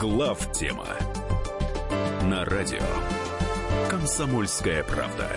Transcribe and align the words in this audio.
Глав 0.00 0.52
тема 0.52 0.86
на 2.22 2.44
радио 2.44 2.78
Комсомольская 3.90 4.84
правда. 4.84 5.28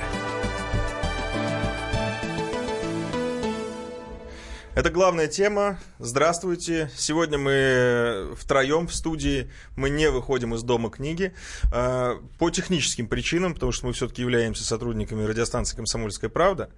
Это 4.73 4.89
главная 4.89 5.27
тема. 5.27 5.79
Здравствуйте. 5.99 6.89
Сегодня 6.95 7.37
мы 7.37 8.33
втроем 8.37 8.87
в 8.87 8.95
студии. 8.95 9.51
Мы 9.75 9.89
не 9.89 10.09
выходим 10.09 10.55
из 10.55 10.63
дома 10.63 10.89
книги 10.89 11.33
э, 11.73 12.13
по 12.39 12.49
техническим 12.51 13.07
причинам, 13.07 13.53
потому 13.53 13.73
что 13.73 13.87
мы 13.87 13.91
все-таки 13.91 14.21
являемся 14.21 14.63
сотрудниками 14.63 15.25
радиостанции 15.25 15.75
«Комсомольская 15.75 16.29
правда». 16.29 16.69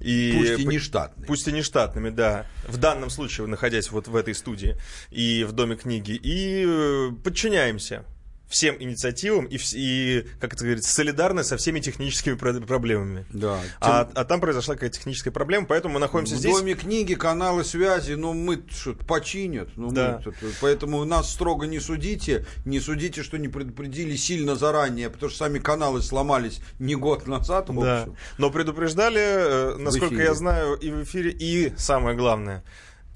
И 0.00 0.34
пусть 0.36 0.58
и 0.58 0.66
не 0.66 0.78
штатными. 0.80 1.26
Пусть 1.26 1.46
и 1.46 1.52
не 1.52 1.62
штатными, 1.62 2.10
да. 2.10 2.46
В 2.66 2.78
данном 2.78 3.10
случае, 3.10 3.46
находясь 3.46 3.92
вот 3.92 4.08
в 4.08 4.16
этой 4.16 4.34
студии 4.34 4.76
и 5.10 5.44
в 5.44 5.52
Доме 5.52 5.76
книги. 5.76 6.18
И 6.20 6.64
э, 6.66 7.10
подчиняемся 7.22 8.04
всем 8.48 8.76
инициативам 8.80 9.46
и, 9.46 9.58
и 9.72 10.26
как 10.40 10.54
это 10.54 10.64
говорится, 10.64 10.92
солидарны 10.92 11.42
со 11.44 11.56
всеми 11.56 11.80
техническими 11.80 12.34
проблемами. 12.34 13.26
Да. 13.30 13.60
А, 13.80 14.04
тем... 14.04 14.12
а 14.14 14.24
там 14.24 14.40
произошла 14.40 14.74
какая-то 14.74 14.96
техническая 14.96 15.32
проблема, 15.32 15.66
поэтому 15.66 15.94
мы 15.94 16.00
находимся 16.00 16.36
в 16.36 16.38
здесь. 16.38 16.54
В 16.54 16.58
доме 16.58 16.74
книги, 16.74 17.14
каналы 17.14 17.64
связи, 17.64 18.12
ну 18.12 18.34
мы 18.34 18.62
что 18.70 18.94
починят. 18.94 19.68
Ну, 19.76 19.90
да. 19.90 20.22
мы, 20.24 20.32
поэтому 20.60 21.04
нас 21.04 21.32
строго 21.32 21.66
не 21.66 21.80
судите, 21.80 22.46
не 22.64 22.80
судите, 22.80 23.22
что 23.22 23.36
не 23.38 23.48
предупредили 23.48 24.16
сильно 24.16 24.54
заранее, 24.54 25.10
потому 25.10 25.30
что 25.30 25.38
сами 25.38 25.58
каналы 25.58 26.02
сломались 26.02 26.60
не 26.78 26.94
год 26.94 27.26
назад. 27.26 27.68
В 27.68 27.80
да. 27.80 28.08
Но 28.38 28.50
предупреждали, 28.50 29.20
э, 29.20 29.76
насколько 29.76 30.22
я 30.22 30.34
знаю, 30.34 30.74
и 30.74 30.90
в 30.90 31.02
эфире, 31.02 31.30
и 31.30 31.72
самое 31.76 32.16
главное, 32.16 32.62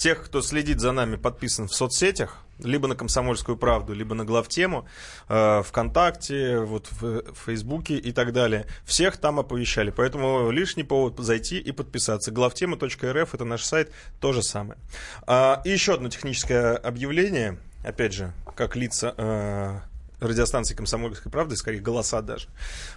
тех, 0.01 0.25
кто 0.25 0.41
следит 0.41 0.81
за 0.81 0.93
нами, 0.93 1.17
подписан 1.17 1.69
в 1.69 1.75
соцсетях, 1.75 2.39
либо 2.59 2.89
на 2.89 2.97
«Комсомольскую 2.97 3.59
правду», 3.59 3.93
либо 3.93 4.15
на 4.15 4.25
главтему, 4.25 4.89
э, 5.29 5.63
ВКонтакте, 5.63 6.59
вот 6.61 6.89
в 6.91 7.35
Фейсбуке 7.45 7.97
и 7.97 8.11
так 8.11 8.33
далее. 8.33 8.67
Всех 8.85 9.19
там 9.19 9.39
оповещали, 9.39 9.91
поэтому 9.91 10.51
лишний 10.51 10.85
повод 10.85 11.19
зайти 11.19 11.59
и 11.59 11.71
подписаться. 11.71 12.31
Главтема.рф— 12.31 13.35
это 13.35 13.45
наш 13.45 13.63
сайт, 13.63 13.93
то 14.21 14.33
же 14.33 14.43
самое. 14.43 14.81
А, 15.27 15.61
и 15.67 15.71
еще 15.71 15.95
одно 15.95 16.09
техническое 16.09 16.77
объявление, 16.77 17.59
опять 17.85 18.15
же, 18.15 18.33
как 18.57 18.77
лица 18.77 19.15
э, 19.19 19.81
радиостанции 20.21 20.75
«Комсомольской 20.75 21.31
правды», 21.31 21.57
скорее 21.57 21.81
голоса 21.81 22.23
даже, 22.23 22.49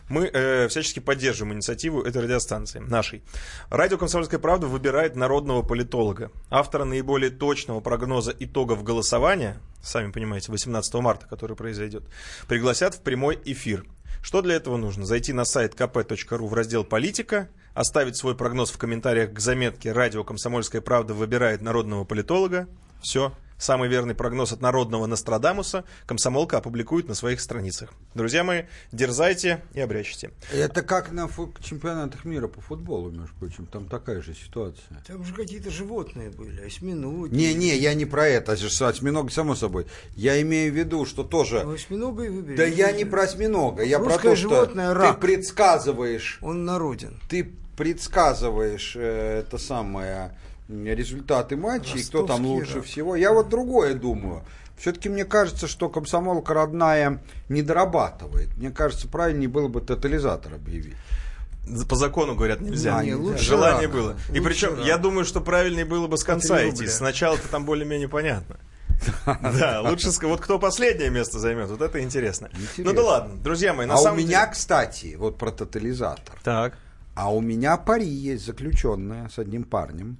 мы 0.09 0.25
э, 0.25 0.67
всячески 0.67 0.99
поддерживаем 0.99 1.55
инициативу 1.55 2.01
этой 2.01 2.21
радиостанции, 2.21 2.79
нашей. 2.79 3.23
Радио 3.69 3.97
«Комсомольская 3.97 4.39
правда» 4.39 4.67
выбирает 4.67 5.15
народного 5.15 5.61
политолога, 5.61 6.31
автора 6.49 6.83
наиболее 6.83 7.31
точного 7.31 7.79
прогноза 7.79 8.33
итогов 8.37 8.83
голосования, 8.83 9.57
сами 9.81 10.11
понимаете, 10.11 10.51
18 10.51 10.93
марта, 10.95 11.27
который 11.27 11.55
произойдет, 11.55 12.03
пригласят 12.47 12.95
в 12.95 13.01
прямой 13.01 13.39
эфир. 13.45 13.85
Что 14.21 14.41
для 14.41 14.55
этого 14.55 14.77
нужно? 14.77 15.05
Зайти 15.05 15.33
на 15.33 15.43
сайт 15.43 15.75
kp.ru 15.75 16.47
в 16.47 16.53
раздел 16.53 16.83
«Политика», 16.85 17.49
оставить 17.73 18.15
свой 18.15 18.35
прогноз 18.35 18.71
в 18.71 18.77
комментариях 18.77 19.33
к 19.33 19.39
заметке 19.39 19.91
«Радио 19.91 20.23
Комсомольская 20.23 20.81
правда 20.81 21.13
выбирает 21.13 21.61
народного 21.61 22.05
политолога». 22.05 22.67
Все, 23.01 23.33
Самый 23.63 23.87
верный 23.87 24.13
прогноз 24.13 24.51
от 24.51 24.59
народного 24.59 25.05
Нострадамуса 25.05 25.85
комсомолка 26.05 26.57
опубликует 26.57 27.07
на 27.07 27.13
своих 27.13 27.39
страницах. 27.39 27.93
Друзья 28.13 28.43
мои, 28.43 28.63
дерзайте 28.91 29.63
и 29.73 29.79
обрящите. 29.79 30.31
Это 30.51 30.81
как 30.81 31.13
на 31.13 31.29
чемпионатах 31.61 32.25
мира 32.25 32.49
по 32.49 32.59
футболу, 32.59 33.09
между 33.09 33.33
прочим. 33.35 33.65
Там 33.67 33.87
такая 33.87 34.21
же 34.21 34.33
ситуация. 34.33 35.01
Там 35.07 35.23
же 35.23 35.33
какие-то 35.33 35.71
животные 35.71 36.29
были, 36.29 36.59
осьминоги. 36.59 37.33
Не-не, 37.33 37.77
я 37.77 37.93
не 37.93 38.03
про 38.03 38.27
это. 38.27 38.51
Осьминог, 38.51 39.31
само 39.31 39.55
собой. 39.55 39.87
Я 40.17 40.41
имею 40.41 40.73
в 40.73 40.75
виду, 40.75 41.05
что 41.05 41.23
тоже... 41.23 41.61
Осьминога 41.61 42.23
и 42.25 42.29
выбери. 42.29 42.57
Да 42.57 42.65
я 42.65 42.91
не 42.91 43.05
про 43.05 43.21
осьминога. 43.21 43.83
Я 43.85 43.99
про 43.99 44.17
то, 44.17 44.35
что 44.35 44.65
ты 44.65 45.13
предсказываешь... 45.13 46.37
Он 46.41 46.65
народен. 46.65 47.17
Ты 47.29 47.49
предсказываешь 47.77 48.97
э, 48.97 49.39
это 49.39 49.57
самое 49.57 50.37
результаты 50.69 51.55
матчей, 51.55 52.01
и 52.01 52.03
кто 52.03 52.25
там 52.25 52.45
лучше 52.45 52.75
рак. 52.75 52.85
всего. 52.85 53.15
Я 53.15 53.33
вот 53.33 53.49
другое 53.49 53.93
думаю. 53.93 54.43
Все-таки 54.77 55.09
мне 55.09 55.23
кажется, 55.23 55.67
что 55.67 55.89
комсомолка 55.89 56.53
родная 56.53 57.21
не 57.49 57.61
дорабатывает. 57.61 58.55
Мне 58.57 58.71
кажется, 58.71 59.07
правильнее 59.07 59.47
было 59.47 59.67
бы 59.67 59.81
тотализатор 59.81 60.55
объявить. 60.55 60.95
По 61.87 61.95
закону 61.95 62.35
говорят 62.35 62.59
нельзя. 62.59 62.97
А, 62.97 63.05
нельзя. 63.05 63.37
Желание 63.37 63.87
рак. 63.87 63.95
было. 63.95 64.09
Лучше 64.09 64.33
и 64.33 64.39
причем 64.41 64.75
рак. 64.75 64.85
я 64.85 64.97
думаю, 64.97 65.23
что 65.25 65.39
правильнее 65.39 65.85
было 65.85 66.07
бы 66.07 66.17
с 66.17 66.23
конца 66.23 66.67
идти. 66.67 66.87
Сначала-то 66.87 67.47
там 67.47 67.65
более-менее 67.65 68.09
понятно. 68.09 68.57
Да, 69.25 69.81
лучше 69.81 70.11
вот 70.21 70.39
кто 70.39 70.59
последнее 70.59 71.09
место 71.09 71.39
займет, 71.39 71.69
вот 71.69 71.81
это 71.81 72.01
интересно. 72.01 72.49
Ну 72.77 72.93
да 72.93 73.03
ладно, 73.03 73.35
друзья 73.35 73.73
мои, 73.73 73.85
на 73.85 73.95
а 73.95 73.97
самом 73.97 74.19
у 74.19 74.21
меня, 74.21 74.47
кстати, 74.47 75.15
вот 75.15 75.37
про 75.37 75.51
тотализатор. 75.51 76.39
Так. 76.43 76.77
А 77.15 77.33
у 77.33 77.41
меня 77.41 77.77
пари 77.77 78.07
есть 78.07 78.45
заключенная 78.45 79.29
с 79.29 79.37
одним 79.39 79.63
парнем. 79.63 80.17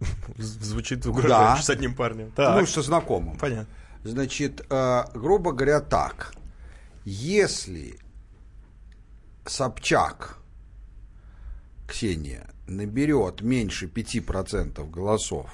Звучит 0.38 1.06
угрожающе 1.06 1.56
да. 1.56 1.62
с 1.62 1.70
одним 1.70 1.94
парнем. 1.94 2.30
Так. 2.32 2.60
Ну, 2.60 2.66
что 2.66 2.82
знакомым. 2.82 3.36
Понятно. 3.38 3.72
Значит, 4.04 4.64
э, 4.70 5.04
грубо 5.14 5.52
говоря, 5.52 5.80
так. 5.80 6.32
Если 7.04 7.98
Собчак 9.46 10.38
Ксения 11.88 12.48
наберет 12.66 13.40
меньше 13.40 13.86
5% 13.86 14.88
голосов, 14.90 15.50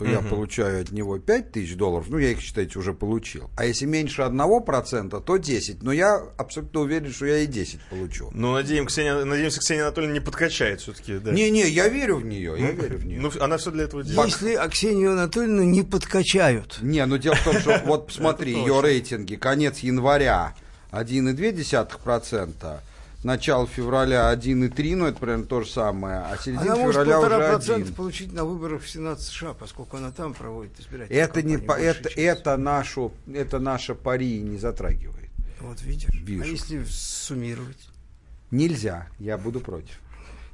то 0.00 0.04
угу. 0.06 0.12
я 0.12 0.20
получаю 0.22 0.80
от 0.80 0.92
него 0.92 1.18
5 1.18 1.52
тысяч 1.52 1.76
долларов, 1.76 2.06
ну, 2.08 2.16
я 2.16 2.30
их, 2.30 2.40
считайте, 2.40 2.78
уже 2.78 2.94
получил. 2.94 3.50
А 3.54 3.66
если 3.66 3.84
меньше 3.84 4.22
1%, 4.22 5.22
то 5.22 5.36
10. 5.36 5.82
Но 5.82 5.92
я 5.92 6.22
абсолютно 6.38 6.80
уверен, 6.80 7.12
что 7.12 7.26
я 7.26 7.40
и 7.40 7.46
10 7.46 7.80
получу. 7.90 8.30
Ну, 8.32 8.54
надеемся, 8.54 8.94
Ксения, 8.94 9.24
надеемся, 9.26 9.60
Ксения 9.60 9.82
Анатольевна 9.82 10.14
не 10.14 10.20
подкачает 10.20 10.80
все-таки. 10.80 11.18
Да. 11.18 11.32
Не-не, 11.32 11.68
я 11.68 11.88
верю 11.88 12.16
в 12.16 12.24
нее, 12.24 12.54
я 12.58 12.70
верю 12.70 12.96
в 12.96 13.04
нее. 13.04 13.20
Ну, 13.20 13.30
она 13.40 13.58
все 13.58 13.70
для 13.70 13.84
этого 13.84 14.02
делает. 14.02 14.30
Если 14.30 14.56
Ксению 14.70 15.12
Анатольевну 15.12 15.64
не 15.64 15.82
подкачают. 15.82 16.78
Не, 16.80 17.04
ну 17.04 17.18
дело 17.18 17.34
в 17.34 17.44
том, 17.44 17.58
что 17.60 17.82
вот 17.84 18.06
посмотри, 18.06 18.54
ее 18.54 18.80
рейтинги, 18.80 19.36
конец 19.36 19.80
января 19.80 20.54
1,2%, 20.92 22.80
начало 23.22 23.66
февраля 23.66 24.32
1,3, 24.32 24.96
ну 24.96 25.06
это 25.06 25.18
примерно 25.18 25.44
то 25.44 25.62
же 25.62 25.70
самое, 25.70 26.18
а 26.18 26.36
середина 26.38 26.74
она 26.74 26.86
февраля 26.86 27.20
может 27.20 27.62
уже 27.62 27.74
1. 27.74 27.94
получить 27.94 28.32
на 28.32 28.44
выборах 28.44 28.82
в 28.82 28.88
Сенат 28.88 29.20
США, 29.20 29.54
поскольку 29.54 29.96
она 29.96 30.10
там 30.10 30.34
проводит 30.34 30.78
избирательную 30.80 31.24
это 31.24 31.42
не 31.42 31.58
по, 31.58 31.72
это, 31.72 32.08
это, 32.08 32.56
нашу, 32.56 33.12
это 33.32 33.58
наша 33.58 33.94
пари 33.94 34.40
не 34.40 34.58
затрагивает. 34.58 35.30
Вот 35.60 35.82
видишь. 35.82 36.08
Вижу. 36.22 36.42
А 36.42 36.46
если 36.46 36.84
суммировать? 36.84 37.88
Нельзя, 38.50 39.06
я 39.18 39.36
буду 39.36 39.60
против. 39.60 40.00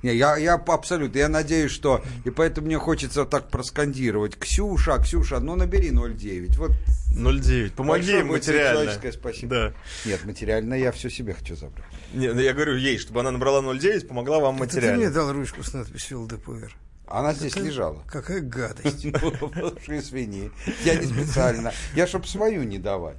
Не, 0.03 0.15
я, 0.15 0.37
я 0.37 0.55
абсолютно, 0.55 1.19
я 1.19 1.29
надеюсь, 1.29 1.71
что, 1.71 2.03
и 2.25 2.31
поэтому 2.31 2.67
мне 2.67 2.79
хочется 2.79 3.25
так 3.25 3.49
проскандировать. 3.49 4.39
Ксюша, 4.39 4.99
Ксюша, 4.99 5.41
ну 5.41 5.57
набери 5.57 5.91
0,9. 5.91 6.57
Вот 6.59 6.73
0,9. 7.17 7.73
Помоги 7.73 8.19
им 8.19 8.29
материально. 8.29 8.93
спасибо. 9.13 9.51
Да. 9.51 9.73
Нет, 10.05 10.25
материально 10.25 10.75
я 10.75 10.93
все 10.93 11.09
себе 11.09 11.33
хочу 11.35 11.57
забрать. 11.57 11.87
Нет, 12.13 12.35
ну, 12.35 12.41
я 12.41 12.53
говорю 12.53 12.77
ей, 12.77 12.99
чтобы 12.99 13.21
она 13.21 13.31
набрала 13.31 13.63
0,9, 13.63 14.07
помогла 14.07 14.39
вам 14.39 14.57
материально. 14.57 14.93
ты 14.93 15.07
мне 15.07 15.11
дал 15.11 15.33
ручку 15.33 15.63
с 15.63 15.73
надписью 15.73 16.23
ЛДПР. 16.23 16.77
Она 17.09 17.33
здесь 17.35 17.53
какая, 17.53 17.69
лежала. 17.69 18.03
Какая 18.07 18.41
гадость. 18.41 19.07
Извини, 19.87 20.51
я 20.85 20.97
не 20.97 21.07
специально. 21.07 21.73
Я, 21.95 22.07
чтобы 22.07 22.27
свою 22.27 22.65
не 22.65 22.79
давать. 22.79 23.17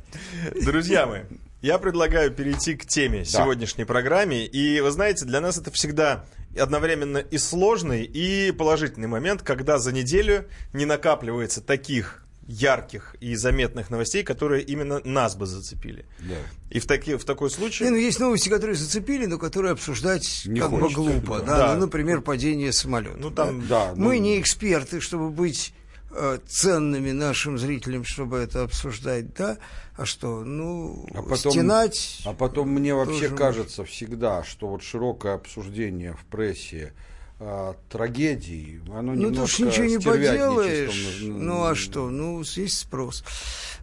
Друзья 0.61 1.05
мои, 1.05 1.21
я 1.61 1.77
предлагаю 1.79 2.31
перейти 2.31 2.75
к 2.75 2.85
теме 2.85 3.23
сегодняшней 3.23 3.85
программы. 3.85 4.43
И 4.43 4.81
вы 4.81 4.91
знаете, 4.91 5.25
для 5.25 5.39
нас 5.39 5.57
это 5.57 5.71
всегда 5.71 6.25
одновременно 6.57 7.17
и 7.17 7.37
сложный, 7.37 8.03
и 8.03 8.51
положительный 8.51 9.07
момент, 9.07 9.41
когда 9.41 9.79
за 9.79 9.91
неделю 9.91 10.45
не 10.73 10.85
накапливается 10.85 11.61
таких 11.61 12.23
ярких 12.47 13.15
и 13.19 13.35
заметных 13.35 13.89
новостей, 13.89 14.23
которые 14.23 14.63
именно 14.63 15.01
нас 15.03 15.35
бы 15.35 15.45
зацепили. 15.45 16.05
Да. 16.19 16.35
И 16.69 16.79
в, 16.79 16.85
таки, 16.87 17.15
в 17.15 17.25
такой 17.25 17.49
случай... 17.49 17.83
Не, 17.83 17.89
ну, 17.91 17.97
есть 17.97 18.19
новости, 18.19 18.47
которые 18.47 18.75
зацепили, 18.75 19.25
но 19.25 19.37
которые 19.37 19.73
обсуждать 19.73 20.43
не 20.45 20.61
как 20.61 20.71
бы 20.71 20.89
глупо. 20.89 21.39
Да. 21.39 21.57
Да. 21.57 21.73
Ну, 21.73 21.81
например, 21.81 22.21
падение 22.21 22.71
самолета. 22.71 23.17
Ну, 23.17 23.31
там, 23.31 23.67
да. 23.67 23.87
Да, 23.87 23.93
Мы 23.95 24.15
ну... 24.15 24.21
не 24.21 24.39
эксперты, 24.39 25.01
чтобы 25.01 25.29
быть 25.29 25.73
ценными 26.47 27.11
нашим 27.11 27.57
зрителям, 27.57 28.03
чтобы 28.03 28.37
это 28.37 28.63
обсуждать, 28.63 29.33
да, 29.33 29.57
а 29.95 30.05
что, 30.05 30.43
ну, 30.43 31.07
а 31.13 31.21
потом, 31.21 31.51
стенать... 31.51 32.21
А 32.25 32.33
потом 32.33 32.69
мне 32.69 32.93
вообще 32.93 33.29
кажется 33.29 33.83
всегда, 33.83 34.43
что 34.43 34.67
вот 34.67 34.83
широкое 34.83 35.35
обсуждение 35.35 36.13
в 36.13 36.25
прессе 36.25 36.93
а, 37.39 37.75
трагедий. 37.89 38.81
Оно 38.91 39.13
ну, 39.13 39.31
ты 39.31 39.41
уж 39.41 39.59
ничего 39.59 39.85
не 39.85 39.99
поделаешь. 39.99 41.19
Ну, 41.21 41.65
а 41.65 41.75
что? 41.75 42.09
Ну, 42.09 42.41
есть 42.41 42.79
спрос. 42.79 43.23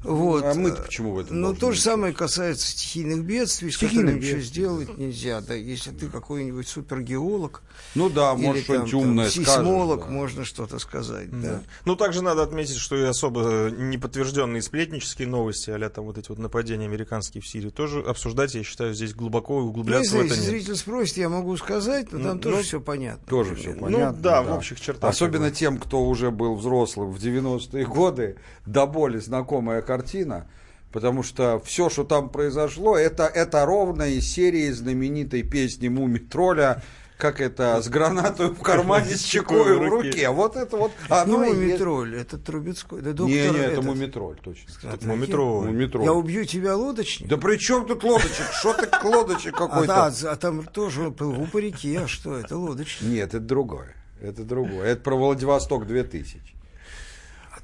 Вот. 0.03 0.45
А 0.45 0.55
мы 0.55 0.73
почему 0.73 1.15
в 1.15 1.21
этом 1.21 1.41
Ну, 1.41 1.55
то 1.55 1.73
же 1.73 1.81
самое 1.81 2.13
касается 2.13 2.67
стихийных 2.67 3.25
бедствий, 3.25 3.71
с 3.71 3.79
которыми 3.79 4.19
ничего 4.19 4.41
сделать 4.41 4.99
нельзя. 4.99 5.41
Да, 5.41 5.55
если 5.55 5.91
ты 5.91 6.09
какой-нибудь 6.09 6.69
супергеолог, 6.69 7.63
ну 7.95 8.11
да, 8.11 8.35
может 8.35 8.65
что-нибудь 8.65 8.95
умное 8.95 9.31
сейсмолог, 9.31 10.01
скажешь, 10.01 10.15
да. 10.15 10.21
можно 10.21 10.45
что-то 10.45 10.79
сказать. 10.79 11.31
Да. 11.31 11.49
Да. 11.49 11.63
Ну, 11.85 11.97
также 11.97 12.23
надо 12.23 12.43
отметить, 12.43 12.77
что 12.77 12.97
и 12.97 13.03
особо 13.03 13.71
неподтвержденные 13.71 14.63
сплетнические 14.63 15.29
новости, 15.29 15.71
а 15.71 15.89
там 15.89 16.05
вот 16.07 16.19
эти 16.19 16.29
вот 16.29 16.39
нападения 16.39 16.87
американские 16.87 17.41
в 17.43 17.47
Сирии, 17.47 17.71
тоже 17.71 18.01
обсуждать, 18.01 18.55
я 18.55 18.63
считаю, 18.63 18.95
здесь 18.95 19.15
глубоко 19.15 19.59
углубляться 19.59 20.17
ну, 20.17 20.23
в 20.23 20.27
это 20.27 20.35
если 20.35 20.51
зритель 20.51 20.77
спросит, 20.77 21.17
я 21.19 21.29
могу 21.29 21.57
сказать, 21.57 22.13
но 22.13 22.19
там 22.19 22.37
ну, 22.37 22.41
тоже 22.41 22.63
все 22.63 22.81
понятно. 22.81 23.27
Тоже 23.27 23.44
все 23.55 23.75
понятно. 23.75 23.89
Ну, 23.91 23.99
да, 23.99 24.13
да, 24.13 24.43
в 24.43 24.57
общих 24.57 24.81
чертах. 24.81 25.11
Особенно 25.11 25.51
тем, 25.51 25.79
кто 25.79 26.05
уже 26.05 26.31
был 26.31 26.55
взрослым 26.55 27.11
в 27.11 27.19
90-е 27.19 27.85
годы, 27.87 28.37
до 28.67 28.87
боли 28.87 29.19
знакомая 29.19 29.83
картина– 29.83 30.47
Потому 30.95 31.25
что 31.25 31.61
все, 31.65 31.91
что 31.91 32.05
там 32.05 32.29
произошло, 32.29 32.97
это, 32.97 33.25
это 33.25 33.67
ровно 33.67 34.05
из 34.05 34.33
серии 34.33 34.71
знаменитой 34.71 35.43
песни 35.43 35.89
Муми 35.89 36.19
Тролля 36.19 36.85
как 37.17 37.41
это, 37.41 37.81
с 37.81 37.89
гранатой 37.89 38.49
в 38.49 38.61
кармане, 38.61 39.17
с 39.17 39.23
чекой 39.23 39.79
в 39.79 39.89
руке. 39.89 40.29
Вот 40.31 40.57
это 40.57 40.77
вот. 40.77 40.93
Оно 41.09 41.39
ну, 41.39 41.55
Мумитроль, 41.55 42.17
это 42.17 42.39
Трубецкой. 42.39 43.03
Да, 43.03 43.13
доктор, 43.13 43.29
не, 43.29 43.49
не, 43.51 43.59
это 43.59 43.83
Мумитроль, 43.83 44.37
точно. 44.43 44.71
Это 44.83 45.07
Мумитроль. 45.07 45.67
Мумитроль. 45.67 46.05
Я 46.05 46.13
убью 46.13 46.45
тебя, 46.45 46.77
лодочник? 46.77 47.29
Да 47.29 47.37
при 47.37 47.57
чем 47.57 47.87
тут 47.87 48.03
лодочник? 48.03 48.47
Что 48.53 48.75
ты 48.75 48.89
лодочник 49.07 49.57
какой-то? 49.57 50.07
А, 50.07 50.11
да, 50.11 50.31
а 50.31 50.37
там 50.37 50.65
тоже 50.65 51.11
был 51.11 51.47
по 51.47 51.59
реке, 51.59 52.01
а 52.01 52.09
что 52.09 52.37
это, 52.37 52.57
лодочник? 52.57 53.09
Нет, 53.09 53.29
это 53.29 53.41
другое. 53.41 53.95
Это 54.21 54.43
другое. 54.45 54.87
Это 54.87 55.03
про 55.03 55.17
Владивосток 55.17 55.87
2000 55.87 56.54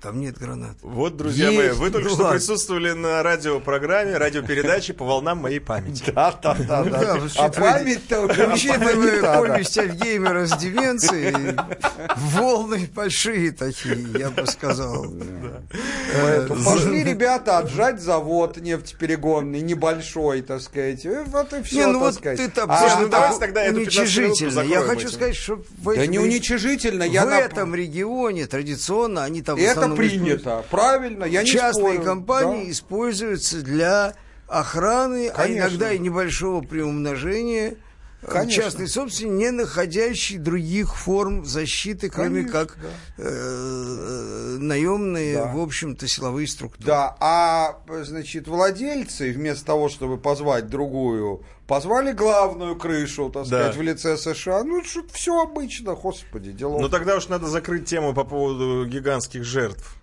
там 0.00 0.18
нет 0.18 0.38
гранат. 0.38 0.76
Вот, 0.80 1.16
друзья 1.16 1.50
Есть, 1.50 1.58
мои, 1.58 1.70
вы 1.70 1.90
только 1.90 2.08
ну, 2.08 2.14
что 2.14 2.22
ладно. 2.24 2.38
присутствовали 2.38 2.92
на 2.92 3.22
радиопрограмме, 3.22 4.16
радиопередаче 4.16 4.94
по 4.94 5.04
волнам 5.04 5.38
моей 5.38 5.60
памяти. 5.60 6.10
Да, 6.14 6.32
да, 6.42 6.54
да. 6.54 6.84
Ну 6.84 6.90
да 6.90 7.18
а 7.36 7.48
память-то 7.50 8.22
Учитывая 8.22 9.22
повесть 9.22 9.76
Альгеймера 9.78 10.46
с 10.46 10.56
деменцией, 10.56 11.56
волны 12.16 12.88
большие 12.94 13.52
такие, 13.52 14.06
я 14.18 14.30
бы 14.30 14.46
сказал. 14.46 15.06
Э, 16.14 16.48
пошли 16.64 17.04
ребята 17.04 17.58
отжать 17.58 18.00
завод 18.00 18.56
нефтеперегонный, 18.56 19.60
небольшой, 19.60 20.42
так 20.42 20.62
сказать. 20.62 21.06
Вот 21.26 21.52
и 21.52 21.62
все, 21.62 21.86
ну 21.86 22.00
так 22.00 22.14
сказать. 22.14 22.38
ты 22.38 22.48
там 22.48 22.70
а, 22.70 23.38
тогда 23.38 23.64
уничижительно. 23.64 24.60
Я 24.60 24.80
хочу 24.80 25.08
сказать, 25.08 25.36
что 25.36 25.62
Да 25.84 26.06
не 26.06 26.18
уничижительно. 26.18 27.04
В 27.06 27.32
этом 27.32 27.74
регионе 27.74 28.46
традиционно 28.46 29.24
они 29.24 29.42
там 29.42 29.58
Это 29.58 29.89
принято. 29.96 30.64
Правильно, 30.70 31.24
я 31.24 31.42
не 31.42 31.48
Частные 31.48 31.94
спорю. 31.94 32.02
компании 32.02 32.64
да. 32.66 32.70
используются 32.70 33.62
для 33.62 34.14
охраны, 34.48 35.28
а 35.28 35.42
Конечно. 35.42 35.64
а 35.64 35.68
иногда 35.68 35.92
и 35.92 35.98
небольшого 35.98 36.60
приумножения 36.62 37.76
Конечно. 38.26 38.62
частной 38.62 38.88
собственности, 38.88 39.24
не 39.24 39.50
находящей 39.50 40.38
других 40.38 40.94
форм 40.94 41.44
защиты, 41.44 42.10
кроме 42.10 42.42
Конечно, 42.42 42.52
как 42.52 42.76
да. 42.76 43.24
э, 43.24 44.56
наемные, 44.58 45.36
да. 45.36 45.46
в 45.46 45.60
общем-то, 45.60 46.06
силовые 46.06 46.46
структуры. 46.46 46.86
Да, 46.86 47.16
а, 47.18 47.80
значит, 48.02 48.46
владельцы, 48.46 49.32
вместо 49.32 49.64
того, 49.64 49.88
чтобы 49.88 50.18
позвать 50.18 50.68
другую, 50.68 51.42
позвали 51.66 52.12
главную 52.12 52.76
крышу, 52.76 53.30
так 53.30 53.46
сказать, 53.46 53.74
да. 53.74 53.78
в 53.78 53.82
лице 53.82 54.16
США. 54.16 54.64
Ну, 54.64 54.82
все 55.12 55.42
обычно, 55.42 55.94
господи, 55.94 56.52
дело. 56.52 56.78
Ну, 56.78 56.88
тогда 56.88 57.16
уж 57.16 57.28
надо 57.28 57.46
закрыть 57.46 57.86
тему 57.86 58.12
по 58.12 58.24
поводу 58.24 58.84
гигантских 58.86 59.44
жертв. 59.44 59.99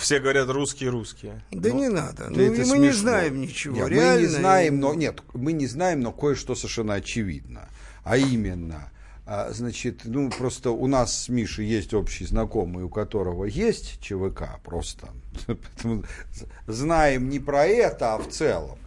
Все 0.00 0.20
говорят 0.20 0.48
русские, 0.48 0.90
русские. 0.90 1.42
Да 1.50 1.68
ну, 1.70 1.78
не 1.78 1.88
надо. 1.88 2.28
Ну, 2.30 2.36
мы 2.36 2.56
смешно. 2.56 2.76
не 2.76 2.90
знаем 2.92 3.40
ничего. 3.40 3.76
Нет, 3.76 3.88
Реально. 3.88 4.14
Мы 4.14 4.20
не 4.20 4.26
знаем, 4.26 4.80
но 4.80 4.94
нет, 4.94 5.22
мы 5.34 5.52
не 5.52 5.66
знаем, 5.66 6.00
но 6.00 6.12
кое-что 6.12 6.54
совершенно 6.54 6.94
очевидно. 6.94 7.68
А 8.04 8.16
именно, 8.16 8.90
а, 9.26 9.50
значит, 9.52 10.02
ну 10.04 10.30
просто 10.30 10.70
у 10.70 10.86
нас 10.86 11.24
с 11.24 11.28
Мишей 11.28 11.66
есть 11.66 11.92
общий 11.92 12.24
знакомый, 12.24 12.84
у 12.84 12.88
которого 12.88 13.44
есть 13.44 14.00
ЧВК, 14.00 14.60
просто 14.62 15.08
знаем 16.66 17.28
не 17.28 17.40
про 17.40 17.66
это, 17.66 18.14
а 18.14 18.18
в 18.18 18.28
целом. 18.28 18.78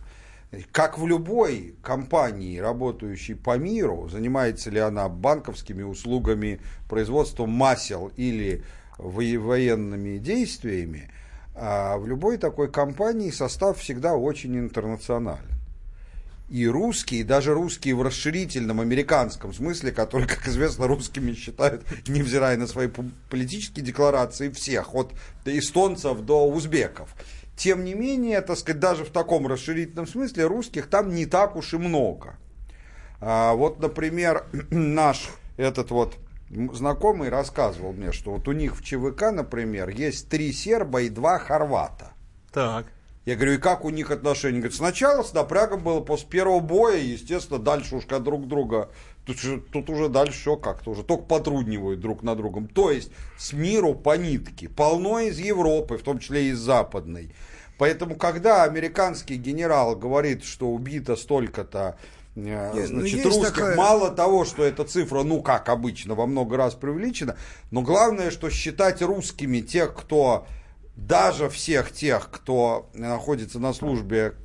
Как 0.71 0.97
в 0.97 1.05
любой 1.05 1.75
компании, 1.83 2.57
работающей 2.57 3.35
по 3.35 3.57
миру, 3.57 4.09
занимается 4.09 4.71
ли 4.71 4.79
она 4.79 5.07
банковскими 5.07 5.83
услугами, 5.83 6.59
производством 6.87 7.51
масел 7.51 8.11
или 8.15 8.63
военными 8.99 10.17
действиями, 10.17 11.09
а 11.55 11.97
в 11.97 12.07
любой 12.07 12.37
такой 12.37 12.71
компании 12.71 13.31
состав 13.31 13.79
всегда 13.79 14.15
очень 14.15 14.57
интернационален. 14.57 15.59
И 16.49 16.67
русские, 16.67 17.23
даже 17.23 17.53
русские 17.53 17.95
в 17.95 18.01
расширительном 18.01 18.79
американском 18.79 19.53
смысле, 19.53 19.91
который, 19.91 20.27
как 20.27 20.47
известно, 20.47 20.87
русскими 20.87 21.33
считают, 21.33 21.83
невзирая 22.07 22.57
на 22.57 22.65
свои 22.65 22.87
политические 23.29 23.85
декларации, 23.85 24.49
всех, 24.49 24.95
от 24.95 25.13
эстонцев 25.45 26.21
до 26.21 26.47
узбеков. 26.47 27.13
Тем 27.55 27.83
не 27.83 27.93
менее, 27.93 28.41
так 28.41 28.57
сказать, 28.57 28.79
даже 28.79 29.05
в 29.05 29.11
таком 29.11 29.45
расширительном 29.45 30.07
смысле 30.07 30.47
русских 30.47 30.87
там 30.87 31.13
не 31.13 31.27
так 31.27 31.55
уж 31.55 31.73
и 31.75 31.77
много. 31.77 32.37
А, 33.21 33.53
вот, 33.53 33.79
например, 33.79 34.45
наш 34.71 35.29
этот 35.57 35.91
вот 35.91 36.17
знакомый 36.49 37.29
рассказывал 37.29 37.93
мне, 37.93 38.11
что 38.11 38.31
вот 38.31 38.47
у 38.47 38.51
них 38.51 38.75
в 38.75 38.83
ЧВК, 38.83 39.31
например, 39.31 39.89
есть 39.89 40.29
три 40.29 40.51
серба 40.51 41.01
и 41.01 41.09
два 41.09 41.39
хорвата. 41.39 42.13
Так. 42.51 42.87
Я 43.25 43.35
говорю, 43.35 43.53
и 43.53 43.57
как 43.57 43.85
у 43.85 43.89
них 43.89 44.09
отношения? 44.09 44.57
Говорит, 44.57 44.75
сначала 44.75 45.21
с 45.21 45.33
напрягом 45.33 45.83
было 45.83 45.99
после 45.99 46.27
первого 46.27 46.61
боя, 46.61 46.97
естественно, 46.97 47.59
дальше 47.59 47.97
уж 47.97 48.05
как 48.05 48.23
друг 48.23 48.47
друга, 48.47 48.89
тут, 49.25 49.37
тут 49.71 49.89
уже 49.89 50.09
дальше 50.09 50.39
все 50.39 50.55
как-то 50.55 50.91
уже, 50.91 51.03
только 51.03 51.25
потруднивают 51.25 51.99
друг 51.99 52.23
на 52.23 52.35
другом. 52.35 52.67
То 52.67 52.89
есть 52.89 53.11
с 53.37 53.53
миру 53.53 53.93
по 53.93 54.17
нитке, 54.17 54.67
полно 54.67 55.19
из 55.19 55.37
Европы, 55.37 55.97
в 55.97 56.03
том 56.03 56.17
числе 56.17 56.45
и 56.45 56.49
из 56.49 56.59
западной. 56.59 57.31
Поэтому, 57.77 58.15
когда 58.15 58.63
американский 58.63 59.35
генерал 59.35 59.95
говорит, 59.95 60.43
что 60.43 60.69
убито 60.69 61.15
столько-то 61.15 61.97
Нет, 62.35 62.73
ну, 62.73 62.85
значит, 62.85 63.25
русских. 63.25 63.53
Такая... 63.53 63.75
Мало 63.75 64.11
того, 64.11 64.45
что 64.45 64.63
эта 64.63 64.83
цифра, 64.83 65.23
ну 65.23 65.41
как 65.41 65.67
обычно, 65.69 66.15
во 66.15 66.25
много 66.25 66.57
раз 66.57 66.75
преувеличена, 66.75 67.37
но 67.71 67.81
главное, 67.81 68.31
что 68.31 68.49
считать 68.49 69.01
русскими 69.01 69.61
тех, 69.61 69.93
кто 69.93 70.47
даже 70.95 71.49
всех 71.49 71.91
тех, 71.91 72.29
кто 72.31 72.89
находится 72.93 73.59
на 73.59 73.73
службе 73.73 74.35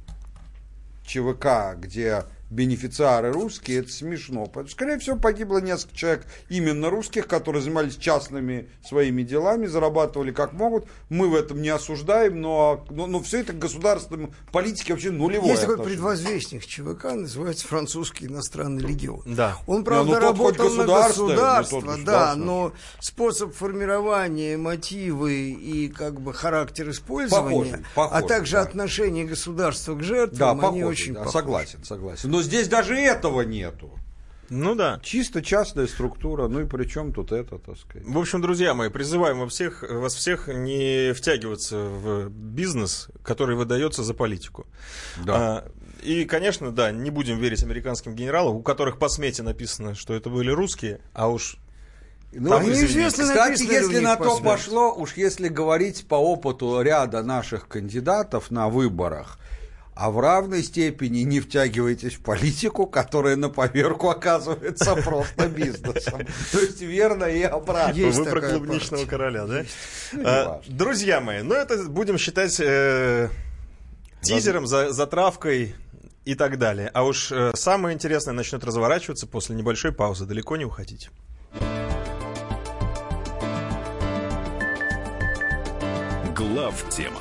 ЧВК, 1.06 1.76
где 1.76 2.24
бенефициары 2.54 3.32
русские, 3.32 3.80
это 3.80 3.92
смешно. 3.92 4.50
Скорее 4.68 4.98
всего, 4.98 5.16
погибло 5.16 5.58
несколько 5.58 5.96
человек 5.96 6.26
именно 6.48 6.88
русских, 6.88 7.26
которые 7.26 7.62
занимались 7.62 7.96
частными 7.96 8.68
своими 8.86 9.22
делами, 9.22 9.66
зарабатывали 9.66 10.30
как 10.30 10.52
могут. 10.52 10.86
Мы 11.08 11.28
в 11.28 11.34
этом 11.34 11.60
не 11.60 11.68
осуждаем, 11.70 12.40
но, 12.40 12.84
но, 12.90 13.06
но 13.06 13.20
все 13.20 13.40
это 13.40 13.52
государственной 13.52 14.30
политики 14.52 14.92
вообще 14.92 15.10
нулевое. 15.10 15.50
Есть 15.50 15.62
такой 15.62 15.84
предвозвестник 15.84 16.64
ЧВК, 16.64 17.04
называется 17.14 17.66
французский 17.66 18.26
иностранный 18.26 18.82
легион. 18.82 19.22
Да. 19.26 19.58
Он, 19.66 19.82
правда, 19.82 20.06
не, 20.06 20.14
ну, 20.14 20.20
работал 20.20 20.70
на 20.70 20.84
государство, 20.84 21.96
да, 22.04 22.34
но 22.36 22.72
способ 23.00 23.54
формирования, 23.54 24.56
мотивы 24.56 25.50
и 25.50 25.88
как 25.88 26.20
бы 26.20 26.32
характер 26.32 26.90
использования, 26.90 27.48
похожий, 27.48 27.84
похожий, 27.94 28.18
а 28.18 28.28
также 28.28 28.52
да. 28.52 28.62
отношение 28.62 29.24
государства 29.24 29.94
к 29.96 30.02
жертвам, 30.02 30.38
да, 30.38 30.50
они 30.50 30.60
похожий, 30.60 30.84
очень 30.84 31.14
да, 31.14 31.20
похожи. 31.20 31.32
Согласен, 31.32 31.84
согласен. 31.84 32.30
Но 32.30 32.43
здесь 32.44 32.68
даже 32.68 32.96
этого 32.96 33.42
нету. 33.42 33.90
Ну 34.50 34.74
да. 34.74 35.00
Чисто 35.02 35.42
частная 35.42 35.86
структура, 35.86 36.48
ну 36.48 36.60
и 36.60 36.66
при 36.66 36.84
чем 36.84 37.12
тут 37.12 37.32
это, 37.32 37.58
так 37.58 37.78
сказать. 37.78 38.06
В 38.06 38.18
общем, 38.18 38.40
друзья 38.40 38.74
мои, 38.74 38.88
призываем 38.88 39.40
вас 39.40 39.52
всех, 39.52 39.82
вас 39.88 40.14
всех 40.14 40.48
не 40.48 41.12
втягиваться 41.12 41.76
в 41.76 42.28
бизнес, 42.28 43.08
который 43.22 43.56
выдается 43.56 44.02
за 44.02 44.14
политику. 44.14 44.66
Да. 45.24 45.34
А, 45.34 45.68
и, 46.02 46.24
конечно, 46.24 46.70
да, 46.70 46.92
не 46.92 47.10
будем 47.10 47.38
верить 47.38 47.62
американским 47.62 48.14
генералам, 48.14 48.56
у 48.56 48.62
которых 48.62 48.98
по 48.98 49.08
смете 49.08 49.42
написано, 49.42 49.94
что 49.94 50.14
это 50.14 50.28
были 50.28 50.50
русские, 50.50 51.00
а 51.14 51.28
уж 51.28 51.56
ну, 52.36 52.50
Там 52.50 52.64
неизвестно, 52.64 53.24
Кстати, 53.24 53.62
если 53.62 54.00
на 54.00 54.16
то 54.16 54.40
пошло, 54.40 54.92
уж 54.92 55.14
если 55.14 55.48
говорить 55.48 56.06
по 56.08 56.16
опыту 56.16 56.80
ряда 56.80 57.22
наших 57.22 57.68
кандидатов 57.68 58.50
на 58.50 58.68
выборах, 58.68 59.38
а 59.94 60.10
в 60.10 60.18
равной 60.18 60.62
степени 60.62 61.20
не 61.20 61.40
втягивайтесь 61.40 62.14
в 62.14 62.20
политику, 62.20 62.86
которая 62.86 63.36
на 63.36 63.48
поверку 63.48 64.08
оказывается 64.08 64.96
просто 65.04 65.48
бизнесом. 65.48 66.26
То 66.52 66.60
есть 66.60 66.80
верно 66.80 67.24
и 67.24 67.42
обратно. 67.42 68.10
Вы 68.10 68.24
про 68.24 68.40
клубничного 68.40 69.06
короля, 69.06 69.46
да? 69.46 69.64
А, 70.24 70.62
друзья 70.66 71.20
мои, 71.20 71.42
ну 71.42 71.54
это 71.54 71.84
будем 71.84 72.18
считать 72.18 72.58
э, 72.60 73.28
тизером, 74.20 74.66
за, 74.66 74.92
затравкой 74.92 75.74
и 76.24 76.34
так 76.34 76.58
далее. 76.58 76.90
А 76.92 77.04
уж 77.04 77.30
э, 77.30 77.52
самое 77.54 77.94
интересное 77.94 78.34
начнет 78.34 78.64
разворачиваться 78.64 79.26
после 79.26 79.54
небольшой 79.54 79.92
паузы. 79.92 80.26
Далеко 80.26 80.56
не 80.56 80.64
уходите. 80.64 81.10
Глав 86.34 86.88
тема 86.90 87.20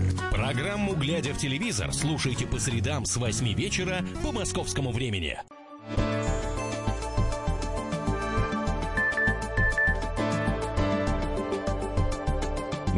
Программу 0.31 0.95
«Глядя 0.95 1.33
в 1.33 1.37
телевизор» 1.37 1.93
слушайте 1.93 2.47
по 2.47 2.57
средам 2.57 3.03
с 3.05 3.17
8 3.17 3.53
вечера 3.53 3.99
по 4.23 4.31
московскому 4.31 4.91
времени. 4.93 5.37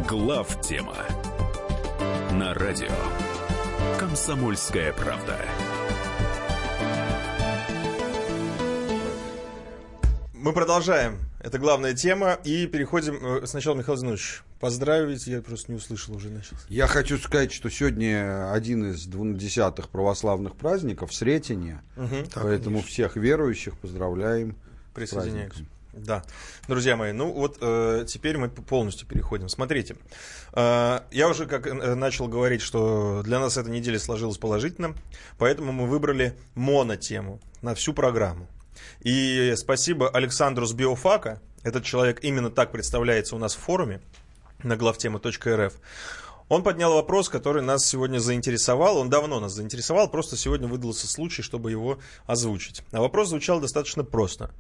Глав 0.08 0.62
тема 0.62 0.96
на 2.34 2.54
радио 2.54 2.94
Комсомольская 3.98 4.94
правда. 4.94 5.40
Мы 10.34 10.54
продолжаем. 10.54 11.33
Это 11.44 11.60
главная 11.60 11.94
тема. 11.94 12.40
И 12.46 12.68
переходим... 12.68 13.44
Э, 13.44 13.46
сначала, 13.46 13.76
Михаил 13.76 13.98
Зинович, 13.98 14.44
поздравить. 14.62 15.28
Я 15.28 15.42
просто 15.42 15.74
не 15.74 15.78
услышал 15.78 16.16
уже 16.16 16.30
начал. 16.30 16.56
Я 16.70 16.88
хочу 16.88 17.18
сказать, 17.18 17.52
что 17.52 17.70
сегодня 17.70 18.52
один 18.54 18.92
из 18.92 19.06
двунадесятых 19.06 19.90
православных 19.90 20.56
праздников, 20.56 21.14
Сретение. 21.14 21.84
Угу, 21.98 22.30
поэтому 22.36 22.78
конечно. 22.78 22.90
всех 22.90 23.18
верующих 23.18 23.78
поздравляем. 23.78 24.56
Присоединяемся. 24.94 25.66
Да, 25.94 26.24
друзья 26.68 26.96
мои, 26.96 27.12
ну 27.12 27.32
вот 27.32 27.58
э, 27.62 28.06
теперь 28.08 28.38
мы 28.38 28.50
полностью 28.50 29.08
переходим. 29.08 29.48
Смотрите, 29.48 29.96
э, 30.54 31.00
я 31.12 31.30
уже 31.30 31.46
как 31.46 31.68
э, 31.68 31.94
начал 31.94 32.28
говорить, 32.28 32.62
что 32.62 33.22
для 33.24 33.40
нас 33.40 33.58
эта 33.58 33.70
неделя 33.70 34.00
сложилась 34.00 34.40
положительно, 34.40 34.96
поэтому 35.38 35.72
мы 35.72 35.86
выбрали 35.86 36.36
монотему 36.56 37.40
на 37.62 37.76
всю 37.76 37.94
программу. 37.94 38.48
И 39.02 39.54
спасибо 39.58 40.10
Александру 40.10 40.66
с 40.66 40.74
Биофака, 40.74 41.42
этот 41.64 41.84
человек 41.84 42.24
именно 42.24 42.50
так 42.50 42.72
представляется 42.72 43.36
у 43.36 43.40
нас 43.40 43.56
в 43.56 43.60
форуме 43.60 44.02
на 44.64 44.76
главтема.рф. 44.76 45.74
Он 46.50 46.62
поднял 46.62 46.94
вопрос, 46.94 47.30
который 47.30 47.64
нас 47.64 47.86
сегодня 47.86 48.20
заинтересовал. 48.20 48.98
Он 48.98 49.10
давно 49.10 49.40
нас 49.40 49.54
заинтересовал, 49.54 50.10
просто 50.10 50.38
сегодня 50.38 50.68
выдался 50.68 51.08
случай, 51.08 51.42
чтобы 51.42 51.72
его 51.72 52.00
озвучить. 52.26 52.84
А 52.92 53.02
вопрос 53.02 53.30
звучал 53.30 53.60
достаточно 53.60 54.04
просто. 54.04 54.52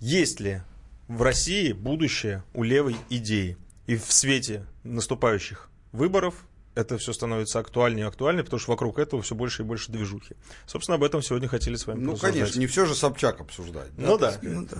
Есть 0.00 0.40
ли 0.40 0.62
в 1.06 1.22
России 1.22 1.72
будущее 1.72 2.44
у 2.54 2.62
левой 2.62 2.96
идеи? 3.10 3.56
И 3.86 3.96
в 3.96 4.12
свете 4.12 4.66
наступающих 4.84 5.70
выборов 5.92 6.34
это 6.78 6.96
все 6.96 7.12
становится 7.12 7.58
актуальнее 7.58 8.04
и 8.04 8.08
актуальнее, 8.08 8.44
потому 8.44 8.60
что 8.60 8.70
вокруг 8.70 9.00
этого 9.00 9.20
все 9.20 9.34
больше 9.34 9.62
и 9.62 9.64
больше 9.64 9.90
движухи. 9.90 10.36
Собственно, 10.64 10.94
об 10.94 11.02
этом 11.02 11.22
сегодня 11.22 11.48
хотели 11.48 11.74
с 11.74 11.86
вами 11.86 12.00
Ну, 12.00 12.16
конечно, 12.16 12.58
не 12.58 12.68
все 12.68 12.86
же 12.86 12.94
Собчак 12.94 13.40
обсуждать. 13.40 13.90
Ну 13.96 14.16
да. 14.16 14.38
Ну, 14.42 14.64
да 14.64 14.78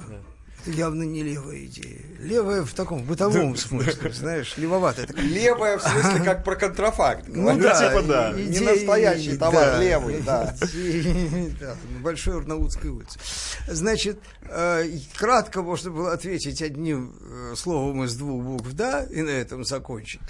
явно 0.67 1.03
не 1.03 1.23
левая 1.23 1.65
идея. 1.67 2.01
Левая 2.19 2.63
в 2.63 2.73
таком 2.75 3.05
бытовом 3.05 3.57
смысле, 3.57 4.13
знаешь, 4.13 4.57
левоватая. 4.57 5.07
Левая 5.17 5.79
в 5.79 5.83
смысле 5.83 6.25
как 6.25 6.45
про 6.45 6.57
контрафакт. 6.57 7.27
Ну 7.29 7.59
да, 7.59 7.89
типа 7.89 8.03
да. 8.03 8.33
Не 8.33 8.61
настоящий 8.61 9.37
товар, 9.37 9.81
левый, 9.81 10.21
да. 10.21 10.55
Большой 12.01 12.39
Арнаутской 12.39 12.91
улице. 12.91 13.19
Значит, 13.67 14.21
э, 14.43 14.85
кратко 15.17 15.63
можно 15.63 15.91
было 15.91 16.13
ответить 16.13 16.63
одним 16.63 17.15
э, 17.21 17.55
словом 17.57 18.05
из 18.05 18.17
двух 18.17 18.43
букв 18.43 18.73
«да» 18.73 19.05
и 19.05 19.23
на 19.23 19.31
этом 19.31 19.65
закончить. 19.65 20.21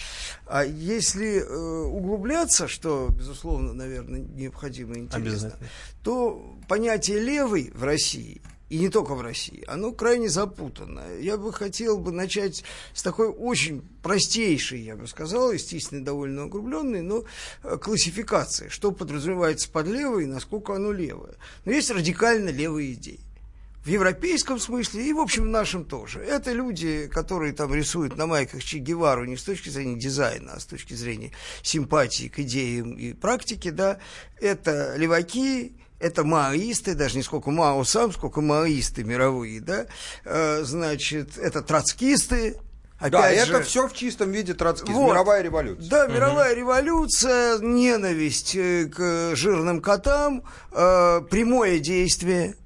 А 0.47 0.65
если 0.65 1.41
э, 1.41 1.83
углубляться, 1.87 2.69
что, 2.69 3.09
безусловно, 3.11 3.73
наверное, 3.73 4.21
необходимо 4.21 4.95
и 4.95 5.01
интересно, 5.01 5.55
то 6.03 6.59
понятие 6.69 7.21
«левый» 7.21 7.73
в 7.75 7.85
России– 7.85 8.43
и 8.69 8.79
не 8.79 8.89
только 8.89 9.15
в 9.15 9.21
России, 9.23 9.65
оно 9.67 9.93
крайне 9.93 10.29
запутано. 10.29 11.03
Я 11.19 11.37
бы 11.37 11.53
хотел 11.53 11.99
бы 11.99 12.13
начать 12.13 12.65
с 12.93 13.03
такой 13.03 13.29
очень 13.29 13.83
простейшей, 14.03 14.81
я 14.81 14.97
бы 14.97 15.07
сказал, 15.07 15.53
естественно, 15.53 16.05
довольно 16.05 16.47
углубленной, 16.47 17.03
но 17.03 17.25
э, 17.63 17.79
классификации, 17.79 18.69
что 18.69 18.93
подразумевается 18.93 19.71
под 19.71 19.87
левой 19.87 20.25
и 20.25 20.27
насколько 20.27 20.75
оно 20.75 20.93
левое. 20.93 21.35
Но 21.65 21.73
есть 21.73 21.91
радикально 21.91 22.51
левые 22.51 22.93
идеи. 22.93 23.21
В 23.85 23.91
европейском 23.91 24.59
смысле 24.59 25.09
и, 25.09 25.13
в 25.15 25.19
общем, 25.19 25.45
в 25.45 25.49
нашем 25.49 25.85
тоже. 25.85 26.21
Это 26.21 26.53
люди, 26.53 27.07
которые 27.07 27.55
там 27.55 27.73
рисуют 27.73 28.19
на 28.19 28.27
майках 28.27 28.63
Че 28.63 28.79
Гевару 28.79 29.25
не 29.25 29.37
с 29.37 29.43
точки 29.43 29.71
зрения 29.71 29.97
дизайна, 29.97 30.53
а 30.55 30.61
с 30.61 30.67
точки 30.67 30.93
зрения 30.93 31.33
симпатии 31.63 32.29
к 32.29 32.41
идеям 32.41 32.93
и 32.99 33.15
практике, 33.15 33.71
да. 33.71 33.99
Это 34.41 34.95
леваки, 34.97 35.73
это 36.01 36.25
маоисты, 36.25 36.95
даже 36.95 37.17
не 37.17 37.23
сколько 37.23 37.51
Мао 37.51 37.85
сам, 37.85 38.13
сколько 38.13 38.41
маоисты 38.41 39.05
мировые, 39.05 39.61
да, 39.61 39.87
э, 40.25 40.63
значит, 40.65 41.39
это 41.39 41.63
троцкисты, 41.63 42.57
Опять 42.99 43.13
да, 43.13 43.45
же, 43.45 43.53
это 43.55 43.63
все 43.63 43.87
в 43.87 43.93
чистом 43.93 44.33
виде 44.33 44.55
троцкизм, 44.55 44.95
вот, 44.95 45.13
мировая 45.13 45.43
революция. 45.43 45.89
Да, 45.89 46.07
мировая 46.09 46.51
угу. 46.51 46.61
революция, 46.61 47.59
ненависть 47.59 48.57
э, 48.57 48.87
к 48.87 49.37
жирным 49.37 49.81
котам, 49.81 50.43
э, 50.73 51.21
прямое 51.31 51.79
действие, 51.79 52.57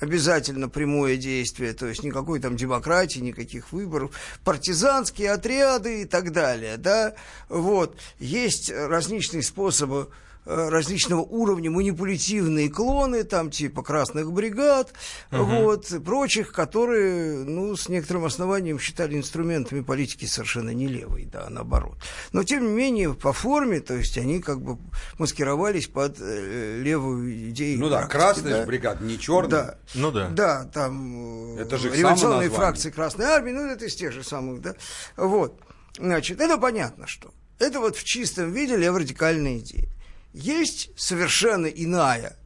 обязательно 0.00 0.70
прямое 0.70 1.18
действие, 1.18 1.74
то 1.74 1.86
есть 1.86 2.02
никакой 2.02 2.40
там 2.40 2.56
демократии, 2.56 3.18
никаких 3.18 3.70
выборов, 3.70 4.12
партизанские 4.44 5.30
отряды 5.30 6.02
и 6.02 6.04
так 6.06 6.32
далее, 6.32 6.78
да, 6.78 7.12
вот, 7.50 7.94
есть 8.18 8.72
различные 8.72 9.42
способы 9.42 10.08
различного 10.44 11.20
уровня 11.20 11.70
манипулятивные 11.70 12.68
клоны, 12.68 13.24
там 13.24 13.50
типа 13.50 13.82
красных 13.82 14.32
бригад, 14.32 14.92
угу. 15.30 15.44
вот, 15.44 15.92
прочих, 16.04 16.52
которые, 16.52 17.44
ну, 17.44 17.76
с 17.76 17.88
некоторым 17.88 18.24
основанием 18.24 18.78
считали 18.78 19.16
инструментами 19.16 19.80
политики 19.80 20.24
совершенно 20.24 20.70
не 20.70 20.88
левой, 20.88 21.28
да, 21.30 21.48
наоборот. 21.48 21.96
Но, 22.32 22.42
тем 22.42 22.64
не 22.64 22.72
менее, 22.72 23.14
по 23.14 23.32
форме, 23.32 23.80
то 23.80 23.94
есть 23.94 24.18
они 24.18 24.40
как 24.40 24.60
бы 24.60 24.78
маскировались 25.18 25.86
под 25.86 26.16
э, 26.20 26.80
левую 26.82 27.50
идею. 27.50 27.80
Ну 27.80 27.88
да, 27.88 28.06
красная 28.06 28.60
да. 28.60 28.66
бригад, 28.66 29.00
не 29.00 29.18
черная. 29.18 29.48
Да. 29.48 29.78
Ну 29.94 30.10
да. 30.10 30.28
Да, 30.28 30.64
там 30.64 31.56
это 31.56 31.78
же 31.78 31.90
революционные 31.90 32.50
фракции 32.50 32.90
Красной 32.90 33.26
Армии, 33.26 33.52
ну, 33.52 33.66
это 33.66 33.84
из 33.84 33.94
тех 33.94 34.12
же 34.12 34.24
самых, 34.24 34.60
да. 34.60 34.74
Вот. 35.16 35.60
Значит, 35.98 36.40
это 36.40 36.58
понятно, 36.58 37.06
что. 37.06 37.32
Это 37.58 37.80
вот 37.80 37.96
в 37.96 38.04
чистом 38.04 38.50
виде 38.50 38.76
леворадикальная 38.76 39.58
идея. 39.58 39.88
Есть 40.32 40.90
совершенно 40.96 41.66
иная, 41.66 42.36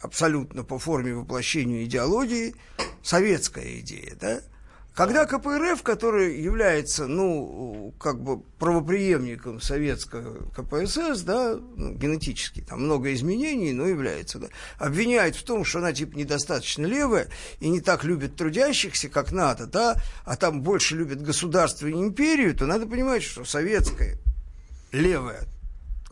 абсолютно 0.00 0.64
по 0.64 0.78
форме 0.78 1.14
воплощению 1.14 1.84
идеологии, 1.84 2.54
советская 3.02 3.78
идея, 3.78 4.16
да? 4.20 4.40
Когда 4.94 5.24
КПРФ, 5.24 5.82
который 5.82 6.38
является, 6.38 7.06
ну, 7.06 7.94
как 7.98 8.20
бы 8.20 8.40
правоприемником 8.58 9.58
советского 9.58 10.50
КПСС, 10.50 11.22
да, 11.22 11.54
ну, 11.54 11.94
генетически, 11.94 12.60
там 12.60 12.84
много 12.84 13.14
изменений, 13.14 13.72
но 13.72 13.86
является, 13.86 14.38
да, 14.38 14.48
обвиняет 14.76 15.34
в 15.34 15.44
том, 15.44 15.64
что 15.64 15.78
она, 15.78 15.94
типа, 15.94 16.14
недостаточно 16.14 16.84
левая 16.84 17.28
и 17.60 17.70
не 17.70 17.80
так 17.80 18.04
любит 18.04 18.36
трудящихся, 18.36 19.08
как 19.08 19.32
надо, 19.32 19.66
да, 19.66 19.96
а 20.26 20.36
там 20.36 20.60
больше 20.60 20.94
любит 20.94 21.22
государство 21.22 21.86
и 21.86 21.92
империю, 21.92 22.54
то 22.54 22.66
надо 22.66 22.86
понимать, 22.86 23.22
что 23.22 23.46
советская 23.46 24.18
левая 24.90 25.48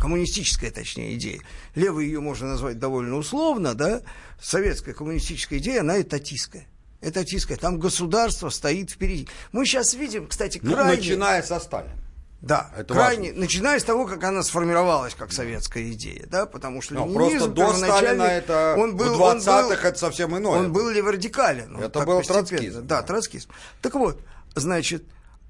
коммунистическая, 0.01 0.71
точнее, 0.71 1.15
идея. 1.15 1.41
Левой 1.75 2.07
ее 2.07 2.21
можно 2.21 2.49
назвать 2.49 2.79
довольно 2.79 3.17
условно, 3.17 3.75
да, 3.75 4.03
советская 4.41 4.95
коммунистическая 4.95 5.59
идея, 5.59 5.81
она 5.81 6.01
этатистская. 6.01 6.67
Этатистская. 7.01 7.57
Там 7.57 7.79
государство 7.79 8.51
стоит 8.51 8.91
впереди. 8.91 9.29
Мы 9.53 9.65
сейчас 9.65 9.95
видим, 9.95 10.27
кстати, 10.27 10.61
ну, 10.63 10.73
крайне... 10.73 10.91
Ну, 10.91 10.97
начиная 10.97 11.43
со 11.43 11.61
Сталина. 11.61 11.95
Да, 12.43 12.71
это 12.75 12.95
крайне, 12.95 13.29
важно. 13.29 13.41
начиная 13.41 13.79
с 13.79 13.85
того, 13.85 14.07
как 14.07 14.25
она 14.25 14.43
сформировалась 14.43 15.15
как 15.15 15.31
советская 15.31 15.91
идея, 15.91 16.27
да, 16.27 16.47
потому 16.47 16.81
что 16.81 16.95
Но 16.95 17.07
просто 17.07 17.49
до 17.49 17.75
Сталина 17.75 18.23
это 18.23 18.77
он 18.79 18.97
был, 18.97 19.15
в 19.15 19.21
20-х 19.21 19.87
это 19.87 19.99
совсем 19.99 20.37
иное. 20.37 20.61
Он 20.61 20.73
был 20.73 20.89
леворадикален. 20.89 21.77
Это 21.77 22.01
был 22.01 22.23
троцкизм. 22.23 22.87
Да, 22.87 23.03
троцкизм. 23.03 23.51
Так 23.83 23.95
вот, 23.95 24.23
значит, 24.55 25.05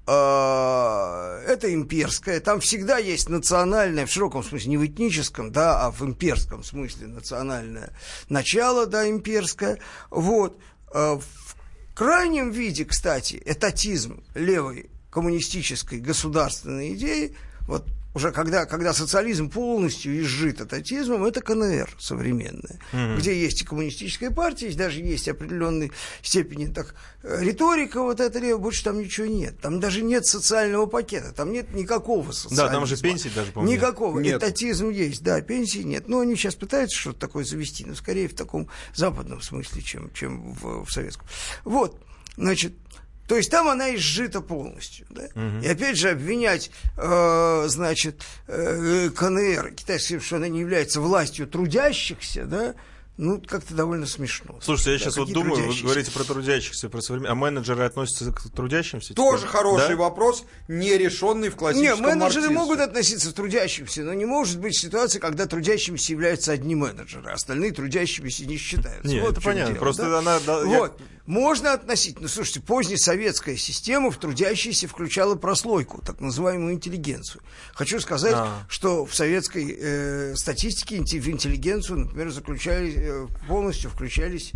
это 0.05 1.73
имперское, 1.73 2.39
там 2.39 2.59
всегда 2.59 2.97
есть 2.97 3.29
национальное, 3.29 4.05
в 4.05 4.11
широком 4.11 4.43
смысле, 4.43 4.69
не 4.71 4.77
в 4.77 4.85
этническом, 4.85 5.51
да, 5.51 5.85
а 5.85 5.91
в 5.91 6.01
имперском 6.01 6.63
смысле 6.63 7.07
национальное 7.07 7.91
начало, 8.27 8.87
да, 8.87 9.07
имперское. 9.09 9.79
Вот. 10.09 10.57
А, 10.93 11.17
в 11.17 11.55
крайнем 11.93 12.51
виде, 12.51 12.83
кстати, 12.85 13.41
этатизм 13.45 14.23
левой 14.33 14.89
коммунистической 15.11 15.99
государственной 15.99 16.93
идеи, 16.93 17.35
вот 17.67 17.85
уже 18.13 18.31
когда, 18.31 18.65
когда 18.65 18.93
социализм 18.93 19.49
полностью 19.49 20.19
изжит 20.21 20.61
ататизмом, 20.61 21.23
это 21.23 21.41
КНР 21.41 21.89
современная, 21.97 22.79
mm-hmm. 22.91 23.17
где 23.17 23.39
есть 23.39 23.61
и 23.61 23.65
коммунистическая 23.65 24.31
партия, 24.31 24.71
даже 24.73 24.99
есть 24.99 25.27
определенной 25.27 25.91
степени 26.21 26.65
так, 26.65 26.95
риторика 27.23 28.01
вот 28.01 28.19
эта, 28.19 28.57
больше 28.57 28.83
там 28.83 28.99
ничего 28.99 29.27
нет. 29.27 29.59
Там 29.59 29.79
даже 29.79 30.01
нет 30.01 30.25
социального 30.25 30.85
пакета, 30.87 31.31
там 31.31 31.51
нет 31.51 31.73
никакого 31.73 32.31
социального. 32.31 32.69
Да, 32.69 32.73
там 32.73 32.85
же 32.85 32.97
пенсии 32.97 33.31
даже, 33.33 33.51
по 33.51 33.59
Никакого. 33.59 34.19
Нет. 34.19 34.37
Этатизм 34.37 34.89
есть, 34.89 35.23
да, 35.23 35.41
пенсии 35.41 35.79
нет. 35.79 36.07
Но 36.07 36.19
они 36.19 36.35
сейчас 36.35 36.55
пытаются 36.55 36.97
что-то 36.97 37.19
такое 37.19 37.45
завести, 37.45 37.85
но 37.85 37.95
скорее 37.95 38.27
в 38.27 38.35
таком 38.35 38.67
западном 38.93 39.41
смысле, 39.41 39.81
чем, 39.81 40.11
чем 40.13 40.53
в, 40.53 40.85
в 40.85 40.91
советском. 40.91 41.27
Вот, 41.63 41.99
значит, 42.35 42.73
то 43.31 43.37
есть 43.37 43.49
там 43.49 43.69
она 43.69 43.95
изжита 43.95 44.41
полностью. 44.41 45.07
Да? 45.09 45.23
Угу. 45.35 45.63
И 45.63 45.67
опять 45.69 45.95
же 45.95 46.09
обвинять, 46.09 46.69
э, 46.97 47.63
значит, 47.67 48.23
э, 48.47 49.09
КНР, 49.15 49.71
китайские, 49.71 50.19
что 50.19 50.35
она 50.35 50.49
не 50.49 50.59
является 50.59 50.99
властью 50.99 51.47
трудящихся, 51.47 52.43
да, 52.43 52.75
ну, 53.15 53.39
как-то 53.39 53.73
довольно 53.73 54.05
смешно. 54.05 54.57
Слушайте, 54.61 54.91
я 54.91 54.97
да, 54.97 55.03
сейчас 55.03 55.17
вот 55.17 55.31
думаю, 55.31 55.67
вы 55.67 55.81
говорите 55.81 56.11
про 56.11 56.25
трудящихся, 56.25 56.89
про 56.89 56.99
современных, 56.99 57.31
а 57.31 57.35
менеджеры 57.35 57.83
относятся 57.85 58.33
к 58.33 58.49
трудящимся? 58.49 59.13
Тоже 59.13 59.43
теперь? 59.43 59.51
хороший 59.51 59.89
да? 59.89 59.95
вопрос, 59.95 60.43
не 60.67 60.97
решенный 60.97 61.49
в 61.49 61.55
классическом 61.55 61.99
Не, 61.99 62.01
менеджеры 62.01 62.49
марксизме. 62.49 62.55
могут 62.57 62.79
относиться 62.79 63.31
к 63.31 63.33
трудящимся, 63.33 64.01
но 64.01 64.13
не 64.13 64.25
может 64.25 64.59
быть 64.59 64.75
ситуации, 64.75 65.19
когда 65.19 65.45
трудящимся 65.45 66.11
являются 66.11 66.51
одни 66.51 66.75
менеджеры, 66.75 67.29
а 67.29 67.35
остальные 67.35 67.71
трудящимися 67.71 68.45
не 68.45 68.57
считаются. 68.57 69.07
Нет, 69.07 69.21
вот 69.21 69.33
это 69.33 69.41
понятно, 69.41 69.73
дело, 69.73 69.83
просто 69.83 70.09
да? 70.09 70.19
она... 70.19 70.39
Да, 70.45 70.65
вот. 70.65 70.99
Я... 70.99 71.05
Можно 71.31 71.71
относить, 71.71 72.19
ну, 72.19 72.27
слушайте, 72.27 72.59
позднесоветская 72.59 73.55
система 73.55 74.11
в 74.11 74.17
трудящиеся 74.17 74.89
включала 74.89 75.35
прослойку, 75.35 76.01
так 76.05 76.19
называемую 76.19 76.73
интеллигенцию. 76.73 77.41
Хочу 77.73 78.01
сказать, 78.01 78.33
а. 78.35 78.65
что 78.67 79.05
в 79.05 79.15
советской 79.15 79.77
э, 79.79 80.35
статистике 80.35 80.97
в 80.97 81.29
интеллигенцию, 81.29 81.99
например, 81.99 82.31
заключали, 82.31 82.93
э, 82.97 83.27
полностью 83.47 83.89
включались 83.89 84.51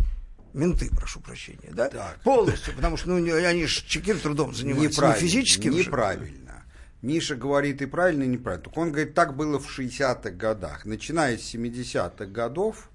менты, 0.52 0.90
прошу 0.94 1.20
прощения, 1.20 1.70
да? 1.72 1.88
Так. 1.88 2.20
Полностью, 2.22 2.74
потому 2.74 2.98
что 2.98 3.08
ну, 3.08 3.34
они 3.34 3.64
же 3.64 3.82
чекир 3.86 4.18
трудом 4.18 4.54
занимаются, 4.54 5.08
не 5.08 5.14
физическим 5.14 5.72
Неправильно. 5.72 6.52
Же. 6.52 7.06
Миша 7.06 7.36
говорит 7.36 7.80
и 7.80 7.86
правильно, 7.86 8.24
и 8.24 8.26
неправильно. 8.26 8.64
Только 8.64 8.80
он 8.80 8.92
говорит, 8.92 9.14
так 9.14 9.34
было 9.34 9.58
в 9.58 9.66
60-х 9.66 10.28
годах. 10.32 10.84
Начиная 10.84 11.38
с 11.38 11.54
70-х 11.54 12.26
годов, 12.26 12.90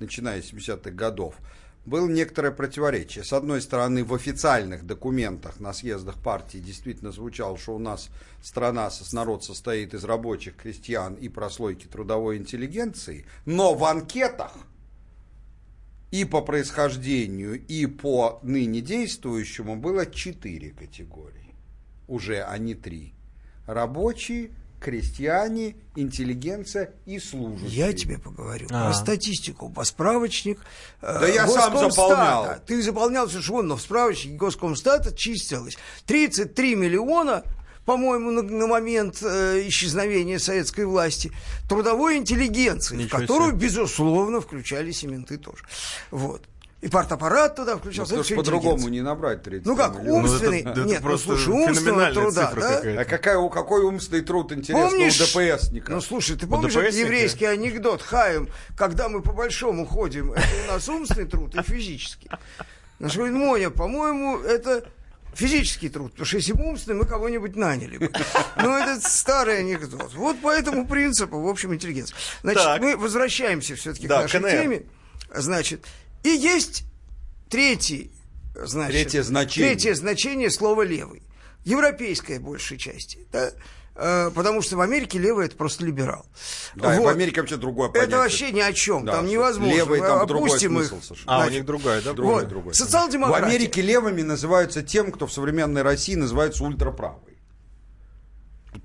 начиная 0.00 0.42
с 0.42 0.52
70-х 0.52 0.90
годов, 0.90 1.36
было 1.86 2.08
некоторое 2.08 2.50
противоречие. 2.50 3.24
С 3.24 3.32
одной 3.32 3.62
стороны, 3.62 4.04
в 4.04 4.12
официальных 4.12 4.84
документах 4.84 5.60
на 5.60 5.72
съездах 5.72 6.16
партии 6.20 6.58
действительно 6.58 7.12
звучало, 7.12 7.56
что 7.56 7.76
у 7.76 7.78
нас 7.78 8.10
страна, 8.42 8.90
народ 9.12 9.44
состоит 9.44 9.94
из 9.94 10.04
рабочих, 10.04 10.56
крестьян 10.56 11.14
и 11.14 11.28
прослойки 11.28 11.86
трудовой 11.86 12.38
интеллигенции, 12.38 13.24
но 13.44 13.74
в 13.74 13.84
анкетах 13.84 14.52
и 16.10 16.24
по 16.24 16.42
происхождению, 16.42 17.64
и 17.66 17.86
по 17.86 18.40
ныне 18.42 18.80
действующему 18.80 19.76
было 19.76 20.06
четыре 20.06 20.70
категории. 20.70 21.54
Уже, 22.08 22.42
а 22.42 22.58
не 22.58 22.74
три. 22.74 23.14
Рабочие, 23.66 24.50
крестьяне, 24.80 25.76
интеллигенция 25.94 26.90
и 27.06 27.18
служащие. 27.18 27.68
Я 27.70 27.92
тебе 27.92 28.18
поговорю 28.18 28.66
А-а-а. 28.70 28.90
про 28.90 28.94
статистику, 28.94 29.70
по 29.70 29.84
справочник. 29.84 30.60
Э, 31.02 31.18
да 31.20 31.28
я 31.28 31.48
сам 31.48 31.76
заполнял. 31.78 32.56
Ты 32.66 32.82
заполнял 32.82 33.28
совершенно, 33.28 33.62
но 33.62 33.76
в 33.76 33.82
справочнике 33.82 34.36
Госкомстата 34.36 35.14
числилось 35.14 35.76
33 36.06 36.74
миллиона 36.74 37.44
по-моему, 37.86 38.32
на, 38.32 38.42
на 38.42 38.66
момент 38.66 39.22
э, 39.22 39.62
исчезновения 39.68 40.40
советской 40.40 40.84
власти, 40.84 41.30
трудовой 41.68 42.16
интеллигенции, 42.16 42.96
Ничего 42.96 43.18
в 43.18 43.20
которую, 43.20 43.50
себе. 43.52 43.60
безусловно, 43.60 44.40
включались 44.40 45.04
и 45.04 45.06
менты 45.06 45.38
тоже. 45.38 45.62
Вот. 46.10 46.42
И 46.86 46.88
партаппарат 46.88 47.56
туда 47.56 47.76
включался. 47.78 48.14
Ну, 48.14 48.36
по-другому 48.36 48.86
не 48.86 49.00
набрать 49.00 49.42
30 49.42 49.66
Ну 49.66 49.76
как, 49.76 49.98
миллионов. 49.98 50.30
умственный, 50.30 50.62
ну, 50.62 50.70
это, 50.70 50.80
это 50.82 50.88
нет, 50.88 51.02
ну 51.02 51.18
слушай, 51.18 51.48
умственного 51.48 52.12
труда, 52.12 52.52
да? 52.54 52.80
А 53.00 53.04
какая, 53.04 53.38
у 53.38 53.50
какой 53.50 53.82
умственный 53.82 54.22
труд, 54.22 54.52
интересно, 54.52 54.90
помнишь, 54.90 55.20
у 55.20 55.24
ДПСника? 55.24 55.90
Ну 55.90 56.00
слушай, 56.00 56.36
ты 56.36 56.46
помнишь 56.46 56.76
этот 56.76 56.94
еврейский 56.94 57.46
анекдот, 57.46 58.02
Хаем, 58.02 58.48
когда 58.76 59.08
мы 59.08 59.20
по 59.20 59.32
большому 59.32 59.84
ходим, 59.84 60.30
это 60.30 60.46
у 60.64 60.72
нас 60.74 60.88
умственный 60.88 61.26
труд 61.26 61.56
и 61.56 61.62
физический. 61.62 62.30
Наш 63.00 63.16
говорит, 63.16 63.34
Моня, 63.34 63.70
по-моему, 63.70 64.38
это 64.38 64.84
физический 65.34 65.88
труд, 65.88 66.12
потому 66.12 66.26
что 66.26 66.36
если 66.36 66.52
бы 66.52 66.66
умственный, 66.66 66.98
мы 66.98 67.04
кого-нибудь 67.04 67.56
наняли 67.56 67.98
бы. 67.98 68.12
Но 68.62 68.78
это 68.78 69.00
старый 69.00 69.58
анекдот. 69.58 70.14
Вот 70.14 70.40
по 70.40 70.52
этому 70.52 70.86
принципу, 70.86 71.40
в 71.40 71.48
общем, 71.48 71.74
интеллигенция. 71.74 72.16
Значит, 72.44 72.62
так. 72.62 72.80
мы 72.80 72.96
возвращаемся 72.96 73.74
все-таки 73.74 74.06
да, 74.06 74.20
к 74.20 74.22
нашей 74.22 74.40
КНР. 74.40 74.50
теме. 74.50 74.82
Значит, 75.34 75.84
и 76.26 76.36
есть 76.36 76.84
третий, 77.48 78.10
значит, 78.54 78.92
третье 78.92 79.22
значение. 79.22 79.70
третье 79.70 79.94
значение 79.94 80.50
слова 80.50 80.82
«левый». 80.82 81.22
Европейское 81.64 82.40
большей 82.40 82.78
части. 82.78 83.26
Да? 83.32 83.50
Э, 83.94 84.30
потому 84.34 84.60
что 84.60 84.76
в 84.76 84.80
Америке 84.80 85.18
левый 85.18 85.46
это 85.46 85.56
просто 85.56 85.84
либерал. 85.84 86.26
Да, 86.74 86.96
вот. 86.96 87.04
в 87.04 87.08
Америке 87.08 87.40
вообще 87.40 87.56
другое 87.56 87.88
понятие. 87.88 88.08
Это 88.08 88.18
вообще 88.18 88.52
ни 88.52 88.60
о 88.60 88.72
чем, 88.72 89.04
да, 89.04 89.12
там 89.12 89.26
невозможно. 89.26 89.72
Левый 89.72 90.00
там 90.00 90.20
Опустим 90.22 90.74
другой 90.74 90.84
смысл 90.84 91.14
их. 91.14 91.20
А, 91.26 91.46
у 91.46 91.50
них 91.50 91.64
другая, 91.64 92.02
да? 92.02 92.12
Другой, 92.12 92.40
вот. 92.40 92.48
другой. 92.48 92.74
Социал-демократия. 92.74 93.42
В 93.42 93.48
Америке 93.48 93.82
левыми 93.82 94.22
называются 94.22 94.82
тем, 94.82 95.12
кто 95.12 95.26
в 95.26 95.32
современной 95.32 95.82
России 95.82 96.14
называется 96.14 96.64
ультраправый. 96.64 97.35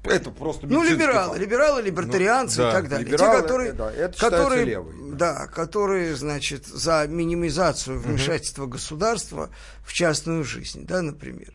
Это 0.04 0.32
просто 0.32 0.66
Ну, 0.66 0.84
либералы, 0.84 1.38
либералы, 1.38 1.82
либертарианцы 1.82 2.62
ну, 2.62 2.64
да, 2.64 2.70
и 2.70 2.74
так 2.74 2.90
далее. 2.90 3.08
Либералы, 3.08 3.36
Те, 3.36 3.42
которые, 3.42 3.72
да, 3.74 3.92
это 3.92 4.18
которые, 4.18 4.66
левый, 4.66 4.96
да. 5.12 5.34
да, 5.34 5.48
которые, 5.48 6.16
значит, 6.16 6.66
за 6.66 7.06
минимизацию 7.08 8.00
вмешательства 8.00 8.64
угу. 8.64 8.72
государства 8.72 9.50
в 9.86 9.94
частную 9.94 10.44
жизнь, 10.44 10.86
да, 10.88 11.02
например. 11.04 11.54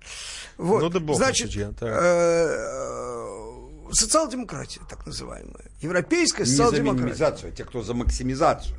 Вот. 0.58 0.82
Ну, 0.82 0.88
да 0.90 1.00
бог 1.00 1.16
значит, 1.16 1.50
судья, 1.50 1.72
э, 1.80 2.56
социал-демократия, 3.90 4.80
так 4.88 5.04
называемая. 5.06 5.70
Европейская 5.80 6.46
социал-демократия. 6.46 6.92
Не 6.92 6.98
за 6.98 7.04
минимизацию, 7.04 7.52
а 7.52 7.52
те, 7.52 7.64
кто 7.64 7.82
за 7.82 7.94
максимизацию 7.94 8.76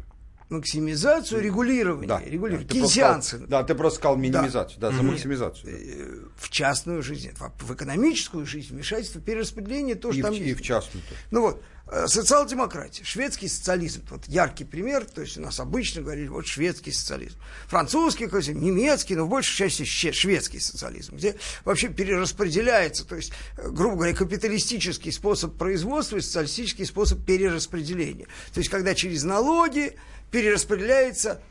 максимизацию, 0.50 1.42
регулирование. 1.42 2.08
Да, 2.08 2.22
регулирование. 2.22 2.68
Да, 2.68 2.74
Кейнсианцы. 2.74 3.28
Сказал, 3.30 3.48
да, 3.48 3.64
ты 3.64 3.76
просто 3.76 4.00
сказал 4.00 4.18
минимизацию, 4.18 4.80
да, 4.80 4.92
да 4.92 4.98
за 4.98 5.04
максимизацию. 5.04 5.72
Да. 5.72 5.78
Э, 5.78 6.20
в 6.38 6.50
частную 6.50 7.04
жизнь, 7.04 7.32
в 7.60 7.74
экономическую 7.74 8.46
жизнь 8.46 8.74
вмешательство, 8.74 9.22
перераспределение 9.22 9.96
тоже 9.96 10.20
и 10.20 10.22
там 10.22 10.32
в, 10.32 10.36
есть. 10.36 10.50
И 10.50 10.54
в 10.54 10.62
частную 10.62 11.04
тоже. 11.04 11.20
Ну 11.32 11.42
вот, 11.42 11.64
социал-демократия, 12.08 13.04
шведский 13.04 13.48
социализм, 13.48 14.04
вот 14.10 14.28
яркий 14.28 14.66
пример, 14.66 15.06
то 15.06 15.22
есть 15.22 15.38
у 15.38 15.42
нас 15.42 15.60
обычно 15.60 16.02
говорили, 16.02 16.28
вот 16.28 16.46
шведский 16.46 16.92
социализм. 16.92 17.38
Французский, 17.68 18.28
немецкий, 18.54 19.16
но 19.16 19.26
в 19.26 19.30
большей 19.30 19.56
части 19.56 19.84
шведский 19.86 20.60
социализм, 20.60 21.16
где 21.16 21.36
вообще 21.64 21.88
перераспределяется, 21.88 23.06
то 23.06 23.16
есть, 23.16 23.32
э, 23.58 23.70
грубо 23.70 23.96
говоря, 23.96 24.14
капиталистический 24.14 25.12
способ 25.12 25.58
производства 25.58 26.18
и 26.18 26.22
социалистический 26.22 26.86
способ 26.86 27.26
перераспределения. 27.26 28.28
То 28.54 28.60
есть, 28.60 28.70
когда 28.70 28.94
через 28.94 29.24
налоги 29.24 29.96
перераспределяется 30.32 31.42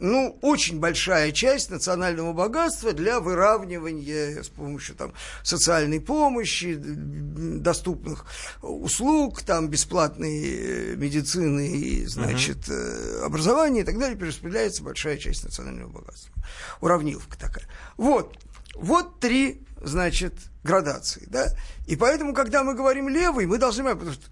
ну, 0.00 0.38
очень 0.42 0.80
большая 0.80 1.32
часть 1.32 1.70
национального 1.70 2.32
богатства 2.32 2.92
для 2.92 3.20
выравнивания 3.20 4.42
с 4.42 4.48
помощью 4.48 4.96
там, 4.96 5.12
социальной 5.42 6.00
помощи, 6.00 6.76
доступных 6.78 8.26
услуг, 8.62 9.42
там, 9.42 9.68
бесплатной 9.68 10.42
э, 10.42 10.96
медицины 10.96 11.68
и, 11.68 12.06
значит, 12.06 12.68
uh-huh. 12.68 13.24
образования 13.24 13.80
и 13.82 13.84
так 13.84 13.98
далее, 13.98 14.16
перераспределяется 14.16 14.82
большая 14.82 15.18
часть 15.18 15.44
национального 15.44 15.90
богатства. 15.90 16.32
Уравниловка 16.80 17.38
такая. 17.38 17.66
Вот. 17.96 18.38
Вот 18.74 19.20
три, 19.20 19.62
значит, 19.82 20.34
градации, 20.62 21.26
да. 21.26 21.48
И 21.86 21.96
поэтому, 21.96 22.34
когда 22.34 22.64
мы 22.64 22.74
говорим 22.74 23.08
левый, 23.08 23.46
мы 23.46 23.58
должны 23.58 23.82
понимать, 23.82 23.98
потому 23.98 24.14
что 24.14 24.30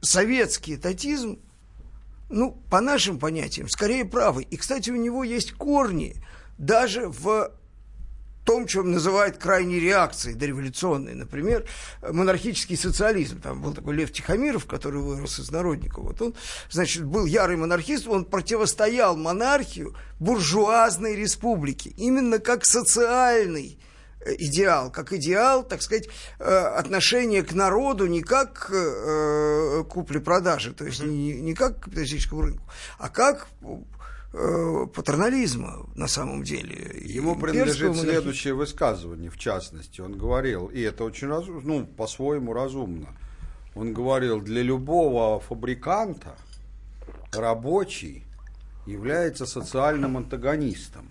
советский 0.00 0.76
татизм 0.76 1.38
ну, 2.30 2.52
по 2.70 2.80
нашим 2.80 3.18
понятиям, 3.18 3.68
скорее 3.68 4.04
правый. 4.04 4.46
И, 4.50 4.56
кстати, 4.56 4.90
у 4.90 4.96
него 4.96 5.24
есть 5.24 5.52
корни 5.52 6.16
даже 6.58 7.08
в 7.08 7.52
том, 8.44 8.66
чем 8.66 8.90
называют 8.90 9.36
крайней 9.36 9.78
реакцией 9.78 10.34
дореволюционной. 10.34 11.14
Например, 11.14 11.66
монархический 12.02 12.76
социализм. 12.76 13.40
Там 13.40 13.60
был 13.60 13.74
такой 13.74 13.94
Лев 13.94 14.12
Тихомиров, 14.12 14.66
который 14.66 15.00
вырос 15.00 15.38
из 15.38 15.50
народников. 15.50 16.04
Вот 16.04 16.22
он, 16.22 16.34
значит, 16.70 17.04
был 17.04 17.26
ярый 17.26 17.56
монархист, 17.56 18.08
он 18.08 18.24
противостоял 18.24 19.16
монархию 19.16 19.94
буржуазной 20.18 21.16
республики. 21.16 21.94
Именно 21.96 22.38
как 22.38 22.64
социальный 22.64 23.78
идеал, 24.38 24.90
как 24.90 25.12
идеал, 25.12 25.62
так 25.62 25.82
сказать, 25.82 26.08
э, 26.38 26.44
отношение 26.44 27.42
к 27.42 27.52
народу 27.52 28.06
не 28.06 28.22
как 28.22 28.70
э, 28.72 29.84
купле-продаже, 29.88 30.72
то 30.72 30.84
есть 30.84 31.02
не, 31.02 31.40
не 31.40 31.54
как 31.54 31.80
к 31.80 31.84
капиталистическому 31.84 32.42
рынку, 32.42 32.64
а 32.98 33.08
как 33.08 33.48
патернализма 34.32 35.86
на 35.96 36.06
самом 36.06 36.44
деле. 36.44 36.96
Ему 37.02 37.34
принадлежит 37.34 37.96
следующее 37.96 38.54
высказывание, 38.54 39.28
в 39.28 39.36
частности. 39.36 40.00
Он 40.00 40.16
говорил, 40.16 40.66
и 40.66 40.80
это 40.82 41.02
очень 41.02 41.26
разумно, 41.26 41.60
ну, 41.64 41.84
по-своему 41.84 42.52
разумно. 42.52 43.08
Он 43.74 43.92
говорил, 43.92 44.40
для 44.40 44.62
любого 44.62 45.40
фабриканта 45.40 46.36
рабочий 47.32 48.24
является 48.86 49.46
социальным 49.46 50.16
антагонистом. 50.16 51.10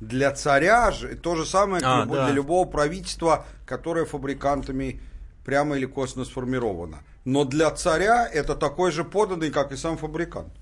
Для 0.00 0.32
царя 0.32 0.90
же 0.90 1.16
то 1.16 1.36
же 1.36 1.46
самое 1.46 1.82
а, 1.84 2.04
люб, 2.04 2.14
да. 2.14 2.26
для 2.26 2.34
любого 2.34 2.68
правительства, 2.68 3.46
которое 3.64 4.04
фабрикантами 4.04 5.00
прямо 5.44 5.76
или 5.76 5.86
косвенно 5.86 6.24
сформировано. 6.24 6.98
Но 7.24 7.44
для 7.44 7.70
царя 7.70 8.28
это 8.28 8.54
такой 8.54 8.92
же 8.92 9.04
поданный, 9.04 9.50
как 9.50 9.72
и 9.72 9.76
сам 9.76 9.96
фабрикант. 9.96 10.52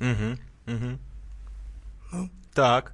Угу, 0.00 0.74
угу. 0.74 0.98
Ну. 2.12 2.30
Так. 2.54 2.92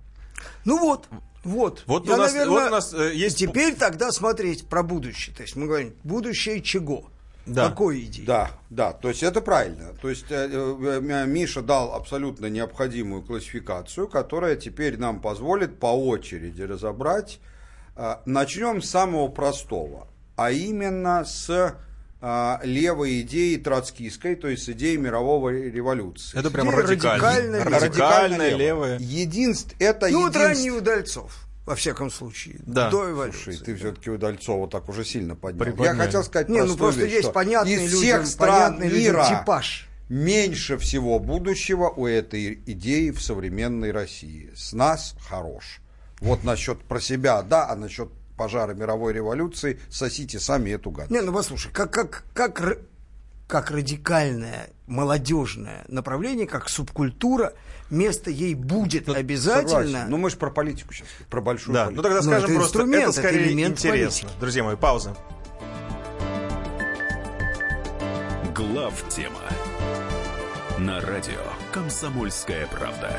Ну 0.64 0.78
вот, 0.78 1.08
вот. 1.44 1.84
Вот, 1.86 2.06
Я, 2.06 2.14
у, 2.14 2.16
нас, 2.16 2.32
наверное, 2.32 2.50
вот 2.50 2.68
у 2.68 2.70
нас 2.70 2.94
э, 2.94 3.14
есть... 3.14 3.38
Теперь 3.38 3.74
тогда 3.74 4.12
смотреть 4.12 4.66
про 4.66 4.82
будущее. 4.82 5.34
То 5.34 5.42
есть 5.42 5.56
мы 5.56 5.66
говорим, 5.66 5.94
будущее 6.04 6.60
чего? 6.60 7.10
Да. 7.46 7.68
Какой 7.68 8.02
идеи? 8.04 8.24
Да, 8.24 8.50
да, 8.68 8.92
то 8.92 9.08
есть 9.08 9.22
это 9.22 9.40
правильно. 9.40 9.94
То 10.00 10.08
есть 10.08 10.26
э, 10.30 10.48
э, 10.50 11.26
Миша 11.26 11.62
дал 11.62 11.94
абсолютно 11.94 12.46
необходимую 12.46 13.22
классификацию, 13.22 14.08
которая 14.08 14.56
теперь 14.56 14.98
нам 14.98 15.20
позволит 15.20 15.78
по 15.80 15.86
очереди 15.86 16.62
разобрать. 16.62 17.40
Э, 17.96 18.16
начнем 18.26 18.82
с 18.82 18.90
самого 18.90 19.28
простого, 19.28 20.06
а 20.36 20.50
именно 20.52 21.24
с 21.24 21.74
э, 22.20 22.58
левой 22.62 23.22
идеи 23.22 23.56
троцкистской, 23.56 24.36
то 24.36 24.48
есть 24.48 24.64
с 24.64 24.68
идеей 24.68 24.98
мирового 24.98 25.48
революции. 25.48 26.38
Это 26.38 26.50
прям 26.50 26.68
радикально, 26.70 27.64
радикально, 27.64 27.80
радикально 27.80 28.48
левая. 28.54 28.98
Единств, 28.98 29.74
это 29.78 30.08
ну, 30.08 30.28
единств... 30.28 30.38
вот 30.38 30.46
ранний 30.46 30.70
Удальцов 30.70 31.49
во 31.70 31.76
всяком 31.76 32.10
случае, 32.10 32.56
да. 32.66 32.90
до 32.90 33.12
эволюции. 33.12 33.52
Слушай, 33.52 33.64
ты 33.64 33.76
все-таки 33.76 34.10
Удальцова 34.10 34.68
так 34.68 34.88
уже 34.88 35.04
сильно 35.04 35.36
поднял. 35.36 35.64
Приподняю. 35.64 35.96
Я 35.96 36.04
хотел 36.04 36.24
сказать 36.24 36.48
Не, 36.48 36.64
ну 36.64 36.76
просто 36.76 37.02
вещь, 37.02 37.12
есть 37.12 37.32
понятный 37.32 37.84
из 37.84 37.94
всех 37.94 38.26
стран 38.26 38.80
мира 38.80 39.24
типаж. 39.28 39.88
меньше 40.08 40.78
всего 40.78 41.20
будущего 41.20 41.88
у 41.88 42.08
этой 42.08 42.60
идеи 42.66 43.10
в 43.10 43.22
современной 43.22 43.92
России. 43.92 44.50
С 44.56 44.72
нас 44.72 45.14
хорош. 45.28 45.80
Вот 46.18 46.42
насчет 46.42 46.82
про 46.82 47.00
себя, 47.00 47.40
да, 47.42 47.68
а 47.68 47.76
насчет 47.76 48.08
пожара 48.36 48.74
мировой 48.74 49.12
революции 49.12 49.78
сосите 49.88 50.40
сами 50.40 50.70
эту 50.70 50.90
гадость. 50.90 51.12
Не, 51.12 51.20
ну 51.20 51.32
послушай, 51.32 51.70
как, 51.72 51.92
как, 51.92 52.24
как, 52.34 52.78
как 53.50 53.70
радикальное 53.70 54.70
молодежное 54.86 55.84
направление, 55.88 56.46
как 56.46 56.68
субкультура– 56.68 57.52
место 57.90 58.30
ей 58.30 58.54
будет 58.54 59.06
ну, 59.06 59.14
обязательно. 59.14 59.82
Согласен. 59.82 60.10
Ну, 60.10 60.16
мы 60.16 60.30
же 60.30 60.36
про 60.36 60.50
политику 60.50 60.94
сейчас, 60.94 61.08
про 61.28 61.40
большую 61.40 61.74
да. 61.74 61.86
политику. 61.86 61.96
Ну, 61.96 62.02
тогда 62.02 62.22
скажем 62.22 62.50
это 62.50 62.58
просто, 62.58 62.82
это 62.82 63.12
скорее 63.12 63.62
это 63.62 63.70
интересно. 63.72 64.28
Политики. 64.28 64.40
Друзья 64.40 64.64
мои, 64.64 64.76
пауза. 64.76 65.16
Глав 68.54 69.08
тема 69.08 69.40
на 70.78 71.00
радио 71.00 71.40
«Комсомольская 71.72 72.66
правда». 72.66 73.10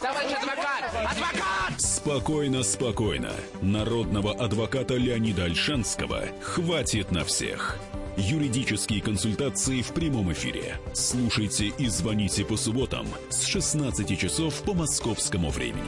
Товарищ 0.00 0.30
адвокат! 0.36 0.84
Адвокат! 0.94 1.80
Спокойно, 1.80 2.62
спокойно. 2.62 3.32
Народного 3.62 4.32
адвоката 4.32 4.94
Леонида 4.94 5.44
Альшанского 5.44 6.22
хватит 6.40 7.10
на 7.10 7.24
всех. 7.24 7.78
Юридические 8.20 9.00
консультации 9.00 9.80
в 9.80 9.92
прямом 9.92 10.32
эфире. 10.32 10.80
Слушайте 10.92 11.66
и 11.66 11.86
звоните 11.86 12.44
по 12.44 12.56
субботам 12.56 13.06
с 13.30 13.44
16 13.44 14.18
часов 14.18 14.60
по 14.64 14.74
московскому 14.74 15.50
времени. 15.50 15.78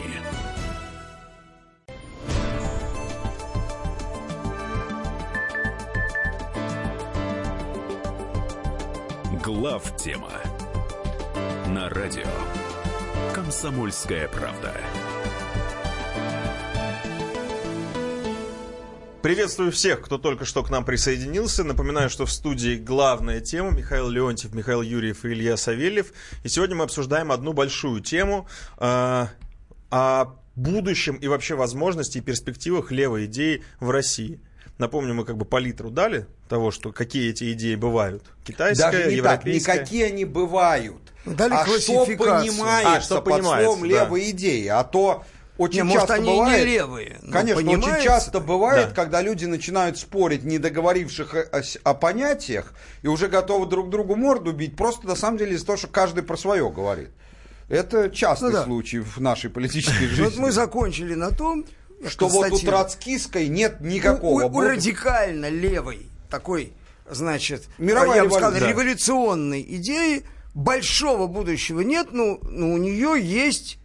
Глав 9.43 9.97
тема 9.97 10.31
на 11.67 11.89
радио 11.89 12.29
Комсомольская 13.35 14.29
правда. 14.29 14.73
Приветствую 19.23 19.71
всех, 19.71 20.01
кто 20.01 20.17
только 20.17 20.47
что 20.47 20.63
к 20.63 20.71
нам 20.71 20.83
присоединился. 20.83 21.63
Напоминаю, 21.63 22.09
что 22.09 22.25
в 22.25 22.33
студии 22.33 22.77
главная 22.77 23.41
тема 23.41 23.71
Михаил 23.71 24.09
Леонтьев, 24.09 24.55
Михаил 24.55 24.81
Юрьев 24.81 25.27
и 25.27 25.29
Илья 25.29 25.59
Савельев. 25.59 26.15
И 26.43 26.49
сегодня 26.49 26.75
мы 26.75 26.85
обсуждаем 26.85 27.31
одну 27.31 27.53
большую 27.53 28.01
тему 28.01 28.49
э, 28.79 29.27
о 29.91 30.27
будущем 30.57 31.17
и 31.17 31.29
вообще 31.29 31.55
возможности 31.55 32.17
и 32.17 32.21
перспективах 32.23 32.93
левой 32.93 33.27
идеи 33.27 33.63
в 33.79 33.91
России. 33.91 34.41
Напомню, 34.79 35.13
мы 35.13 35.27
как 35.27 35.37
бы 35.37 35.45
палитру 35.45 35.91
дали 35.91 36.27
того, 36.49 36.71
что 36.71 36.91
какие 36.91 37.29
эти 37.29 37.53
идеи 37.53 37.75
бывают. 37.75 38.25
Китайская, 38.47 38.91
Даже 38.91 39.11
не 39.11 39.17
европейская. 39.17 39.73
Так, 39.73 39.81
никакие 39.83 40.07
они 40.07 40.25
бывают. 40.25 41.03
Дали 41.27 41.53
а 41.53 41.67
что 41.67 42.07
понимаешь 42.07 42.87
а, 42.87 43.01
что 43.03 43.21
под 43.21 43.43
словом 43.43 43.83
да. 43.83 43.87
левой 43.87 44.31
идеи? 44.31 44.69
А 44.69 44.83
то 44.83 45.25
очень 45.61 45.85
не, 45.85 45.93
часто 45.93 46.15
может, 46.15 46.27
они 46.27 46.39
бывает, 46.39 46.59
не 46.59 46.73
левые. 46.73 47.21
Конечно, 47.31 47.71
очень 47.71 48.03
часто 48.03 48.41
бывает, 48.41 48.89
да. 48.89 48.95
когда 48.95 49.21
люди 49.21 49.45
начинают 49.45 49.99
спорить, 49.99 50.43
не 50.43 50.59
договоривших 50.59 51.35
о, 51.35 51.63
о, 51.85 51.95
понятиях, 51.95 52.73
и 53.03 53.09
уже 53.09 53.29
готовы 53.29 53.67
друг 53.67 53.91
другу 53.91 54.17
морду 54.17 54.53
бить, 54.53 54.75
просто 54.75 55.07
на 55.07 55.15
самом 55.15 55.37
деле 55.37 55.57
из-за 55.57 55.67
того, 55.67 55.77
что 55.77 55.89
каждый 55.89 56.23
про 56.23 56.39
свое 56.39 56.71
говорит. 56.71 57.11
Это 57.69 58.09
частый 58.09 58.49
ну, 58.49 58.55
да. 58.55 58.65
случай 58.65 59.01
в 59.01 59.19
нашей 59.21 59.51
политической 59.51 60.07
жизни. 60.07 60.25
Вот 60.25 60.39
мы 60.39 60.51
закончили 60.51 61.13
на 61.13 61.31
том, 61.31 61.67
что 62.09 62.29
вот 62.29 62.53
у 62.53 62.59
троцкистской 62.59 63.49
нет 63.49 63.83
никакого... 63.83 64.45
У, 64.45 64.47
у, 64.47 64.57
у 64.57 64.61
радикально 64.63 65.51
левой 65.51 66.07
такой, 66.31 66.73
значит, 67.07 67.65
Мировая 67.77 68.23
я 68.23 68.25
бы 68.25 68.31
сказал, 68.31 68.53
да. 68.53 68.67
революционной 68.67 69.61
идеи 69.61 70.25
большого 70.55 71.27
будущего 71.27 71.83
нет, 71.83 72.13
но, 72.13 72.39
но 72.45 72.73
у 72.73 72.79
нее 72.79 73.21
есть 73.21 73.79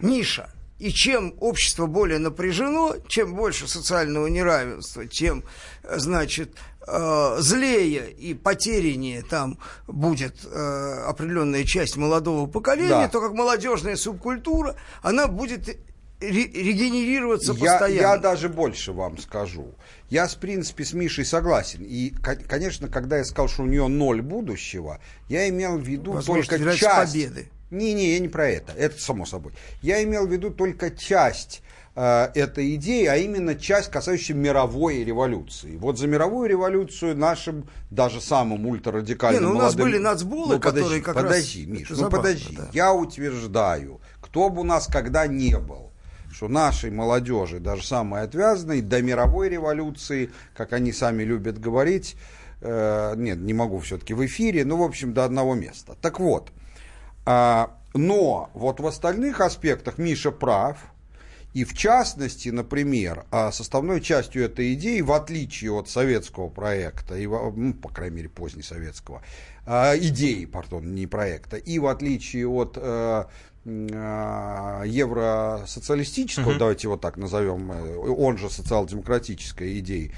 ниша. 0.00 0.50
И 0.78 0.90
чем 0.90 1.34
общество 1.40 1.86
более 1.86 2.18
напряжено, 2.18 2.96
чем 3.08 3.34
больше 3.34 3.68
социального 3.68 4.26
неравенства, 4.26 5.06
тем, 5.06 5.44
значит, 5.88 6.56
э, 6.86 7.36
злее 7.38 8.10
и 8.10 8.34
потеряннее 8.34 9.22
там 9.22 9.58
будет 9.86 10.44
э, 10.44 11.04
определенная 11.06 11.64
часть 11.64 11.96
молодого 11.96 12.46
поколения, 12.46 12.88
да. 12.88 13.08
то 13.08 13.20
как 13.20 13.34
молодежная 13.34 13.96
субкультура, 13.96 14.74
она 15.02 15.28
будет 15.28 15.78
регенерироваться 16.20 17.52
я, 17.52 17.58
постоянно. 17.58 18.06
Я 18.06 18.16
даже 18.18 18.48
больше 18.48 18.92
вам 18.92 19.18
скажу. 19.18 19.74
Я, 20.10 20.26
в 20.26 20.36
принципе, 20.36 20.84
с 20.84 20.92
Мишей 20.92 21.24
согласен. 21.24 21.82
И, 21.82 22.10
конечно, 22.10 22.88
когда 22.88 23.18
я 23.18 23.24
сказал, 23.24 23.48
что 23.48 23.62
у 23.62 23.66
нее 23.66 23.88
ноль 23.88 24.22
будущего, 24.22 25.00
я 25.28 25.48
имел 25.48 25.78
в 25.78 25.82
виду 25.82 26.12
Возможно, 26.12 26.58
только 26.58 26.76
часть... 26.76 27.12
победы. 27.12 27.48
Не-не, 27.74 28.14
я 28.14 28.18
не 28.18 28.28
про 28.28 28.48
это. 28.48 28.72
Это 28.72 29.00
само 29.00 29.26
собой. 29.26 29.52
Я 29.82 30.02
имел 30.02 30.26
в 30.26 30.32
виду 30.32 30.50
только 30.50 30.90
часть 30.90 31.62
э, 31.94 32.28
этой 32.34 32.74
идеи, 32.76 33.06
а 33.06 33.16
именно 33.16 33.54
часть, 33.54 33.90
касающаяся 33.90 34.34
мировой 34.34 35.04
революции. 35.04 35.76
Вот 35.76 35.98
за 35.98 36.06
мировую 36.06 36.48
революцию 36.48 37.16
нашим, 37.16 37.68
даже 37.90 38.20
самым 38.20 38.66
ультрарадикальным 38.66 39.42
Не, 39.42 39.48
ну, 39.48 39.54
у 39.54 39.58
нас 39.58 39.74
были 39.74 39.98
нацболы, 39.98 40.54
ну, 40.54 40.60
которые 40.60 41.02
как 41.02 41.14
подожди, 41.14 41.66
раз... 41.66 41.78
Миш, 41.78 41.90
ну 41.90 41.96
забавно, 41.96 42.18
подожди. 42.18 42.56
Да. 42.56 42.68
Я 42.72 42.92
утверждаю, 42.92 44.00
кто 44.20 44.50
бы 44.50 44.62
у 44.62 44.64
нас 44.64 44.86
когда 44.86 45.26
не 45.26 45.58
был, 45.58 45.92
что 46.32 46.48
нашей 46.48 46.90
молодежи, 46.90 47.60
даже 47.60 47.86
самой 47.86 48.22
отвязанной, 48.22 48.80
до 48.80 49.00
мировой 49.02 49.48
революции, 49.48 50.30
как 50.54 50.72
они 50.72 50.92
сами 50.92 51.22
любят 51.22 51.60
говорить, 51.60 52.16
э, 52.60 53.14
нет, 53.16 53.38
не 53.38 53.54
могу 53.54 53.78
все-таки 53.78 54.14
в 54.14 54.24
эфире, 54.26 54.64
ну, 54.64 54.78
в 54.78 54.82
общем, 54.82 55.12
до 55.12 55.24
одного 55.24 55.54
места. 55.54 55.96
Так 56.00 56.18
вот, 56.18 56.50
а, 56.50 56.63
но 57.26 58.50
вот 58.54 58.80
в 58.80 58.86
остальных 58.86 59.40
аспектах 59.40 59.98
Миша 59.98 60.30
прав. 60.30 60.78
И 61.54 61.62
в 61.62 61.72
частности, 61.72 62.48
например, 62.48 63.26
а, 63.30 63.52
составной 63.52 64.00
частью 64.00 64.44
этой 64.44 64.74
идеи, 64.74 65.00
в 65.02 65.12
отличие 65.12 65.70
от 65.70 65.88
советского 65.88 66.48
проекта, 66.48 67.16
и, 67.16 67.28
ну, 67.28 67.72
по 67.74 67.88
крайней 67.88 68.16
мере, 68.16 68.28
позднесоветского, 68.28 69.22
а, 69.64 69.96
идеи, 69.96 70.46
пардон, 70.46 70.96
не 70.96 71.06
проекта, 71.06 71.56
и 71.56 71.78
в 71.78 71.86
отличие 71.86 72.48
от 72.48 72.76
э, 72.76 73.26
евросоциалистического, 73.64 76.50
угу. 76.50 76.58
давайте 76.58 76.88
его 76.88 76.96
так 76.96 77.16
назовем, 77.16 77.72
э, 77.72 77.98
он 77.98 78.36
же 78.36 78.50
социал-демократической 78.50 79.78
идеи, 79.78 80.12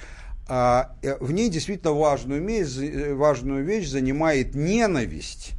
э, 0.49 0.85
в 1.21 1.33
ней 1.33 1.49
действительно 1.49 1.93
важную 1.93 2.45
вещь, 2.45 3.13
важную 3.13 3.65
вещь 3.65 3.89
занимает 3.89 4.55
ненависть 4.55 5.53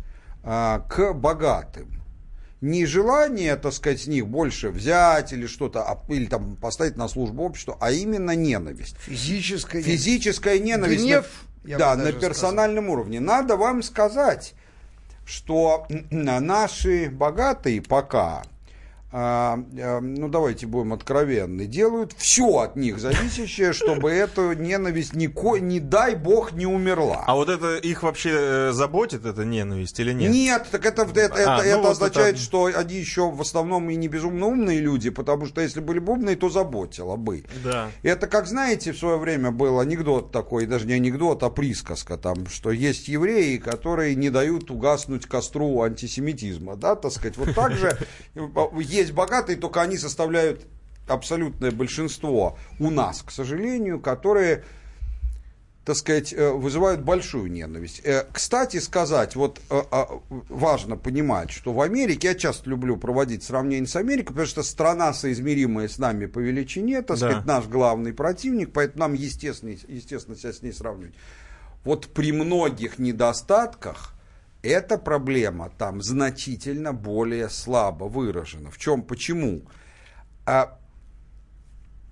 а, 0.43 0.79
к 0.79 1.13
богатым. 1.13 2.01
Не 2.59 2.85
желание, 2.85 3.55
так 3.55 3.73
сказать, 3.73 4.01
с 4.01 4.07
них 4.07 4.27
больше 4.27 4.69
взять 4.69 5.31
или 5.31 5.45
что-то, 5.45 5.83
а, 5.83 6.01
или 6.09 6.25
там 6.25 6.55
поставить 6.55 6.97
на 6.97 7.07
службу 7.07 7.43
обществу, 7.43 7.77
а 7.79 7.91
именно 7.91 8.35
ненависть. 8.35 8.97
Физическая, 8.97 9.81
Физическая 9.81 10.57
ненависть. 10.57 11.03
Гнев, 11.03 11.25
на, 11.63 11.77
да, 11.77 11.95
на 11.95 12.11
персональном 12.11 12.85
сказал. 12.85 12.99
уровне. 12.99 13.19
Надо 13.19 13.57
вам 13.57 13.83
сказать, 13.83 14.53
что 15.25 15.85
наши 16.09 17.09
богатые 17.09 17.81
пока 17.81 18.43
ну 19.11 20.27
давайте 20.27 20.67
будем 20.67 20.91
откровенны, 20.91 21.65
делают 21.65 22.13
все 22.17 22.59
от 22.59 22.75
них 22.75 22.99
зависящее, 22.99 23.71
чтобы 23.71 24.11
эту 24.11 24.51
ненависть 24.51 25.13
нико, 25.13 25.57
не 25.57 25.79
дай 25.79 26.15
бог 26.15 26.51
не 26.51 26.65
умерла. 26.65 27.23
А 27.25 27.35
вот 27.35 27.47
это 27.47 27.77
их 27.77 28.03
вообще 28.03 28.31
э, 28.33 28.71
заботит, 28.73 29.25
эта 29.25 29.45
ненависть 29.45 29.97
или 30.01 30.11
нет? 30.11 30.31
Нет, 30.31 30.67
так 30.71 30.85
это, 30.85 31.03
это, 31.03 31.19
это, 31.21 31.55
а, 31.57 31.63
это 31.63 31.81
ну 31.81 31.89
означает, 31.89 32.35
это... 32.35 32.43
что 32.43 32.65
они 32.65 32.95
еще 32.95 33.31
в 33.31 33.39
основном 33.39 33.89
и 33.89 33.95
не 33.95 34.09
безумно 34.09 34.47
умные 34.47 34.81
люди, 34.81 35.09
потому 35.09 35.45
что 35.45 35.61
если 35.61 35.79
были 35.79 35.99
бы 35.99 36.13
умные, 36.13 36.35
то 36.35 36.49
заботило 36.49 37.15
бы. 37.15 37.45
Да. 37.63 37.89
Это, 38.03 38.27
как 38.27 38.45
знаете, 38.45 38.91
в 38.91 38.97
свое 38.97 39.17
время 39.17 39.51
был 39.51 39.79
анекдот 39.79 40.33
такой, 40.33 40.65
даже 40.65 40.85
не 40.85 40.93
анекдот, 40.93 41.43
а 41.43 41.49
присказка 41.49 42.17
там, 42.17 42.47
что 42.47 42.71
есть 42.71 43.07
евреи, 43.07 43.55
которые 43.57 44.15
не 44.15 44.29
дают 44.29 44.69
угаснуть 44.69 45.25
костру 45.27 45.81
антисемитизма, 45.81 46.75
да, 46.75 46.95
так 46.95 47.13
сказать. 47.13 47.37
Вот 47.37 47.55
так 47.55 47.71
же 47.71 47.97
есть 48.97 49.11
богатые, 49.11 49.57
только 49.57 49.81
они 49.81 49.97
составляют 49.97 50.65
абсолютное 51.07 51.71
большинство 51.71 52.57
у 52.79 52.89
нас, 52.89 53.21
к 53.21 53.31
сожалению, 53.31 53.99
которые 53.99 54.63
так 55.87 55.95
сказать, 55.95 56.33
э, 56.33 56.51
вызывают 56.51 56.99
большую 56.99 57.49
ненависть. 57.49 58.01
Э, 58.03 58.25
кстати 58.33 58.75
сказать, 58.75 59.37
вот 59.37 59.61
э, 59.69 59.81
важно 60.49 60.97
понимать, 60.97 61.49
что 61.49 61.71
в 61.71 61.79
Америке, 61.79 62.27
я 62.27 62.35
часто 62.35 62.69
люблю 62.69 62.97
проводить 62.97 63.41
сравнение 63.41 63.87
с 63.87 63.95
Америкой, 63.95 64.33
потому 64.33 64.47
что 64.47 64.63
страна, 64.63 65.13
соизмеримая 65.13 65.87
с 65.87 65.97
нами 65.97 66.25
по 66.25 66.39
величине, 66.39 67.03
так 67.03 67.17
да. 67.17 67.29
сказать, 67.29 67.45
наш 67.45 67.67
главный 67.67 68.11
противник, 68.11 68.73
поэтому 68.73 68.99
нам 68.99 69.13
естественно, 69.13 69.77
естественно 69.87 70.35
себя 70.35 70.51
с 70.51 70.61
ней 70.61 70.73
сравнивать. 70.73 71.13
Вот 71.85 72.07
при 72.07 72.33
многих 72.33 72.99
недостатках 72.99 74.13
эта 74.67 74.97
проблема 74.97 75.71
там 75.77 76.01
значительно 76.01 76.93
более 76.93 77.49
слабо 77.49 78.05
выражена. 78.05 78.71
В 78.71 78.77
чем, 78.77 79.01
почему? 79.01 79.61
А 80.45 80.77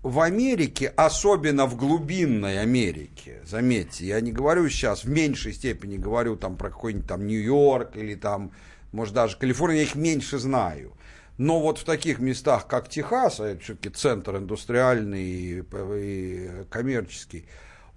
в 0.06 0.20
Америке, 0.20 0.94
особенно 0.96 1.66
в 1.66 1.76
глубинной 1.76 2.62
Америке, 2.62 3.42
заметьте, 3.44 4.06
я 4.06 4.22
не 4.22 4.32
говорю 4.32 4.70
сейчас, 4.70 5.04
в 5.04 5.10
меньшей 5.10 5.52
степени 5.54 5.98
говорю 5.98 6.36
там 6.36 6.58
про 6.58 6.70
какой-нибудь 6.70 7.08
там 7.08 7.26
Нью-Йорк 7.26 7.98
или 7.98 8.14
там, 8.14 8.52
может, 8.92 9.16
даже 9.16 9.38
Калифорния, 9.38 9.80
я 9.80 9.84
их 9.84 9.96
меньше 9.96 10.38
знаю. 10.38 10.94
Но 11.38 11.60
вот 11.60 11.80
в 11.80 11.86
таких 11.86 12.20
местах, 12.20 12.68
как 12.68 12.88
Техас, 12.88 13.40
а 13.40 13.48
это 13.48 13.64
все-таки 13.64 13.90
центр 13.90 14.38
индустриальный 14.38 15.24
и, 15.24 15.64
и 15.64 16.50
коммерческий, 16.70 17.48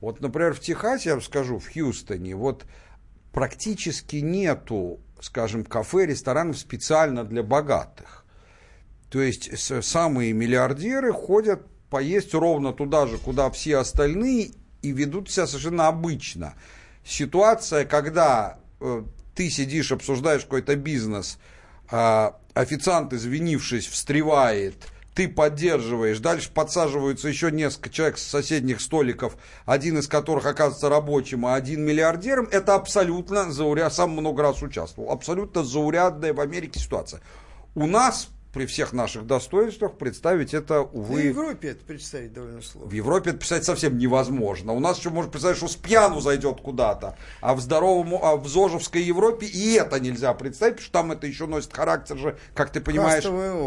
вот, 0.00 0.20
например, 0.20 0.54
в 0.54 0.60
Техасе, 0.60 1.10
я 1.10 1.14
вам 1.16 1.22
скажу, 1.22 1.58
в 1.58 1.70
Хьюстоне, 1.70 2.34
вот 2.34 2.64
практически 3.38 4.16
нету, 4.16 4.98
скажем, 5.20 5.64
кафе, 5.64 6.06
ресторанов 6.06 6.58
специально 6.58 7.22
для 7.22 7.44
богатых. 7.44 8.24
То 9.10 9.20
есть 9.20 9.56
самые 9.84 10.32
миллиардеры 10.32 11.12
ходят 11.12 11.64
поесть 11.88 12.34
ровно 12.34 12.72
туда 12.72 13.06
же, 13.06 13.16
куда 13.16 13.48
все 13.50 13.76
остальные, 13.76 14.50
и 14.82 14.90
ведут 14.90 15.30
себя 15.30 15.46
совершенно 15.46 15.86
обычно. 15.86 16.54
Ситуация, 17.04 17.84
когда 17.84 18.58
э, 18.80 19.04
ты 19.36 19.50
сидишь, 19.50 19.92
обсуждаешь 19.92 20.42
какой-то 20.42 20.74
бизнес, 20.74 21.38
э, 21.92 22.30
официант, 22.54 23.12
извинившись, 23.12 23.86
встревает– 23.86 24.74
ты 25.18 25.26
поддерживаешь. 25.28 26.20
Дальше 26.20 26.48
подсаживаются 26.54 27.26
еще 27.26 27.50
несколько 27.50 27.90
человек 27.90 28.18
с 28.18 28.22
соседних 28.22 28.80
столиков, 28.80 29.36
один 29.66 29.98
из 29.98 30.06
которых 30.06 30.46
оказывается 30.46 30.88
рабочим, 30.88 31.44
а 31.44 31.56
один 31.56 31.84
миллиардером. 31.84 32.46
Это 32.52 32.76
абсолютно 32.76 33.50
зауряд, 33.50 33.92
сам 33.92 34.12
много 34.12 34.44
раз 34.44 34.62
участвовал, 34.62 35.10
абсолютно 35.10 35.64
заурядная 35.64 36.32
в 36.32 36.38
Америке 36.38 36.78
ситуация. 36.78 37.20
У 37.74 37.88
нас 37.88 38.28
при 38.58 38.66
всех 38.66 38.92
наших 38.92 39.24
достоинствах 39.24 39.98
представить 39.98 40.52
это, 40.52 40.80
увы... 40.80 41.14
В 41.14 41.24
Европе 41.26 41.68
это 41.68 41.84
представить 41.84 42.32
довольно 42.32 42.60
сложно. 42.60 42.90
В 42.90 42.92
Европе 42.92 43.30
это 43.30 43.38
представить 43.38 43.64
совсем 43.64 43.96
невозможно. 43.96 44.72
У 44.72 44.80
нас 44.80 44.98
еще 44.98 45.10
можно 45.10 45.30
представить, 45.30 45.58
что 45.58 45.68
с 45.68 45.76
пьяну 45.76 46.18
зайдет 46.18 46.60
куда-то. 46.60 47.16
А 47.40 47.54
в 47.54 47.60
здоровом, 47.60 48.18
а 48.20 48.34
в 48.34 48.48
Зожевской 48.48 49.00
Европе 49.00 49.46
и 49.46 49.74
это 49.74 50.00
нельзя 50.00 50.34
представить, 50.34 50.74
потому 50.74 50.84
что 50.84 50.92
там 50.92 51.12
это 51.12 51.28
еще 51.28 51.46
носит 51.46 51.72
характер 51.72 52.18
же, 52.18 52.36
как 52.52 52.72
ты 52.72 52.80
понимаешь, 52.80 53.22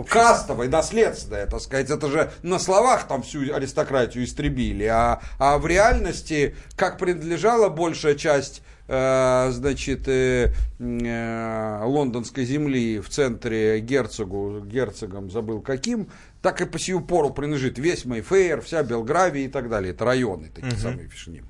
кастовый, 0.09 0.67
наследственное, 0.67 1.47
так 1.47 1.61
сказать. 1.61 1.89
Это 1.89 2.09
же 2.09 2.29
на 2.43 2.59
словах 2.59 3.07
там 3.07 3.21
всю 3.21 3.55
аристократию 3.55 4.25
истребили, 4.25 4.83
а, 4.83 5.21
а 5.39 5.57
в 5.57 5.67
реальности, 5.67 6.57
как 6.75 6.97
принадлежала 6.97 7.69
большая 7.69 8.15
часть 8.15 8.61
значит, 8.91 10.07
э, 10.07 10.53
э, 10.79 11.81
лондонской 11.85 12.43
земли 12.43 12.99
в 12.99 13.07
центре 13.07 13.79
герцогу, 13.79 14.59
герцогом 14.65 15.31
забыл 15.31 15.61
каким, 15.61 16.09
так 16.41 16.59
и 16.59 16.65
по 16.65 16.77
сию 16.77 16.99
пору 16.99 17.29
принадлежит 17.29 17.79
весь 17.79 18.03
Мейфейр, 18.03 18.61
вся 18.61 18.83
Белгравия 18.83 19.45
и 19.45 19.47
так 19.47 19.69
далее. 19.69 19.93
Это 19.93 20.03
районы 20.03 20.51
такие 20.53 20.73
угу. 20.73 20.81
самые 20.81 21.07
фишни. 21.07 21.41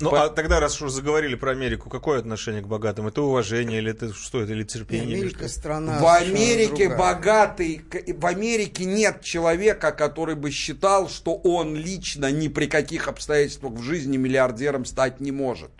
Ну, 0.00 0.10
по... 0.10 0.24
а 0.24 0.28
тогда, 0.28 0.60
раз 0.60 0.80
уж 0.80 0.92
заговорили 0.92 1.34
про 1.34 1.50
Америку, 1.50 1.90
какое 1.90 2.20
отношение 2.20 2.62
к 2.62 2.68
богатым? 2.68 3.08
Это 3.08 3.22
уважение 3.22 3.78
или 3.78 3.90
это 3.90 4.14
что 4.14 4.40
это, 4.40 4.52
или 4.52 4.62
терпение? 4.62 5.16
Америка 5.16 5.40
или 5.40 5.48
страна. 5.48 5.98
В 5.98 6.06
Америке 6.06 6.94
богатый, 6.96 7.82
в 8.06 8.26
Америке 8.26 8.84
нет 8.84 9.22
человека, 9.22 9.90
который 9.90 10.36
бы 10.36 10.52
считал, 10.52 11.08
что 11.08 11.34
он 11.34 11.74
лично 11.74 12.30
ни 12.30 12.46
при 12.46 12.66
каких 12.66 13.08
обстоятельствах 13.08 13.72
в 13.72 13.82
жизни 13.82 14.16
миллиардером 14.16 14.84
стать 14.84 15.18
не 15.18 15.32
может. 15.32 15.70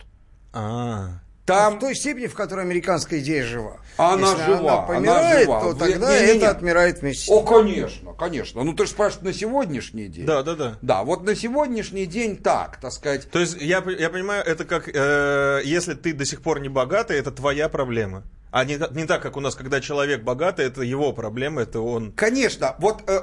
А. 0.53 1.19
Там... 1.49 1.77
В 1.77 1.79
той 1.79 1.95
степени, 1.95 2.27
в 2.27 2.35
которой 2.35 2.63
американская 2.63 3.21
идея 3.21 3.43
жива. 3.43 3.77
Она 3.97 4.29
Если 4.29 4.43
жива. 4.45 4.59
она 4.59 4.81
помирает, 4.83 5.47
она 5.47 5.59
жива. 5.59 5.61
то 5.61 5.73
тогда 5.73 6.19
не, 6.19 6.27
не, 6.27 6.31
не. 6.33 6.37
это 6.37 6.51
отмирает 6.51 7.01
вместе. 7.01 7.31
О, 7.31 7.41
конечно, 7.41 8.13
конечно. 8.13 8.63
Ну, 8.63 8.73
ты 8.73 8.85
же 8.85 8.91
спрашиваешь 8.91 9.25
на 9.25 9.33
сегодняшний 9.33 10.07
день. 10.07 10.27
Да, 10.27 10.43
да, 10.43 10.55
да. 10.55 10.77
Да, 10.83 11.03
вот 11.03 11.23
на 11.23 11.35
сегодняшний 11.35 12.05
день 12.05 12.37
так, 12.37 12.77
так 12.79 12.91
сказать. 12.91 13.29
То 13.31 13.39
есть, 13.39 13.57
я, 13.59 13.83
я 13.97 14.09
понимаю, 14.11 14.43
это 14.45 14.63
как, 14.63 14.89
э, 14.93 15.61
если 15.65 15.95
ты 15.95 16.13
до 16.13 16.23
сих 16.23 16.43
пор 16.43 16.59
не 16.59 16.69
богатый, 16.69 17.17
это 17.17 17.31
твоя 17.31 17.67
проблема. 17.67 18.23
А 18.51 18.63
не, 18.63 18.79
не 18.91 19.05
так, 19.05 19.21
как 19.23 19.35
у 19.35 19.39
нас, 19.39 19.55
когда 19.55 19.81
человек 19.81 20.21
богатый, 20.21 20.65
это 20.65 20.83
его 20.83 21.13
проблема, 21.13 21.63
это 21.63 21.81
он... 21.81 22.11
Конечно, 22.11 22.75
вот 22.77 23.01
э, 23.07 23.21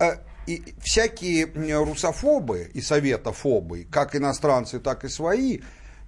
э, 0.00 0.16
и 0.46 0.74
всякие 0.82 1.46
русофобы 1.78 2.70
и 2.72 2.80
советофобы, 2.80 3.86
как 3.90 4.16
иностранцы, 4.16 4.80
так 4.80 5.04
и 5.04 5.08
свои, 5.08 5.60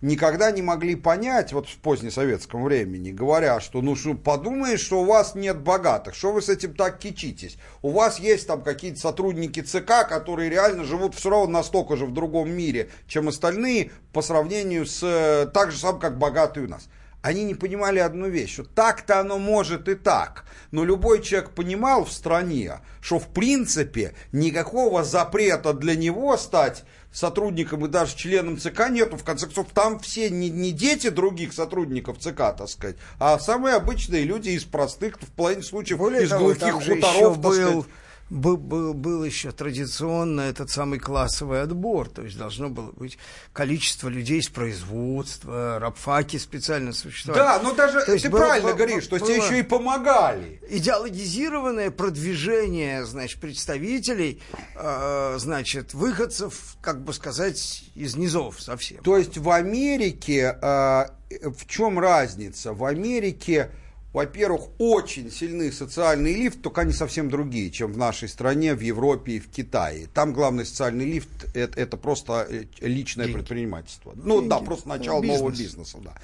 никогда 0.02 0.50
не 0.50 0.60
могли 0.60 0.96
понять, 0.96 1.52
вот 1.52 1.68
в 1.68 1.76
позднесоветском 1.78 2.64
времени, 2.64 3.10
говоря, 3.10 3.60
что 3.60 3.80
ну 3.80 3.96
что, 3.96 4.14
подумаешь, 4.14 4.80
что 4.80 5.00
у 5.02 5.06
вас 5.06 5.34
нет 5.34 5.60
богатых, 5.60 6.14
что 6.14 6.32
вы 6.32 6.42
с 6.42 6.48
этим 6.48 6.74
так 6.74 6.98
кичитесь. 6.98 7.56
У 7.80 7.90
вас 7.90 8.18
есть 8.18 8.46
там 8.46 8.62
какие-то 8.62 9.00
сотрудники 9.00 9.60
ЦК, 9.60 10.06
которые 10.08 10.50
реально 10.50 10.84
живут 10.84 11.14
все 11.14 11.30
равно 11.30 11.46
настолько 11.46 11.96
же 11.96 12.04
в 12.04 12.12
другом 12.12 12.50
мире, 12.50 12.90
чем 13.06 13.28
остальные, 13.28 13.92
по 14.12 14.20
сравнению 14.20 14.84
с 14.84 15.00
э, 15.02 15.46
так 15.54 15.70
же 15.70 15.78
самым, 15.78 16.00
как 16.00 16.18
богатые 16.18 16.66
у 16.66 16.68
нас 16.68 16.88
они 17.22 17.44
не 17.44 17.54
понимали 17.54 18.00
одну 18.00 18.28
вещь, 18.28 18.54
что 18.54 18.64
так-то 18.64 19.20
оно 19.20 19.38
может 19.38 19.88
и 19.88 19.94
так. 19.94 20.44
Но 20.72 20.84
любой 20.84 21.22
человек 21.22 21.50
понимал 21.50 22.04
в 22.04 22.12
стране, 22.12 22.80
что 23.00 23.18
в 23.18 23.28
принципе 23.28 24.14
никакого 24.32 25.04
запрета 25.04 25.72
для 25.72 25.94
него 25.94 26.36
стать 26.36 26.84
сотрудником 27.12 27.84
и 27.84 27.88
даже 27.88 28.16
членом 28.16 28.58
ЦК 28.58 28.90
нету. 28.90 29.16
В 29.16 29.24
конце 29.24 29.46
концов, 29.46 29.68
там 29.74 29.98
все 30.00 30.30
не, 30.30 30.50
не 30.50 30.72
дети 30.72 31.10
других 31.10 31.52
сотрудников 31.52 32.18
ЦК, 32.18 32.56
так 32.56 32.68
сказать, 32.68 32.96
а 33.18 33.38
самые 33.38 33.76
обычные 33.76 34.24
люди 34.24 34.50
из 34.50 34.64
простых, 34.64 35.20
в 35.20 35.30
половине 35.32 35.62
случаев, 35.62 35.98
Более 35.98 36.24
из 36.24 36.30
того, 36.30 36.46
глухих 36.46 36.74
хуторов, 36.74 37.40
так 37.40 37.52
сказать 37.52 37.84
был, 38.32 38.56
был, 38.56 38.94
был 38.94 39.24
еще 39.24 39.52
традиционно 39.52 40.40
этот 40.42 40.70
самый 40.70 40.98
классовый 40.98 41.60
отбор, 41.60 42.08
то 42.08 42.22
есть 42.22 42.38
должно 42.38 42.70
было 42.70 42.90
быть 42.92 43.18
количество 43.52 44.08
людей 44.08 44.40
из 44.40 44.48
производства, 44.48 45.78
рабфаки 45.78 46.38
специально 46.38 46.92
существовали. 46.92 47.42
Да, 47.42 47.60
но 47.62 47.74
даже 47.74 48.00
то 48.00 48.18
ты 48.18 48.30
было, 48.30 48.40
правильно 48.40 48.68
было, 48.68 48.76
говоришь, 48.76 49.04
что 49.04 49.18
тебе 49.18 49.36
еще 49.36 49.58
и 49.58 49.62
помогали. 49.62 50.60
Идеологизированное 50.68 51.90
продвижение, 51.90 53.04
значит, 53.04 53.38
представителей, 53.38 54.40
э, 54.76 55.34
значит, 55.38 55.92
выходцев, 55.92 56.76
как 56.80 57.04
бы 57.04 57.12
сказать, 57.12 57.84
из 57.94 58.16
низов 58.16 58.60
совсем. 58.62 59.02
То 59.02 59.18
есть 59.18 59.36
в 59.36 59.50
Америке, 59.50 60.56
э, 60.60 61.04
в 61.50 61.66
чем 61.66 61.98
разница? 61.98 62.72
В 62.72 62.84
Америке 62.84 63.70
во-первых, 64.12 64.68
очень 64.78 65.30
сильный 65.30 65.72
социальный 65.72 66.34
лифт, 66.34 66.60
только 66.60 66.82
они 66.82 66.92
совсем 66.92 67.30
другие, 67.30 67.70
чем 67.70 67.92
в 67.92 67.96
нашей 67.96 68.28
стране, 68.28 68.74
в 68.74 68.80
Европе 68.80 69.32
и 69.32 69.40
в 69.40 69.48
Китае. 69.48 70.06
Там 70.12 70.32
главный 70.32 70.66
социальный 70.66 71.06
лифт 71.06 71.46
это, 71.54 71.80
это 71.80 71.96
просто 71.96 72.46
э, 72.48 72.64
личное 72.80 73.26
Деньги. 73.26 73.38
предпринимательство. 73.38 74.12
Ну 74.16 74.40
Деньги. 74.40 74.50
да, 74.50 74.58
просто 74.58 74.88
начало 74.88 75.22
Бизнес. 75.22 75.38
нового 75.40 75.56
бизнеса, 75.56 75.98
да. 76.04 76.14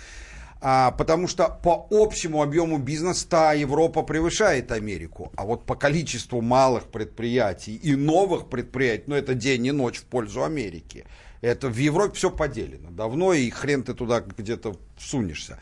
А, 0.60 0.90
потому 0.90 1.28
что 1.28 1.48
по 1.48 1.86
общему 1.90 2.42
объему 2.42 2.78
бизнеса 2.78 3.54
Европа 3.56 4.02
превышает 4.02 4.72
Америку, 4.72 5.32
а 5.36 5.44
вот 5.44 5.64
по 5.64 5.76
количеству 5.76 6.40
малых 6.40 6.88
предприятий 6.88 7.76
и 7.76 7.94
новых 7.94 8.48
предприятий, 8.48 9.04
ну 9.06 9.14
это 9.14 9.34
день 9.34 9.66
и 9.66 9.72
ночь 9.72 9.98
в 9.98 10.04
пользу 10.04 10.42
Америки. 10.42 11.06
Это 11.40 11.68
в 11.68 11.76
Европе 11.76 12.14
все 12.14 12.30
поделено 12.30 12.90
давно, 12.90 13.32
и 13.32 13.48
хрен 13.50 13.84
ты 13.84 13.94
туда 13.94 14.20
где-то 14.20 14.76
всунешься. 14.96 15.58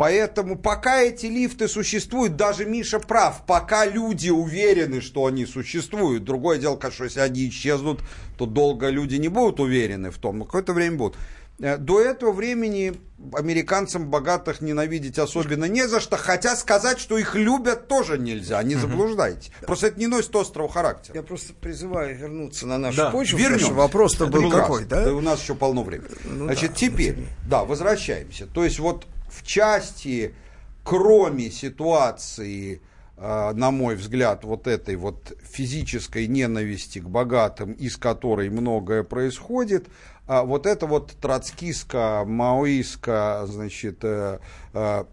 Поэтому 0.00 0.56
пока 0.56 1.02
эти 1.02 1.26
лифты 1.26 1.68
существуют, 1.68 2.36
даже 2.36 2.64
Миша 2.64 3.00
прав, 3.00 3.44
пока 3.46 3.84
люди 3.84 4.30
уверены, 4.30 5.02
что 5.02 5.26
они 5.26 5.44
существуют. 5.44 6.24
Другое 6.24 6.58
дело, 6.58 6.76
конечно, 6.76 7.04
если 7.04 7.20
они 7.20 7.50
исчезнут, 7.50 8.00
то 8.38 8.46
долго 8.46 8.88
люди 8.88 9.16
не 9.16 9.28
будут 9.28 9.60
уверены 9.60 10.10
в 10.10 10.16
том, 10.16 10.38
но 10.38 10.46
какое-то 10.46 10.72
время 10.72 10.96
будут. 10.96 11.18
Э, 11.58 11.76
до 11.76 12.00
этого 12.00 12.32
времени 12.32 12.94
американцам 13.34 14.08
богатых 14.08 14.62
ненавидеть 14.62 15.18
особенно 15.18 15.66
не 15.66 15.86
за 15.86 16.00
что, 16.00 16.16
хотя 16.16 16.56
сказать, 16.56 16.98
что 16.98 17.18
их 17.18 17.34
любят, 17.34 17.86
тоже 17.86 18.16
нельзя, 18.16 18.62
не 18.62 18.76
заблуждайтесь. 18.76 19.52
Да. 19.60 19.66
Просто 19.66 19.88
это 19.88 20.00
не 20.00 20.06
носит 20.06 20.34
острого 20.34 20.70
характера. 20.70 21.14
Я 21.14 21.22
просто 21.22 21.52
призываю 21.52 22.16
вернуться 22.16 22.66
на 22.66 22.78
нашу 22.78 22.96
да. 22.96 23.10
почву. 23.10 23.36
Вернем. 23.36 23.74
Вопрос-то 23.74 24.28
был 24.28 24.50
какой, 24.50 24.86
да? 24.86 25.04
да? 25.04 25.12
У 25.12 25.20
нас 25.20 25.42
еще 25.42 25.54
полно 25.54 25.82
времени. 25.82 26.08
Ну, 26.24 26.46
Значит, 26.46 26.70
да, 26.70 26.76
теперь, 26.76 27.18
да, 27.46 27.64
возвращаемся. 27.64 28.46
То 28.46 28.64
есть 28.64 28.78
вот 28.78 29.04
в 29.30 29.42
части, 29.42 30.34
кроме 30.84 31.50
ситуации 31.50 32.80
э, 33.16 33.52
на 33.52 33.70
мой 33.70 33.96
взгляд, 33.96 34.44
вот 34.44 34.66
этой 34.66 34.96
вот 34.96 35.32
физической 35.42 36.26
ненависти 36.26 36.98
к 36.98 37.08
богатым, 37.08 37.72
из 37.72 37.96
которой 37.96 38.50
многое 38.50 39.02
происходит, 39.02 39.88
а 40.26 40.44
вот 40.44 40.66
это 40.66 40.86
вот 40.86 41.12
троцкистско, 41.20 42.24
маоистско, 42.26 43.44
значит, 43.46 43.98
э, 44.02 44.38
э, 44.72 45.04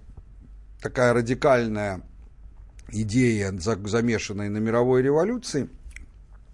такая 0.81 1.13
радикальная 1.13 2.01
идея, 2.89 3.53
замешанная 3.57 4.49
на 4.49 4.57
мировой 4.57 5.01
революции, 5.01 5.69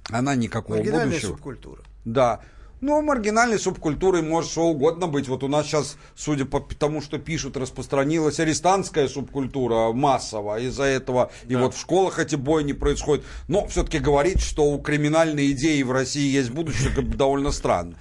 она 0.10 0.36
никакого 0.36 0.78
будущего. 0.78 1.32
субкультура. 1.32 1.82
Да. 2.06 2.42
Ну, 2.84 3.02
маргинальной 3.02 3.60
субкультурой 3.60 4.22
может 4.24 4.52
что 4.52 4.64
угодно 4.64 5.08
быть. 5.08 5.30
Вот 5.30 5.42
у 5.42 5.48
нас 5.48 5.68
сейчас, 5.68 5.96
судя 6.18 6.44
по 6.44 6.60
тому, 6.60 7.02
что 7.02 7.18
пишут, 7.18 7.56
распространилась 7.56 8.42
арестантская 8.42 9.08
субкультура 9.08 9.94
массово. 9.94 10.60
Из-за 10.60 10.84
этого 10.84 11.32
да. 11.46 11.54
и 11.54 11.56
вот 11.56 11.76
в 11.76 11.80
школах 11.80 12.20
эти 12.20 12.36
бойни 12.36 12.74
происходят. 12.74 13.24
Но 13.48 13.66
все-таки 13.68 14.00
говорить, 14.00 14.42
что 14.42 14.66
у 14.66 14.82
криминальной 14.82 15.52
идеи 15.52 15.82
в 15.82 15.94
России 15.94 16.30
есть 16.30 16.50
будущее, 16.50 16.92
довольно 17.02 17.52
странно. 17.52 17.96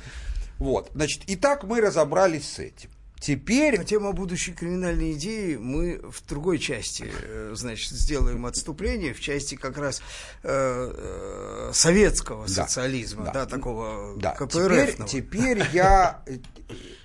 Вот, 0.58 0.90
значит, 0.94 1.30
и 1.30 1.36
так 1.36 1.62
мы 1.62 1.80
разобрались 1.80 2.50
с 2.50 2.58
этим. 2.58 2.90
Теперь... 3.22 3.78
На 3.78 3.84
тему 3.84 4.12
будущей 4.12 4.52
криминальной 4.52 5.12
идеи 5.12 5.54
мы 5.54 6.00
в 6.02 6.26
другой 6.26 6.58
части, 6.58 7.08
э, 7.08 7.52
значит, 7.54 7.92
сделаем 7.92 8.46
отступление, 8.46 9.14
в 9.14 9.20
части 9.20 9.54
как 9.54 9.78
раз 9.78 10.02
э, 10.42 10.48
э, 10.52 11.70
советского 11.72 12.48
да, 12.48 12.66
социализма, 12.66 13.26
да, 13.26 13.32
да 13.32 13.46
такого 13.46 14.16
да. 14.18 14.32
КПРФ. 14.32 15.06
Теперь, 15.06 15.06
теперь 15.06 15.62
я, 15.72 16.24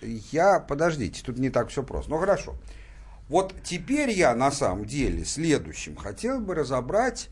я... 0.01 0.59
Подождите, 0.59 1.21
тут 1.23 1.37
не 1.37 1.51
так 1.51 1.69
все 1.69 1.83
просто. 1.83 2.09
Ну, 2.09 2.17
хорошо. 2.17 2.55
Вот 3.29 3.53
теперь 3.63 4.09
я 4.09 4.33
на 4.33 4.51
самом 4.51 4.85
деле 4.85 5.23
следующим 5.23 5.95
хотел 5.95 6.39
бы 6.39 6.55
разобрать 6.55 7.29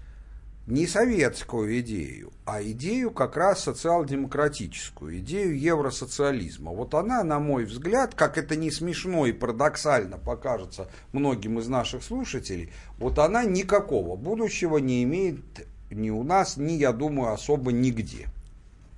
не 0.68 0.88
советскую 0.88 1.80
идею, 1.82 2.34
а 2.46 2.64
идею 2.64 3.12
как 3.12 3.38
раз 3.38 3.64
социал-демократическую, 3.64 5.20
идею 5.20 5.60
евросоциализма. 5.60 6.72
Вот 6.72 6.96
она, 6.96 7.24
на 7.24 7.40
мой 7.40 7.66
взгляд, 7.66 8.16
как 8.16 8.38
это 8.38 8.56
не 8.56 8.72
смешно 8.72 9.28
и 9.28 9.32
парадоксально 9.32 10.18
покажется 10.18 10.90
многим 11.12 11.60
из 11.60 11.68
наших 11.68 12.04
слушателей, 12.04 12.72
вот 12.98 13.20
она 13.20 13.44
никакого 13.44 14.16
будущего 14.16 14.78
не 14.78 15.04
имеет 15.04 15.68
ни 15.92 16.10
у 16.10 16.24
нас, 16.24 16.58
ни, 16.58 16.74
я 16.74 16.92
думаю, 16.94 17.34
особо 17.34 17.72
нигде. 17.72 18.28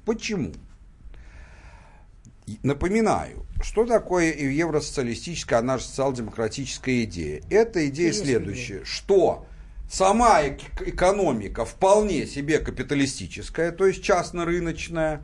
Почему? 0.05 0.53
Напоминаю, 2.63 3.45
что 3.61 3.85
такое 3.85 4.33
евросоциалистическая, 4.33 5.59
а 5.59 5.61
наша 5.61 5.83
социал-демократическая 5.83 7.03
идея? 7.03 7.41
Это 7.49 7.89
идея 7.89 8.13
следующая, 8.13 8.85
что 8.85 9.45
сама 9.89 10.41
экономика 10.45 11.65
вполне 11.65 12.25
себе 12.27 12.59
капиталистическая, 12.59 13.71
то 13.71 13.85
есть 13.85 14.03
частно-рыночная, 14.03 15.23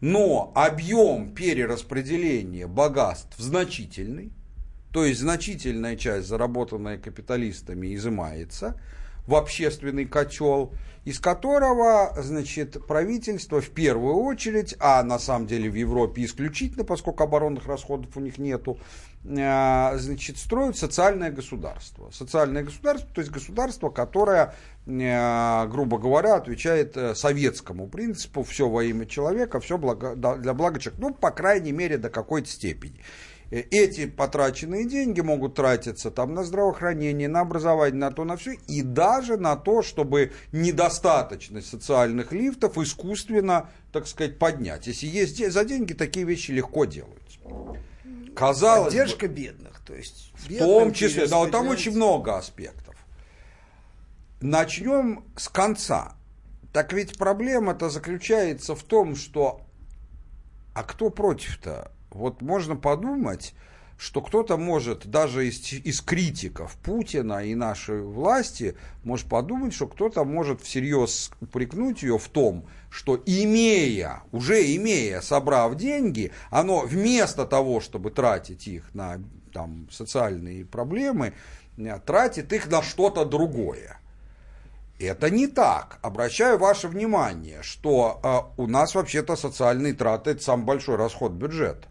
но 0.00 0.52
объем 0.54 1.34
перераспределения 1.34 2.66
богатств 2.66 3.34
значительный, 3.38 4.32
то 4.92 5.04
есть 5.04 5.20
значительная 5.20 5.96
часть, 5.96 6.26
заработанная 6.26 6.98
капиталистами, 6.98 7.94
изымается 7.94 8.80
в 9.26 9.34
общественный 9.34 10.06
котел, 10.06 10.72
из 11.04 11.18
которого, 11.18 12.14
значит, 12.18 12.86
правительство 12.86 13.60
в 13.60 13.70
первую 13.70 14.16
очередь, 14.16 14.76
а 14.80 15.02
на 15.02 15.18
самом 15.18 15.46
деле 15.46 15.70
в 15.70 15.74
Европе 15.74 16.24
исключительно, 16.24 16.84
поскольку 16.84 17.22
оборонных 17.24 17.66
расходов 17.66 18.16
у 18.16 18.20
них 18.20 18.38
нету, 18.38 18.78
Э, 19.22 19.98
значит, 19.98 20.38
строят 20.38 20.78
социальное 20.78 21.30
государство. 21.30 22.10
Социальное 22.10 22.62
государство, 22.62 23.08
то 23.12 23.20
есть 23.20 23.30
государство, 23.30 23.90
которое, 23.90 24.54
э, 24.86 25.66
грубо 25.68 25.98
говоря, 25.98 26.36
отвечает 26.36 26.96
э, 26.96 27.14
советскому 27.14 27.86
принципу 27.86 28.42
«все 28.44 28.68
во 28.68 28.82
имя 28.82 29.04
человека, 29.04 29.60
все 29.60 29.76
для 29.76 30.54
блага 30.54 30.80
человека», 30.80 31.02
ну, 31.02 31.12
по 31.12 31.30
крайней 31.30 31.72
мере, 31.72 31.98
до 31.98 32.08
какой-то 32.08 32.48
степени. 32.48 33.00
Эти 33.50 34.06
потраченные 34.06 34.86
деньги 34.86 35.20
могут 35.20 35.56
тратиться 35.56 36.10
там 36.12 36.34
на 36.34 36.44
здравоохранение, 36.44 37.28
на 37.28 37.40
образование, 37.40 37.98
на 37.98 38.12
то, 38.12 38.24
на 38.24 38.36
все, 38.36 38.52
и 38.68 38.82
даже 38.82 39.36
на 39.36 39.56
то, 39.56 39.82
чтобы 39.82 40.32
недостаточность 40.52 41.68
социальных 41.68 42.30
лифтов 42.30 42.78
искусственно, 42.78 43.68
так 43.92 44.06
сказать, 44.06 44.38
поднять. 44.38 44.86
Если 44.86 45.06
есть 45.06 45.52
за 45.52 45.64
деньги, 45.64 45.94
такие 45.94 46.24
вещи 46.24 46.52
легко 46.52 46.84
делаются 46.84 47.30
казалось 48.40 48.94
Поддержка 48.94 49.28
бы, 49.28 49.34
бедных, 49.34 49.80
то 49.80 49.94
есть... 49.94 50.32
В 50.34 50.58
том 50.58 50.92
числе, 50.92 51.26
да, 51.26 51.36
вот 51.36 51.50
там 51.50 51.68
очень 51.68 51.92
много 51.92 52.38
аспектов. 52.38 52.96
Начнем 54.40 55.24
с 55.36 55.48
конца. 55.48 56.14
Так 56.72 56.92
ведь 56.94 57.18
проблема-то 57.18 57.90
заключается 57.90 58.74
в 58.74 58.82
том, 58.82 59.14
что... 59.14 59.60
А 60.72 60.84
кто 60.84 61.10
против-то? 61.10 61.92
Вот 62.10 62.42
можно 62.42 62.76
подумать, 62.76 63.54
что 64.00 64.22
кто-то 64.22 64.56
может, 64.56 65.06
даже 65.06 65.46
из, 65.46 65.72
из 65.74 66.00
критиков 66.00 66.74
Путина 66.82 67.44
и 67.44 67.54
нашей 67.54 68.00
власти, 68.00 68.74
может 69.04 69.28
подумать, 69.28 69.74
что 69.74 69.86
кто-то 69.86 70.24
может 70.24 70.62
всерьез 70.62 71.30
упрекнуть 71.42 72.02
ее 72.02 72.18
в 72.18 72.26
том, 72.28 72.66
что 72.88 73.22
имея, 73.26 74.22
уже 74.32 74.74
имея, 74.76 75.20
собрав 75.20 75.76
деньги, 75.76 76.32
оно 76.50 76.80
вместо 76.80 77.44
того, 77.44 77.80
чтобы 77.80 78.10
тратить 78.10 78.66
их 78.68 78.94
на 78.94 79.20
там, 79.52 79.86
социальные 79.90 80.64
проблемы, 80.64 81.34
э, 81.76 82.00
тратит 82.00 82.54
их 82.54 82.70
на 82.70 82.82
что-то 82.82 83.26
другое. 83.26 84.00
Это 84.98 85.28
не 85.28 85.46
так. 85.46 85.98
Обращаю 86.00 86.58
ваше 86.58 86.88
внимание, 86.88 87.62
что 87.62 88.18
э, 88.22 88.60
у 88.62 88.66
нас 88.66 88.94
вообще-то 88.94 89.36
социальные 89.36 89.92
траты 89.92 90.30
это 90.30 90.42
самый 90.42 90.64
большой 90.64 90.96
расход 90.96 91.32
бюджета. 91.32 91.89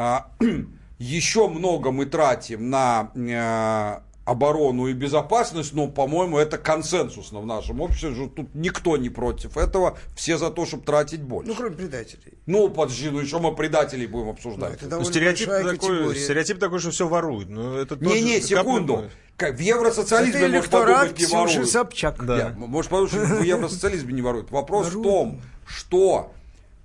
А, 0.00 0.30
еще 1.00 1.48
много 1.48 1.90
мы 1.90 2.06
тратим 2.06 2.70
на 2.70 3.10
э, 3.16 4.00
оборону 4.24 4.86
и 4.86 4.92
безопасность, 4.92 5.72
но, 5.72 5.88
по-моему, 5.88 6.38
это 6.38 6.56
консенсусно 6.56 7.40
в 7.40 7.46
нашем 7.46 7.80
обществе, 7.80 8.14
что 8.14 8.28
тут 8.28 8.54
никто 8.54 8.96
не 8.96 9.08
против 9.08 9.56
этого, 9.56 9.98
все 10.14 10.38
за 10.38 10.50
то, 10.50 10.66
чтобы 10.66 10.84
тратить 10.84 11.20
больше. 11.22 11.50
Ну, 11.50 11.56
кроме 11.56 11.74
предателей. 11.74 12.34
Ну, 12.46 12.68
подожди, 12.68 13.10
ну 13.10 13.18
еще 13.18 13.40
мы 13.40 13.56
предателей 13.56 14.06
будем 14.06 14.28
обсуждать. 14.28 14.78
Ну, 14.82 15.02
стереотип, 15.02 15.48
такой, 15.48 16.14
стереотип 16.14 16.60
такой, 16.60 16.78
что 16.78 16.92
все 16.92 17.08
воруют. 17.08 17.48
Ну, 17.48 17.74
это 17.74 17.96
Не-не, 17.96 18.40
секунду. 18.40 19.10
Как 19.36 19.56
в 19.56 19.60
евросоциализме 19.60 20.42
это 20.42 20.48
может 20.48 20.70
подумать, 20.70 21.18
не 21.18 21.26
воруют. 21.26 21.68
Собчак. 21.68 22.24
Да. 22.24 22.36
Я, 22.36 22.48
может 22.50 22.90
подумать, 22.90 23.10
что 23.10 23.20
в 23.20 23.42
евросоциализме 23.42 24.12
не 24.12 24.22
воруют. 24.22 24.52
Вопрос 24.52 24.88
в 24.88 25.02
том, 25.02 25.40
что 25.66 26.32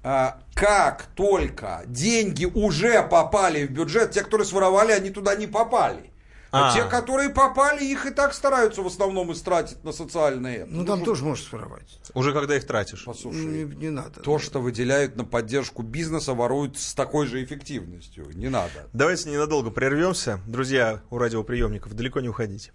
как 0.04 1.06
только 1.16 1.84
деньги 1.88 2.46
уже 2.46 3.02
попали 3.04 3.66
в 3.66 3.72
бюджет, 3.72 4.12
те, 4.12 4.22
которые 4.22 4.46
своровали, 4.46 4.92
они 4.92 5.10
туда 5.10 5.36
не 5.36 5.48
попали. 5.48 6.12
А, 6.52 6.70
а 6.70 6.74
те, 6.76 6.84
которые 6.84 7.30
попали, 7.30 7.84
их 7.84 8.06
и 8.06 8.12
так 8.12 8.32
стараются 8.36 8.84
в 8.84 8.88
основном 8.88 9.34
истратить 9.34 9.84
на 9.84 9.92
социальные. 9.92 10.66
Ну, 10.66 10.86
там 10.86 11.00
ну, 11.00 11.06
тоже 11.06 11.24
можешь 11.24 11.46
своровать. 11.46 12.00
Уже 12.14 12.32
когда 12.32 12.56
их 12.56 12.68
тратишь. 12.68 13.06
Послушай, 13.06 13.46
не, 13.46 13.64
не 13.64 13.90
надо. 13.90 14.20
То, 14.20 14.38
что 14.38 14.60
выделяют 14.60 15.16
на 15.16 15.26
поддержку 15.26 15.82
бизнеса, 15.82 16.36
воруют 16.36 16.78
с 16.78 16.94
такой 16.94 17.26
же 17.26 17.44
эффективностью. 17.44 18.28
Не 18.36 18.50
надо. 18.50 18.88
Давайте 18.94 19.32
ненадолго 19.32 19.72
прервемся. 19.72 20.42
Друзья 20.46 21.02
у 21.10 21.18
радиоприемников, 21.18 21.96
далеко 21.96 22.20
не 22.20 22.30
уходите. 22.30 22.72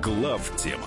Глав 0.00 0.52
тема 0.56 0.86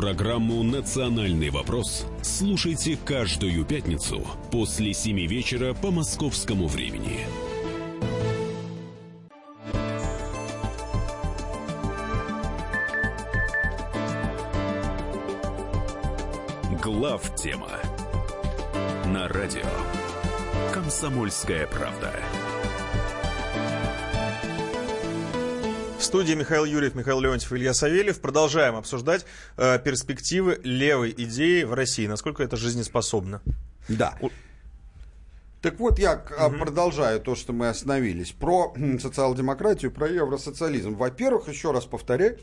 Программу 0.00 0.62
«Национальный 0.62 1.50
вопрос» 1.50 2.06
слушайте 2.22 2.96
каждую 3.04 3.66
пятницу 3.66 4.26
после 4.50 4.94
7 4.94 5.26
вечера 5.26 5.74
по 5.74 5.90
московскому 5.90 6.68
времени. 6.68 7.26
Глав 16.82 17.34
тема 17.36 17.68
на 19.04 19.28
радио 19.28 19.68
«Комсомольская 20.72 21.66
правда». 21.66 22.14
Студии 26.10 26.32
Михаил 26.32 26.64
Юрьев, 26.64 26.96
Михаил 26.96 27.20
Леонтьев, 27.20 27.52
Илья 27.52 27.72
Савельев. 27.72 28.20
Продолжаем 28.20 28.74
обсуждать 28.74 29.24
э, 29.56 29.78
перспективы 29.78 30.60
левой 30.64 31.14
идеи 31.16 31.62
в 31.62 31.72
России. 31.72 32.08
Насколько 32.08 32.42
это 32.42 32.56
жизнеспособно? 32.56 33.40
Да. 33.88 34.18
Так 35.62 35.78
вот, 35.78 36.00
я 36.00 36.14
угу. 36.14 36.58
продолжаю 36.58 37.20
то, 37.20 37.36
что 37.36 37.52
мы 37.52 37.68
остановились. 37.68 38.32
Про 38.32 38.74
социал-демократию, 39.00 39.92
про 39.92 40.08
евросоциализм. 40.08 40.96
Во-первых, 40.96 41.46
еще 41.46 41.70
раз 41.70 41.84
повторяю, 41.84 42.40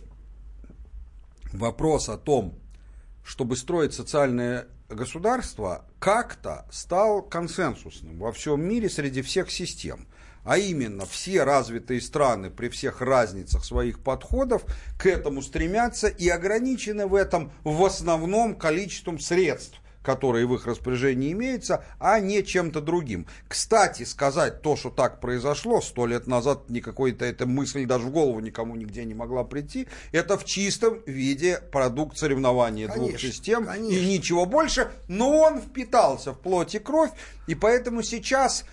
вопрос 1.52 2.08
о 2.08 2.18
том, 2.18 2.58
чтобы 3.26 3.58
строить 3.58 3.94
социальное 3.94 4.68
государство, 4.88 5.84
как-то 6.00 6.66
стал 6.72 7.22
консенсусным 7.22 8.18
во 8.18 8.32
всем 8.32 8.62
мире 8.62 8.90
среди 8.90 9.22
всех 9.22 9.52
систем. 9.52 10.08
А 10.48 10.58
именно, 10.58 11.06
все 11.06 11.44
развитые 11.44 12.00
страны 12.00 12.50
при 12.50 12.70
всех 12.70 13.02
разницах 13.02 13.66
своих 13.66 14.00
подходов 14.00 14.64
к 14.98 15.06
этому 15.06 15.42
стремятся 15.42 16.08
и 16.08 16.30
ограничены 16.30 17.06
в 17.06 17.16
этом 17.16 17.52
в 17.66 17.84
основном 17.84 18.56
количеством 18.56 19.20
средств 19.20 19.82
которые 20.04 20.48
в 20.48 20.56
их 20.56 20.66
распоряжении 20.66 21.34
имеются, 21.34 21.84
а 22.00 22.22
не 22.22 22.42
чем-то 22.42 22.80
другим. 22.80 23.28
Кстати, 23.50 24.04
сказать 24.04 24.62
то, 24.62 24.78
что 24.78 24.90
так 24.90 25.20
произошло, 25.20 25.82
сто 25.82 26.06
лет 26.06 26.28
назад 26.28 26.70
никакой-то 26.70 27.26
эта 27.26 27.46
мысль 27.46 27.86
даже 27.86 28.06
в 28.06 28.12
голову 28.12 28.40
никому 28.40 28.78
нигде 28.78 29.04
не 29.04 29.14
могла 29.14 29.44
прийти, 29.44 29.90
это 30.14 30.38
в 30.38 30.46
чистом 30.46 31.02
виде 31.06 31.60
продукт 31.74 32.18
соревнования 32.18 32.88
конечно, 32.88 33.10
двух 33.10 33.20
систем 33.20 33.66
конечно. 33.66 33.94
и 33.94 34.06
ничего 34.06 34.46
больше, 34.46 34.90
но 35.10 35.38
он 35.38 35.60
впитался 35.60 36.32
в 36.32 36.40
плоть 36.40 36.74
и 36.76 36.80
кровь, 36.80 37.12
и 37.48 37.54
поэтому 37.54 38.02
сейчас 38.02 38.64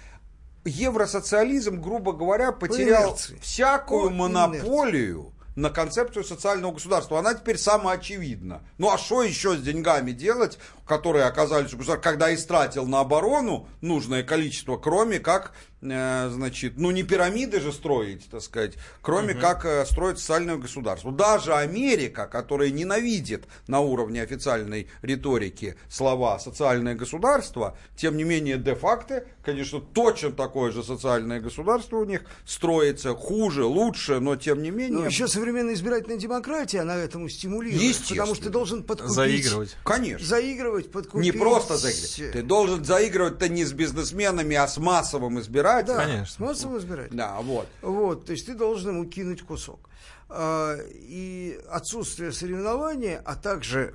евросоциализм, 0.64 1.80
грубо 1.80 2.12
говоря, 2.12 2.52
потерял 2.52 3.18
всякую 3.40 4.10
монополию 4.10 5.32
на 5.56 5.70
концепцию 5.70 6.24
социального 6.24 6.72
государства. 6.72 7.18
Она 7.18 7.34
теперь 7.34 7.58
самоочевидна. 7.58 8.62
Ну 8.78 8.90
а 8.90 8.98
что 8.98 9.22
еще 9.22 9.56
с 9.56 9.62
деньгами 9.62 10.10
делать, 10.10 10.58
которые 10.86 11.26
оказались 11.26 11.72
у 11.72 11.76
государства, 11.76 12.10
когда 12.10 12.34
истратил 12.34 12.86
на 12.86 13.00
оборону 13.00 13.68
нужное 13.80 14.22
количество, 14.22 14.76
кроме 14.76 15.20
как 15.20 15.52
Э, 15.84 16.30
значит, 16.30 16.74
ну 16.76 16.90
не 16.90 17.02
пирамиды 17.02 17.60
же 17.60 17.72
строить, 17.72 18.28
так 18.30 18.40
сказать, 18.40 18.74
кроме 19.02 19.34
угу. 19.34 19.40
как 19.40 19.64
э, 19.66 19.84
строить 19.84 20.18
социальное 20.18 20.56
государство. 20.56 21.12
Даже 21.12 21.54
Америка, 21.54 22.26
которая 22.26 22.70
ненавидит 22.70 23.44
на 23.66 23.80
уровне 23.80 24.22
официальной 24.22 24.88
риторики 25.02 25.76
слова 25.88 26.38
социальное 26.38 26.94
государство, 26.94 27.76
тем 27.96 28.16
не 28.16 28.24
менее 28.24 28.56
де-факто, 28.56 29.24
конечно, 29.44 29.80
точно 29.80 30.32
такое 30.32 30.72
же 30.72 30.82
социальное 30.82 31.40
государство 31.40 31.98
у 31.98 32.04
них 32.04 32.22
строится 32.44 33.14
хуже, 33.14 33.64
лучше, 33.64 34.20
но 34.20 34.36
тем 34.36 34.62
не 34.62 34.70
менее. 34.70 35.00
Ну, 35.00 35.06
еще 35.06 35.28
современная 35.28 35.74
избирательная 35.74 36.18
демократия, 36.18 36.80
она 36.80 36.96
этому 36.96 37.28
стимулирует. 37.28 37.96
Потому 38.08 38.34
что 38.34 38.44
ты 38.44 38.50
должен 38.50 38.82
подкупить. 38.82 39.14
Заигрывать. 39.14 39.76
Конечно. 39.84 40.26
Заигрывать, 40.26 40.90
подкупить. 40.90 41.32
Не 41.34 41.38
просто 41.38 41.76
заигрывать. 41.76 42.32
Ты 42.32 42.42
должен 42.42 42.84
заигрывать-то 42.84 43.48
не 43.48 43.64
с 43.64 43.72
бизнесменами, 43.72 44.56
а 44.56 44.66
с 44.66 44.78
массовым 44.78 45.40
избирателем. 45.40 45.96
Да, 45.96 46.04
Конечно. 46.04 46.26
с 46.26 46.38
массовым 46.38 46.78
избирателем. 46.78 47.16
Да, 47.16 47.38
вот. 47.40 47.68
Вот, 47.82 48.26
то 48.26 48.32
есть 48.32 48.46
ты 48.46 48.54
должен 48.54 48.90
ему 48.90 49.04
кинуть 49.04 49.42
кусок. 49.42 49.88
А, 50.28 50.76
и 50.90 51.58
отсутствие 51.70 52.32
соревнования, 52.32 53.22
а 53.24 53.36
также 53.36 53.92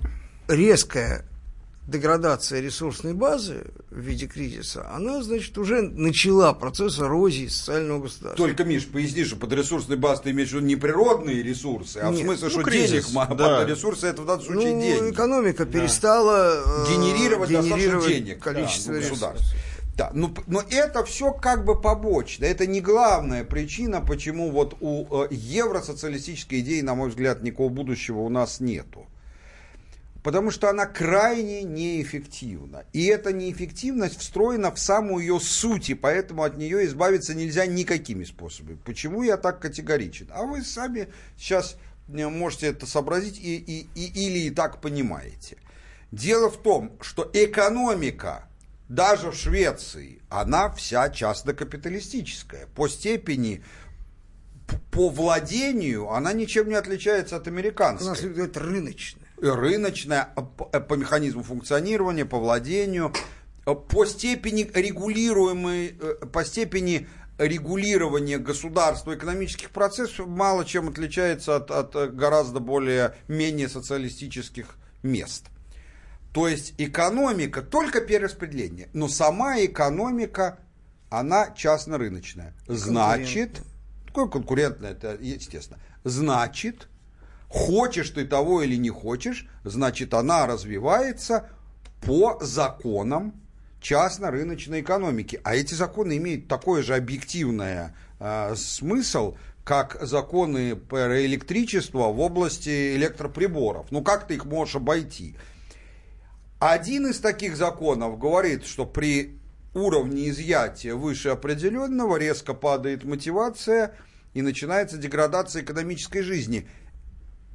резкая 0.48 1.26
деградация 1.90 2.62
ресурсной 2.62 3.14
базы 3.14 3.66
в 3.90 4.00
виде 4.00 4.28
кризиса, 4.28 4.90
она, 4.94 5.22
значит, 5.24 5.58
уже 5.58 5.82
начала 5.82 6.54
процесс 6.54 7.00
эрозии 7.00 7.48
социального 7.48 8.04
государства. 8.04 8.48
Только, 8.48 8.64
Миш, 8.64 8.88
поясни, 8.88 9.24
что 9.24 9.36
под 9.36 9.54
ресурсной 9.54 9.98
базой 9.98 10.26
ты 10.26 10.32
имеешь 10.32 10.50
в 10.50 10.54
виду 10.54 10.66
не 10.66 10.76
природные 10.76 11.42
ресурсы, 11.42 11.98
а 11.98 12.10
Нет, 12.10 12.20
в 12.20 12.24
смысле, 12.24 12.46
ну, 12.46 12.50
что 12.52 12.64
кризис, 12.64 13.08
денег, 13.12 13.38
да. 13.38 13.66
ресурсы 13.66 14.08
это 14.08 14.22
в 14.22 14.26
данном 14.26 14.46
случае 14.46 14.76
ну, 14.76 14.82
деньги. 14.82 15.12
экономика 15.12 15.66
да. 15.66 15.72
перестала 15.72 16.64
э, 16.66 16.94
генерировать, 16.94 17.50
генерировать 17.50 18.08
денег, 18.08 18.44
количество 18.44 18.94
да, 18.94 19.00
государств. 19.00 19.56
Да, 20.00 20.12
но, 20.14 20.34
но 20.48 20.64
это 20.70 21.04
все 21.04 21.34
как 21.34 21.66
бы 21.66 21.80
побочно. 21.80 22.46
Это 22.46 22.66
не 22.66 22.80
главная 22.80 23.44
причина, 23.44 24.00
почему 24.00 24.50
вот 24.50 24.78
у 24.80 25.24
э, 25.24 25.28
евросоциалистической 25.30 26.62
идеи, 26.62 26.80
на 26.80 26.96
мой 26.96 27.10
взгляд, 27.10 27.44
никакого 27.44 27.68
будущего 27.68 28.20
у 28.20 28.30
нас 28.30 28.62
нету. 28.62 29.09
Потому 30.24 30.52
что 30.52 30.70
она 30.70 30.86
крайне 30.86 31.64
неэффективна. 31.64 32.84
И 32.92 33.06
эта 33.06 33.32
неэффективность 33.32 34.20
встроена 34.20 34.72
в 34.72 34.80
самую 34.80 35.22
ее 35.22 35.40
суть, 35.40 35.90
и 35.90 35.94
поэтому 35.94 36.44
от 36.44 36.58
нее 36.58 36.86
избавиться 36.86 37.34
нельзя 37.34 37.66
никакими 37.66 38.26
способами. 38.26 38.78
Почему 38.84 39.24
я 39.24 39.38
так 39.38 39.60
категоричен? 39.62 40.28
А 40.32 40.44
вы 40.44 40.62
сами 40.64 41.08
сейчас 41.38 41.78
э, 42.10 42.28
можете 42.28 42.68
это 42.68 42.86
сообразить 42.86 43.40
и, 43.40 43.56
и, 43.56 43.88
и, 43.96 44.28
или 44.28 44.40
и 44.48 44.50
так 44.50 44.82
понимаете. 44.82 45.58
Дело 46.12 46.50
в 46.50 46.62
том, 46.62 46.98
что 47.02 47.30
экономика 47.34 48.50
даже 48.90 49.30
в 49.30 49.36
Швеции, 49.36 50.22
она 50.30 50.70
вся 50.72 51.10
частно-капиталистическая. 51.10 52.68
По 52.76 52.88
степени, 52.88 53.64
по 54.92 55.10
владению 55.10 56.10
она 56.10 56.34
ничем 56.34 56.68
не 56.68 56.76
отличается 56.76 57.36
от 57.36 57.48
американской. 57.48 58.08
У 58.08 58.10
нас 58.10 58.22
говорят 58.22 58.58
рыночная. 58.58 59.29
Рыночная, 59.42 60.30
а 60.36 60.48
э, 60.74 60.80
по 60.80 60.94
механизму 60.96 61.44
функционирования, 61.44 62.26
по 62.26 62.40
владению, 62.40 63.14
э, 63.66 63.74
по 63.74 64.06
степени 64.06 64.70
регулируемой, 64.74 65.98
э, 66.00 66.26
по 66.26 66.44
степени 66.44 67.08
регулирования 67.38 68.38
государства 68.38 69.16
экономических 69.16 69.70
процессов 69.70 70.28
мало 70.28 70.66
чем 70.66 70.90
отличается 70.90 71.56
от, 71.56 71.72
от 71.72 72.14
гораздо 72.14 72.60
более 72.60 73.16
менее 73.28 73.70
социалистических 73.70 74.76
мест. 75.04 75.46
То 76.34 76.48
есть 76.48 76.76
экономика 76.78 77.62
только 77.62 78.02
перераспределение, 78.02 78.90
но 78.94 79.08
сама 79.08 79.64
экономика, 79.64 80.60
она 81.10 81.52
частно-рыночная. 81.52 82.54
Значит, 82.68 83.62
такое 84.06 84.28
конкурентное, 84.28 84.92
это 84.92 85.18
естественно. 85.20 85.80
Значит, 86.04 86.88
хочешь 87.50 88.12
ты 88.12 88.26
того 88.26 88.62
или 88.62 88.76
не 88.76 88.90
хочешь, 88.90 89.48
значит 89.64 90.14
она 90.14 90.48
развивается 90.48 91.50
по 92.02 92.38
законам 92.42 93.34
частно-рыночной 93.82 94.82
экономики. 94.82 95.42
А 95.44 95.56
эти 95.56 95.74
законы 95.74 96.18
имеют 96.18 96.48
такой 96.48 96.84
же 96.84 96.96
объективный 96.96 97.92
э, 98.20 98.56
смысл, 98.56 99.36
как 99.64 99.98
законы 100.02 100.76
про 100.76 101.26
электричество 101.26 102.08
в 102.08 102.20
области 102.20 102.96
электроприборов. 102.96 103.92
Ну 103.92 104.02
как 104.02 104.28
ты 104.28 104.36
их 104.36 104.46
можешь 104.46 104.76
обойти? 104.76 105.36
Один 106.60 107.08
из 107.08 107.20
таких 107.20 107.56
законов 107.56 108.20
говорит, 108.20 108.66
что 108.66 108.86
при 108.86 109.40
уровне 109.74 110.30
изъятия 110.30 110.94
выше 110.94 111.30
определенного 111.30 112.18
резко 112.18 112.54
падает 112.54 113.04
мотивация 113.04 113.96
и 114.34 114.42
начинается 114.42 114.98
деградация 114.98 115.62
экономической 115.64 116.22
жизни. 116.22 116.68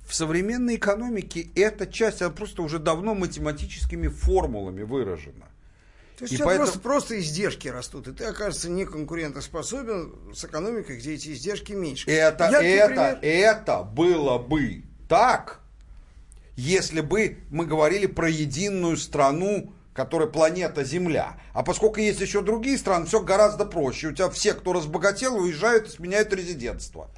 В 0.07 0.15
современной 0.15 0.77
экономике 0.77 1.49
эта 1.55 1.87
часть 1.87 2.21
она 2.23 2.31
просто 2.31 2.63
уже 2.63 2.79
давно 2.79 3.15
математическими 3.15 4.09
формулами 4.09 4.83
выражена. 4.83 5.47
То 6.19 6.25
есть 6.25 6.35
и 6.35 6.37
поэтому... 6.37 6.67
просто, 6.67 6.79
просто 6.79 7.21
издержки 7.21 7.67
растут, 7.69 8.07
и 8.07 8.13
ты, 8.13 8.25
окажется, 8.25 8.71
не 8.71 8.85
конкурентоспособен 8.85 10.33
с 10.35 10.45
экономикой, 10.45 10.99
где 10.99 11.15
эти 11.15 11.31
издержки 11.31 11.73
меньше. 11.73 12.09
Это, 12.09 12.51
Я, 12.51 12.63
это, 12.63 12.95
например... 12.95 13.19
это 13.23 13.83
было 13.83 14.39
бы 14.39 14.85
так, 15.09 15.61
если 16.57 17.01
бы 17.01 17.39
мы 17.51 17.67
говорили 17.67 18.07
про 18.07 18.29
единую 18.29 18.97
страну, 18.97 19.73
которая 19.93 20.29
планета 20.29 20.85
Земля. 20.85 21.37
А 21.53 21.63
поскольку 21.63 21.99
есть 22.01 22.21
еще 22.21 22.43
другие 22.43 22.79
страны, 22.79 23.07
все 23.07 23.21
гораздо 23.21 23.65
проще. 23.65 24.09
У 24.09 24.13
тебя 24.13 24.29
все, 24.31 24.55
кто 24.55 24.73
разбогател, 24.73 25.37
уезжают 25.37 25.89
и 25.89 25.91
сменяют 25.91 26.33
резидентство. 26.33 27.11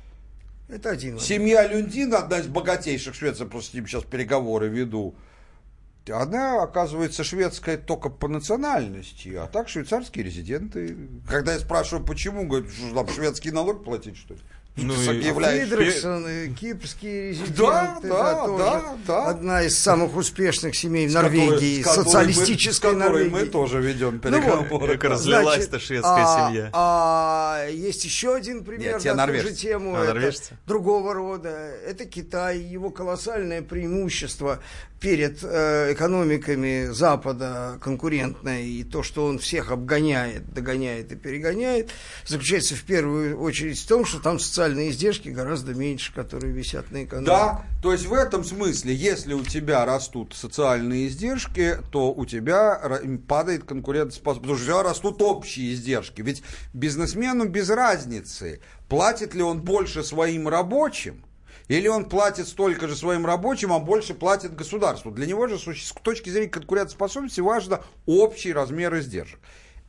Это 0.68 0.90
один. 0.90 1.18
Семья 1.20 1.66
Люндин, 1.66 2.14
одна 2.14 2.40
из 2.40 2.48
богатейших 2.48 3.14
Швеции, 3.14 3.44
просто 3.44 3.70
с 3.70 3.74
ним 3.74 3.86
сейчас 3.86 4.02
переговоры 4.02 4.68
веду. 4.68 5.14
она, 6.10 6.62
оказывается, 6.62 7.22
шведская 7.22 7.76
только 7.76 8.08
по 8.08 8.26
национальности, 8.26 9.34
а 9.34 9.46
так 9.46 9.68
швейцарские 9.68 10.24
резиденты. 10.24 10.96
Когда 11.28 11.52
я 11.52 11.60
спрашиваю, 11.60 12.04
почему, 12.04 12.46
говорят, 12.46 12.70
что 12.70 12.94
там 12.94 13.08
шведский 13.08 13.52
налог 13.52 13.84
платить, 13.84 14.16
что 14.16 14.34
ли? 14.34 14.40
Ну, 14.76 14.92
Фридрихсон, 14.92 16.54
кипрские 16.54 17.30
резиденты, 17.30 17.62
да, 17.62 17.98
да, 18.02 18.58
да, 18.58 18.96
да. 19.06 19.26
одна 19.30 19.62
из 19.62 19.78
самых 19.78 20.14
успешных 20.16 20.76
семей 20.76 21.08
в 21.08 21.12
Норвегии, 21.12 21.82
которой, 21.82 22.04
социалистической 22.04 22.92
мы, 22.92 22.98
Норвегии. 22.98 23.30
мы 23.30 23.46
тоже 23.46 23.80
ведем 23.80 24.18
переговоры. 24.18 24.68
Ну, 24.70 24.78
вот, 24.78 25.04
разлилась-то 25.04 25.80
шведская 25.80 26.24
а, 26.26 26.48
семья. 26.48 26.70
А, 26.74 27.66
есть 27.70 28.04
еще 28.04 28.34
один 28.34 28.64
пример 28.64 29.00
Нет, 29.02 29.16
на 29.16 29.26
ту 29.26 29.32
же 29.32 29.54
тему. 29.54 29.94
А, 29.96 30.04
это 30.04 30.32
другого 30.66 31.14
рода. 31.14 31.48
Это 31.48 32.04
Китай, 32.04 32.58
его 32.58 32.90
колоссальное 32.90 33.62
преимущество 33.62 34.60
перед 35.00 35.40
э, 35.42 35.92
экономиками 35.92 36.88
Запада 36.90 37.78
конкурентной 37.80 38.66
и 38.66 38.84
то, 38.84 39.02
что 39.02 39.26
он 39.26 39.38
всех 39.38 39.70
обгоняет, 39.70 40.52
догоняет 40.54 41.12
и 41.12 41.16
перегоняет, 41.16 41.90
заключается 42.24 42.74
в 42.74 42.82
первую 42.82 43.38
очередь 43.38 43.78
в 43.78 43.86
том, 43.86 44.06
что 44.06 44.20
там 44.20 44.38
социальные 44.38 44.90
издержки 44.90 45.28
гораздо 45.28 45.74
меньше, 45.74 46.14
которые 46.14 46.52
висят 46.52 46.90
на 46.92 47.04
экономике. 47.04 47.30
Да, 47.30 47.66
то 47.82 47.92
есть 47.92 48.06
в 48.06 48.14
этом 48.14 48.42
смысле, 48.42 48.94
если 48.94 49.34
у 49.34 49.44
тебя 49.44 49.84
растут 49.84 50.34
социальные 50.34 51.08
издержки, 51.08 51.76
то 51.90 52.12
у 52.12 52.24
тебя 52.24 53.00
падает 53.28 53.64
конкурентоспособность, 53.64 54.40
потому 54.40 54.56
что 54.56 54.64
у 54.64 54.66
тебя 54.66 54.82
растут 54.82 55.22
общие 55.22 55.74
издержки. 55.74 56.22
Ведь 56.22 56.42
бизнесмену 56.72 57.46
без 57.46 57.68
разницы, 57.68 58.60
платит 58.88 59.34
ли 59.34 59.42
он 59.42 59.60
больше 59.60 60.02
своим 60.02 60.48
рабочим, 60.48 61.25
или 61.68 61.88
он 61.88 62.08
платит 62.08 62.48
столько 62.48 62.88
же 62.88 62.96
своим 62.96 63.26
рабочим, 63.26 63.72
а 63.72 63.78
больше 63.78 64.14
платит 64.14 64.54
государству. 64.54 65.10
Для 65.10 65.26
него 65.26 65.46
же 65.46 65.58
с 65.58 65.92
точки 66.02 66.30
зрения 66.30 66.48
конкурентоспособности 66.48 67.40
важно 67.40 67.82
общий 68.06 68.52
размер 68.52 68.96
издержек. 68.98 69.40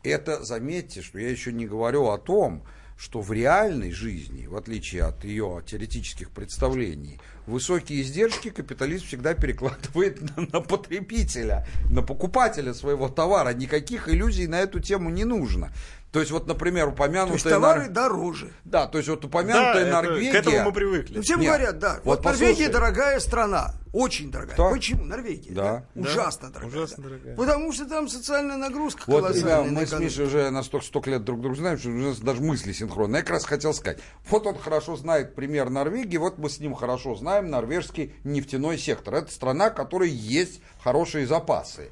Это, 0.04 0.44
заметьте, 0.44 1.02
что 1.02 1.20
я 1.20 1.30
еще 1.30 1.52
не 1.52 1.68
говорю 1.68 2.08
о 2.08 2.18
том, 2.18 2.64
что 2.98 3.22
в 3.22 3.32
реальной 3.32 3.92
жизни, 3.92 4.48
в 4.48 4.56
отличие 4.56 5.04
от 5.04 5.24
ее 5.24 5.62
теоретических 5.66 6.32
представлений, 6.32 7.20
высокие 7.46 8.02
издержки 8.02 8.50
капиталист 8.50 9.06
всегда 9.06 9.36
перекладывает 9.36 10.22
на, 10.36 10.48
на 10.52 10.62
потребителя, 10.62 11.68
на 11.92 12.02
покупателя 12.02 12.74
своего 12.74 13.08
товара. 13.08 13.54
Никаких 13.54 14.10
иллюзий 14.10 14.48
на 14.48 14.60
эту 14.60 14.80
тему 14.80 15.12
не 15.12 15.26
нужно. 15.26 15.72
То 16.12 16.22
есть, 16.22 16.32
вот, 16.32 16.48
например, 16.48 16.88
упомянутая... 16.88 17.28
То 17.28 17.34
есть, 17.34 17.50
товары 17.50 17.82
Нор... 17.82 17.90
дороже. 17.90 18.54
Да, 18.64 18.88
то 18.88 18.98
есть, 18.98 19.10
вот 19.10 19.26
упомянутая 19.26 19.86
да, 19.86 20.02
Норвегия... 20.02 20.30
Это, 20.30 20.38
к 20.38 20.48
этому 20.48 20.70
мы 20.70 20.74
привыкли. 20.74 21.18
Ну, 21.18 21.22
всем 21.22 21.42
Нет. 21.42 21.50
говорят, 21.50 21.80
да. 21.80 22.00
Вот, 22.06 22.20
вот 22.20 22.26
Норвегия 22.26 22.70
дорогая 22.70 23.20
страна. 23.20 23.74
Очень 23.92 24.32
дорогая. 24.32 24.56
Да. 24.56 24.70
Почему? 24.70 25.04
Норвегия. 25.04 25.52
Да. 25.52 25.86
да? 25.96 26.02
Ужасно 26.02 26.50
дорогая. 26.50 26.84
Ужасно 26.84 27.04
дорогая. 27.04 27.36
Потому 27.36 27.74
что 27.74 27.86
там 27.86 28.08
социальная 28.08 28.56
нагрузка 28.56 29.04
вот, 29.08 29.22
колоссальная. 29.22 29.64
Да, 29.64 29.64
мы 29.64 29.86
с 29.86 30.00
Мишей 30.00 30.26
уже 30.26 30.50
настолько 30.50 30.86
столько 30.86 31.10
лет 31.10 31.24
друг 31.26 31.42
друга 31.42 31.58
знаем, 31.58 31.78
что 31.78 31.90
у 31.90 31.94
нас 31.94 32.20
даже 32.20 32.42
мысли 32.42 32.72
синхронные. 32.72 33.20
Я 33.20 33.24
как 33.24 33.32
раз 33.32 33.46
хотел 33.46 33.74
сказать. 33.74 34.00
Вот 34.30 34.48
он 34.48 34.58
хорошо 34.58 34.96
знает 34.96 35.36
пример 35.36 35.70
Норвегии, 35.70 36.18
вот 36.18 36.38
мы 36.38 36.50
с 36.50 36.60
ним 36.60 36.74
хорошо 36.74 37.16
знаем 37.16 37.50
норвежский 37.50 38.14
нефтяной 38.24 38.78
сектор. 38.78 39.16
Это 39.16 39.32
страна, 39.32 39.72
которой 39.72 40.10
есть 40.10 40.62
хорошие 40.82 41.28
запасы. 41.28 41.90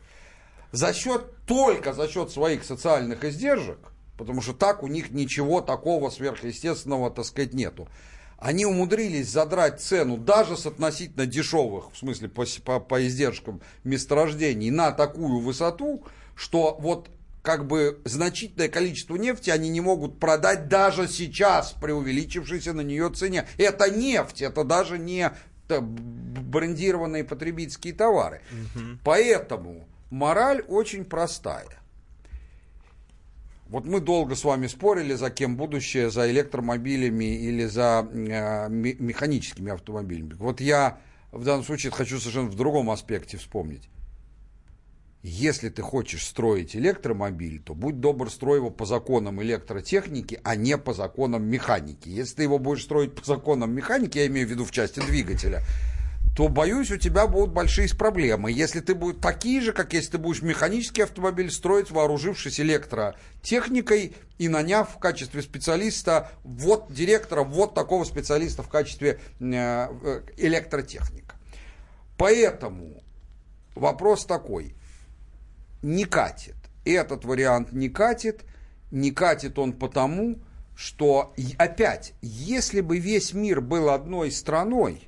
За 0.71 0.93
счет, 0.93 1.45
только 1.45 1.93
за 1.93 2.07
счет 2.07 2.31
своих 2.31 2.63
социальных 2.63 3.23
издержек, 3.23 3.79
потому 4.17 4.41
что 4.41 4.53
так 4.53 4.83
у 4.83 4.87
них 4.87 5.11
ничего 5.11 5.61
такого 5.61 6.09
сверхъестественного, 6.09 7.11
так 7.11 7.25
сказать, 7.25 7.53
нету. 7.53 7.87
Они 8.37 8.65
умудрились 8.65 9.29
задрать 9.29 9.81
цену 9.81 10.17
даже 10.17 10.57
с 10.57 10.65
относительно 10.65 11.25
дешевых, 11.25 11.91
в 11.93 11.97
смысле 11.97 12.27
по, 12.27 12.45
по, 12.63 12.79
по 12.79 13.07
издержкам 13.07 13.61
месторождений, 13.83 14.71
на 14.71 14.91
такую 14.91 15.39
высоту, 15.39 16.03
что 16.35 16.77
вот 16.79 17.09
как 17.41 17.67
бы 17.67 17.99
значительное 18.03 18.67
количество 18.67 19.15
нефти 19.15 19.51
они 19.51 19.69
не 19.69 19.79
могут 19.79 20.19
продать 20.19 20.67
даже 20.67 21.07
сейчас 21.07 21.73
при 21.79 21.91
увеличившейся 21.91 22.73
на 22.73 22.81
нее 22.81 23.09
цене. 23.11 23.47
Это 23.57 23.89
нефть, 23.89 24.41
это 24.41 24.63
даже 24.63 24.97
не 24.97 25.31
брендированные 25.69 27.23
потребительские 27.23 27.93
товары. 27.93 28.41
Угу. 28.51 28.99
Поэтому 29.03 29.87
мораль 30.09 30.61
очень 30.67 31.05
простая. 31.05 31.67
Вот 33.67 33.85
мы 33.85 33.99
долго 33.99 34.35
с 34.35 34.43
вами 34.43 34.67
спорили, 34.67 35.15
за 35.15 35.31
кем 35.31 35.57
будущее, 35.57 36.11
за 36.11 36.29
электромобилями 36.29 37.25
или 37.25 37.65
за 37.65 38.07
э, 38.11 38.69
механическими 38.69 39.71
автомобилями. 39.71 40.33
Вот 40.33 40.61
я 40.61 40.99
в 41.31 41.43
данном 41.43 41.63
случае 41.63 41.91
хочу 41.91 42.19
совершенно 42.19 42.49
в 42.49 42.55
другом 42.55 42.91
аспекте 42.91 43.37
вспомнить. 43.37 43.89
Если 45.23 45.69
ты 45.69 45.81
хочешь 45.81 46.23
строить 46.23 46.75
электромобиль, 46.75 47.59
то 47.59 47.73
будь 47.73 47.99
добр, 47.99 48.29
строй 48.29 48.59
его 48.59 48.69
по 48.69 48.85
законам 48.85 49.41
электротехники, 49.41 50.39
а 50.43 50.55
не 50.55 50.77
по 50.77 50.93
законам 50.93 51.43
механики. 51.43 52.07
Если 52.07 52.35
ты 52.35 52.43
его 52.43 52.59
будешь 52.59 52.83
строить 52.83 53.15
по 53.15 53.25
законам 53.25 53.71
механики, 53.71 54.19
я 54.19 54.27
имею 54.27 54.47
в 54.47 54.51
виду 54.51 54.65
в 54.65 54.71
части 54.71 54.99
двигателя, 54.99 55.63
то, 56.35 56.49
боюсь, 56.49 56.91
у 56.91 56.97
тебя 56.97 57.27
будут 57.27 57.53
большие 57.53 57.87
проблемы. 57.95 58.51
Если 58.51 58.81
ты 58.81 58.93
будешь 58.93 59.21
такие 59.21 59.61
же, 59.61 59.71
как 59.71 59.93
если 59.93 60.11
ты 60.11 60.17
будешь 60.17 60.41
механический 60.41 61.03
автомобиль 61.03 61.49
строить, 61.49 61.91
вооружившись 61.91 62.59
электротехникой 62.59 64.15
и 64.37 64.49
наняв 64.49 64.93
в 64.93 64.99
качестве 64.99 65.41
специалиста, 65.41 66.29
вот 66.43 66.91
директора, 66.91 67.43
вот 67.43 67.73
такого 67.73 68.03
специалиста 68.03 68.63
в 68.63 68.69
качестве 68.69 69.21
э, 69.39 69.45
э, 69.49 70.21
электротехника. 70.35 71.35
Поэтому 72.17 73.01
вопрос 73.73 74.25
такой. 74.25 74.75
Не 75.81 76.03
катит. 76.03 76.55
Этот 76.83 77.23
вариант 77.23 77.71
не 77.71 77.87
катит. 77.87 78.43
Не 78.91 79.11
катит 79.11 79.57
он 79.57 79.71
потому, 79.71 80.39
что, 80.75 81.33
опять, 81.57 82.13
если 82.21 82.81
бы 82.81 82.99
весь 82.99 83.33
мир 83.33 83.61
был 83.61 83.89
одной 83.89 84.31
страной, 84.31 85.07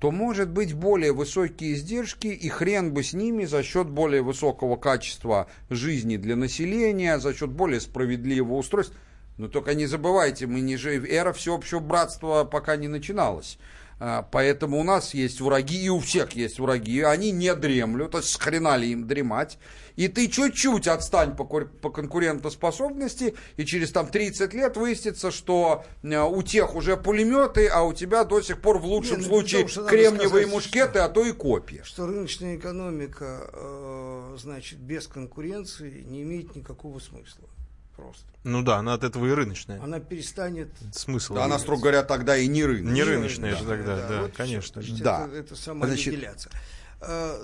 то 0.00 0.10
может 0.10 0.50
быть 0.50 0.74
более 0.74 1.12
высокие 1.12 1.74
издержки, 1.74 2.26
и 2.26 2.48
хрен 2.48 2.92
бы 2.92 3.02
с 3.02 3.12
ними 3.12 3.44
за 3.44 3.62
счет 3.62 3.88
более 3.88 4.22
высокого 4.22 4.76
качества 4.76 5.48
жизни 5.70 6.16
для 6.16 6.36
населения, 6.36 7.18
за 7.18 7.34
счет 7.34 7.50
более 7.50 7.80
справедливого 7.80 8.56
устройства. 8.58 8.96
Но 9.38 9.48
только 9.48 9.74
не 9.74 9.86
забывайте, 9.86 10.46
мы 10.46 10.60
не 10.60 10.76
же 10.76 10.94
эра 11.06 11.32
всеобщего 11.32 11.80
братства 11.80 12.44
пока 12.44 12.76
не 12.76 12.88
начиналась. 12.88 13.58
А, 13.98 14.22
поэтому 14.30 14.78
у 14.78 14.84
нас 14.84 15.14
есть 15.14 15.40
враги, 15.40 15.84
и 15.84 15.88
у 15.88 16.00
всех 16.00 16.32
есть 16.32 16.58
враги. 16.58 17.00
Они 17.00 17.30
не 17.30 17.54
дремлют, 17.54 18.12
то 18.12 18.18
есть 18.18 18.30
с 18.30 18.36
хрена 18.36 18.76
ли 18.76 18.92
им 18.92 19.06
дремать. 19.06 19.58
И 19.96 20.08
ты 20.08 20.28
чуть-чуть 20.28 20.88
отстань 20.88 21.36
по, 21.36 21.44
по 21.44 21.90
конкурентоспособности, 21.90 23.34
и 23.56 23.64
через 23.64 23.92
там 23.92 24.08
30 24.08 24.52
лет 24.54 24.76
выяснится, 24.76 25.30
что 25.30 25.84
э, 26.02 26.20
у 26.20 26.42
тех 26.42 26.74
уже 26.74 26.96
пулеметы, 26.96 27.68
а 27.68 27.82
у 27.82 27.92
тебя 27.92 28.24
до 28.24 28.40
сих 28.40 28.60
пор 28.60 28.78
в 28.78 28.86
лучшем 28.86 29.18
Нет, 29.18 29.28
ну, 29.28 29.34
случае 29.34 29.68
том, 29.68 29.86
кремниевые 29.86 30.28
сказать, 30.28 30.50
мушкеты, 30.50 30.98
что, 30.98 31.04
а 31.04 31.08
то 31.08 31.24
и 31.24 31.32
копья. 31.32 31.82
Что 31.84 32.06
рыночная 32.06 32.56
экономика, 32.56 33.48
э, 33.52 34.36
значит, 34.38 34.78
без 34.80 35.06
конкуренции 35.06 36.02
не 36.02 36.22
имеет 36.22 36.56
никакого 36.56 36.98
смысла 36.98 37.48
просто. 37.96 38.24
Ну 38.42 38.62
да, 38.62 38.76
она 38.76 38.94
от 38.94 39.04
этого 39.04 39.26
и 39.26 39.30
рыночная. 39.30 39.80
Она 39.80 40.00
перестанет... 40.00 40.68
Смысл. 40.92 41.34
Да, 41.34 41.44
она, 41.44 41.58
строго 41.58 41.82
говоря, 41.82 42.02
тогда 42.02 42.36
и 42.36 42.46
не 42.46 42.64
рыночная. 42.64 42.94
Не 42.94 43.02
рыночная 43.02 43.52
да, 43.52 43.58
же 43.58 43.64
тогда, 43.64 43.96
да, 43.96 44.08
да 44.08 44.22
вот 44.22 44.32
конечно. 44.36 44.82
Значит, 44.82 45.02
да. 45.02 45.26
Это, 45.26 45.36
это 45.36 45.56
самоаннигиляция. 45.56 46.52
А, 46.52 46.56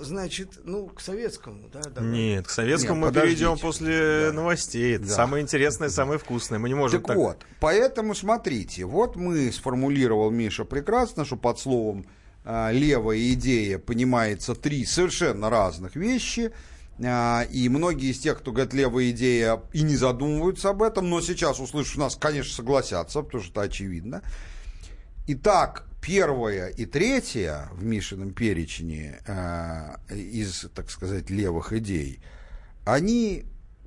значит, 0.01 0.59
ну, 0.63 0.87
к 0.87 1.01
советскому, 1.01 1.69
да? 1.71 1.81
Давай. 1.81 2.09
Нет, 2.09 2.47
к 2.47 2.49
советскому 2.49 2.95
Нет, 2.95 3.01
мы 3.01 3.07
подождите. 3.09 3.35
перейдем 3.37 3.59
после 3.59 4.27
да. 4.27 4.33
новостей. 4.33 4.95
Это 4.95 5.07
да. 5.07 5.13
самое 5.13 5.43
интересное, 5.43 5.89
самое 5.89 6.19
вкусное. 6.19 6.59
Мы 6.59 6.69
не 6.69 6.75
можем 6.75 7.01
так, 7.01 7.07
так... 7.07 7.17
вот, 7.17 7.45
поэтому 7.59 8.15
смотрите, 8.15 8.85
вот 8.85 9.15
мы 9.15 9.51
сформулировал 9.51 10.31
Миша 10.31 10.65
прекрасно, 10.65 11.25
что 11.25 11.37
под 11.37 11.59
словом 11.59 12.05
э, 12.43 12.73
левая 12.73 13.31
идея 13.33 13.77
понимается 13.77 14.55
три 14.55 14.85
совершенно 14.85 15.49
разных 15.49 15.95
вещи– 15.95 16.51
а, 17.03 17.43
и 17.49 17.67
многие 17.69 18.11
из 18.11 18.19
тех, 18.19 18.39
кто 18.39 18.51
говорит 18.51 18.73
левая 18.73 19.09
идея, 19.11 19.61
и 19.73 19.81
не 19.81 19.95
задумываются 19.95 20.69
об 20.69 20.83
этом, 20.83 21.09
но 21.09 21.21
сейчас, 21.21 21.59
услышав 21.59 21.97
нас, 21.97 22.15
конечно, 22.15 22.53
согласятся, 22.53 23.21
потому 23.21 23.43
что 23.43 23.51
это 23.51 23.61
очевидно. 23.61 24.21
Итак, 25.27 25.87
первое 26.01 26.67
и 26.67 26.85
третье 26.85 27.69
в 27.73 27.83
Мишином 27.83 28.33
перечне 28.33 29.21
э, 29.25 29.95
из, 30.09 30.67
так 30.73 30.89
сказать, 30.89 31.29
левых 31.29 31.71
идей, 31.73 32.19
они 32.85 33.45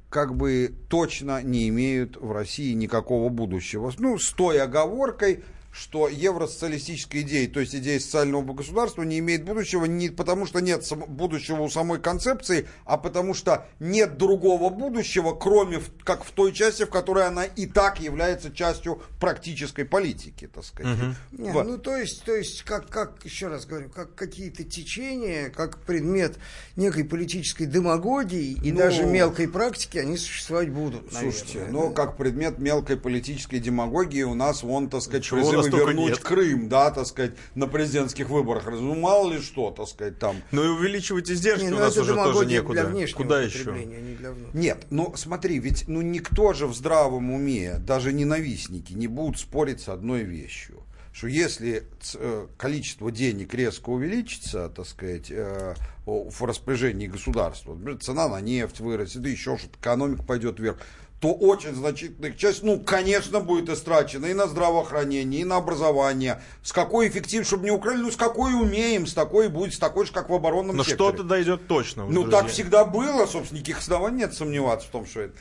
как 0.08 0.36
бы 0.36 0.72
точно 0.88 1.42
не 1.42 1.68
имеют 1.68 2.16
в 2.16 2.30
России 2.30 2.72
никакого 2.72 3.30
будущего. 3.30 3.92
Ну, 3.98 4.16
с 4.16 4.30
той 4.30 4.62
оговоркой, 4.62 5.42
что 5.74 6.08
евросоциалистическая 6.08 7.22
идея, 7.22 7.48
то 7.50 7.58
есть 7.58 7.74
идея 7.74 7.98
социального 7.98 8.52
государства, 8.52 9.02
не 9.02 9.18
имеет 9.18 9.44
будущего 9.44 9.86
не 9.86 10.08
потому, 10.08 10.46
что 10.46 10.60
нет 10.60 10.88
будущего 11.08 11.62
у 11.62 11.68
самой 11.68 12.00
концепции, 12.00 12.68
а 12.84 12.96
потому 12.96 13.34
что 13.34 13.66
нет 13.80 14.16
другого 14.16 14.70
будущего, 14.70 15.34
кроме 15.34 15.80
как 16.04 16.22
в 16.22 16.30
той 16.30 16.52
части, 16.52 16.84
в 16.84 16.90
которой 16.90 17.26
она 17.26 17.44
и 17.44 17.66
так 17.66 17.98
является 17.98 18.52
частью 18.52 19.02
практической 19.18 19.84
политики, 19.84 20.46
так 20.46 20.64
сказать. 20.64 20.96
Угу. 20.96 21.42
Не, 21.42 21.50
вот. 21.50 21.66
Ну, 21.66 21.78
то 21.78 21.96
есть, 21.96 22.22
то 22.22 22.36
есть 22.36 22.62
как, 22.62 22.88
как, 22.88 23.24
еще 23.24 23.48
раз 23.48 23.66
говорю, 23.66 23.90
как 23.90 24.14
какие-то 24.14 24.62
течения, 24.62 25.50
как 25.50 25.80
предмет 25.80 26.36
некой 26.76 27.04
политической 27.04 27.66
демагогии 27.66 28.56
и 28.62 28.70
ну, 28.70 28.78
даже 28.78 29.04
мелкой 29.06 29.48
практики, 29.48 29.98
они 29.98 30.18
существовать 30.18 30.70
будут. 30.70 31.12
Слушайте, 31.12 31.58
наверное, 31.58 31.72
но 31.72 31.88
да? 31.88 31.94
как 31.94 32.16
предмет 32.16 32.58
мелкой 32.58 32.96
политической 32.96 33.58
демагогии 33.58 34.22
у 34.22 34.34
нас, 34.34 34.62
вон, 34.62 34.88
так 34.88 35.02
сказать, 35.02 35.24
Чего 35.24 35.63
призывы 35.70 35.92
вернуть 35.92 36.10
нет. 36.10 36.18
Крым, 36.20 36.68
да, 36.68 36.90
так 36.90 37.06
сказать, 37.06 37.32
на 37.54 37.66
президентских 37.66 38.28
выборах. 38.28 38.66
Ну, 38.66 38.94
мало 38.94 39.32
ли 39.32 39.40
что, 39.40 39.70
так 39.70 39.88
сказать, 39.88 40.18
там. 40.18 40.36
Ну 40.52 40.64
и 40.64 40.68
увеличивать 40.68 41.30
издержки 41.30 41.64
не, 41.64 41.70
у 41.70 41.74
ну, 41.74 41.80
нас 41.80 41.96
уже 41.96 42.14
тоже 42.14 42.46
некуда. 42.46 42.92
Куда 43.14 43.42
еще? 43.42 43.72
Не 43.72 44.14
для 44.16 44.34
Нет, 44.52 44.86
ну 44.90 45.14
смотри, 45.16 45.58
ведь 45.58 45.88
ну 45.88 46.02
никто 46.02 46.52
же 46.52 46.66
в 46.66 46.74
здравом 46.74 47.32
уме, 47.32 47.76
даже 47.78 48.12
ненавистники, 48.12 48.92
не 48.92 49.08
будут 49.08 49.38
спорить 49.38 49.80
с 49.80 49.88
одной 49.88 50.22
вещью 50.22 50.84
что 51.14 51.28
если 51.28 51.86
э, 52.16 52.46
количество 52.58 53.12
денег 53.12 53.54
резко 53.54 53.90
увеличится, 53.90 54.68
так 54.68 54.84
сказать, 54.84 55.30
э, 55.30 55.74
в 56.04 56.44
распоряжении 56.44 57.06
государства, 57.06 57.78
цена 58.00 58.28
на 58.28 58.40
нефть 58.40 58.80
вырастет, 58.80 59.22
да 59.22 59.28
еще 59.28 59.56
что-то, 59.56 59.78
экономика 59.78 60.24
пойдет 60.24 60.58
вверх, 60.58 60.78
то 61.24 61.32
очень 61.32 61.74
значительная 61.74 62.32
часть, 62.32 62.62
ну, 62.62 62.78
конечно, 62.78 63.40
будет 63.40 63.70
истрачена 63.70 64.26
и 64.26 64.34
на 64.34 64.46
здравоохранение, 64.46 65.40
и 65.40 65.44
на 65.44 65.56
образование. 65.56 66.42
С 66.62 66.70
какой 66.70 67.08
эффективностью, 67.08 67.44
чтобы 67.56 67.64
не 67.64 67.70
украли, 67.70 68.02
ну, 68.02 68.10
с 68.10 68.16
какой 68.16 68.52
умеем, 68.52 69.06
с 69.06 69.14
такой 69.14 69.48
будет, 69.48 69.72
с 69.72 69.78
такой 69.78 70.04
же, 70.04 70.12
как 70.12 70.28
в 70.28 70.34
оборонном 70.34 70.76
Но 70.76 70.84
секторе. 70.84 71.14
что-то 71.14 71.26
дойдет 71.26 71.66
точно. 71.66 72.04
Ну, 72.04 72.24
друзья. 72.24 72.42
так 72.42 72.50
всегда 72.50 72.84
было, 72.84 73.24
собственно, 73.24 73.60
никаких 73.60 73.78
оснований 73.78 74.18
нет 74.18 74.34
сомневаться 74.34 74.86
в 74.86 74.90
том, 74.90 75.06
что 75.06 75.20
это 75.22 75.34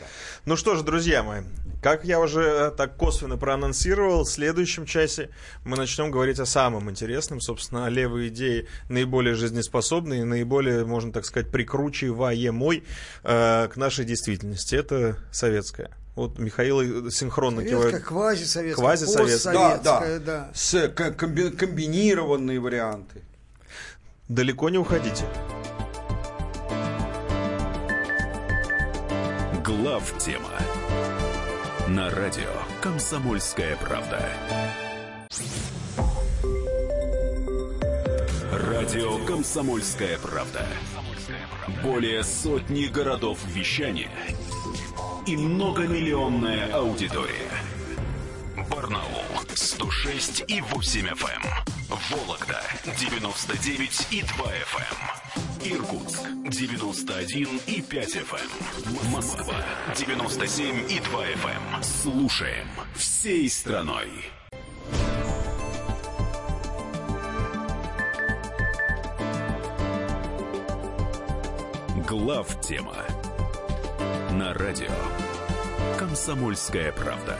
Ну 0.45 0.55
что 0.55 0.75
же, 0.75 0.83
друзья 0.83 1.21
мои, 1.21 1.41
как 1.83 2.05
я 2.05 2.21
уже 2.21 2.41
э, 2.41 2.71
так 2.71 2.95
косвенно 2.95 3.37
проанонсировал, 3.37 4.23
в 4.23 4.29
следующем 4.29 4.85
часе 4.85 5.29
мы 5.65 5.75
начнем 5.75 6.11
говорить 6.11 6.39
о 6.39 6.45
самом 6.45 6.89
интересном, 6.89 7.41
собственно, 7.41 7.85
о 7.85 7.89
левой 7.89 8.29
идее, 8.29 8.67
наиболее 8.87 9.35
жизнеспособной 9.35 10.19
и 10.19 10.23
наиболее, 10.23 10.85
можно 10.85 11.11
так 11.11 11.25
сказать, 11.25 11.51
прикручиваемой 11.51 12.85
э, 13.23 13.67
к 13.67 13.75
нашей 13.75 14.05
действительности. 14.05 14.75
Это 14.75 15.17
советская. 15.31 15.91
Вот 16.15 16.39
Михаил 16.39 17.11
синхронно 17.11 17.57
Советская, 17.57 17.89
кивает. 17.89 18.03
Квазисоветская, 18.05 18.85
квазисоветская. 18.85 19.53
Да, 19.53 19.99
да. 19.99 20.19
да. 20.19 20.51
С 20.53 20.87
комби 20.87 21.49
комбинированные 21.49 22.61
варианты. 22.61 23.21
Далеко 24.29 24.69
не 24.69 24.77
уходите. 24.77 25.25
Глав 29.65 30.17
тема 30.17 30.49
на 31.93 32.09
радио 32.09 32.49
«Комсомольская 32.81 33.75
правда». 33.75 34.27
Радио 38.51 39.23
«Комсомольская 39.27 40.17
правда». 40.17 40.65
Более 41.83 42.23
сотни 42.23 42.85
городов 42.85 43.37
вещания 43.45 44.09
и 45.27 45.37
многомиллионная 45.37 46.73
аудитория. 46.73 47.51
Барнаул 48.73 49.45
106 49.53 50.45
и 50.47 50.59
8 50.59 51.07
FM. 51.07 51.45
Эм. 51.45 51.97
Вологда 52.09 52.59
99 52.99 54.07
и 54.09 54.23
2 54.23 54.45
FM. 54.47 55.73
Иркутск 55.75 56.21
91 56.49 57.61
и 57.67 57.81
5 57.83 58.15
FM. 58.15 58.49
Эм. 58.87 59.11
Москва 59.11 59.55
97 59.95 60.89
и 60.89 60.99
2 60.99 61.25
FM. 61.25 61.75
Эм. 61.75 61.83
Слушаем 61.83 62.67
всей 62.95 63.47
страной. 63.47 64.09
Глав 72.07 72.59
тема 72.61 72.95
на 74.31 74.51
радио 74.55 74.89
Комсомольская 75.99 76.91
правда. 76.91 77.37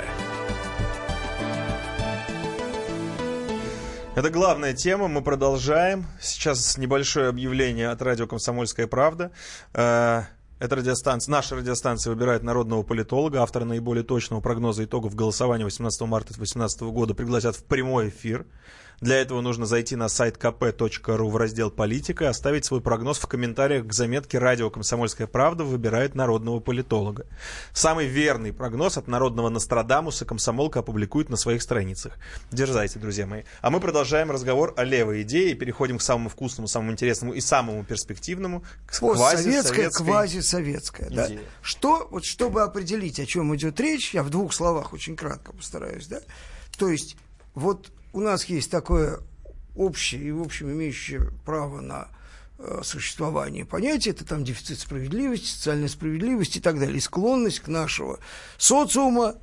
Это 4.15 4.29
главная 4.29 4.73
тема, 4.73 5.07
мы 5.07 5.23
продолжаем. 5.23 6.05
Сейчас 6.21 6.77
небольшое 6.77 7.29
объявление 7.29 7.89
от 7.89 7.99
радио 8.03 8.27
«Комсомольская 8.27 8.85
правда». 8.85 9.31
Э, 9.73 10.21
эта 10.59 10.75
радиостанция, 10.75 11.31
наша 11.31 11.55
радиостанция 11.55 12.13
выбирает 12.13 12.43
народного 12.43 12.83
политолога, 12.83 13.41
автора 13.41 13.65
наиболее 13.65 14.03
точного 14.03 14.39
прогноза 14.39 14.83
итогов 14.83 15.15
голосования 15.15 15.63
18 15.63 16.01
марта 16.01 16.27
2018 16.35 16.81
года 16.81 17.15
пригласят 17.15 17.55
в 17.55 17.63
прямой 17.63 18.09
эфир. 18.09 18.45
Для 19.03 19.17
этого 19.17 19.41
нужно 19.41 19.65
зайти 19.65 19.97
на 19.97 20.07
сайт 20.07 20.37
kp.ru 20.37 21.29
в 21.29 21.35
раздел 21.35 21.69
«Политика» 21.69 22.23
и 22.23 22.27
оставить 22.27 22.63
свой 22.63 22.79
прогноз 22.79 23.19
в 23.19 23.27
комментариях 23.27 23.85
к 23.85 23.91
заметке 23.91 24.39
«Радио 24.39 24.69
Комсомольская 24.69 25.27
правда» 25.27 25.65
выбирает 25.65 26.15
народного 26.15 26.61
политолога. 26.61 27.25
Самый 27.73 28.07
верный 28.07 28.53
прогноз 28.53 28.97
от 28.97 29.09
народного 29.09 29.49
Нострадамуса 29.49 30.23
комсомолка 30.23 30.79
опубликует 30.79 31.29
на 31.29 31.35
своих 31.35 31.61
страницах. 31.61 32.17
Дерзайте, 32.49 32.97
друзья 32.97 33.27
мои. 33.27 33.43
А 33.59 33.71
мы 33.71 33.81
продолжаем 33.81 34.31
разговор 34.31 34.73
о 34.77 34.85
левой 34.85 35.23
идее 35.23 35.51
и 35.51 35.53
переходим 35.53 35.97
к 35.97 36.01
самому 36.01 36.29
вкусному, 36.29 36.69
самому 36.69 36.93
интересному 36.93 37.33
и 37.33 37.41
самому 37.41 37.83
перспективному, 37.83 38.63
к 38.85 38.99
квазисоветская, 38.99 39.89
квазисоветская, 39.89 41.09
да. 41.09 41.27
Что, 41.61 42.07
вот 42.09 42.23
чтобы 42.23 42.61
определить, 42.61 43.19
о 43.19 43.25
чем 43.25 43.53
идет 43.53 43.81
речь, 43.81 44.13
я 44.13 44.23
в 44.23 44.29
двух 44.29 44.53
словах 44.53 44.93
очень 44.93 45.17
кратко 45.17 45.51
постараюсь, 45.51 46.07
да. 46.07 46.21
То 46.77 46.87
есть, 46.87 47.17
вот 47.53 47.91
у 48.13 48.21
нас 48.21 48.45
есть 48.45 48.71
такое 48.71 49.19
общее 49.75 50.21
и, 50.21 50.31
в 50.31 50.41
общем, 50.41 50.71
имеющее 50.71 51.31
право 51.45 51.81
на 51.81 52.07
э, 52.59 52.81
существование 52.83 53.65
понятие, 53.65 54.13
это 54.13 54.23
там 54.23 54.43
дефицит 54.43 54.79
справедливости, 54.79 55.47
социальная 55.47 55.87
справедливость 55.87 56.55
и 56.55 56.59
так 56.61 56.79
далее, 56.79 57.01
склонность 57.01 57.59
к 57.59 57.67
нашего 57.67 58.19
социума, 58.57 59.35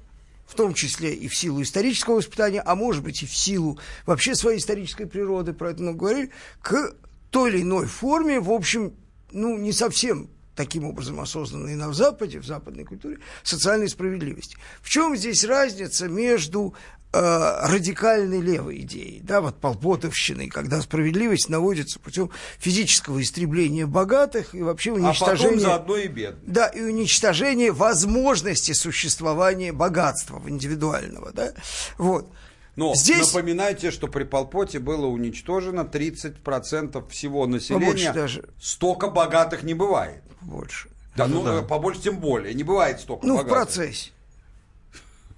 в 0.46 0.54
том 0.54 0.74
числе 0.74 1.14
и 1.14 1.28
в 1.28 1.36
силу 1.36 1.62
исторического 1.62 2.16
воспитания, 2.16 2.60
а 2.60 2.74
может 2.74 3.02
быть 3.02 3.22
и 3.22 3.26
в 3.26 3.34
силу 3.34 3.78
вообще 4.06 4.34
своей 4.34 4.58
исторической 4.58 5.04
природы, 5.04 5.52
про 5.52 5.72
это 5.72 5.82
мы 5.82 5.94
говорили, 5.94 6.30
к 6.62 6.94
той 7.30 7.50
или 7.50 7.62
иной 7.62 7.86
форме, 7.86 8.40
в 8.40 8.50
общем, 8.50 8.94
ну, 9.32 9.58
не 9.58 9.72
совсем 9.72 10.30
таким 10.56 10.84
образом 10.84 11.20
осознанной 11.20 11.74
на 11.74 11.92
Западе, 11.92 12.38
в 12.38 12.44
западной 12.44 12.84
культуре, 12.84 13.18
социальной 13.42 13.88
справедливости. 13.88 14.56
В 14.82 14.90
чем 14.90 15.16
здесь 15.16 15.44
разница 15.44 16.08
между 16.08 16.74
радикальной 17.12 18.40
левой 18.40 18.82
идеей, 18.82 19.20
да, 19.20 19.40
вот 19.40 19.56
полпотовщиной, 19.56 20.48
когда 20.48 20.80
справедливость 20.80 21.48
наводится 21.48 21.98
путем 21.98 22.30
физического 22.58 23.20
истребления 23.20 23.86
богатых 23.86 24.54
и 24.54 24.62
вообще 24.62 24.92
уничтожения... 24.92 25.54
А 25.54 25.56
потом 25.56 25.60
заодно 25.60 25.96
и 25.96 26.08
бедных. 26.08 26.52
Да, 26.52 26.68
и 26.68 26.82
уничтожения 26.82 27.72
возможности 27.72 28.72
существования 28.72 29.72
богатства 29.72 30.40
индивидуального, 30.46 31.32
да, 31.32 31.52
вот. 31.98 32.30
Но 32.76 32.94
Здесь... 32.94 33.34
напоминайте, 33.34 33.90
что 33.90 34.06
при 34.06 34.24
Полпоте 34.24 34.78
было 34.78 35.06
уничтожено 35.06 35.80
30% 35.80 37.08
всего 37.10 37.46
населения. 37.46 37.86
Побольше 37.86 38.12
даже. 38.12 38.48
Столько 38.60 39.08
богатых 39.08 39.64
не 39.64 39.74
бывает. 39.74 40.22
Больше. 40.40 40.88
Да, 41.16 41.26
ну, 41.26 41.42
да. 41.42 41.62
побольше 41.62 42.02
тем 42.02 42.18
более. 42.18 42.54
Не 42.54 42.62
бывает 42.62 43.00
столько 43.00 43.26
ну, 43.26 43.36
богатых. 43.36 43.50
Ну, 43.50 43.54
в 43.54 43.64
процессе. 43.64 44.10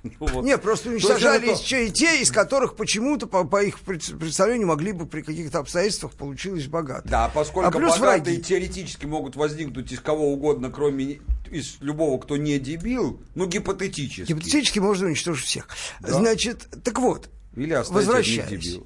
Ну, 0.03 0.11
вот. 0.21 0.45
Нет, 0.45 0.61
просто 0.63 0.91
уничтожали 0.91 1.51
еще 1.51 1.87
и 1.87 1.91
те, 1.91 2.21
из 2.21 2.31
которых 2.31 2.77
почему-то, 2.77 3.27
по, 3.27 3.45
по 3.45 3.63
их 3.63 3.81
представлению, 3.81 4.69
могли 4.69 4.93
бы 4.93 5.07
при 5.07 5.23
каких-то 5.23 5.61
обстоятельствах 5.61 6.13
получилось 6.13 6.67
богато. 6.67 7.09
Да, 7.09 7.31
поскольку 7.33 7.69
а 7.69 7.73
плюс 7.73 7.99
богатые 7.99 8.37
враги. 8.37 8.43
теоретически 8.43 9.07
могут 9.07 9.37
возникнуть 9.37 9.93
из 9.93 10.01
кого 10.01 10.33
угодно, 10.33 10.71
кроме 10.71 11.21
из 11.51 11.77
любого, 11.81 12.19
кто 12.19 12.37
не 12.37 12.59
дебил, 12.59 13.21
ну, 13.35 13.47
гипотетически. 13.47 14.29
Гипотетически 14.29 14.79
можно 14.79 15.07
уничтожить 15.07 15.45
всех. 15.45 15.69
Да. 16.01 16.15
Значит, 16.15 16.67
так 16.83 16.99
вот, 16.99 17.29
Или 17.55 17.75
возвращаясь. 17.75 18.79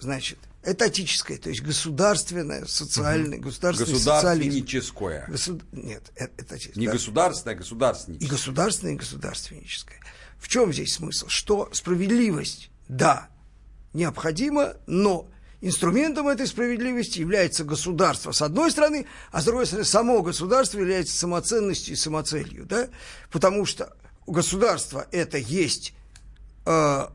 Значит, 0.00 0.38
этатическое, 0.64 1.38
то 1.38 1.50
есть 1.50 1.62
государственное, 1.62 2.64
социальное, 2.66 3.38
угу. 3.38 3.48
государственное, 3.48 3.92
Государственническое. 3.92 5.26
Госуд... 5.28 5.62
Нет, 5.72 6.10
это, 6.16 6.58
Не 6.74 6.86
да. 6.86 6.92
государственное, 6.92 7.54
а 7.54 7.58
государственническое. 7.58 8.28
И 8.28 8.30
государственное, 8.30 8.94
и 8.94 8.96
государственническое. 8.96 10.00
В 10.44 10.48
чем 10.48 10.74
здесь 10.74 10.96
смысл? 10.96 11.26
Что 11.28 11.70
справедливость, 11.72 12.70
да, 12.86 13.30
необходима, 13.94 14.74
но 14.86 15.26
инструментом 15.62 16.28
этой 16.28 16.46
справедливости 16.46 17.18
является 17.18 17.64
государство 17.64 18.30
с 18.30 18.42
одной 18.42 18.70
стороны, 18.70 19.06
а 19.32 19.40
с 19.40 19.46
другой 19.46 19.64
стороны 19.64 19.86
само 19.86 20.20
государство 20.20 20.78
является 20.78 21.16
самоценностью 21.16 21.94
и 21.94 21.96
самоцелью, 21.96 22.66
да? 22.66 22.88
Потому 23.32 23.64
что 23.64 23.96
государство 24.26 25.06
это 25.12 25.38
есть 25.38 25.94
э, 26.66 27.06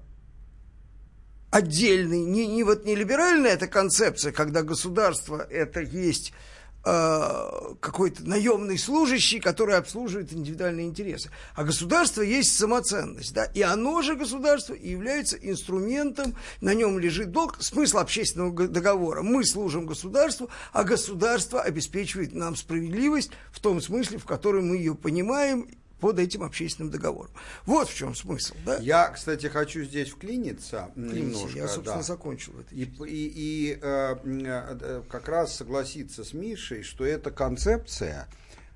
отдельный, 1.52 2.22
не, 2.22 2.48
не 2.48 2.64
вот 2.64 2.84
не 2.86 2.96
либеральная 2.96 3.52
эта 3.52 3.68
концепция, 3.68 4.32
когда 4.32 4.64
государство 4.64 5.46
это 5.52 5.82
есть 5.82 6.34
какой-то 6.82 8.28
наемный 8.28 8.78
служащий, 8.78 9.40
который 9.40 9.76
обслуживает 9.76 10.32
индивидуальные 10.32 10.88
интересы. 10.88 11.30
А 11.56 11.64
государство 11.64 12.22
есть 12.22 12.58
самоценность, 12.58 13.34
да, 13.34 13.46
и 13.46 13.62
оно 13.62 14.02
же 14.02 14.16
государство 14.16 14.74
является 14.74 15.36
инструментом, 15.38 16.36
на 16.62 16.74
нем 16.74 16.98
лежит 16.98 17.32
долг, 17.32 17.58
смысл 17.62 17.98
общественного 17.98 18.68
договора. 18.68 19.22
Мы 19.22 19.44
служим 19.44 19.86
государству, 19.86 20.50
а 20.72 20.84
государство 20.84 21.62
обеспечивает 21.62 22.34
нам 22.34 22.56
справедливость 22.56 23.32
в 23.52 23.60
том 23.60 23.82
смысле, 23.82 24.18
в 24.18 24.26
котором 24.26 24.70
мы 24.70 24.78
ее 24.78 24.96
понимаем 24.96 25.68
под 26.00 26.20
этим 26.20 26.44
общественным 26.44 26.92
договором. 26.92 27.32
Вот 27.66 27.90
в 27.90 27.96
чем 27.96 28.16
смысл, 28.16 28.56
да? 28.66 28.78
Я, 28.78 29.10
кстати, 29.10 29.48
хочу 29.48 29.84
здесь 29.84 30.10
вклиниться 30.10 30.92
Клините, 30.96 31.20
немножко. 31.20 31.58
Я, 31.58 31.68
собственно, 31.68 31.98
да. 31.98 32.04
закончил 32.04 32.54
это. 32.60 32.74
И, 32.74 32.84
и, 32.84 33.32
и 33.36 33.80
э, 33.82 34.16
э, 34.24 35.04
как 35.10 35.28
раз 35.28 35.56
согласиться 35.56 36.24
с 36.24 36.34
Мишей, 36.34 36.84
что 36.84 37.06
эта 37.06 37.32
концепция, 37.32 38.28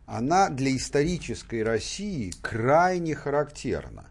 она 0.06 0.50
для 0.50 0.76
исторической 0.76 1.64
России 1.64 2.34
крайне 2.42 3.16
характерна. 3.16 4.10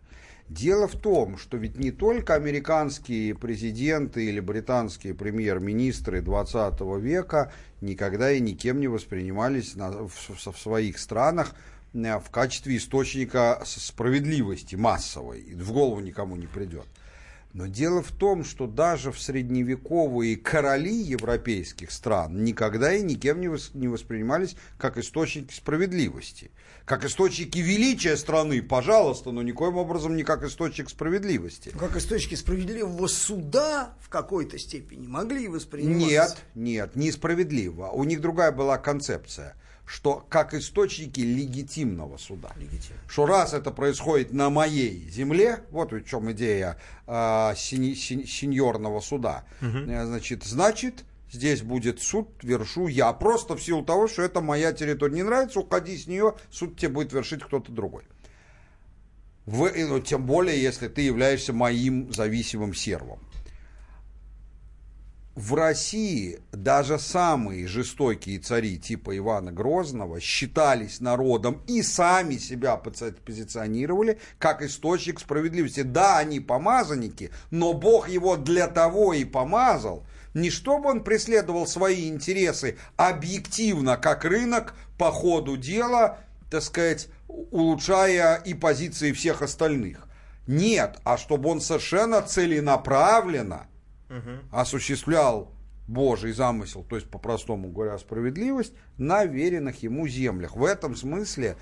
Дело 0.49 0.87
в 0.87 0.97
том, 0.97 1.39
что 1.39 1.57
ведь 1.57 1.79
не 1.79 1.93
только 1.93 2.35
американские 2.35 3.35
президенты 3.35 4.27
или 4.27 4.39
британские 4.41 5.15
премьер-министры 5.15 6.21
20 6.21 6.79
века 7.01 7.53
никогда 7.81 8.31
и 8.31 8.41
никем 8.41 8.81
не 8.81 8.89
воспринимались 8.89 9.77
на, 9.77 9.91
в, 9.91 10.11
в 10.11 10.59
своих 10.59 10.99
странах 10.99 11.55
Э, 11.55 11.72
в 11.93 12.31
качестве 12.31 12.77
источника 12.77 13.63
справедливости 13.65 14.77
массовой. 14.77 15.55
В 15.55 15.73
голову 15.73 16.01
никому 16.01 16.37
не 16.37 16.47
придет. 16.47 16.87
Но 17.53 17.67
дело 17.67 18.03
в 18.03 18.11
том, 18.13 18.45
что 18.45 18.67
даже 18.67 19.13
в 19.13 19.21
средневековые 19.21 20.37
короли 20.37 20.95
европейских 20.95 21.91
стран 21.91 22.45
никогда 22.45 22.95
и 22.95 23.03
никем 23.03 23.41
не, 23.41 23.89
воспринимались 23.89 24.57
как 24.79 24.97
источники 24.97 25.53
справедливости. 25.53 26.51
Как 26.87 27.05
источники 27.05 27.59
величия 27.59 28.17
страны, 28.17 28.63
пожалуйста, 28.63 29.33
но 29.33 29.43
никоим 29.43 29.77
образом 29.77 30.17
не 30.17 30.23
как 30.23 30.43
источник 30.45 30.89
справедливости. 30.89 31.75
Как 31.79 31.95
источники 31.95 32.37
справедливого 32.37 33.07
суда 33.07 33.95
в 34.01 34.09
какой-то 34.09 34.59
степени 34.59 35.07
могли 35.07 35.47
восприниматься? 35.47 36.07
Нет, 36.09 36.37
нет, 36.55 36.97
несправедливо. 36.97 37.91
У 37.91 38.05
них 38.05 38.23
другая 38.23 38.51
была 38.51 38.79
концепция 38.79 39.57
что 39.87 40.25
как 40.29 40.55
источники 40.55 41.21
легитимного 41.21 42.17
суда. 42.17 42.51
Легитим. 42.57 42.95
Что 43.09 43.27
раз 43.27 43.53
это 43.53 43.71
происходит 43.71 44.33
на 44.33 44.51
моей 44.51 45.09
земле, 45.11 45.65
вот 45.71 45.93
в 45.93 46.05
чем 46.05 46.31
идея 46.33 46.79
э, 47.07 47.53
сени, 47.57 47.95
сень, 47.95 48.27
сеньорного 48.27 49.01
суда, 49.01 49.45
угу. 49.61 49.85
значит, 49.85 50.45
значит, 50.45 51.05
здесь 51.31 51.63
будет 51.63 52.01
суд, 52.01 52.29
вершу 52.43 52.87
я. 52.87 53.13
Просто 53.13 53.57
в 53.57 53.63
силу 53.63 53.85
того, 53.85 54.09
что 54.09 54.23
это 54.23 54.41
моя 54.41 54.73
территория. 54.73 55.15
Не 55.15 55.23
нравится, 55.23 55.61
уходи 55.61 55.97
с 55.97 56.07
нее, 56.07 56.35
суд 56.51 56.77
тебе 56.79 56.91
будет 56.91 57.13
вершить 57.13 57.43
кто-то 57.43 57.73
другой. 57.73 58.05
В, 59.45 59.71
ну, 59.75 59.99
тем 60.01 60.25
более, 60.25 60.63
если 60.63 60.87
ты 60.87 61.03
являешься 61.03 61.53
моим 61.53 62.13
зависимым 62.13 62.75
сервом 62.75 63.19
в 65.35 65.55
России 65.55 66.41
даже 66.53 66.99
самые 66.99 67.67
жестокие 67.67 68.39
цари 68.39 68.77
типа 68.77 69.17
Ивана 69.17 69.51
Грозного 69.51 70.21
считались 70.21 71.01
народом 71.01 71.63
и 71.67 71.83
сами 71.83 72.37
себя 72.37 72.77
позиционировали 72.77 74.19
как 74.39 74.61
источник 74.61 75.21
справедливости. 75.21 75.81
Да, 75.81 76.19
они 76.19 76.41
помазанники, 76.41 77.31
но 77.51 77.73
Бог 77.73 78.11
его 78.11 78.37
для 78.37 78.67
того 78.67 79.15
и 79.15 79.25
помазал, 79.25 80.05
не 80.35 80.51
чтобы 80.51 80.91
он 80.91 81.03
преследовал 81.03 81.67
свои 81.67 82.09
интересы 82.09 82.77
объективно, 82.97 83.97
как 83.97 84.25
рынок, 84.27 84.75
по 84.99 85.11
ходу 85.11 85.57
дела, 85.57 86.19
так 86.51 86.63
сказать, 86.63 87.09
улучшая 87.29 88.37
и 88.37 88.53
позиции 88.53 89.13
всех 89.13 89.41
остальных. 89.41 90.07
Нет, 90.47 90.99
а 91.05 91.17
чтобы 91.17 91.49
он 91.49 91.63
совершенно 91.63 92.21
целенаправленно– 92.21 93.67
угу. 94.19 94.31
осуществлял 94.51 95.53
Божий 95.89 96.33
замысел, 96.33 96.85
то 96.89 96.97
есть, 96.97 97.11
по-простому 97.11 97.69
говоря, 97.69 97.99
справедливость, 97.99 98.73
на 98.99 99.25
веренных 99.25 99.83
ему 99.83 100.07
землях. 100.07 100.57
В 100.57 100.65
этом 100.65 100.95
смысле 100.95 101.57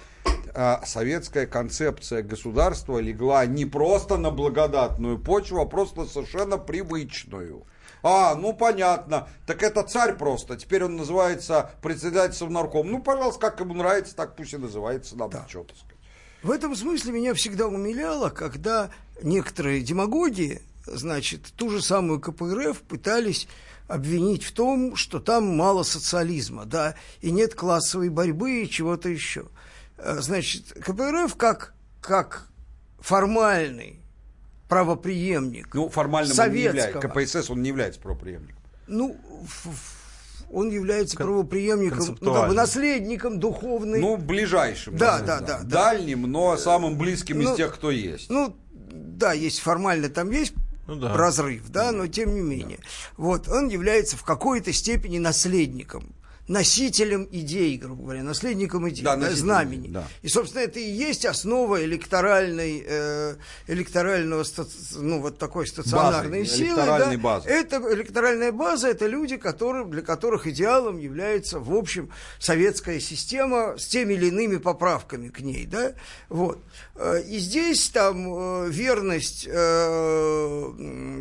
э, 0.54 0.76
советская 0.84 1.46
концепция 1.46 2.22
государства 2.22 2.98
легла 2.98 3.46
не 3.46 3.64
просто 3.64 4.18
на 4.18 4.30
благодатную 4.30 5.18
почву, 5.18 5.60
а 5.60 5.66
просто 5.66 6.04
совершенно 6.04 6.58
привычную. 6.58 7.64
А, 8.02 8.34
ну 8.34 8.52
понятно, 8.52 9.28
так 9.46 9.62
это 9.62 9.82
царь 9.82 10.16
просто, 10.16 10.56
теперь 10.56 10.84
он 10.84 10.96
называется 10.96 11.72
председателем 11.82 12.52
нарком. 12.52 12.90
Ну, 12.90 13.02
пожалуйста, 13.02 13.40
как 13.40 13.60
ему 13.60 13.74
нравится, 13.74 14.16
так 14.16 14.36
пусть 14.36 14.54
и 14.54 14.56
называется, 14.56 15.16
нам 15.16 15.30
да. 15.30 15.44
что-то 15.48 15.74
сказать. 15.74 15.96
В 16.42 16.50
этом 16.50 16.74
смысле 16.74 17.12
меня 17.12 17.34
всегда 17.34 17.66
умиляло, 17.66 18.30
когда 18.30 18.90
некоторые 19.22 19.82
демагоги 19.82 20.62
значит, 20.90 21.52
ту 21.56 21.70
же 21.70 21.82
самую 21.82 22.20
КПРФ 22.20 22.82
пытались 22.82 23.48
обвинить 23.88 24.44
в 24.44 24.52
том, 24.52 24.96
что 24.96 25.18
там 25.18 25.56
мало 25.56 25.82
социализма, 25.82 26.64
да, 26.64 26.94
и 27.20 27.30
нет 27.30 27.54
классовой 27.54 28.08
борьбы 28.08 28.62
и 28.62 28.70
чего-то 28.70 29.08
еще. 29.08 29.46
Э, 29.98 30.18
значит, 30.20 30.72
КПРФ 30.72 31.34
как, 31.36 31.74
как 32.00 32.48
формальный 33.00 34.00
правоприемник 34.68 35.74
Ну, 35.74 35.88
формально 35.88 36.32
он 36.32 36.52
не 36.52 36.60
является, 36.60 37.00
КПСС 37.00 37.50
он 37.50 37.62
не 37.62 37.68
является 37.68 38.00
правоприемником. 38.00 38.56
Ну, 38.86 39.16
он 40.52 40.70
является 40.70 41.16
Кон- 41.16 41.26
правоприемником, 41.26 42.16
ну, 42.20 42.34
как 42.34 42.48
бы 42.48 42.54
наследником 42.54 43.40
духовным. 43.40 44.00
Ну, 44.00 44.16
ближайшим. 44.16 44.96
Да, 44.96 45.20
да, 45.20 45.40
да. 45.40 45.60
да 45.60 45.64
Дальним, 45.64 46.22
но 46.22 46.56
самым 46.56 46.96
близким 46.96 47.40
ну, 47.40 47.52
из 47.52 47.56
тех, 47.56 47.74
кто 47.74 47.90
есть. 47.90 48.30
Ну, 48.30 48.56
да, 48.72 49.32
есть 49.32 49.60
формально, 49.60 50.08
там 50.08 50.30
есть 50.30 50.54
ну, 50.90 50.96
да. 50.96 51.16
разрыв, 51.16 51.68
да, 51.68 51.92
но 51.92 52.08
тем 52.08 52.34
не 52.34 52.40
менее. 52.40 52.78
Да. 52.78 52.84
Вот, 53.16 53.48
он 53.48 53.68
является 53.68 54.16
в 54.16 54.24
какой-то 54.24 54.72
степени 54.72 55.18
наследником 55.18 56.14
носителем 56.48 57.28
идей, 57.30 57.76
грубо 57.76 58.02
говоря, 58.02 58.22
наследником 58.22 58.88
идей, 58.88 59.04
да, 59.04 59.16
да, 59.16 59.30
знамени. 59.30 59.88
Да. 59.88 60.06
И, 60.22 60.28
собственно, 60.28 60.62
это 60.62 60.80
и 60.80 60.90
есть 60.90 61.24
основа 61.24 61.84
электоральной, 61.84 62.84
э, 62.86 63.36
электорального, 63.68 64.44
ну, 64.96 65.20
вот 65.20 65.38
такой 65.38 65.66
стационарной 65.66 66.42
базы, 66.42 66.56
силы. 66.56 66.76
Да. 66.76 67.12
Базы. 67.18 67.48
Это 67.48 67.76
электоральная 67.92 68.52
база, 68.52 68.88
это 68.88 69.06
люди, 69.06 69.36
которые, 69.36 69.86
для 69.86 70.02
которых 70.02 70.46
идеалом 70.46 70.98
является, 70.98 71.60
в 71.60 71.72
общем, 71.72 72.10
советская 72.38 73.00
система 73.00 73.76
с 73.78 73.86
теми 73.86 74.14
или 74.14 74.26
иными 74.26 74.56
поправками 74.56 75.28
к 75.28 75.40
ней, 75.40 75.66
да, 75.66 75.92
вот. 76.28 76.62
Э, 76.96 77.22
и 77.22 77.38
здесь 77.38 77.88
там 77.90 78.26
э, 78.28 78.68
верность, 78.70 79.46
э, 79.46 80.70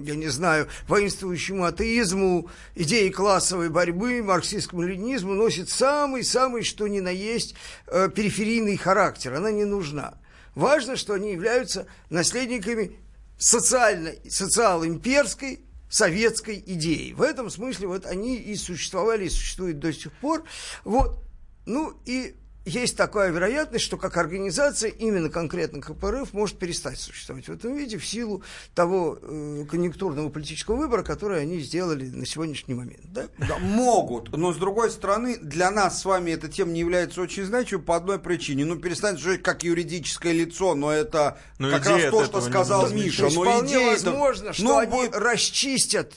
я 0.04 0.16
не 0.16 0.28
знаю, 0.28 0.68
воинствующему 0.88 1.66
атеизму, 1.66 2.50
идеи 2.76 3.10
классовой 3.10 3.70
борьбы, 3.70 4.22
марксистскому 4.24 4.82
ленинизму, 4.82 5.19
коммунизму 5.20 5.34
носит 5.34 5.70
самый-самый, 5.70 6.64
что 6.64 6.88
ни 6.88 7.00
на 7.00 7.10
есть, 7.10 7.56
э, 7.88 8.10
периферийный 8.14 8.78
характер. 8.78 9.34
Она 9.34 9.52
не 9.52 9.66
нужна. 9.66 10.18
Важно, 10.56 10.96
что 10.96 11.14
они 11.14 11.32
являются 11.32 11.86
наследниками 12.10 12.98
социал-имперской 13.38 15.60
советской 15.90 16.64
идеи. 16.66 17.14
В 17.14 17.22
этом 17.22 17.50
смысле 17.50 17.88
вот 17.88 18.06
они 18.06 18.38
и 18.38 18.56
существовали, 18.56 19.26
и 19.26 19.30
существуют 19.30 19.80
до 19.80 19.94
сих 19.94 20.12
пор. 20.14 20.44
Вот. 20.84 21.24
Ну 21.66 21.94
и 22.06 22.36
есть 22.66 22.98
такая 22.98 23.32
вероятность, 23.32 23.86
что 23.86 23.98
как 23.98 24.18
организация 24.18 24.90
именно 24.90 25.30
конкретно 25.30 25.82
КПРФ 25.82 26.34
может 26.34 26.60
перестать 26.60 27.00
существовать 27.00 27.48
в 27.48 27.52
этом 27.52 27.76
виде 27.76 27.98
в 27.98 28.06
силу 28.06 28.44
того 28.76 29.18
э, 29.22 29.66
конъюнктурного 29.70 30.30
политического 30.30 30.76
выбора, 30.76 31.04
который 31.04 31.42
они 31.42 31.60
сделали 31.60 32.06
на 32.10 32.26
сегодняшний 32.26 32.74
момент. 32.74 33.02
Да? 33.06 33.28
Да, 33.38 33.58
могут, 33.60 34.36
но 34.36 34.54
с 34.54 34.58
другой 34.58 34.92
стороны, 34.92 35.38
для 35.38 35.72
нас 35.72 36.02
с 36.02 36.06
вами 36.06 36.32
эта 36.32 36.48
тема 36.48 36.72
не 36.72 36.82
является 36.82 37.22
очень 37.22 37.46
значимой 37.46 37.84
по 37.84 37.96
одной 37.96 38.20
причине. 38.20 38.66
Ну, 38.66 38.78
перестанет 38.78 39.20
жить 39.20 39.42
как 39.42 39.64
юридическое 39.64 40.34
лицо, 40.34 40.76
но 40.76 40.92
это 40.92 41.40
но 41.58 41.72
как 41.72 41.86
раз 41.86 42.12
то, 42.12 42.26
что 42.26 42.42
сказал 42.42 42.90
Миша. 42.90 43.24
Но 43.24 43.30
вполне 43.30 43.74
идея 43.74 43.92
возможно, 43.92 44.54
что 44.54 44.64
ну, 44.64 44.78
они 44.78 44.92
будет... 44.92 45.16
расчистят 45.16 46.14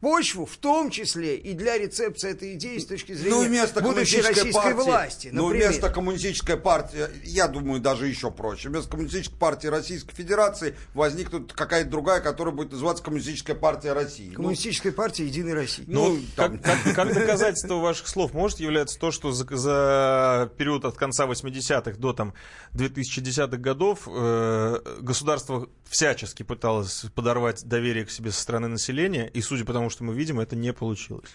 почву, 0.00 0.46
в 0.46 0.56
том 0.56 0.90
числе 0.90 1.36
и 1.36 1.52
для 1.52 1.76
рецепции 1.78 2.30
этой 2.30 2.54
идеи 2.54 2.78
с 2.78 2.86
точки 2.86 3.12
зрения 3.12 3.36
ну, 3.36 3.44
вместо 3.46 3.80
будущей 3.80 4.22
российской 4.22 4.52
партии, 4.52 4.72
власти. 4.72 5.26
Например. 5.28 5.42
Ну, 5.42 5.48
вместо 5.48 5.90
коммунистической 5.90 6.56
партии, 6.56 7.06
я 7.24 7.48
думаю, 7.48 7.80
даже 7.80 8.06
еще 8.06 8.30
проще, 8.30 8.70
вместо 8.70 8.90
коммунистической 8.90 9.38
партии 9.38 9.66
Российской 9.66 10.14
Федерации 10.14 10.74
возникнет 10.94 11.52
какая-то 11.52 11.90
другая, 11.90 12.20
которая 12.20 12.54
будет 12.54 12.72
называться 12.72 13.04
Коммунистическая 13.04 13.54
партия 13.54 13.92
России. 13.92 14.30
Коммунистическая 14.30 14.90
ну, 14.90 14.96
партия 14.96 15.26
Единой 15.26 15.54
России. 15.54 15.84
Ну, 15.86 16.14
ну 16.14 16.22
как, 16.34 16.62
как, 16.62 16.94
как 16.94 17.14
доказательство 17.14 17.74
ваших 17.74 18.08
слов 18.08 18.32
может 18.32 18.60
являться 18.60 18.98
то, 18.98 19.10
что 19.10 19.32
за, 19.32 19.46
за 19.56 20.50
период 20.56 20.84
от 20.84 20.96
конца 20.96 21.26
80-х 21.26 21.98
до 21.98 22.12
там, 22.12 22.34
2010-х 22.74 23.56
годов 23.58 24.06
э, 24.06 24.80
государство 25.00 25.68
всячески 25.88 26.42
пыталось 26.42 27.04
подорвать 27.14 27.64
доверие 27.64 28.06
к 28.06 28.10
себе 28.10 28.30
со 28.30 28.40
стороны 28.40 28.68
населения, 28.68 29.28
и 29.28 29.42
судя 29.42 29.64
по 29.64 29.72
тому, 29.72 29.89
что 29.90 30.04
мы 30.04 30.14
видим, 30.14 30.40
это 30.40 30.56
не 30.56 30.72
получилось. 30.72 31.30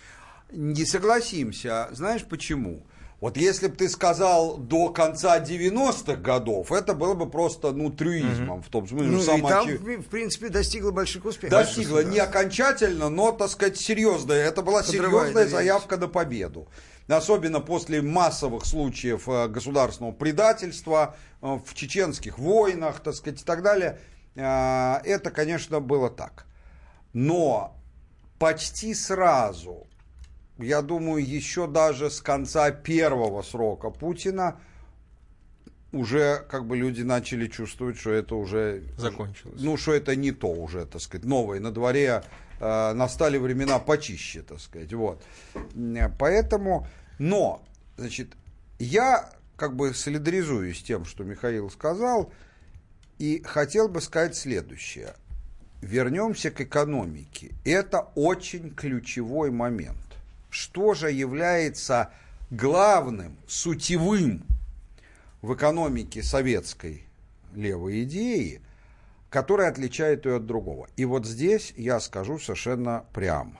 Не 0.51 0.85
согласимся. 0.85 1.89
Знаешь 1.91 2.23
почему? 2.23 2.83
Вот 3.21 3.37
если 3.37 3.67
бы 3.67 3.75
ты 3.75 3.87
сказал 3.87 4.57
до 4.57 4.89
конца 4.89 5.39
90-х 5.39 6.17
годов, 6.17 6.71
это 6.71 6.93
было 6.93 7.13
бы 7.13 7.29
просто, 7.29 7.71
ну, 7.71 7.89
трюизмом, 7.89 8.59
mm-hmm. 8.59 8.63
в 8.63 8.69
том 8.69 8.87
смысле. 8.87 9.07
Ну, 9.07 9.37
и 9.37 9.41
там, 9.41 9.67
в 10.01 10.07
принципе, 10.09 10.49
достигла 10.49 10.91
больших 10.91 11.25
успехов. 11.25 11.57
Достигла, 11.57 12.03
не 12.03 12.19
окончательно, 12.19 13.09
но, 13.09 13.31
так 13.31 13.49
сказать, 13.49 13.77
серьезная. 13.77 14.45
Это 14.45 14.61
была 14.61 14.83
серьезная 14.83 15.47
заявка 15.47 15.97
на 15.97 16.07
победу. 16.07 16.67
Особенно 17.07 17.61
после 17.61 18.01
массовых 18.01 18.65
случаев 18.65 19.29
э, 19.29 19.47
государственного 19.47 20.11
предательства 20.11 21.15
э, 21.41 21.59
в 21.63 21.73
чеченских 21.75 22.39
войнах, 22.39 22.99
так 22.99 23.13
сказать, 23.13 23.41
и 23.41 23.43
так 23.43 23.61
далее. 23.61 23.99
Э, 24.35 24.97
это, 25.03 25.29
конечно, 25.29 25.79
было 25.79 26.09
так. 26.09 26.47
Но 27.13 27.77
почти 28.39 28.93
сразу, 28.93 29.87
я 30.57 30.81
думаю, 30.81 31.25
еще 31.25 31.67
даже 31.67 32.09
с 32.09 32.21
конца 32.21 32.71
первого 32.71 33.41
срока 33.41 33.89
Путина, 33.89 34.59
уже 35.91 36.45
как 36.49 36.65
бы 36.65 36.75
люди 36.75 37.01
начали 37.01 37.47
чувствовать, 37.47 37.97
что 37.97 38.11
это 38.11 38.35
уже... 38.35 38.83
Закончилось. 38.97 39.61
Ну, 39.61 39.77
что 39.77 39.93
это 39.93 40.15
не 40.15 40.31
то 40.31 40.51
уже, 40.51 40.85
так 40.85 41.01
сказать, 41.01 41.25
новое. 41.25 41.59
На 41.61 41.71
дворе 41.71 42.23
э, 42.59 42.93
настали 42.93 43.37
времена 43.37 43.79
почище, 43.79 44.41
так 44.41 44.59
сказать, 44.59 44.93
вот. 44.93 45.23
Поэтому, 46.19 46.87
но, 47.17 47.63
значит, 47.97 48.33
я 48.77 49.29
как 49.55 49.77
бы 49.77 49.93
солидаризуюсь 49.93 50.79
с 50.79 50.83
тем, 50.83 51.05
что 51.05 51.23
Михаил 51.23 51.69
сказал, 51.69 52.33
и 53.17 53.41
хотел 53.45 53.87
бы 53.87 54.01
сказать 54.01 54.35
следующее– 54.35 55.15
вернемся 55.81 56.51
к 56.51 56.61
экономике. 56.61 57.51
Это 57.63 58.07
очень 58.15 58.73
ключевой 58.73 59.51
момент. 59.51 59.97
Что 60.49 60.93
же 60.93 61.11
является 61.11 62.11
главным, 62.49 63.37
сутевым 63.47 64.45
в 65.41 65.53
экономике 65.53 66.23
советской 66.23 67.03
левой 67.53 68.03
идеи, 68.03 68.61
которая 69.29 69.69
отличает 69.69 70.25
ее 70.25 70.37
от 70.37 70.45
другого? 70.45 70.87
И 70.95 71.05
вот 71.05 71.25
здесь 71.25 71.73
я 71.75 71.99
скажу 71.99 72.39
совершенно 72.39 73.05
прямо. 73.13 73.59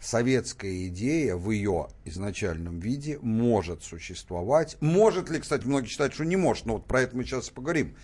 Советская 0.00 0.86
идея 0.86 1.34
в 1.34 1.50
ее 1.50 1.88
изначальном 2.04 2.78
виде 2.78 3.18
может 3.20 3.82
существовать. 3.82 4.76
Может 4.80 5.28
ли, 5.28 5.40
кстати, 5.40 5.66
многие 5.66 5.88
считают, 5.88 6.14
что 6.14 6.24
не 6.24 6.36
может, 6.36 6.66
но 6.66 6.74
вот 6.74 6.86
про 6.86 7.02
это 7.02 7.16
мы 7.16 7.24
сейчас 7.24 7.50
поговорим 7.50 7.96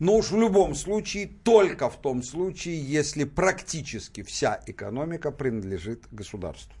но 0.00 0.16
уж 0.16 0.30
в 0.30 0.36
любом 0.36 0.74
случае 0.74 1.28
только 1.44 1.88
в 1.90 2.00
том 2.00 2.22
случае, 2.22 2.82
если 2.82 3.24
практически 3.24 4.22
вся 4.22 4.60
экономика 4.66 5.30
принадлежит 5.30 6.04
государству. 6.10 6.74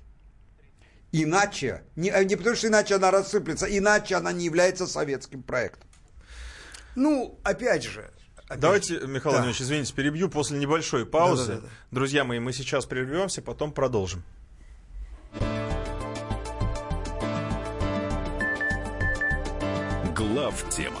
Иначе, 1.12 1.82
не, 1.96 2.08
э, 2.08 2.24
не 2.24 2.36
потому 2.36 2.56
что 2.56 2.68
иначе 2.68 2.94
она 2.94 3.10
рассыплется, 3.10 3.66
иначе 3.66 4.16
она 4.16 4.32
не 4.32 4.46
является 4.46 4.86
советским 4.86 5.42
проектом. 5.42 5.88
Ну, 6.96 7.38
опять 7.44 7.84
же, 7.84 8.10
Опять. 8.46 8.62
Давайте, 8.62 8.94
Михаил 8.94 9.06
да. 9.06 9.30
Владимирович, 9.30 9.62
извините, 9.62 9.94
перебью 9.94 10.28
после 10.28 10.58
небольшой 10.58 11.06
паузы. 11.06 11.46
Да, 11.46 11.54
да, 11.54 11.60
да, 11.60 11.66
да. 11.66 11.72
Друзья 11.92 12.24
мои, 12.24 12.40
мы 12.40 12.52
сейчас 12.52 12.84
прервемся, 12.84 13.42
потом 13.42 13.70
продолжим. 13.70 14.24
Глав 20.16 20.68
тема 20.70 21.00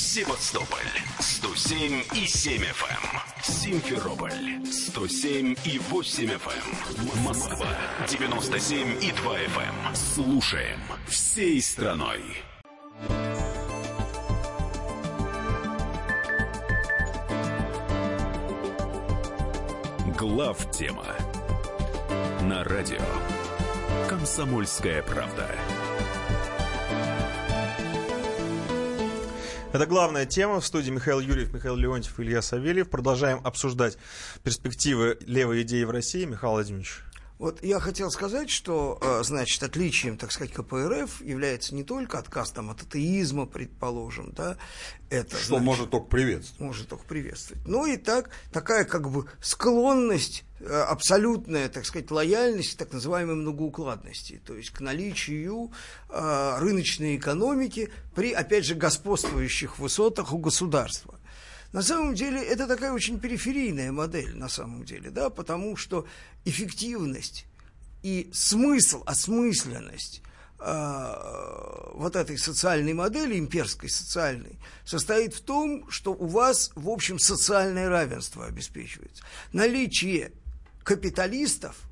Севастополь 0.00 0.78
107 1.18 2.04
и 2.14 2.26
7 2.28 2.62
FM. 2.62 2.86
Эм. 2.88 3.42
Симферополь 3.42 4.64
107 4.64 5.56
и 5.64 5.80
8 5.90 6.24
FM. 6.24 7.16
Эм. 7.16 7.22
Москва 7.24 7.66
97 8.08 9.02
и 9.02 9.10
2 9.10 9.38
FM. 9.38 9.58
Эм. 9.58 9.96
Слушаем 9.96 10.78
всей 11.08 11.60
страной. 11.60 12.22
Глав 20.16 20.70
тема 20.70 21.06
на 22.42 22.62
радио 22.62 23.02
Комсомольская 24.08 25.02
правда. 25.02 25.50
Это 29.70 29.84
главная 29.84 30.24
тема. 30.24 30.60
В 30.60 30.66
студии 30.66 30.90
Михаил 30.90 31.20
Юрьев, 31.20 31.52
Михаил 31.52 31.76
Леонтьев, 31.76 32.18
Илья 32.18 32.40
Савельев. 32.40 32.88
Продолжаем 32.88 33.42
обсуждать 33.44 33.98
перспективы 34.42 35.18
левой 35.20 35.60
идеи 35.60 35.84
в 35.84 35.90
России. 35.90 36.24
Михаил 36.24 36.52
Владимирович. 36.52 37.02
Вот 37.38 37.62
я 37.62 37.78
хотел 37.78 38.10
сказать, 38.10 38.50
что, 38.50 38.98
э, 39.00 39.22
значит, 39.22 39.62
отличием, 39.62 40.16
так 40.18 40.32
сказать, 40.32 40.52
КПРФ 40.52 41.22
является 41.22 41.72
не 41.72 41.84
только 41.84 42.18
отказ 42.18 42.50
там, 42.50 42.70
от 42.70 42.82
атеизма, 42.82 43.46
предположим, 43.46 44.32
да, 44.32 44.56
это... 45.08 45.36
Что 45.36 45.48
значит, 45.50 45.64
может 45.64 45.90
только 45.90 46.08
приветствовать. 46.08 46.60
Может 46.60 46.88
только 46.88 47.04
приветствовать. 47.04 47.64
Ну 47.64 47.86
и 47.86 47.96
так, 47.96 48.30
такая 48.52 48.84
как 48.84 49.08
бы 49.08 49.26
склонность, 49.40 50.44
э, 50.58 50.64
абсолютная, 50.64 51.68
так 51.68 51.86
сказать, 51.86 52.10
лояльность 52.10 52.76
так 52.76 52.92
называемой 52.92 53.36
многоукладности, 53.36 54.42
то 54.44 54.56
есть 54.56 54.70
к 54.70 54.80
наличию 54.80 55.70
э, 56.08 56.56
рыночной 56.58 57.16
экономики 57.16 57.90
при, 58.16 58.32
опять 58.32 58.64
же, 58.64 58.74
господствующих 58.74 59.78
высотах 59.78 60.32
у 60.32 60.38
государства. 60.38 61.17
На 61.72 61.82
самом 61.82 62.14
деле 62.14 62.42
это 62.42 62.66
такая 62.66 62.92
очень 62.92 63.20
периферийная 63.20 63.92
модель, 63.92 64.34
на 64.36 64.48
самом 64.48 64.84
деле, 64.84 65.10
да, 65.10 65.28
потому 65.28 65.76
что 65.76 66.06
эффективность 66.44 67.46
и 68.02 68.30
смысл, 68.32 69.02
осмысленность 69.04 70.22
э, 70.60 71.92
вот 71.94 72.16
этой 72.16 72.38
социальной 72.38 72.94
модели, 72.94 73.38
имперской 73.38 73.90
социальной, 73.90 74.58
состоит 74.84 75.34
в 75.34 75.42
том, 75.42 75.90
что 75.90 76.12
у 76.12 76.26
вас, 76.26 76.70
в 76.74 76.88
общем, 76.88 77.18
социальное 77.18 77.88
равенство 77.88 78.46
обеспечивается. 78.46 79.22
Наличие 79.52 80.32
капиталистов– 80.84 81.76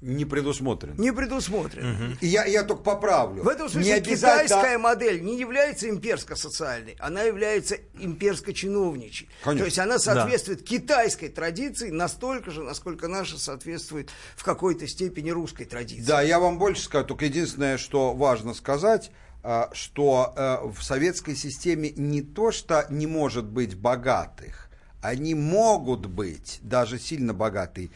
не 0.00 0.24
предусмотрен. 0.24 0.94
Не 0.96 1.12
предусмотрен. 1.12 1.90
Угу. 1.90 2.16
И 2.20 2.26
я, 2.26 2.44
я 2.44 2.62
только 2.62 2.82
поправлю. 2.82 3.42
В 3.42 3.48
этом 3.48 3.68
смысле 3.68 3.92
не 3.92 3.98
обязательно... 3.98 4.44
китайская 4.44 4.78
модель 4.78 5.22
не 5.22 5.38
является 5.38 5.88
имперско-социальной, 5.88 6.96
она 6.98 7.22
является 7.22 7.76
имперско-чиновничей. 7.98 9.28
То 9.44 9.52
есть 9.52 9.78
она 9.78 9.98
соответствует 9.98 10.60
да. 10.60 10.64
китайской 10.64 11.28
традиции 11.28 11.90
настолько 11.90 12.50
же, 12.50 12.62
насколько 12.62 13.08
наша 13.08 13.38
соответствует 13.38 14.10
в 14.36 14.44
какой-то 14.44 14.86
степени 14.86 15.30
русской 15.30 15.64
традиции. 15.64 16.06
Да, 16.06 16.22
я 16.22 16.40
вам 16.40 16.58
больше 16.58 16.82
скажу, 16.82 17.06
только 17.06 17.26
единственное, 17.26 17.76
что 17.76 18.14
важно 18.14 18.54
сказать, 18.54 19.10
а, 19.42 19.70
что 19.72 20.34
э, 20.36 20.68
в 20.68 20.82
советской 20.82 21.34
системе 21.34 21.92
не 21.96 22.22
то, 22.22 22.52
что 22.52 22.86
не 22.90 23.06
может 23.06 23.44
быть 23.44 23.74
богатых, 23.74 24.70
они 25.02 25.34
могут 25.34 26.06
быть 26.06 26.58
даже 26.62 26.98
сильно 26.98 27.32
богатые, 27.32 27.90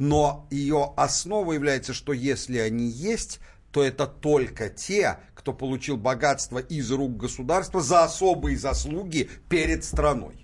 но 0.00 0.46
ее 0.50 0.94
основа 0.96 1.52
является, 1.52 1.92
что 1.92 2.14
если 2.14 2.56
они 2.56 2.88
есть, 2.88 3.38
то 3.70 3.84
это 3.84 4.06
только 4.06 4.70
те, 4.70 5.18
кто 5.34 5.52
получил 5.52 5.98
богатство 5.98 6.58
из 6.58 6.90
рук 6.90 7.18
государства 7.18 7.82
за 7.82 8.04
особые 8.04 8.56
заслуги 8.56 9.28
перед 9.50 9.84
страной. 9.84 10.39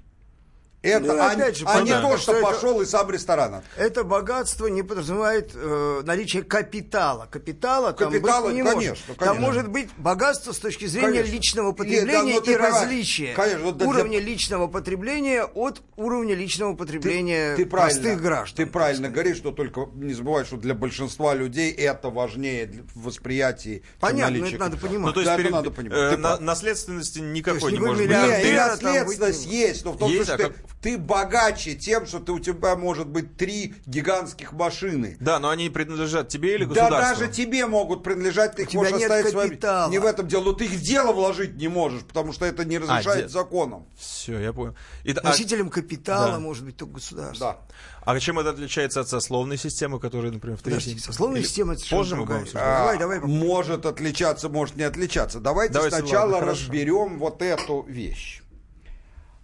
Это, 0.83 1.14
ну, 1.14 1.20
а, 1.20 1.33
опять 1.33 1.57
же, 1.57 1.64
а 1.66 1.81
не 1.81 1.91
то, 1.91 2.16
что, 2.16 2.35
что 2.35 2.43
пошел 2.43 2.81
и 2.81 2.87
сам 2.87 3.11
ресторан. 3.11 3.62
Это 3.77 4.05
богатство 4.05 4.66
не 4.66 4.83
подразумевает 4.83 5.51
э, 5.55 6.03
наличие 6.05 6.45
капитала. 6.45 7.27
Капитала 7.31 7.93
там 7.93 8.12
Капитала, 8.12 8.47
быть 8.47 8.57
не 8.57 8.62
конечно, 8.62 8.91
может. 8.91 9.05
Конечно. 9.07 9.27
Там 9.27 9.41
может 9.41 9.68
быть 9.68 9.89
богатство 9.97 10.53
с 10.53 10.59
точки 10.59 10.87
зрения 10.87 11.20
конечно. 11.20 11.33
личного 11.33 11.72
потребления 11.72 12.35
Нет, 12.35 12.45
да, 12.45 12.53
и 12.53 12.57
различия 12.57 13.33
конечно, 13.35 13.64
вот 13.64 13.83
уровня 13.83 14.20
для... 14.20 14.29
личного 14.29 14.66
потребления 14.68 15.45
от 15.45 15.83
уровня 15.97 16.35
личного 16.35 16.74
потребления 16.74 17.57
ты, 17.57 17.64
ты 17.64 17.70
простых 17.70 18.20
граждан. 18.20 18.57
Ты 18.57 18.70
правильно 18.70 19.09
говоришь, 19.09 19.39
что 19.39 19.53
только 19.53 19.89
не 19.95 20.14
забывай, 20.14 20.45
что 20.45 20.57
для 20.57 20.74
большинства 20.74 21.35
людей 21.35 21.72
это 21.72 22.11
важнее 22.11 22.85
в 22.95 23.05
восприятии. 23.05 23.83
Понятно, 23.99 24.39
но 24.39 24.47
это 24.47 24.59
надо 24.59 24.77
понимать. 24.77 25.07
Ну, 25.07 25.12
то 25.12 25.20
есть 25.20 25.33
да, 25.33 25.37
перед, 25.37 25.51
надо 25.51 25.70
понимать. 25.70 26.14
Э, 26.14 26.16
на, 26.16 26.39
наследственности 26.39 27.18
никакой 27.18 27.72
не 27.72 27.79
может 27.79 28.07
быть. 28.07 28.11
Нет, 28.11 28.57
наследственность 28.57 29.47
есть, 29.47 29.85
но 29.85 29.93
в 29.93 29.99
том, 29.99 30.11
есть, 30.11 30.24
что 30.24 30.35
а 30.35 30.66
ты 30.81 30.99
богаче 30.99 31.75
тем, 31.75 32.07
что 32.07 32.21
ты, 32.21 32.33
у 32.33 32.39
тебя 32.39 32.77
может 32.77 33.07
быть 33.07 33.37
три 33.37 33.75
гигантских 33.87 34.53
машины. 34.53 35.17
Да, 35.21 35.39
но 35.39 35.51
они 35.51 35.71
принадлежат 35.71 36.29
тебе 36.29 36.55
или 36.55 36.64
государству? 36.64 36.97
Да, 36.97 37.14
даже 37.14 37.33
тебе 37.33 37.67
могут 37.67 38.03
принадлежать, 38.03 38.57
ты 38.57 38.62
их 38.62 38.75
можешь 38.75 38.93
оставить 38.93 39.31
своими. 39.31 39.91
Не 39.91 39.99
в 39.99 40.05
этом 40.05 40.29
дело, 40.29 40.45
но 40.45 40.53
ты 40.53 40.64
их 40.64 40.73
в 40.73 40.81
дело 40.81 41.12
вложить 41.12 41.57
не 41.57 41.69
можешь, 41.69 42.03
потому 42.03 42.33
что 42.33 42.45
это 42.45 42.64
не 42.64 42.79
разрешает 42.79 43.27
а, 43.27 43.29
законом. 43.29 43.87
Все, 43.97 44.39
я 44.39 44.53
понял. 44.53 44.75
И, 45.05 45.12
Носителем 45.12 45.69
а... 45.69 45.71
капитала 45.71 46.33
да. 46.33 46.39
может 46.39 46.64
быть 46.64 46.77
только 46.77 46.95
государство. 46.95 47.59
Да. 47.69 47.77
А 48.07 48.21
чем 48.21 48.39
это 48.39 48.51
отличается 48.51 49.01
от 49.01 49.09
сословной 49.09 49.57
системы, 49.57 49.99
которая, 49.99 50.31
например, 50.31 50.57
в 50.57 50.62
третьей? 50.62 50.99
Сословная 50.99 51.41
Или... 51.41 51.47
система 51.47 51.75
это 51.75 51.83
позже 51.91 52.14
мы 52.14 52.25
будем 52.25 52.47
а, 52.55 52.97
давай, 52.97 52.99
давай. 52.99 53.19
Может 53.21 53.85
отличаться, 53.85 54.49
может 54.49 54.77
не 54.77 54.85
отличаться. 54.85 55.41
Давайте, 55.41 55.75
Давайте 55.75 55.99
сначала 55.99 56.35
ладно, 56.35 56.53
разберем 56.53 57.19
вот 57.19 57.43
эту 57.43 57.85
вещь 57.89 58.43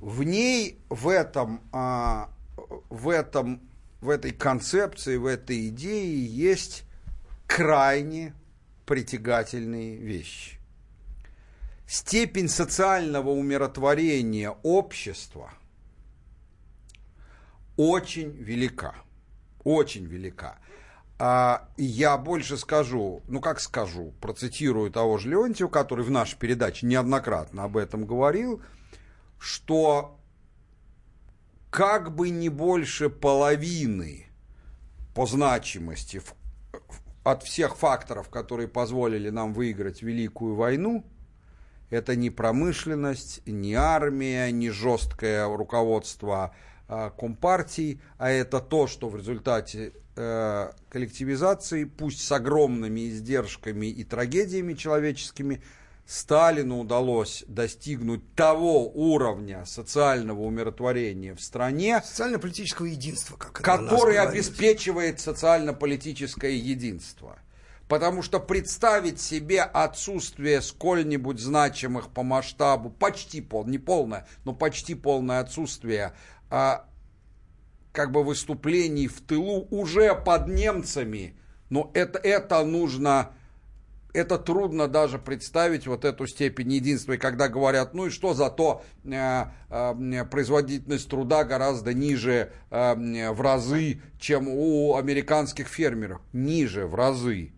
в 0.03 0.24
ней, 0.24 0.80
в 0.88 1.09
этом, 1.09 1.61
а, 1.70 2.28
в 2.90 3.09
этом, 3.09 3.62
в 4.00 4.11
этой 4.11 4.32
концепции, 4.32 5.16
в 5.16 5.26
этой 5.26 5.68
идее 5.68 6.26
есть 6.26 6.82
крайне 7.46 8.34
притягательные 8.84 9.96
вещи. 9.96 10.59
Степень 11.86 12.48
социального 12.48 13.30
умиротворения 13.30 14.50
общества 14.64 15.53
очень 17.76 18.30
велика. 18.30 18.96
Очень 19.62 20.07
велика. 20.07 20.59
А 21.20 21.68
я 21.76 22.18
больше 22.18 22.57
скажу, 22.57 23.22
ну 23.28 23.40
как 23.40 23.61
скажу, 23.61 24.12
процитирую 24.20 24.90
того 24.90 25.18
же 25.18 25.28
Леонтьева, 25.28 25.68
который 25.68 26.05
в 26.05 26.11
нашей 26.11 26.36
передаче 26.36 26.86
неоднократно 26.86 27.62
об 27.62 27.76
этом 27.76 28.05
говорил– 28.05 28.61
что 29.43 30.20
как 31.68 32.14
бы 32.14 32.30
не 32.30 32.49
больше 32.49 33.11
половины 33.11 34.26
по 35.16 35.26
значимости 35.26 36.22
от 37.24 37.43
всех 37.43 37.76
факторов, 37.76 38.28
которые 38.28 38.68
позволили 38.68 39.30
нам 39.30 39.53
выиграть 39.53 40.01
Великую 40.01 40.55
войну, 40.55 41.05
это 41.90 42.14
не 42.14 42.30
промышленность, 42.30 43.43
не 43.45 43.74
армия, 43.74 44.53
не 44.53 44.70
жесткое 44.70 45.45
руководство 45.49 46.55
э, 46.86 47.11
Компартии, 47.18 48.01
а 48.18 48.30
это 48.30 48.61
то, 48.61 48.86
что 48.86 49.09
в 49.09 49.16
результате 49.16 49.93
э, 50.14 50.70
коллективизации, 50.88 51.82
пусть 51.82 52.24
с 52.24 52.30
огромными 52.30 53.09
издержками 53.09 53.86
и 53.86 54.05
трагедиями 54.05 54.74
человеческими, 54.74 55.62
Сталину 56.07 56.80
удалось 56.80 57.44
достигнуть 57.46 58.34
того 58.34 58.88
уровня 58.88 59.64
социального 59.64 60.40
умиротворения 60.40 61.34
в 61.34 61.40
стране, 61.40 62.03
социально-политического 62.05 62.86
единства, 62.86 63.36
как 63.36 63.53
который 63.53 64.18
обеспечивает 64.18 65.20
социально-политическое 65.20 66.57
единство. 66.57 67.38
Потому 67.88 68.22
что 68.22 68.40
представить 68.40 69.20
себе 69.20 69.62
отсутствие 69.62 70.62
сколь-нибудь 70.62 71.38
значимых 71.38 72.09
по 72.11 72.22
масштабу, 72.22 72.90
почти 72.90 73.40
пол, 73.40 73.66
не 73.66 73.78
полное, 73.78 74.26
но 74.44 74.55
почти 74.55 74.94
полное 74.94 75.40
отсутствие 75.40 76.14
а, 76.48 76.86
как 77.92 78.11
бы 78.11 78.24
выступлений 78.24 79.09
в 79.09 79.20
тылу 79.20 79.66
уже 79.70 80.14
под 80.14 80.48
немцами, 80.48 81.36
но 81.68 81.90
это, 81.94 82.18
это 82.18 82.64
нужно 82.64 83.32
это 84.12 84.38
трудно 84.38 84.88
даже 84.88 85.18
представить 85.18 85.86
вот 85.86 86.04
эту 86.04 86.26
степень 86.26 86.72
единства. 86.72 87.12
И 87.12 87.18
когда 87.18 87.48
говорят, 87.48 87.94
ну 87.94 88.06
и 88.06 88.10
что, 88.10 88.34
зато 88.34 88.82
э, 89.04 89.44
э, 89.70 90.24
производительность 90.30 91.08
труда 91.08 91.44
гораздо 91.44 91.94
ниже 91.94 92.52
э, 92.70 93.30
в 93.32 93.40
разы, 93.40 94.02
чем 94.20 94.48
у 94.48 94.96
американских 94.96 95.68
фермеров. 95.68 96.20
Ниже 96.32 96.86
в 96.86 96.94
разы. 96.94 97.52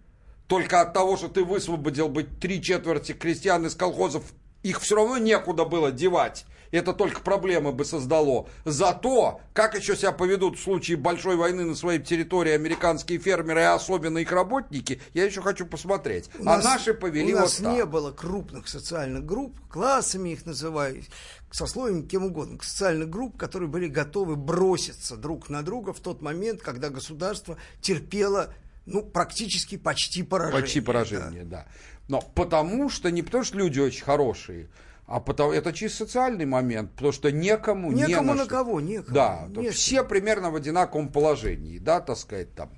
Только 0.47 0.81
от 0.81 0.93
того, 0.93 1.17
что 1.17 1.29
ты 1.29 1.43
высвободил 1.43 2.09
бы 2.09 2.23
три 2.23 2.63
четверти 2.63 3.13
крестьян 3.13 3.67
из 3.67 3.75
колхозов, 3.75 4.23
их 4.63 4.81
все 4.81 4.97
равно 4.97 5.19
некуда 5.19 5.65
было 5.65 5.91
девать 5.91 6.47
это 6.77 6.93
только 6.93 7.21
проблемы 7.21 7.73
бы 7.73 7.85
создало. 7.85 8.49
Зато, 8.65 9.41
как 9.53 9.77
еще 9.77 9.97
себя 9.97 10.13
поведут 10.13 10.59
в 10.59 10.63
случае 10.63 10.97
большой 10.97 11.37
войны 11.37 11.65
на 11.65 11.75
своей 11.75 12.01
территории 12.01 12.53
американские 12.53 13.19
фермеры, 13.19 13.61
и 13.61 13.65
особенно 13.65 14.19
их 14.19 14.33
работники, 14.33 15.01
я 15.13 15.25
еще 15.25 15.41
хочу 15.41 15.67
посмотреть. 15.67 16.29
У 16.39 16.43
а 16.43 16.57
нас, 16.57 16.65
наши 16.65 16.95
повели 16.95 17.35
У 17.35 17.39
нас 17.39 17.61
вот 17.61 17.73
не 17.73 17.85
было 17.85 18.11
крупных 18.11 18.69
социальных 18.69 19.25
групп, 19.25 19.57
классами 19.69 20.31
их 20.31 20.47
называют, 20.47 21.05
сословиями, 21.51 22.03
кем 22.07 22.25
угодно, 22.25 22.59
социальных 22.63 23.09
групп, 23.09 23.37
которые 23.37 23.69
были 23.69 23.87
готовы 23.87 24.37
броситься 24.37 25.17
друг 25.17 25.49
на 25.49 25.63
друга 25.63 25.93
в 25.93 26.01
тот 26.01 26.23
момент, 26.23 26.61
когда 26.63 26.91
государство 26.91 27.57
терпело 27.81 28.53
ну, 28.87 29.03
практически 29.03 29.77
почти 29.77 30.23
поражение. 30.23 30.61
Почти 30.61 30.81
поражение, 30.81 31.45
да. 31.45 31.59
да. 31.59 31.67
Но 32.09 32.21
потому 32.21 32.91
что, 32.91 33.11
не 33.11 33.23
потому 33.23 33.45
что 33.45 33.57
люди 33.57 33.81
очень 33.81 34.05
хорошие, 34.05 34.69
а 35.07 35.21
потому 35.21 35.53
это 35.53 35.73
чисто 35.73 36.07
социальный 36.07 36.47
момент, 36.47 36.93
потому 36.93 37.13
что 37.13 37.31
некому, 37.31 37.93
некому 37.93 38.33
не 38.33 38.39
на, 38.39 38.45
на 38.45 38.47
кого, 38.47 38.81
некому. 38.81 39.15
Да, 39.15 39.45
некому. 39.49 39.71
все 39.71 40.03
примерно 40.03 40.51
в 40.51 40.57
одинаковом 40.57 41.09
положении, 41.09 41.79
да, 41.79 42.01
так 42.01 42.17
сказать, 42.17 42.55
там. 42.55 42.71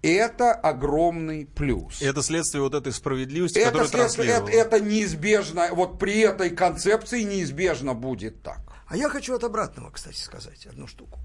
Это 0.00 0.52
огромный 0.52 1.44
плюс. 1.44 2.00
Это 2.00 2.22
следствие 2.22 2.62
вот 2.62 2.72
этой 2.74 2.92
справедливости, 2.92 3.58
это 3.58 3.70
которая 3.70 3.88
следствие, 3.88 4.28
это, 4.30 4.50
это 4.52 4.80
неизбежно, 4.80 5.70
вот 5.72 5.98
при 5.98 6.20
этой 6.20 6.50
концепции 6.50 7.22
неизбежно 7.22 7.94
будет 7.94 8.42
так. 8.42 8.60
А 8.86 8.96
я 8.96 9.08
хочу 9.08 9.34
от 9.34 9.42
обратного, 9.42 9.90
кстати, 9.90 10.18
сказать 10.18 10.66
одну 10.66 10.86
штуку. 10.86 11.18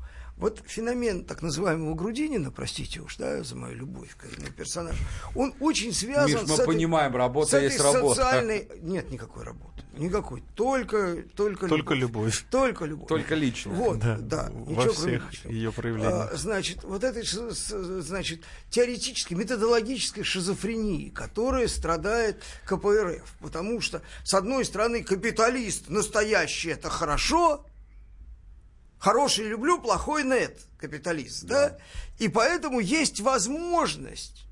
Вот 0.44 0.62
феномен 0.68 1.24
так 1.24 1.41
называемого 1.41 1.96
Грудинина, 1.96 2.52
простите 2.52 3.00
уж, 3.00 3.16
да, 3.16 3.44
за 3.44 3.56
мою 3.56 3.78
любовь 3.78 4.14
к 4.18 4.26
этому 4.26 4.52
персонажу, 4.52 4.98
он 5.36 5.54
очень 5.62 5.94
связан 5.94 6.41
Миш, 6.41 6.41
мы 6.41 6.58
с 6.58 6.60
этой, 6.60 6.66
понимаем, 6.66 7.16
работа 7.16 7.52
с 7.52 7.54
этой 7.54 7.64
есть 7.70 7.80
работа. 7.80 8.16
социальной... 8.16 8.68
Нет 8.82 9.10
никакой 9.10 9.46
работы, 9.46 9.84
никакой, 9.94 10.44
только, 10.54 11.24
только, 11.34 11.70
только 11.70 11.94
любовь. 11.94 12.26
любовь. 12.26 12.46
Только 12.50 12.84
любовь. 12.84 13.08
Только 13.08 13.36
лично. 13.36 13.72
Вот, 13.72 14.00
да, 14.00 14.18
да 14.18 14.50
во 14.52 14.91
всех 14.91 15.46
ее 15.46 15.72
проявлениях. 15.72 16.32
А, 16.34 16.36
значит, 16.36 16.84
вот 16.84 17.06
этой, 17.06 17.24
значит, 17.24 18.41
теоретической, 18.70 19.38
методологической 19.38 20.26
шизофрении, 20.26 21.08
которая 21.08 21.70
страдает 21.70 22.44
КПРФ, 22.66 23.34
потому 23.39 23.80
что, 23.80 24.02
с 24.26 24.34
одной 24.34 24.66
стороны, 24.66 25.06
капиталист 25.06 25.88
настоящий– 25.88 26.68
это 26.72 26.89
хорошо, 26.89 27.66
Хороший 29.04 29.49
люблю, 29.49 29.82
плохой 29.82 30.24
нет, 30.24 30.58
капиталист, 30.78 31.43
да? 31.43 31.72
да? 31.72 31.78
И 32.20 32.30
поэтому 32.30 32.80
есть 32.80 33.20
возможность 33.20 34.45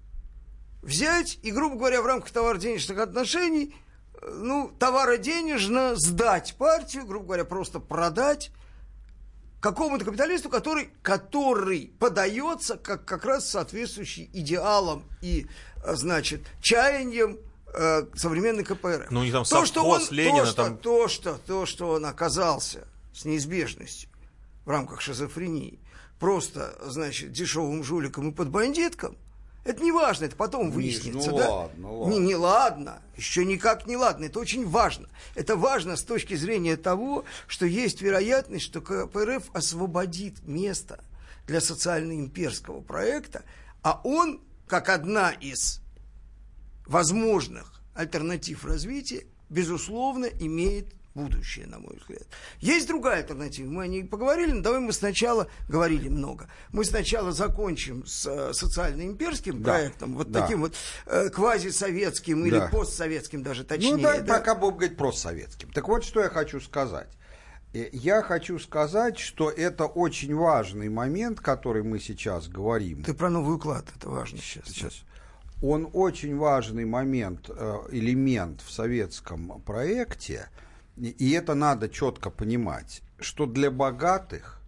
взять 0.81 1.39
и, 1.41 1.51
грубо 1.51 1.77
говоря, 1.77 2.01
в 2.01 2.05
рамках 2.05 2.31
товарно-денежных 2.31 2.99
отношений, 2.99 3.73
э, 4.21 4.29
ну, 4.29 4.69
товароденежно 4.77 5.95
сдать 5.95 6.55
партию, 6.57 7.05
грубо 7.05 7.27
говоря, 7.27 7.45
просто 7.45 7.79
продать 7.79 8.51
какому-то 9.61 10.03
капиталисту, 10.03 10.49
который, 10.49 10.89
который 11.01 11.93
подается 11.97 12.75
как, 12.75 13.05
как 13.05 13.23
раз 13.23 13.49
соответствующий 13.49 14.29
идеалам 14.33 15.05
и, 15.21 15.47
э, 15.81 15.95
значит, 15.95 16.41
чаяниям 16.59 17.37
э, 17.73 18.03
современной 18.15 18.65
КПРФ. 18.65 19.11
Ну, 19.11 19.23
не 19.23 19.31
там 19.31 19.45
то, 19.45 19.65
что 19.65 19.85
он, 19.85 20.01
Ленина, 20.09 20.39
то, 20.39 20.45
что, 20.45 20.63
там... 20.65 20.77
то, 20.77 21.07
что, 21.07 21.37
то, 21.37 21.65
что 21.65 21.91
он 21.91 22.05
оказался 22.05 22.85
с 23.13 23.23
неизбежностью 23.23 24.10
в 24.65 24.69
рамках 24.69 25.01
шизофрении 25.01 25.79
просто, 26.19 26.77
значит, 26.83 27.31
дешевым 27.31 27.83
жуликом 27.83 28.29
и 28.29 28.33
под 28.33 28.49
бандитком, 28.49 29.17
это 29.63 29.83
не 29.83 29.91
важно, 29.91 30.25
это 30.25 30.35
потом 30.35 30.71
выяснится, 30.71 31.31
ну, 31.31 31.37
да? 31.37 31.49
Ладно, 31.49 31.91
ладно. 31.91 32.13
Не, 32.13 32.19
не 32.19 32.35
ладно, 32.35 33.01
еще 33.15 33.45
никак 33.45 33.85
не 33.85 33.95
ладно, 33.95 34.25
это 34.25 34.39
очень 34.39 34.67
важно. 34.67 35.07
Это 35.35 35.55
важно 35.55 35.95
с 35.95 36.03
точки 36.03 36.33
зрения 36.33 36.77
того, 36.77 37.25
что 37.47 37.65
есть 37.65 38.01
вероятность, 38.01 38.65
что 38.65 38.81
КПРФ 38.81 39.51
освободит 39.53 40.47
место 40.47 41.03
для 41.45 41.61
социально-имперского 41.61 42.81
проекта, 42.81 43.43
а 43.83 44.01
он, 44.03 44.41
как 44.67 44.89
одна 44.89 45.31
из 45.31 45.81
возможных 46.87 47.81
альтернатив 47.93 48.65
развития, 48.65 49.25
безусловно, 49.49 50.25
имеет 50.25 50.87
будущее, 51.13 51.67
на 51.67 51.79
мой 51.79 51.97
взгляд. 51.97 52.23
Есть 52.59 52.87
другая 52.87 53.17
альтернатива. 53.17 53.69
Мы 53.69 53.83
о 53.83 53.87
ней 53.87 54.03
поговорили, 54.03 54.51
но 54.51 54.61
давай 54.61 54.79
мы 54.79 54.93
сначала, 54.93 55.47
говорили 55.67 56.09
много, 56.09 56.49
мы 56.71 56.85
сначала 56.85 57.31
закончим 57.31 58.05
с 58.05 58.25
э, 58.25 58.53
социально-имперским 58.53 59.61
да. 59.61 59.73
проектом, 59.73 60.15
вот 60.15 60.31
да. 60.31 60.41
таким 60.41 60.61
вот 60.61 60.75
э, 61.05 61.29
квазисоветским 61.29 62.41
да. 62.41 62.47
или 62.47 62.71
постсоветским 62.71 63.43
даже 63.43 63.63
точнее. 63.63 63.95
Ну 63.95 64.01
да, 64.01 64.19
да, 64.19 64.37
пока 64.37 64.55
будем 64.55 64.77
говорить 64.77 64.97
постсоветским. 64.97 65.71
Так 65.71 65.87
вот, 65.87 66.03
что 66.03 66.21
я 66.21 66.29
хочу 66.29 66.59
сказать. 66.59 67.09
Э, 67.73 67.89
я 67.91 68.21
хочу 68.21 68.59
сказать, 68.59 69.17
что 69.17 69.49
это 69.49 69.85
очень 69.85 70.35
важный 70.35 70.89
момент, 70.89 71.39
который 71.39 71.83
мы 71.83 71.99
сейчас 71.99 72.47
говорим. 72.47 73.03
Ты 73.03 73.13
про 73.13 73.29
новый 73.29 73.55
уклад, 73.55 73.85
это 73.95 74.09
важно 74.09 74.37
сейчас. 74.39 74.67
Сейчас. 74.67 75.03
Он 75.61 75.89
очень 75.93 76.35
важный 76.37 76.85
момент, 76.85 77.49
э, 77.49 77.77
элемент 77.91 78.61
в 78.61 78.71
советском 78.71 79.61
проекте, 79.61 80.49
и 81.09 81.31
это 81.31 81.55
надо 81.55 81.89
четко 81.89 82.29
понимать, 82.29 83.01
что 83.19 83.45
для 83.45 83.71
богатых, 83.71 84.61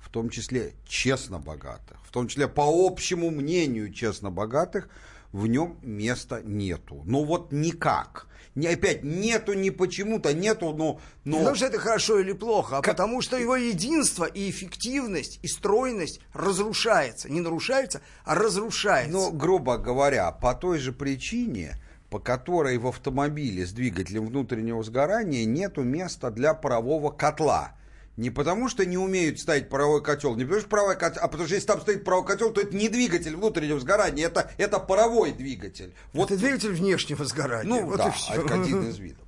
в 0.00 0.08
том 0.10 0.30
числе 0.30 0.74
честно 0.86 1.38
богатых, 1.38 1.98
в 2.04 2.10
том 2.10 2.28
числе 2.28 2.48
по 2.48 2.64
общему 2.66 3.30
мнению 3.30 3.92
честно 3.92 4.30
богатых, 4.30 4.88
в 5.32 5.46
нем 5.46 5.78
места 5.82 6.40
нету. 6.42 7.02
Ну 7.04 7.24
вот 7.24 7.52
никак 7.52 8.26
не, 8.56 8.68
опять 8.68 9.04
нету 9.04 9.52
не 9.52 9.70
почему-то, 9.70 10.32
нету, 10.32 10.72
но... 10.72 10.98
но... 11.24 11.32
Не 11.32 11.38
потому 11.40 11.56
что 11.56 11.66
это 11.66 11.78
хорошо 11.78 12.18
или 12.18 12.32
плохо, 12.32 12.78
а 12.78 12.82
как... 12.82 12.96
потому 12.96 13.20
что 13.20 13.36
его 13.36 13.54
единство 13.54 14.24
и 14.24 14.50
эффективность, 14.50 15.38
и 15.42 15.46
стройность 15.46 16.20
разрушается. 16.32 17.30
Не 17.30 17.40
нарушается, 17.40 18.00
а 18.24 18.34
разрушается. 18.34 19.12
Ну, 19.12 19.30
грубо 19.30 19.76
говоря, 19.76 20.32
по 20.32 20.54
той 20.54 20.78
же 20.78 20.92
причине, 20.92 21.78
по 22.10 22.18
которой 22.18 22.78
в 22.78 22.86
автомобиле 22.86 23.66
с 23.66 23.72
двигателем 23.72 24.26
внутреннего 24.26 24.82
сгорания 24.82 25.44
нету 25.44 25.82
места 25.82 26.30
для 26.30 26.54
парового 26.54 27.10
котла. 27.10 27.72
Не 28.16 28.30
потому, 28.30 28.68
что 28.70 28.86
не 28.86 28.96
умеют 28.96 29.38
ставить 29.38 29.68
паровой 29.68 30.02
котел, 30.02 30.36
не 30.36 30.44
потому, 30.44 30.60
что 30.60 30.70
паровой 30.70 30.96
котел, 30.96 31.22
а 31.22 31.28
потому 31.28 31.46
что 31.46 31.54
если 31.54 31.66
там 31.66 31.80
стоит 31.82 32.02
паровой 32.02 32.26
котел, 32.26 32.50
то 32.50 32.62
это 32.62 32.74
не 32.74 32.88
двигатель 32.88 33.36
внутреннего 33.36 33.78
сгорания, 33.78 34.26
это, 34.26 34.50
это 34.56 34.78
паровой 34.78 35.32
двигатель. 35.32 35.92
Вот 36.14 36.30
это 36.30 36.40
двигатель 36.40 36.72
внешнего 36.72 37.24
сгорания. 37.26 37.68
Ну, 37.68 37.84
вот 37.84 37.98
да, 37.98 38.08
и 38.08 38.10
все. 38.12 38.32
это 38.32 38.54
один 38.54 38.88
из 38.88 38.98
видов. 38.98 39.26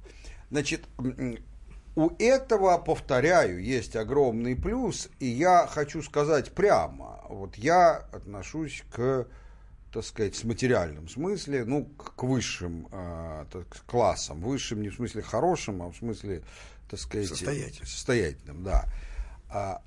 Значит, 0.50 0.84
у 1.96 2.10
этого, 2.18 2.78
повторяю, 2.78 3.62
есть 3.62 3.96
огромный 3.96 4.56
плюс, 4.56 5.10
и 5.18 5.26
я 5.26 5.66
хочу 5.66 6.02
сказать 6.02 6.52
прямо, 6.52 7.24
вот 7.28 7.56
я 7.56 8.06
отношусь 8.12 8.84
к, 8.90 9.26
так 9.92 10.04
сказать, 10.04 10.36
с 10.36 10.44
материальном 10.44 11.08
смысле, 11.08 11.64
ну, 11.64 11.84
к 11.84 12.22
высшим 12.22 12.88
э, 12.92 13.46
так, 13.50 13.66
классам, 13.86 14.40
высшим 14.40 14.82
не 14.82 14.90
в 14.90 14.94
смысле 14.94 15.22
хорошим, 15.22 15.82
а 15.82 15.90
в 15.90 15.96
смысле 15.96 16.42
так 16.90 17.00
сказать, 17.00 17.28
состоятельным, 17.28 17.86
состоятельным 17.86 18.64
да. 18.64 18.84
А, 19.50 19.82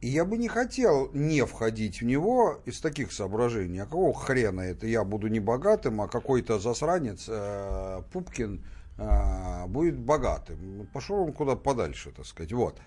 и 0.00 0.08
я 0.08 0.24
бы 0.24 0.36
не 0.36 0.48
хотел 0.48 1.10
не 1.12 1.44
входить 1.46 2.00
в 2.00 2.04
него 2.04 2.60
из 2.66 2.80
таких 2.80 3.10
соображений. 3.10 3.78
А 3.78 3.86
какого 3.86 4.12
хрена 4.12 4.60
это 4.60 4.86
я 4.86 5.02
буду 5.02 5.28
не 5.28 5.40
богатым, 5.40 6.00
а 6.02 6.08
какой-то 6.08 6.58
засранец 6.58 7.24
э, 7.26 8.02
Пупкин 8.12 8.62
э, 8.98 9.66
будет 9.66 9.98
богатым. 9.98 10.86
Пошел 10.92 11.22
он 11.22 11.32
куда 11.32 11.56
подальше, 11.56 12.10
так 12.10 12.26
сказать. 12.26 12.52
Вот. 12.52 12.78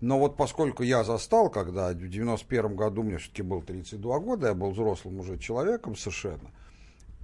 Но 0.00 0.18
вот 0.18 0.36
поскольку 0.36 0.82
я 0.82 1.02
застал, 1.02 1.50
когда 1.50 1.90
в 1.90 2.08
91 2.08 2.76
году 2.76 3.02
мне 3.02 3.18
все-таки 3.18 3.42
было 3.42 3.62
32 3.62 4.18
года, 4.20 4.48
я 4.48 4.54
был 4.54 4.70
взрослым 4.70 5.20
уже 5.20 5.38
человеком 5.38 5.96
совершенно, 5.96 6.50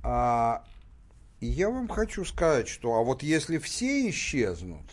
а 0.03 0.65
я 1.41 1.71
вам 1.71 1.89
хочу 1.89 2.25
сказать, 2.25 2.69
что 2.69 2.95
а 2.95 3.05
вот 3.05 3.23
если 3.23 3.59
все 3.59 4.09
исчезнут, 4.11 4.91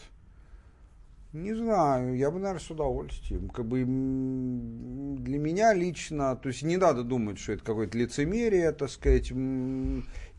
не 1.33 1.53
знаю, 1.53 2.17
я 2.17 2.29
бы, 2.29 2.39
наверное, 2.39 2.59
с 2.59 2.69
удовольствием. 2.69 3.47
Как 3.49 3.65
бы 3.65 3.79
для 3.85 5.39
меня 5.39 5.73
лично, 5.73 6.35
то 6.35 6.49
есть 6.49 6.61
не 6.61 6.75
надо 6.75 7.03
думать, 7.03 7.39
что 7.39 7.53
это 7.53 7.63
какое-то 7.63 7.97
лицемерие, 7.97 8.73
так 8.73 8.89
сказать. 8.89 9.31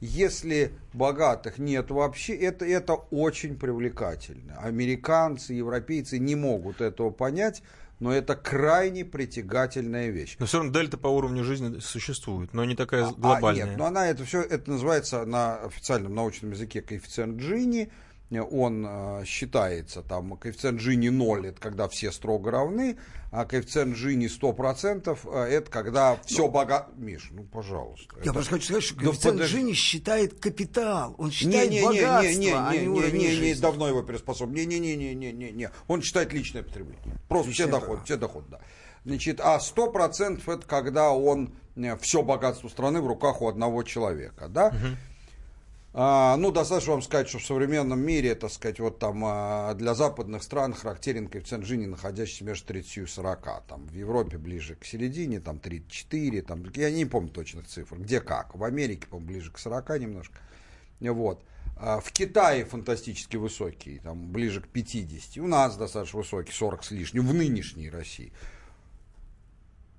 Если 0.03 0.73
богатых 0.93 1.59
нет 1.59 1.93
вообще, 1.93 2.35
это, 2.35 2.65
это 2.65 2.95
очень 2.95 3.57
привлекательно. 3.57 4.59
Американцы, 4.59 5.53
европейцы 5.53 6.19
не 6.19 6.35
могут 6.35 6.81
этого 6.81 7.11
понять, 7.11 7.63
но 8.01 8.13
это 8.13 8.35
крайне 8.35 9.05
притягательная 9.05 10.09
вещь. 10.09 10.35
Но 10.41 10.47
все 10.47 10.59
равно 10.59 10.73
дельта 10.73 10.99
по 10.99 11.07
уровню 11.07 11.45
жизни 11.45 11.79
существует, 11.79 12.53
но 12.53 12.65
не 12.65 12.75
такая 12.75 13.07
а, 13.07 13.13
глобальная. 13.13 13.63
А, 13.63 13.69
нет, 13.69 13.79
но 13.79 13.85
она 13.85 14.09
это 14.09 14.25
все, 14.25 14.43
это 14.43 14.73
называется 14.73 15.25
на 15.25 15.59
официальном 15.59 16.17
научном 16.17 16.51
языке 16.51 16.83
коэффициент 16.83 17.41
Джини 17.41 17.93
он 18.41 18.87
э, 18.89 19.25
считается, 19.27 20.03
там, 20.03 20.37
коэффициент 20.37 20.81
Джини 20.81 21.09
0, 21.09 21.49
это 21.49 21.61
когда 21.61 21.89
все 21.89 22.11
строго 22.13 22.51
равны, 22.51 22.97
а 23.31 23.45
коэффициент 23.45 23.97
Джини 23.97 24.27
100%, 24.27 25.19
э, 25.25 25.39
это 25.55 25.71
когда 25.71 26.19
все 26.25 26.47
ну, 26.47 26.51
богато... 26.51 26.91
Миш, 26.97 27.29
ну, 27.33 27.45
пожалуйста. 27.45 28.15
Я 28.17 28.23
это... 28.23 28.33
просто 28.33 28.53
хочу 28.53 28.65
сказать, 28.67 28.85
что 28.85 28.95
коэффициент 28.95 29.39
подож... 29.39 29.51
Джини 29.51 29.73
считает 29.73 30.41
капитал, 30.41 31.15
он 31.19 31.31
считает 31.31 31.71
не, 31.71 31.81
не, 31.81 31.85
богатство, 31.85 32.29
не, 32.29 32.37
не, 32.37 32.47
не, 32.47 32.53
а 32.53 32.73
не, 32.73 32.87
не, 32.87 33.11
не, 33.13 33.41
не, 33.41 33.55
давно 33.55 33.89
его 33.89 34.03
переспособен. 34.03 34.55
Не, 34.55 34.67
не, 34.67 34.81
не, 34.81 34.97
не, 34.97 35.15
не, 35.15 35.33
не, 35.33 35.51
не. 35.51 35.71
Он 35.89 36.03
считает 36.03 36.33
личное 36.33 36.63
потребление. 36.63 37.19
Просто 37.29 37.53
все 37.53 37.67
доход, 37.67 38.01
все 38.05 38.17
доход, 38.17 38.45
да. 38.49 38.61
Значит, 39.05 39.41
а 39.41 39.59
100% 39.59 40.41
это 40.47 40.67
когда 40.67 41.11
он 41.11 41.55
э, 41.77 41.97
все 41.99 42.23
богатство 42.23 42.69
страны 42.69 43.01
в 43.01 43.07
руках 43.07 43.43
у 43.43 43.49
одного 43.49 43.83
человека, 43.83 44.49
да? 44.49 44.69
Угу. 44.69 44.97
А, 45.95 46.37
ну, 46.37 46.51
достаточно 46.51 46.93
вам 46.93 47.03
сказать, 47.03 47.29
что 47.29 47.39
в 47.39 47.45
современном 47.45 48.01
мире, 48.01 48.35
так 48.35 48.51
сказать, 48.51 48.81
вот 48.81 48.99
там 48.99 49.23
а, 49.27 49.75
для 49.75 49.95
западных 49.95 50.43
стран 50.43 50.73
характерен 50.73 51.29
коэффициент 51.29 51.67
Джини, 51.67 51.85
находящийся 51.85 52.45
между 52.45 52.67
30 52.69 52.97
и 52.97 53.07
40. 53.07 53.67
Там 53.69 53.87
в 53.87 53.95
Европе 53.95 54.39
ближе 54.39 54.75
к 54.75 54.87
середине, 54.87 55.41
там 55.41 55.59
34, 55.59 56.43
там, 56.43 56.65
я 56.75 56.91
не 56.91 57.05
помню 57.05 57.29
точных 57.29 57.67
цифр, 57.67 57.99
где 57.99 58.21
как. 58.21 58.55
В 58.55 58.65
Америке, 58.65 59.07
по 59.07 59.19
ближе 59.19 59.53
к 59.53 59.59
40 59.59 60.01
немножко. 60.01 60.39
Вот. 61.01 61.45
А 61.77 62.01
в 62.01 62.11
Китае 62.11 62.65
фантастически 62.65 63.37
высокий, 63.37 63.99
там 63.99 64.33
ближе 64.33 64.63
к 64.63 64.69
50. 64.69 65.39
У 65.39 65.47
нас 65.47 65.77
достаточно 65.77 66.21
высокий, 66.21 66.53
40 66.53 66.85
с 66.85 66.91
лишним, 66.91 67.27
в 67.27 67.35
нынешней 67.35 67.91
России. 67.91 68.33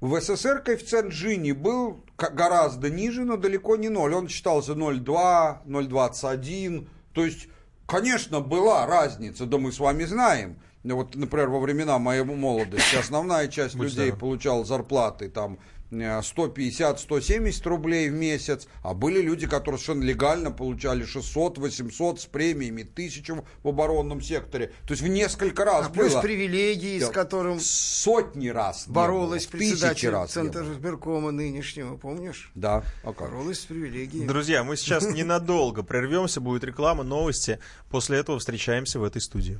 В 0.03 0.19
СССР 0.19 0.59
коэффициент 0.59 1.13
Джини 1.13 1.53
был 1.53 2.03
гораздо 2.17 2.89
ниже, 2.89 3.23
но 3.23 3.37
далеко 3.37 3.77
не 3.77 3.87
0. 3.87 4.13
Он 4.13 4.27
считался 4.27 4.73
0,2, 4.73 5.59
0,21. 5.65 6.89
То 7.13 7.23
есть, 7.23 7.47
конечно, 7.85 8.41
была 8.41 8.85
разница, 8.85 9.45
да 9.45 9.57
мы 9.57 9.71
с 9.71 9.79
вами 9.79 10.03
знаем. 10.03 10.57
Вот, 10.83 11.15
например, 11.15 11.47
во 11.47 11.61
времена 11.61 11.99
моей 11.99 12.25
молодости 12.25 12.97
основная 12.97 13.47
часть 13.47 13.75
людей 13.75 14.11
получала 14.11 14.65
зарплаты 14.65 15.29
там 15.29 15.57
150-170 16.01 17.61
э, 17.65 17.69
рублей 17.69 18.09
в 18.09 18.13
месяц, 18.13 18.67
а 18.81 18.93
были 18.93 19.21
люди, 19.21 19.47
которые 19.47 19.79
совершенно 19.79 20.03
легально 20.03 20.51
получали 20.51 21.05
600-800 21.05 22.19
с 22.19 22.25
премиями, 22.25 22.83
1000 22.83 23.43
в 23.63 23.67
оборонном 23.67 24.21
секторе. 24.21 24.73
То 24.87 24.93
есть 24.93 25.01
в 25.01 25.07
несколько 25.07 25.65
раз 25.65 25.87
а 25.87 25.89
было. 25.89 26.09
плюс 26.09 26.21
привилегии, 26.21 26.99
да, 26.99 27.07
с 27.07 27.09
которым 27.09 27.59
сотни 27.59 28.49
раз 28.49 28.85
боролась 28.87 29.45
председатель 29.45 30.09
раз 30.09 30.31
Центра 30.31 30.63
избиркома 30.63 31.31
нынешнего, 31.31 31.97
помнишь? 31.97 32.51
Да. 32.55 32.83
А 33.03 33.13
как? 33.13 33.29
Боролась 33.29 33.61
с 33.61 33.65
привилегиями. 33.65 34.27
Друзья, 34.27 34.63
мы 34.63 34.77
сейчас 34.77 35.07
ненадолго 35.13 35.83
прервемся, 35.83 36.41
будет 36.41 36.63
реклама, 36.63 37.03
новости. 37.03 37.59
После 37.89 38.17
этого 38.17 38.39
встречаемся 38.39 38.99
в 38.99 39.03
этой 39.03 39.21
студии. 39.21 39.59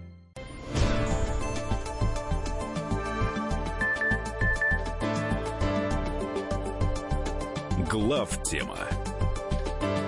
Глав 7.91 8.41
тема 8.43 8.77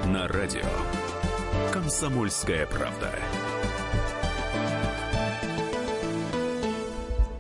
на 0.06 0.26
радио 0.30 0.64
Комсомольская 1.74 2.66
правда. 2.66 3.12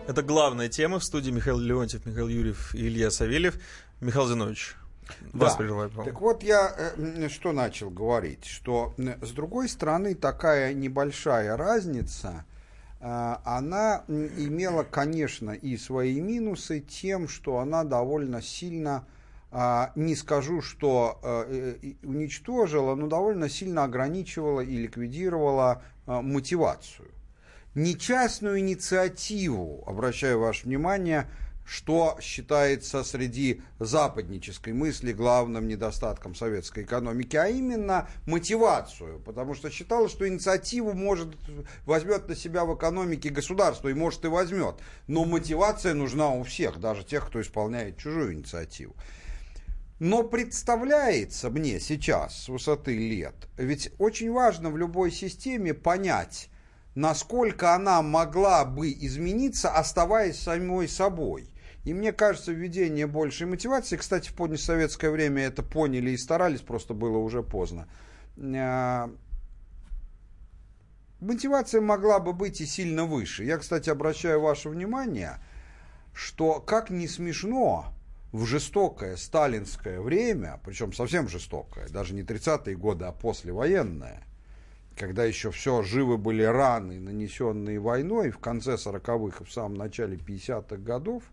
Это 0.05 0.21
главная 0.21 0.67
тема 0.67 0.99
в 0.99 1.05
студии 1.05 1.31
Михаил 1.31 1.59
Леонтьев, 1.59 2.05
Михаил 2.05 2.27
Юрьев 2.27 2.75
и 2.75 2.89
Илья 2.89 3.09
Савельев. 3.09 3.57
Михаил 4.01 4.27
Зинович, 4.27 4.75
Вас 5.31 5.53
да. 5.53 5.57
прерываю. 5.59 5.89
Так 6.03 6.19
вот 6.19 6.43
я 6.43 6.75
э, 6.97 7.29
что 7.29 7.53
начал 7.53 7.89
говорить, 7.89 8.43
что 8.43 8.93
с 8.97 9.31
другой 9.31 9.69
стороны 9.69 10.13
такая 10.13 10.73
небольшая 10.73 11.55
разница, 11.55 12.43
э, 12.99 13.35
она 13.45 14.03
имела, 14.09 14.83
конечно, 14.83 15.51
и 15.51 15.77
свои 15.77 16.19
минусы 16.19 16.81
тем, 16.81 17.29
что 17.29 17.59
она 17.59 17.85
довольно 17.85 18.41
сильно 18.41 19.05
не 19.95 20.15
скажу, 20.15 20.61
что 20.61 21.19
э, 21.21 21.75
уничтожила, 22.03 22.95
но 22.95 23.07
довольно 23.07 23.49
сильно 23.49 23.83
ограничивала 23.83 24.61
и 24.61 24.77
ликвидировала 24.77 25.83
мотивацию. 26.05 27.09
Нечастную 27.75 28.59
инициативу, 28.59 29.83
обращаю 29.87 30.39
ваше 30.39 30.65
внимание, 30.65 31.27
что 31.65 32.17
считается 32.21 33.03
среди 33.03 33.61
западнической 33.79 34.73
мысли 34.73 35.13
главным 35.13 35.67
недостатком 35.67 36.35
советской 36.35 36.83
экономики, 36.83 37.35
а 37.35 37.47
именно 37.47 38.07
мотивацию, 38.25 39.19
потому 39.19 39.55
что 39.55 39.69
считалось, 39.69 40.11
что 40.11 40.27
инициативу 40.27 40.93
может 40.93 41.29
возьмет 41.85 42.27
на 42.27 42.35
себя 42.35 42.65
в 42.65 42.75
экономике 42.75 43.29
государство, 43.29 43.87
и 43.87 43.93
может 43.93 44.25
и 44.25 44.27
возьмет, 44.27 44.75
но 45.07 45.25
мотивация 45.25 45.93
нужна 45.93 46.29
у 46.29 46.43
всех, 46.43 46.79
даже 46.79 47.03
тех, 47.03 47.27
кто 47.27 47.41
исполняет 47.41 47.97
чужую 47.97 48.33
инициативу. 48.33 48.95
Но 50.03 50.21
представляется 50.23 51.49
мне 51.49 51.79
сейчас 51.79 52.43
с 52.43 52.49
высоты 52.49 52.93
лет, 52.93 53.47
ведь 53.55 53.89
очень 53.99 54.33
важно 54.33 54.69
в 54.69 54.77
любой 54.77 55.11
системе 55.11 55.73
понять, 55.73 56.49
насколько 56.93 57.73
она 57.73 58.01
могла 58.01 58.65
бы 58.65 58.91
измениться, 58.91 59.71
оставаясь 59.71 60.37
самой 60.37 60.89
собой. 60.89 61.47
И 61.85 61.93
мне 61.93 62.11
кажется, 62.11 62.51
введение 62.51 63.07
большей 63.07 63.47
мотивации, 63.47 63.95
кстати, 63.95 64.27
в 64.27 64.33
позднесоветское 64.33 65.09
время 65.09 65.43
это 65.43 65.63
поняли 65.63 66.11
и 66.11 66.17
старались, 66.17 66.59
просто 66.59 66.93
было 66.93 67.17
уже 67.17 67.41
поздно. 67.41 67.87
А, 68.37 69.09
мотивация 71.21 71.79
могла 71.79 72.19
бы 72.19 72.33
быть 72.33 72.59
и 72.59 72.65
сильно 72.65 73.05
выше. 73.05 73.45
Я, 73.45 73.57
кстати, 73.57 73.89
обращаю 73.89 74.41
ваше 74.41 74.67
внимание, 74.67 75.37
что, 76.13 76.59
как 76.59 76.89
не 76.89 77.07
смешно, 77.07 77.93
в 78.33 78.45
жестокое 78.45 79.15
сталинское 79.15 80.01
время, 80.01 80.59
причем 80.65 80.91
совсем 80.91 81.29
жестокое, 81.29 81.87
даже 81.87 82.15
не 82.15 82.23
30-е 82.23 82.75
годы, 82.75 83.05
а 83.05 83.11
послевоенное, 83.11 84.23
когда 84.97 85.23
еще 85.23 85.51
все 85.51 85.83
живы 85.83 86.17
были 86.17 86.41
раны, 86.41 86.99
нанесенные 86.99 87.79
войной, 87.79 88.31
в 88.31 88.39
конце 88.39 88.73
40-х 88.73 89.43
и 89.43 89.47
в 89.47 89.53
самом 89.53 89.75
начале 89.75 90.17
50-х 90.17 90.77
годов, 90.77 91.23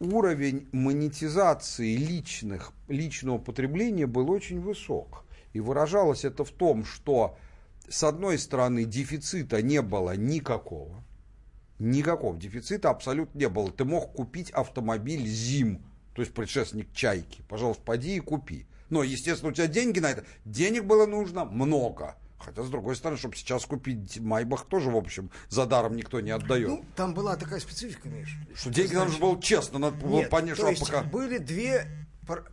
уровень 0.00 0.68
монетизации 0.72 1.96
личных, 1.96 2.72
личного 2.88 3.38
потребления 3.38 4.06
был 4.06 4.30
очень 4.30 4.60
высок. 4.60 5.24
И 5.54 5.60
выражалось 5.60 6.26
это 6.26 6.44
в 6.44 6.50
том, 6.50 6.84
что 6.84 7.38
с 7.88 8.04
одной 8.04 8.38
стороны 8.38 8.84
дефицита 8.84 9.62
не 9.62 9.80
было 9.80 10.14
никакого, 10.14 11.02
никакого 11.80 12.36
дефицита 12.36 12.90
абсолютно 12.90 13.38
не 13.38 13.48
было. 13.48 13.70
Ты 13.72 13.84
мог 13.84 14.12
купить 14.12 14.50
автомобиль 14.50 15.26
ЗИМ, 15.26 15.84
то 16.14 16.22
есть 16.22 16.32
предшественник 16.32 16.92
Чайки. 16.92 17.42
Пожалуйста, 17.48 17.82
поди 17.82 18.16
и 18.16 18.20
купи. 18.20 18.66
Но, 18.90 19.02
естественно, 19.02 19.50
у 19.50 19.54
тебя 19.54 19.66
деньги 19.66 19.98
на 19.98 20.10
это. 20.10 20.24
Денег 20.44 20.84
было 20.84 21.06
нужно 21.06 21.44
много. 21.44 22.16
Хотя, 22.38 22.62
с 22.62 22.70
другой 22.70 22.96
стороны, 22.96 23.18
чтобы 23.18 23.36
сейчас 23.36 23.66
купить 23.66 24.18
Майбах, 24.18 24.64
тоже, 24.64 24.90
в 24.90 24.96
общем, 24.96 25.30
за 25.48 25.66
даром 25.66 25.94
никто 25.94 26.20
не 26.20 26.30
отдает. 26.30 26.68
Ну, 26.68 26.84
там 26.96 27.12
была 27.12 27.36
такая 27.36 27.60
специфика, 27.60 28.08
Миш. 28.08 28.36
Что 28.54 28.70
деньги 28.70 28.94
нужно 28.94 29.18
было 29.18 29.40
честно, 29.40 29.78
надо 29.78 29.96
было 29.96 30.22
понять, 30.22 30.56
что 30.56 30.72
пока... 30.74 31.02
были 31.02 31.38
две 31.38 31.86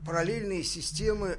параллельные 0.05 0.63
системы 0.63 1.37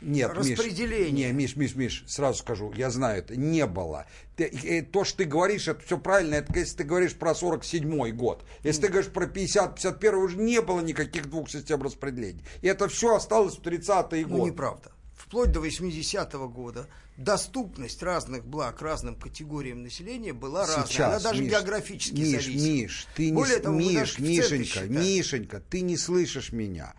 нет, 0.00 0.30
распределение. 0.32 1.32
Миш, 1.32 1.56
не, 1.56 1.62
Миш, 1.62 1.74
Миш, 1.74 1.74
Миш, 1.76 2.04
сразу 2.06 2.38
скажу, 2.40 2.72
я 2.76 2.90
знаю, 2.90 3.18
это 3.18 3.36
не 3.36 3.66
было. 3.66 4.06
Ты, 4.36 4.44
э, 4.44 4.82
то, 4.82 5.04
что 5.04 5.18
ты 5.18 5.24
говоришь, 5.24 5.68
это 5.68 5.80
все 5.80 5.98
правильно, 5.98 6.34
это 6.34 6.56
если 6.58 6.78
ты 6.78 6.84
говоришь 6.84 7.14
про 7.14 7.32
47-й 7.32 8.12
год. 8.12 8.44
Если 8.62 8.82
mm. 8.82 8.86
ты 8.86 8.92
говоришь 8.92 9.10
про 9.12 9.26
50-51 9.26 10.14
уже 10.16 10.36
не 10.36 10.60
было 10.60 10.80
никаких 10.80 11.30
двух 11.30 11.50
систем 11.50 11.82
распределения. 11.82 12.42
И 12.60 12.68
это 12.68 12.88
все 12.88 13.14
осталось 13.14 13.56
в 13.56 13.62
30-е 13.62 14.26
ну, 14.26 14.28
годы. 14.28 14.42
Ну, 14.42 14.46
неправда. 14.46 14.92
Вплоть 15.14 15.50
до 15.50 15.64
80-го 15.64 16.48
года 16.48 16.86
доступность 17.16 18.02
разных 18.02 18.44
благ 18.44 18.82
разным 18.82 19.16
категориям 19.16 19.82
населения 19.82 20.32
была 20.32 20.66
Сейчас, 20.66 20.90
разная. 20.90 21.06
Она 21.06 21.20
даже 21.20 21.42
Миш, 21.42 21.50
географически 21.50 22.20
Миш, 22.20 22.44
зависит. 22.44 22.68
Миш, 22.68 23.06
ты 23.16 23.32
Более 23.32 23.56
не, 23.56 23.62
того, 23.62 23.76
Миш, 23.78 24.18
Мишенька, 24.18 24.80
Мишенька, 24.84 25.60
ты 25.60 25.80
не 25.80 25.96
слышишь 25.96 26.52
меня. 26.52 26.94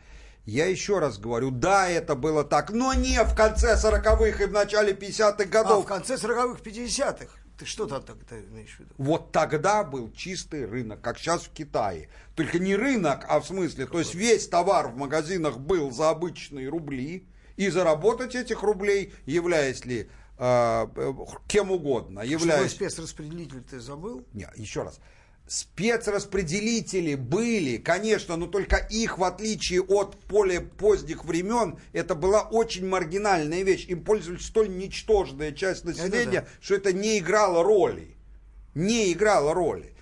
Я 0.48 0.66
еще 0.66 1.00
раз 1.00 1.20
говорю, 1.20 1.52
да, 1.52 1.90
это 1.90 2.16
было 2.16 2.44
так, 2.44 2.72
но 2.72 2.94
не 2.94 3.22
в 3.24 3.36
конце 3.36 3.76
40-х 3.76 4.44
и 4.44 4.48
в 4.48 4.52
начале 4.52 4.94
50-х 4.94 5.44
годов. 5.46 5.80
А 5.80 5.82
в 5.82 5.86
конце 5.86 6.16
40-х, 6.16 6.62
50-х. 6.64 7.28
Ты 7.60 7.66
что 7.66 7.86
там 7.86 8.02
тогда 8.02 8.40
имеешь 8.40 8.76
в 8.78 8.80
виду? 8.80 8.94
Вот 8.98 9.32
тогда 9.34 9.84
был 9.84 10.10
чистый 10.12 10.66
рынок, 10.66 11.02
как 11.02 11.18
сейчас 11.18 11.44
в 11.44 11.52
Китае. 11.52 12.10
Только 12.34 12.60
не 12.60 12.76
рынок, 12.76 13.26
а 13.28 13.42
в 13.42 13.46
смысле, 13.46 13.88
то 13.88 14.00
есть 14.00 14.16
весь 14.16 14.48
товар 14.48 14.88
в 14.88 14.96
магазинах 14.96 15.58
был 15.58 15.92
за 15.92 16.10
обычные 16.10 16.70
рубли, 16.70 17.28
и 17.58 17.70
заработать 17.70 18.36
этих 18.36 18.64
рублей, 18.64 19.14
являясь 19.26 19.84
ли 19.84 20.10
э, 20.38 20.88
кем 21.48 21.72
угодно. 21.72 22.22
Являясь... 22.22 22.72
Что 22.72 22.76
спецраспределитель 22.78 23.64
ты 23.64 23.80
забыл? 23.80 24.26
Нет, 24.34 24.52
еще 24.56 24.84
раз. 24.84 25.00
Спецраспределители 25.48 27.16
были, 27.16 27.78
конечно, 27.78 28.36
но 28.36 28.48
только 28.48 28.76
их, 28.76 29.18
в 29.18 29.24
отличие 29.24 29.82
от 29.82 30.18
более 30.28 30.60
поздних 30.60 31.24
времен, 31.24 31.80
это 31.94 32.16
была 32.16 32.42
очень 32.42 32.86
маргинальная 32.86 33.64
вещь. 33.64 33.86
Им 33.88 34.04
пользовались 34.04 34.46
столь 34.46 34.76
ничтожная 34.76 35.54
часть 35.54 35.86
населения, 35.86 36.40
это 36.40 36.42
да. 36.42 36.48
что 36.60 36.76
это 36.76 36.92
не 36.92 37.20
играло 37.20 37.64
роли. 37.64 38.18
Не 38.76 39.14
играло 39.14 39.54
роли. 39.54 39.94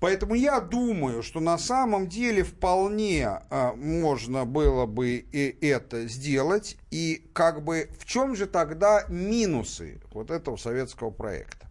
Поэтому 0.00 0.34
я 0.34 0.60
думаю, 0.60 1.22
что 1.22 1.40
на 1.40 1.56
самом 1.58 2.08
деле 2.08 2.42
вполне 2.42 3.42
э, 3.50 3.72
можно 3.74 4.46
было 4.46 4.86
бы 4.86 5.10
и 5.30 5.66
это 5.66 6.08
сделать. 6.08 6.76
И 6.90 7.30
как 7.34 7.62
бы 7.62 7.90
в 7.98 8.06
чем 8.06 8.34
же 8.34 8.46
тогда 8.46 9.04
минусы 9.08 10.00
вот 10.12 10.30
этого 10.30 10.56
советского 10.56 11.10
проекта? 11.10 11.68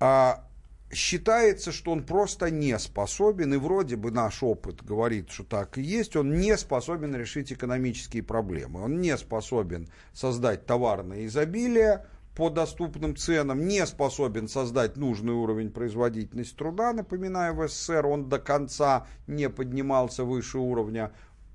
А, 0.00 0.46
считается, 0.92 1.72
что 1.72 1.92
он 1.92 2.04
просто 2.04 2.50
не 2.50 2.78
способен, 2.78 3.54
и 3.54 3.56
вроде 3.56 3.96
бы 3.96 4.10
наш 4.10 4.42
опыт 4.42 4.82
говорит, 4.84 5.30
что 5.30 5.44
так 5.44 5.78
и 5.78 5.82
есть, 5.82 6.16
он 6.16 6.38
не 6.38 6.56
способен 6.56 7.14
решить 7.14 7.52
экономические 7.52 8.22
проблемы, 8.22 8.82
он 8.82 9.00
не 9.00 9.16
способен 9.16 9.88
создать 10.12 10.66
товарное 10.66 11.26
изобилие 11.26 12.06
по 12.34 12.50
доступным 12.50 13.16
ценам, 13.16 13.66
не 13.66 13.84
способен 13.86 14.48
создать 14.48 14.96
нужный 14.96 15.32
уровень 15.32 15.70
производительности 15.70 16.56
труда, 16.56 16.92
напоминаю, 16.92 17.54
в 17.54 17.68
СССР. 17.68 18.06
Он 18.06 18.28
до 18.28 18.38
конца 18.38 19.06
не 19.26 19.48
поднимался 19.48 20.24
выше 20.24 20.58
уровня 20.58 21.12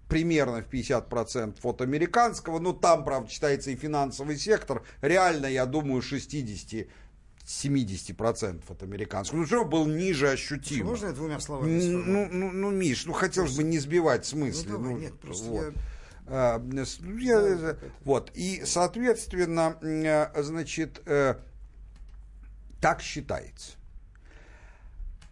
примерно 0.08 0.62
в 0.62 0.72
50% 0.72 1.56
от 1.64 1.82
американского, 1.82 2.60
но 2.60 2.74
там, 2.74 3.04
правда, 3.04 3.30
считается 3.30 3.72
и 3.72 3.76
финансовый 3.76 4.38
сектор, 4.38 4.84
реально, 5.02 5.48
я 5.48 5.66
думаю, 5.66 6.02
60 6.02 6.88
70% 7.46 8.64
от 8.68 8.84
американского. 8.84 9.40
Ну, 9.40 9.46
что 9.46 9.66
был 9.66 9.86
ниже 9.86 10.30
ощутимо. 10.30 10.90
Можно 10.90 11.08
я 11.08 11.14
двумя 11.14 11.40
словами? 11.40 11.80
Ну, 11.80 12.28
ну, 12.32 12.52
ну, 12.52 12.72
Миш, 12.72 13.06
ну, 13.06 13.14
хотелось 13.14 13.56
бы 13.56 13.64
не 13.64 13.78
сбивать 13.78 14.26
смысле. 14.26 14.72
Ну, 14.72 14.78
давай, 14.78 14.94
ну, 14.94 15.00
нет, 15.00 15.20
просто 15.20 15.46
вот. 15.46 15.64
я... 15.64 15.74
А, 16.28 16.60
я, 17.20 17.40
да, 17.40 17.78
вот, 18.04 18.32
и, 18.34 18.64
соответственно, 18.66 19.78
э, 19.82 20.42
значит, 20.42 21.04
э, 21.06 21.36
так 22.82 23.02
считается. 23.04 23.74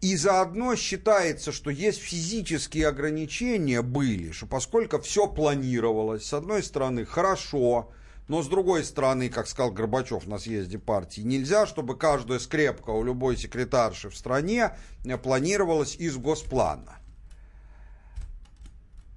И 0.02 0.16
заодно 0.16 0.76
считается, 0.76 1.52
что 1.52 1.72
есть 1.72 2.00
физические 2.00 2.90
ограничения 2.90 3.82
были, 3.82 4.32
что 4.32 4.46
поскольку 4.46 5.02
все 5.02 5.28
планировалось, 5.28 6.28
с 6.28 6.34
одной 6.34 6.62
стороны, 6.62 7.06
хорошо, 7.06 7.92
но 8.28 8.42
с 8.42 8.48
другой 8.48 8.84
стороны, 8.84 9.30
как 9.30 9.48
сказал 9.48 9.72
Горбачев 9.72 10.28
на 10.28 10.40
съезде 10.40 10.80
партии, 10.80 11.22
нельзя, 11.22 11.66
чтобы 11.66 11.98
каждая 11.98 12.40
скрепка 12.40 12.92
у 12.92 13.04
любой 13.04 13.38
секретарши 13.38 14.10
в 14.10 14.16
стране 14.16 14.76
э, 15.06 15.18
планировалась 15.18 15.96
из 15.96 16.18
госплана. 16.18 17.00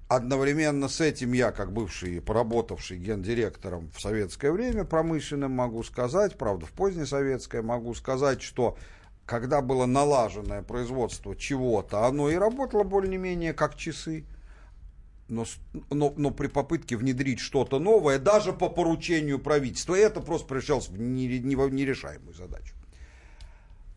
Одновременно 0.09 0.87
с 0.87 1.01
этим 1.01 1.33
я, 1.33 1.51
как 1.51 1.73
бывший, 1.73 2.21
поработавший 2.21 2.97
гендиректором 2.97 3.91
в 3.93 3.99
советское 3.99 4.51
время 4.51 4.85
промышленным, 4.85 5.51
могу 5.51 5.83
сказать, 5.83 6.37
правда, 6.37 6.65
в 6.65 6.71
позднее 6.71 7.05
советское, 7.05 7.61
могу 7.61 7.93
сказать, 7.93 8.41
что 8.41 8.77
когда 9.25 9.61
было 9.61 9.85
налаженное 9.85 10.61
производство 10.61 11.35
чего-то, 11.35 12.05
оно 12.05 12.29
и 12.29 12.35
работало 12.35 12.83
более-менее 12.83 13.53
как 13.53 13.75
часы 13.75 14.25
но, 15.29 15.45
но, 15.89 16.13
но 16.15 16.31
при 16.31 16.47
попытке 16.47 16.97
внедрить 16.97 17.39
что-то 17.39 17.79
новое, 17.79 18.19
даже 18.19 18.53
по 18.53 18.69
поручению 18.69 19.39
правительства, 19.39 19.95
это 19.95 20.21
просто 20.21 20.47
превращалось 20.47 20.89
в 20.89 20.99
нерешаемую 20.99 22.33
задачу. 22.33 22.73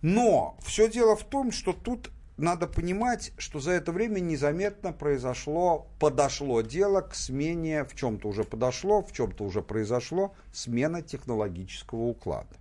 Но 0.02 0.57
все 0.62 0.89
дело 0.89 1.15
в 1.15 1.24
том, 1.24 1.52
что 1.52 1.73
тут 1.73 2.11
надо 2.40 2.66
понимать, 2.66 3.32
что 3.36 3.61
за 3.61 3.73
это 3.73 3.93
время 3.93 4.20
незаметно 4.20 4.93
произошло, 4.93 5.86
подошло 5.98 6.62
дело 6.62 7.02
к 7.02 7.15
смене, 7.15 7.85
в 7.85 7.94
чем-то 7.94 8.28
уже 8.28 8.44
подошло, 8.44 9.02
в 9.02 9.12
чем-то 9.12 9.44
уже 9.44 9.62
произошло, 9.62 10.35
смена 10.52 11.02
технологического 11.02 12.01
уклада. 12.01 12.57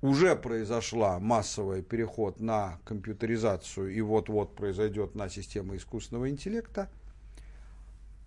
Уже 0.00 0.34
произошла 0.34 1.18
массовый 1.18 1.82
переход 1.82 2.40
на 2.40 2.78
компьютеризацию, 2.86 3.94
и 3.94 4.00
вот-вот 4.00 4.56
произойдет 4.56 5.14
на 5.14 5.28
систему 5.28 5.76
искусственного 5.76 6.30
интеллекта, 6.30 6.88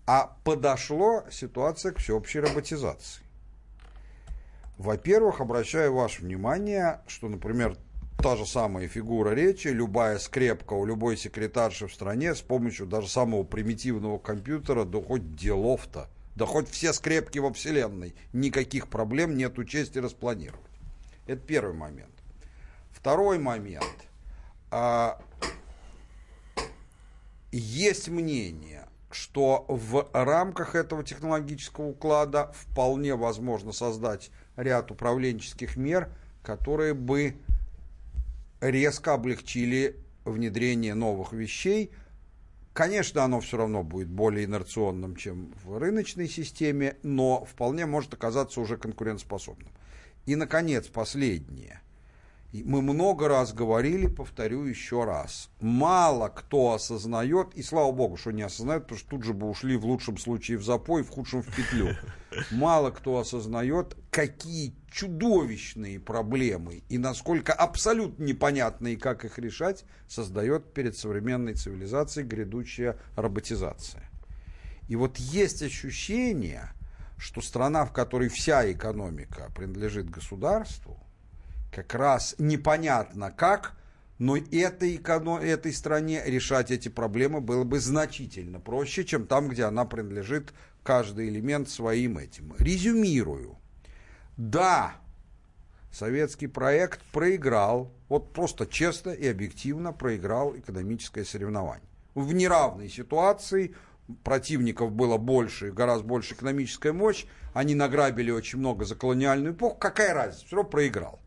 а 0.06 0.36
подошло 0.44 1.24
ситуация 1.32 1.92
к 1.92 1.98
всеобщей 2.00 2.40
роботизации. 2.40 3.24
Во-первых, 4.78 5.40
обращаю 5.40 5.94
ваше 5.94 6.24
внимание, 6.24 7.02
что, 7.08 7.30
например, 7.30 7.78
та 8.18 8.36
же 8.36 8.46
самая 8.46 8.88
фигура 8.88 9.32
речи, 9.32 9.68
любая 9.68 10.18
скрепка 10.18 10.74
у 10.74 10.86
любой 10.86 11.18
секретарши 11.18 11.88
в 11.88 11.94
стране 11.94 12.36
с 12.36 12.42
помощью 12.42 12.86
даже 12.88 13.08
самого 13.08 13.44
примитивного 13.44 14.18
компьютера, 14.18 14.86
да 14.86 15.02
хоть 15.02 15.36
делов-то, 15.36 16.10
да 16.36 16.46
хоть 16.46 16.70
все 16.70 16.94
скрепки 16.94 17.40
во 17.40 17.54
Вселенной, 17.54 18.16
никаких 18.34 18.88
проблем 18.88 19.38
нет 19.38 19.58
учесть 19.58 19.96
и 19.96 20.00
распланировать. 20.00 20.60
Это 21.28 21.42
первый 21.42 21.76
момент. 21.76 22.12
Второй 22.92 23.40
момент. 23.40 24.08
А, 24.72 25.22
есть 27.52 28.10
мнение, 28.10 28.88
что 29.16 29.66
в 29.68 30.10
рамках 30.14 30.76
этого 30.76 31.04
технологического 31.04 31.86
уклада 31.86 32.52
вполне 32.54 33.16
возможно 33.16 33.72
создать 33.72 34.32
ряд 34.56 34.92
управленческих 34.92 35.78
мер, 35.78 36.10
которые 36.42 36.94
бы 36.94 37.36
резко 38.62 39.14
облегчили 39.14 39.98
внедрение 40.26 40.94
новых 40.94 41.34
вещей. 41.34 41.92
Конечно, 42.74 43.24
оно 43.24 43.40
все 43.40 43.58
равно 43.58 43.84
будет 43.84 44.08
более 44.08 44.46
инерционным, 44.46 45.16
чем 45.16 45.54
в 45.64 45.78
рыночной 45.78 46.28
системе, 46.28 46.98
но 47.04 47.46
вполне 47.46 47.86
может 47.86 48.14
оказаться 48.14 48.60
уже 48.62 48.78
конкурентоспособным. 48.78 49.70
И, 50.26 50.36
наконец, 50.36 50.88
последнее. 50.88 51.83
Мы 52.62 52.84
много 52.84 53.28
раз 53.28 53.52
говорили, 53.52 54.06
повторю 54.06 54.66
еще 54.66 55.06
раз. 55.06 55.50
Мало 55.60 56.28
кто 56.28 56.74
осознает, 56.74 57.56
и 57.56 57.64
слава 57.64 57.92
богу, 57.92 58.16
что 58.16 58.30
не 58.30 58.44
осознает, 58.44 58.84
потому 58.84 59.00
что 59.00 59.10
тут 59.10 59.24
же 59.24 59.34
бы 59.34 59.50
ушли 59.50 59.76
в 59.76 59.86
лучшем 59.86 60.20
случае 60.20 60.60
в 60.60 60.64
запой, 60.64 61.02
в 61.02 61.10
худшем 61.10 61.42
в 61.42 61.48
петлю. 61.48 61.96
Мало 62.52 62.92
кто 62.92 63.18
осознает, 63.18 63.98
какие 64.12 64.76
чудовищные 64.92 66.00
проблемы 66.00 66.84
и 66.90 67.00
насколько 67.00 67.54
абсолютно 67.54 68.24
непонятные, 68.24 68.98
как 68.98 69.26
их 69.26 69.40
решать, 69.40 69.84
создает 70.08 70.76
перед 70.76 70.96
современной 70.96 71.56
цивилизацией 71.56 72.28
грядущая 72.28 73.00
роботизация. 73.16 74.08
И 74.88 74.96
вот 74.96 75.18
есть 75.18 75.64
ощущение, 75.64 76.70
что 77.18 77.42
страна, 77.42 77.86
в 77.86 77.94
которой 77.94 78.30
вся 78.30 78.72
экономика 78.72 79.52
принадлежит 79.56 80.12
государству, 80.12 81.03
как 81.74 81.94
раз 81.96 82.36
непонятно 82.38 83.32
как, 83.32 83.76
но 84.20 84.38
этой, 84.38 84.96
этой 84.96 85.74
стране 85.74 86.22
решать 86.26 86.72
эти 86.72 86.88
проблемы 86.88 87.42
было 87.42 87.64
бы 87.64 87.80
значительно 87.80 88.60
проще, 88.60 89.04
чем 89.04 89.26
там, 89.26 89.50
где 89.50 89.64
она 89.64 89.86
принадлежит 89.86 90.54
каждый 90.84 91.30
элемент 91.30 91.70
своим 91.70 92.18
этим. 92.18 92.54
Резюмирую. 92.60 93.58
Да, 94.38 94.96
советский 95.92 96.48
проект 96.48 97.02
проиграл, 97.12 97.92
вот 98.08 98.34
просто 98.34 98.68
честно 98.68 99.10
и 99.10 99.28
объективно 99.28 99.94
проиграл 99.94 100.56
экономическое 100.56 101.26
соревнование. 101.26 101.90
В 102.14 102.34
неравной 102.34 102.90
ситуации 102.90 103.76
противников 104.24 104.92
было 104.92 105.18
больше, 105.18 105.72
гораздо 105.72 106.08
больше 106.08 106.36
экономическая 106.36 106.94
мощь, 106.94 107.26
они 107.54 107.74
награбили 107.74 108.32
очень 108.32 108.60
много 108.60 108.86
за 108.86 108.96
колониальную 108.96 109.54
эпоху, 109.54 109.78
какая 109.78 110.14
разница, 110.14 110.46
все 110.46 110.56
равно 110.58 110.70
проиграл. 110.70 111.23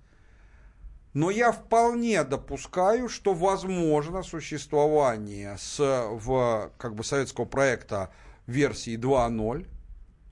Но 1.17 1.31
я 1.31 1.51
вполне 1.51 2.23
допускаю, 2.25 3.09
что 3.09 3.33
возможно 3.33 4.23
существование 4.23 5.57
с, 5.59 5.79
в, 5.79 6.71
как 6.77 6.95
бы, 6.95 7.05
советского 7.05 7.47
проекта 7.47 8.11
версии 8.47 8.99
2.0, 8.99 9.67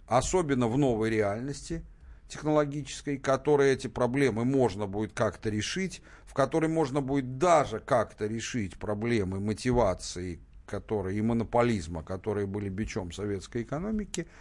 особенно 0.06 0.68
в 0.68 0.76
новой 0.76 1.08
реальности 1.08 1.82
технологической, 2.28 3.16
которой 3.16 3.72
эти 3.72 3.86
проблемы 3.86 4.44
можно 4.44 4.86
будет 4.86 5.14
как-то 5.14 5.48
решить, 5.48 6.02
в 6.26 6.34
которой 6.34 6.68
можно 6.68 7.00
будет 7.00 7.38
даже 7.38 7.80
как-то 7.80 8.26
решить 8.26 8.76
проблемы 8.76 9.40
мотивации 9.40 10.38
которые, 10.66 11.18
и 11.18 11.22
монополизма, 11.22 12.02
которые 12.02 12.46
были 12.46 12.68
бичом 12.68 13.10
советской 13.10 13.62
экономики– 13.62 14.26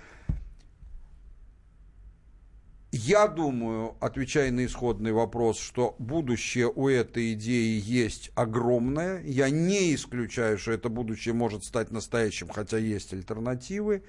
я 2.96 3.28
думаю, 3.28 3.96
отвечая 4.00 4.52
на 4.52 4.66
исходный 4.66 5.14
вопрос, 5.14 5.58
что 5.58 5.96
будущее 5.98 6.68
у 6.68 6.88
этой 6.88 7.34
идеи 7.34 7.82
есть 7.84 8.32
огромное. 8.36 9.20
Я 9.24 9.50
не 9.50 9.96
исключаю, 9.96 10.60
что 10.60 10.74
это 10.74 10.90
будущее 10.90 11.34
может 11.34 11.64
стать 11.64 11.90
настоящим, 11.90 12.50
хотя 12.50 12.78
есть 12.78 13.12
альтернативы. 13.12 14.04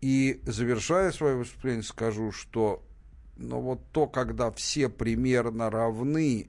И 0.00 0.40
завершая 0.46 1.12
свое 1.12 1.36
выступление, 1.36 1.82
скажу, 1.82 2.32
что 2.32 2.82
ну, 3.36 3.60
вот 3.60 3.80
то, 3.92 4.06
когда 4.06 4.50
все 4.50 4.88
примерно 4.88 5.68
равны, 5.68 6.48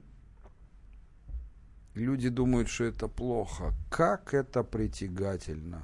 люди 1.94 2.30
думают, 2.30 2.70
что 2.70 2.84
это 2.84 3.06
плохо. 3.06 3.74
Как 3.90 4.32
это 4.32 4.62
притягательно, 4.62 5.82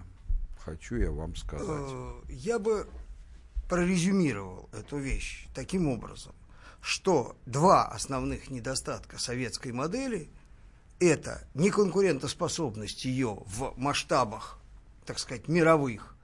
хочу 0.59 0.97
я 0.97 1.11
вам 1.11 1.37
сказать. 1.37 1.69
Э, 1.69 2.13
я 2.31 2.59
бы 2.59 2.89
прорезюмировал 3.69 4.69
эту 4.73 4.99
вещь 4.99 5.47
таким 5.55 5.89
образом, 5.89 6.35
что 6.81 7.37
два 7.47 7.87
основных 7.87 8.51
недостатка 8.51 9.19
советской 9.19 9.73
модели– 9.73 10.31
это 11.01 11.47
неконкурентоспособность 11.55 13.05
ее 13.05 13.43
в 13.47 13.75
масштабах, 13.77 14.59
так 15.05 15.19
сказать, 15.19 15.49
мировых, 15.49 16.17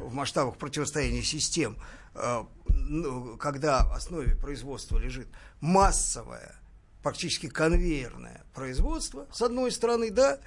в 0.00 0.12
масштабах 0.12 0.56
противостояния 0.56 1.22
систем, 1.22 1.76
э, 2.14 2.44
ну, 2.68 3.36
когда 3.38 3.84
в 3.86 3.92
основе 3.92 4.36
производства 4.36 4.98
лежит 4.98 5.28
массовое, 5.60 6.56
практически 7.02 7.48
конвейерное 7.48 8.44
производство, 8.54 9.26
с 9.32 9.40
одной 9.40 9.72
стороны, 9.72 10.10
да, 10.10 10.40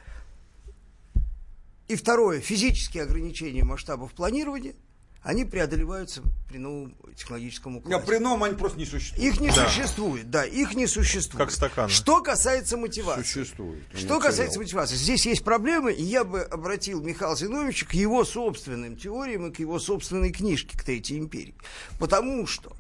и 1.88 1.96
второе, 1.96 2.40
физические 2.40 3.04
ограничения 3.04 3.64
масштабов 3.64 4.14
планирования– 4.14 4.76
они 5.24 5.46
преодолеваются 5.46 6.24
при 6.50 6.58
новом 6.58 6.96
технологическом 7.16 7.78
укладе. 7.78 7.96
А 7.96 8.00
при 8.00 8.18
новом 8.18 8.44
они 8.44 8.56
просто 8.56 8.80
не 8.80 8.86
существуют. 8.86 9.34
Их 9.34 9.40
не 9.40 9.50
да. 9.50 9.68
существует, 9.68 10.30
да, 10.32 10.46
их 10.46 10.74
не 10.74 10.88
существует. 10.88 11.46
Как 11.46 11.52
стаканы. 11.52 11.90
Что 11.90 12.22
касается 12.22 12.76
мотивации. 12.78 13.22
Существует. 13.22 13.84
Что 13.94 14.20
касается 14.20 14.60
мотивации, 14.60 14.96
здесь 14.96 15.26
есть 15.26 15.44
проблемы, 15.44 15.94
и 15.94 16.04
я 16.04 16.24
бы 16.24 16.42
обратил 16.42 17.02
Михаила 17.04 17.36
Зиновича 17.36 17.86
к 17.86 17.94
его 17.94 18.26
собственным 18.26 18.98
теориям 18.98 19.48
и 19.48 19.52
к 19.52 19.60
его 19.60 19.80
собственной 19.80 20.32
книжке 20.32 20.78
«К 20.78 20.84
Третьей 20.84 21.20
империи». 21.20 21.56
Потому 22.00 22.48
что 22.48 22.76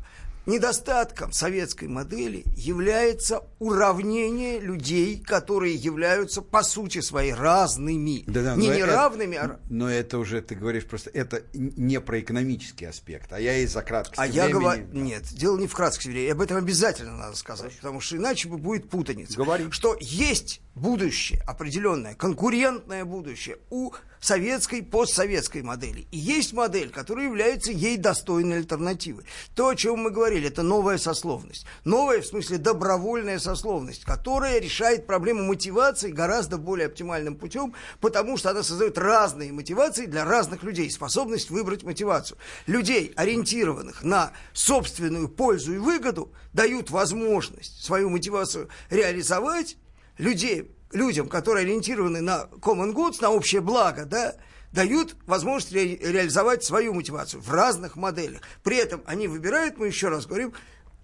Недостатком 0.47 1.31
советской 1.31 1.87
модели 1.87 2.43
является 2.55 3.43
уравнение 3.59 4.59
людей, 4.59 5.21
которые 5.21 5.75
являются 5.75 6.41
по 6.41 6.63
сути 6.63 6.99
своей 7.01 7.33
разными. 7.33 8.23
Да, 8.25 8.41
да, 8.41 8.55
не 8.55 8.69
неравными, 8.69 9.35
это, 9.35 9.45
а... 9.45 9.59
Но 9.69 9.87
это 9.89 10.17
уже, 10.17 10.41
ты 10.41 10.55
говоришь, 10.55 10.85
просто 10.85 11.11
это 11.11 11.43
не 11.53 12.01
про 12.01 12.19
экономический 12.19 12.85
аспект, 12.85 13.31
а 13.33 13.39
я 13.39 13.57
из-за 13.59 13.83
краткости 13.83 14.19
А 14.19 14.23
времени... 14.23 14.37
я 14.37 14.49
говорю, 14.49 14.87
нет, 14.93 15.23
дело 15.31 15.59
не 15.59 15.67
в 15.67 15.73
краткости 15.75 16.09
времени, 16.09 16.31
об 16.31 16.41
этом 16.41 16.57
обязательно 16.57 17.15
надо 17.17 17.37
сказать, 17.37 17.65
Хорошо. 17.65 17.77
потому 17.81 18.01
что 18.01 18.17
иначе 18.17 18.47
будет 18.49 18.89
путаница. 18.89 19.37
Говори. 19.37 19.69
Что 19.69 19.95
есть 19.99 20.61
будущее 20.73 21.41
определенное, 21.47 22.15
конкурентное 22.15 23.05
будущее 23.05 23.57
у 23.69 23.91
советской, 24.21 24.83
постсоветской 24.83 25.63
модели. 25.63 26.07
И 26.11 26.17
есть 26.17 26.53
модель, 26.53 26.89
которая 26.89 27.25
является 27.25 27.71
ей 27.71 27.97
достойной 27.97 28.57
альтернативой. 28.57 29.25
То, 29.55 29.69
о 29.69 29.75
чем 29.75 29.99
мы 29.99 30.11
говорили, 30.11 30.47
это 30.47 30.61
новая 30.61 30.97
сословность. 30.97 31.65
Новая, 31.83 32.21
в 32.21 32.25
смысле, 32.25 32.59
добровольная 32.59 33.39
сословность, 33.39 34.05
которая 34.05 34.59
решает 34.59 35.07
проблему 35.07 35.43
мотивации 35.43 36.11
гораздо 36.11 36.57
более 36.57 36.87
оптимальным 36.87 37.35
путем, 37.35 37.73
потому 37.99 38.37
что 38.37 38.51
она 38.51 38.63
создает 38.63 38.97
разные 38.97 39.51
мотивации 39.51 40.05
для 40.05 40.23
разных 40.23 40.63
людей, 40.63 40.89
способность 40.91 41.49
выбрать 41.49 41.83
мотивацию. 41.83 42.37
Людей, 42.67 43.11
ориентированных 43.15 44.03
на 44.03 44.31
собственную 44.53 45.27
пользу 45.27 45.73
и 45.73 45.77
выгоду, 45.77 46.31
дают 46.53 46.91
возможность 46.91 47.83
свою 47.83 48.09
мотивацию 48.09 48.69
реализовать, 48.89 49.77
людей, 50.17 50.69
людям, 50.93 51.27
которые 51.27 51.65
ориентированы 51.65 52.21
на 52.21 52.47
common 52.59 52.93
goods, 52.93 53.17
на 53.21 53.29
общее 53.29 53.61
благо, 53.61 54.05
да, 54.05 54.35
дают 54.71 55.15
возможность 55.25 55.73
ре 55.73 55.97
реализовать 55.97 56.63
свою 56.63 56.93
мотивацию 56.93 57.41
в 57.41 57.51
разных 57.51 57.95
моделях. 57.95 58.41
При 58.63 58.77
этом 58.77 59.01
они 59.05 59.27
выбирают, 59.27 59.77
мы 59.77 59.87
еще 59.87 60.07
раз 60.07 60.25
говорим, 60.25 60.53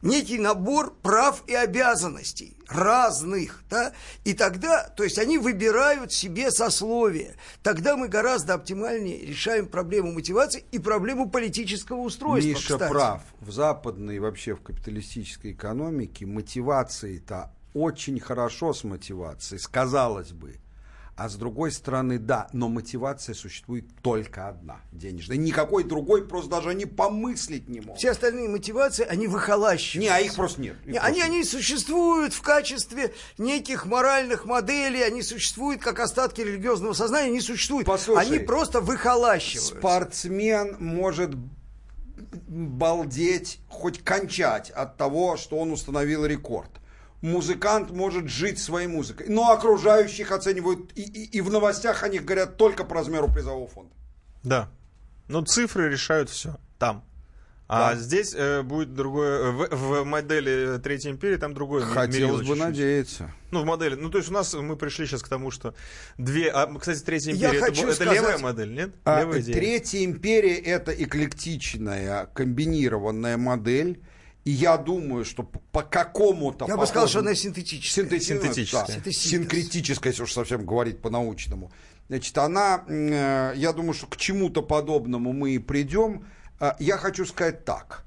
некий 0.01 0.37
набор 0.37 0.93
прав 1.01 1.43
и 1.47 1.53
обязанностей 1.53 2.55
разных, 2.67 3.63
да, 3.69 3.93
и 4.25 4.33
тогда, 4.33 4.89
то 4.89 5.03
есть 5.03 5.17
они 5.17 5.37
выбирают 5.37 6.11
себе 6.11 6.51
сословие, 6.51 7.35
тогда 7.63 7.95
мы 7.95 8.07
гораздо 8.07 8.53
оптимальнее 8.53 9.25
решаем 9.25 9.67
проблему 9.67 10.11
мотивации 10.11 10.65
и 10.71 10.79
проблему 10.79 11.29
политического 11.29 11.99
устройства, 12.01 12.49
Миша 12.49 12.73
кстати. 12.73 12.91
прав, 12.91 13.21
в 13.39 13.51
западной 13.51 14.19
вообще 14.19 14.55
в 14.55 14.61
капиталистической 14.61 15.53
экономике 15.53 16.25
мотивации-то 16.25 17.51
очень 17.73 18.19
хорошо 18.19 18.73
с 18.73 18.83
мотивацией, 18.83 19.59
сказалось 19.59 20.31
бы, 20.31 20.59
а 21.17 21.29
с 21.29 21.35
другой 21.35 21.71
стороны, 21.71 22.19
да, 22.19 22.47
но 22.53 22.69
мотивация 22.69 23.33
существует 23.33 23.85
только 24.03 24.47
одна, 24.47 24.81
денежная. 24.91 25.35
Никакой 25.35 25.83
другой 25.83 26.27
просто 26.27 26.51
даже 26.51 26.69
они 26.69 26.85
помыслить 26.85 27.67
не 27.67 27.81
могут. 27.81 27.97
Все 27.97 28.11
остальные 28.11 28.49
мотивации, 28.49 29.03
они 29.03 29.27
выхолащивают. 29.27 30.07
Не, 30.07 30.15
а 30.15 30.19
их 30.19 30.35
просто 30.35 30.61
нет. 30.61 30.75
Их 30.81 30.85
не, 30.85 30.91
просто 30.93 31.07
они, 31.07 31.17
нет. 31.17 31.27
они 31.27 31.43
существуют 31.43 32.33
в 32.33 32.41
качестве 32.43 33.15
неких 33.39 33.87
моральных 33.87 34.45
моделей, 34.45 35.01
они 35.01 35.23
существуют 35.23 35.81
как 35.81 35.99
остатки 35.99 36.41
религиозного 36.41 36.93
сознания, 36.93 37.29
они 37.29 37.41
существуют. 37.41 37.87
Послушай, 37.87 38.27
они 38.27 38.37
просто 38.37 38.79
выхолащивают. 38.79 39.79
Спортсмен 39.79 40.77
может 40.79 41.31
балдеть, 42.47 43.59
хоть 43.69 44.03
кончать 44.03 44.69
от 44.69 44.97
того, 44.97 45.35
что 45.35 45.57
он 45.57 45.71
установил 45.71 46.25
рекорд 46.25 46.69
музыкант 47.27 47.91
может 47.91 48.27
жить 48.27 48.59
своей 48.59 48.87
музыкой. 48.87 49.27
Но 49.29 49.51
окружающих 49.51 50.31
оценивают, 50.31 50.91
и, 50.95 51.03
и, 51.03 51.37
и 51.37 51.41
в 51.41 51.51
новостях 51.51 52.03
о 52.03 52.09
них 52.09 52.25
говорят 52.25 52.57
только 52.57 52.83
по 52.83 52.95
размеру 52.95 53.31
призового 53.31 53.67
фонда. 53.67 53.93
Да. 54.43 54.69
Но 55.27 55.43
цифры 55.43 55.89
решают 55.89 56.29
все 56.29 56.57
там. 56.79 57.03
А 57.69 57.93
да. 57.93 57.99
здесь 57.99 58.33
э, 58.33 58.61
будет 58.61 58.93
другое. 58.93 59.51
В, 59.51 59.67
в 59.71 60.03
модели 60.05 60.79
Третьей 60.81 61.11
империи 61.11 61.35
там 61.35 61.53
другое. 61.53 61.83
Хотелось 61.83 62.39
бы 62.39 62.53
чуть-чуть. 62.53 62.59
надеяться. 62.59 63.33
Ну, 63.51 63.63
в 63.63 63.65
модели. 63.65 63.95
Ну, 63.95 64.09
то 64.09 64.19
есть 64.19 64.29
у 64.29 64.33
нас 64.33 64.53
мы 64.53 64.77
пришли 64.77 65.05
сейчас 65.05 65.21
к 65.21 65.27
тому, 65.27 65.51
что 65.51 65.75
две. 66.17 66.49
А, 66.49 66.73
кстати, 66.79 66.99
Третья 67.01 67.33
империя 67.33 67.57
это, 67.57 67.65
это 67.65 67.93
сказать... 67.93 68.13
левая 68.13 68.37
модель, 68.37 68.73
нет? 68.73 68.91
А, 69.03 69.19
левая 69.19 69.43
Третья 69.43 70.05
империя 70.05 70.55
это 70.55 70.93
эклектичная, 70.93 72.27
комбинированная 72.27 73.35
модель 73.35 74.01
и 74.47 74.51
я 74.51 74.77
думаю, 74.77 75.25
что 75.25 75.43
по 75.43 75.83
какому-то... 75.83 76.67
Я 76.69 76.77
бы 76.77 76.87
сказал, 76.87 77.09
что 77.09 77.19
она 77.19 77.35
синтетическая. 77.35 78.17
Синтетическая. 78.17 79.01
Да. 79.03 79.11
Синкретическая, 79.11 80.11
если 80.11 80.23
уж 80.23 80.31
совсем 80.31 80.65
говорить 80.65 81.01
по-научному. 81.01 81.69
Значит, 82.07 82.37
она, 82.37 82.85
э, 82.87 83.51
я 83.57 83.73
думаю, 83.73 83.93
что 83.93 84.07
к 84.07 84.15
чему-то 84.15 84.61
подобному 84.61 85.33
мы 85.33 85.51
и 85.51 85.59
придем. 85.59 86.25
Э, 86.61 86.71
я 86.79 86.97
хочу 86.97 87.25
сказать 87.25 87.65
так. 87.65 88.05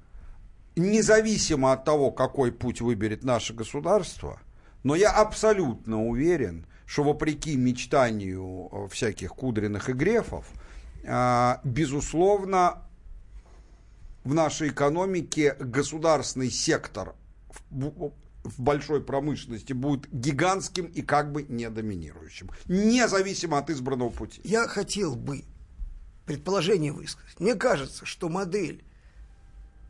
Независимо 0.77 1.73
от 1.73 1.85
того, 1.85 2.11
какой 2.11 2.53
путь 2.53 2.81
выберет 2.81 3.23
наше 3.23 3.53
государство, 3.53 4.41
но 4.83 4.95
я 4.95 5.11
абсолютно 5.11 6.07
уверен, 6.07 6.65
что 6.87 7.03
вопреки 7.03 7.55
мечтанию 7.55 8.71
э, 8.73 8.89
всяких 8.89 9.35
кудренных 9.35 9.91
и 9.91 9.93
грефов, 9.93 10.47
безусловно, 11.65 12.83
в 14.24 14.34
нашей 14.34 14.68
экономике 14.68 15.56
государственный 15.59 16.51
сектор 16.51 17.14
в, 17.70 18.12
в 18.44 18.60
большой 18.60 19.02
промышленности 19.02 19.72
будет 19.72 20.10
гигантским 20.12 20.86
и 20.86 21.02
как 21.02 21.32
бы 21.32 21.42
не 21.42 21.68
доминирующим, 21.70 22.51
независимо 22.66 23.59
от 23.59 23.70
избранного 23.70 24.10
пути. 24.10 24.40
Я 24.44 24.66
хотел 24.68 25.14
бы 25.14 25.44
предположение 26.26 26.92
высказать. 26.92 27.38
Мне 27.40 27.55
кажется, 27.55 28.06
что 28.06 28.28
модель 28.28 28.84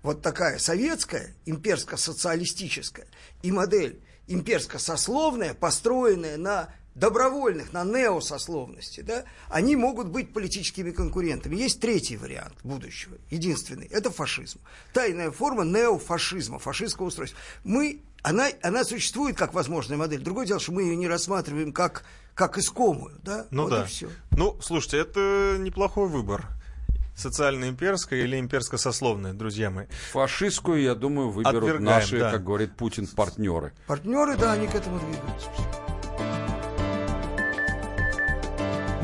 вот 0.03 0.23
такая 0.23 0.59
советская, 0.59 1.35
имперско-социалистическая, 1.45 3.07
и 3.43 3.53
модель 3.53 4.01
имперско-сословная, 4.27 5.55
построенная 5.55 6.39
на 6.39 6.73
добровольных, 6.95 7.73
на 7.73 7.85
неосословности, 7.85 9.01
да, 9.01 9.25
они 9.49 9.77
могут 9.77 10.09
быть 10.09 10.33
политическими 10.33 10.91
конкурентами. 10.91 11.57
Есть 11.57 11.81
третий 11.81 12.17
вариант 12.17 12.55
будущего, 12.63 13.17
единственный, 13.31 13.87
это 13.87 14.11
фашизм. 14.11 14.61
Тайная 14.93 15.31
форма 15.31 15.65
неофашизма, 15.65 16.59
фашистского 16.59 17.07
устройства. 17.07 17.39
Мы, 17.65 18.01
она, 18.23 18.49
она 18.63 18.85
существует 18.85 19.37
как 19.37 19.55
возможная 19.55 19.97
модель. 19.97 20.21
Другое 20.21 20.47
дело, 20.47 20.61
что 20.61 20.73
мы 20.73 20.83
ее 20.83 20.97
не 20.97 21.09
рассматриваем 21.09 21.73
как, 21.73 22.05
как 22.35 22.59
искомую, 22.59 23.19
да, 23.23 23.47
ну 23.51 23.63
вот 23.65 23.71
да. 23.71 23.85
все. 23.85 24.09
Ну, 24.33 24.59
слушайте, 24.61 24.99
это 24.99 25.57
неплохой 25.59 26.09
выбор 26.09 26.47
социально-имперская 27.21 28.21
или 28.21 28.41
имперско-сословная, 28.41 29.33
друзья 29.35 29.71
мои? 29.71 29.87
Фашистскую, 30.13 30.81
я 30.83 30.95
думаю, 30.95 31.31
выберут 31.31 31.57
Отвергаем, 31.57 31.85
наши, 31.85 32.19
да. 32.19 32.31
как 32.33 32.45
говорит 32.45 32.75
Путин, 32.77 33.07
партнеры. 33.07 33.73
Партнеры, 33.87 34.37
да, 34.37 34.53
они 34.53 34.67
к 34.67 34.75
этому 34.75 34.99
двигаются. 34.99 35.51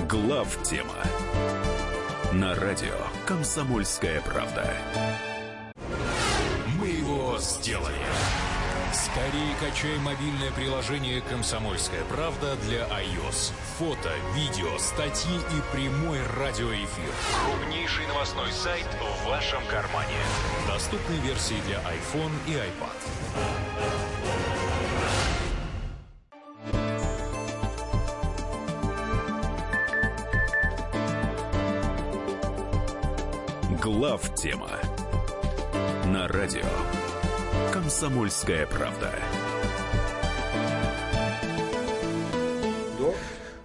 Глав 0.09 0.63
тема 0.63 0.95
на 2.33 2.55
радио 2.55 2.95
Комсомольская 3.27 4.21
правда. 4.21 4.73
Мы 6.79 6.87
его 6.87 7.37
сделали. 7.39 7.97
Скорее 8.93 9.55
качай 9.61 9.99
мобильное 9.99 10.53
приложение 10.53 11.23
«Комсомольская 11.23 12.05
правда» 12.05 12.57
для 12.69 12.83
iOS. 12.83 13.53
Фото, 13.79 14.13
видео, 14.35 14.79
статьи 14.79 15.35
и 15.35 15.75
прямой 15.77 16.21
радиоэфир. 16.39 17.13
Крупнейший 17.45 18.07
новостной 18.07 18.53
сайт 18.53 18.87
в 19.01 19.29
вашем 19.29 19.61
кармане. 19.67 20.23
Доступны 20.69 21.15
версии 21.15 21.61
для 21.67 21.79
iPhone 21.79 22.33
и 22.47 22.53
iPad. 22.53 23.76
Глав 34.17 34.35
тема 34.35 34.71
на 36.07 36.27
радио 36.27 36.65
Комсомольская 37.71 38.67
правда. 38.67 39.13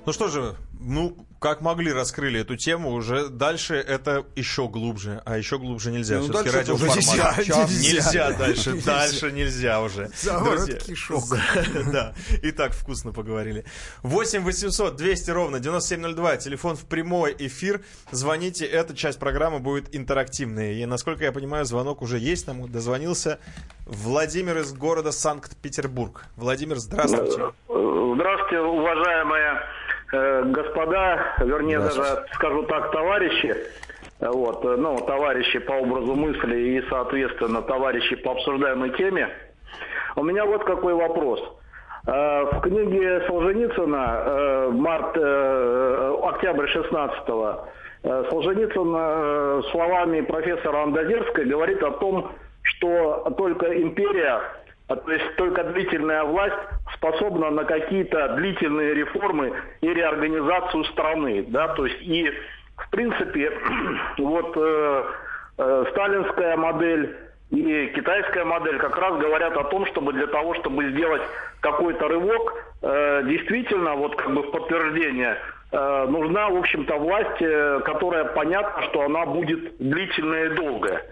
Ну 0.06 0.12
что 0.12 0.28
же, 0.28 0.56
ну, 0.82 1.16
как 1.40 1.62
могли, 1.62 1.92
раскрыли 1.94 2.42
эту 2.42 2.56
тему, 2.56 2.92
уже 2.92 3.30
дальше 3.30 3.76
это 3.76 4.26
еще 4.36 4.68
глубже, 4.68 5.22
а 5.26 5.38
еще 5.38 5.58
глубже 5.58 5.92
нельзя. 5.92 6.18
Ну, 6.18 6.24
Все-таки 6.24 6.50
радиоформат. 6.50 6.96
Нельзя, 6.98 7.36
нельзя, 7.38 7.94
нельзя 7.94 8.32
дальше, 8.38 8.72
нельзя. 8.74 8.86
дальше 8.86 9.32
нельзя 9.32 9.82
уже. 9.82 10.12
Заворот 10.16 10.84
кишок. 10.84 11.24
Да, 11.92 12.14
и 12.42 12.52
так 12.52 12.74
вкусно 12.74 13.12
поговорили. 13.12 13.66
8 14.04 14.44
800 14.44 14.96
200 14.96 15.32
ровно 15.32 15.60
9702, 15.60 16.38
телефон 16.38 16.76
в 16.76 16.86
прямой 16.86 17.36
эфир. 17.38 17.82
Звоните, 18.12 18.66
эта 18.66 18.96
часть 18.96 19.20
программы 19.20 19.60
будет 19.60 19.96
интерактивная. 19.96 20.74
И, 20.74 20.86
насколько 20.86 21.24
я 21.24 21.32
понимаю, 21.32 21.66
звонок 21.66 22.02
уже 22.02 22.18
есть, 22.20 22.48
нам 22.48 22.72
дозвонился 22.72 23.40
Владимир 23.86 24.60
из 24.60 24.74
города 24.74 25.12
Санкт-Петербург. 25.12 26.26
Владимир, 26.36 26.78
здравствуйте. 26.78 27.52
Здравствуйте, 27.68 28.60
уважаемая 28.60 29.64
господа, 30.12 31.36
вернее 31.40 31.80
даже 31.80 32.04
скажу 32.34 32.64
так, 32.64 32.92
товарищи, 32.92 33.56
вот, 34.20 34.64
ну, 34.64 34.98
товарищи 35.06 35.60
по 35.60 35.74
образу 35.74 36.16
мысли 36.16 36.58
и, 36.58 36.90
соответственно, 36.90 37.62
товарищи 37.62 38.16
по 38.18 38.32
обсуждаемой 38.32 38.92
теме. 38.92 39.30
У 40.16 40.24
меня 40.24 40.46
вот 40.46 40.64
какой 40.66 40.94
вопрос. 40.94 41.42
Э, 42.08 42.44
в 42.52 42.62
книге 42.62 43.24
Солженицына 43.28 44.24
э, 44.26 44.70
март, 44.72 45.18
октябрь 46.36 46.68
16-го 46.70 47.68
Солженицын 48.04 49.64
словами 49.72 50.22
профессора 50.22 50.84
Андозерской 50.84 51.46
говорит 51.46 51.84
о 51.84 51.92
том, 51.92 52.32
что 52.64 53.32
только 53.38 53.82
империя 53.82 54.42
а, 54.92 54.96
то 54.98 55.12
есть 55.12 55.36
только 55.38 55.64
длительная 55.64 56.24
власть 56.24 56.56
способна 56.96 57.50
на 57.50 57.64
какие-то 57.64 58.36
длительные 58.36 58.94
реформы 58.94 59.54
и 59.82 59.88
реорганизацию 59.88 60.84
страны. 60.86 61.46
Да? 61.48 61.70
То 61.70 61.86
есть 61.86 62.02
и, 62.02 62.30
в 62.78 62.90
принципе, 62.90 63.52
вот 64.18 64.54
э, 64.58 65.04
э, 65.58 65.86
сталинская 65.92 66.58
модель 66.58 67.16
и 67.52 67.92
китайская 67.96 68.46
модель 68.46 68.80
как 68.80 68.98
раз 68.98 69.18
говорят 69.20 69.56
о 69.58 69.64
том, 69.66 69.86
чтобы 69.88 70.14
для 70.14 70.28
того, 70.28 70.56
чтобы 70.56 70.90
сделать 70.92 71.22
какой-то 71.62 72.08
рывок, 72.08 72.54
э, 72.82 73.24
действительно, 73.26 73.96
вот 73.96 74.16
как 74.16 74.34
бы 74.34 74.42
в 74.42 74.52
подтверждение, 74.52 75.38
э, 75.72 76.06
нужна, 76.10 76.50
в 76.50 76.58
общем-то, 76.58 76.96
власть, 76.96 77.42
э, 77.42 77.82
которая 77.86 78.26
понятно, 78.26 78.84
что 78.90 79.04
она 79.04 79.26
будет 79.26 79.78
длительная 79.78 80.46
и 80.48 80.56
долгая. 80.56 81.04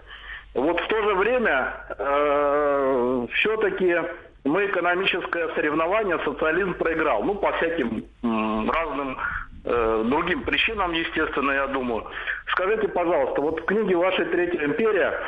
Вот 0.54 0.80
в 0.80 0.88
то 0.88 1.02
же 1.02 1.14
время 1.14 1.74
э, 1.96 3.26
все-таки 3.34 3.96
мы 4.44 4.66
экономическое 4.66 5.48
соревнование, 5.54 6.18
социализм 6.24 6.74
проиграл. 6.74 7.22
Ну, 7.22 7.34
по 7.36 7.52
всяким 7.52 8.04
м, 8.22 8.70
разным 8.70 9.18
э, 9.64 10.02
другим 10.06 10.42
причинам, 10.42 10.92
естественно, 10.92 11.52
я 11.52 11.66
думаю. 11.68 12.06
Скажите, 12.48 12.88
пожалуйста, 12.88 13.40
вот 13.42 13.60
в 13.60 13.64
книге 13.64 13.96
вашей 13.96 14.24
«Третья 14.26 14.64
империя» 14.64 15.20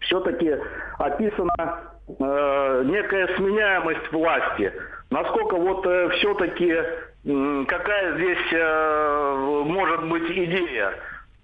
все-таки 0.00 0.56
описана 0.98 1.80
э, 2.08 2.82
некая 2.86 3.36
сменяемость 3.36 4.12
власти. 4.12 4.72
Насколько 5.10 5.56
вот 5.56 5.86
э, 5.86 6.08
все-таки 6.10 6.72
э, 6.72 7.64
какая 7.66 8.14
здесь 8.14 8.52
э, 8.52 9.62
может 9.66 10.08
быть 10.08 10.30
идея? 10.30 10.94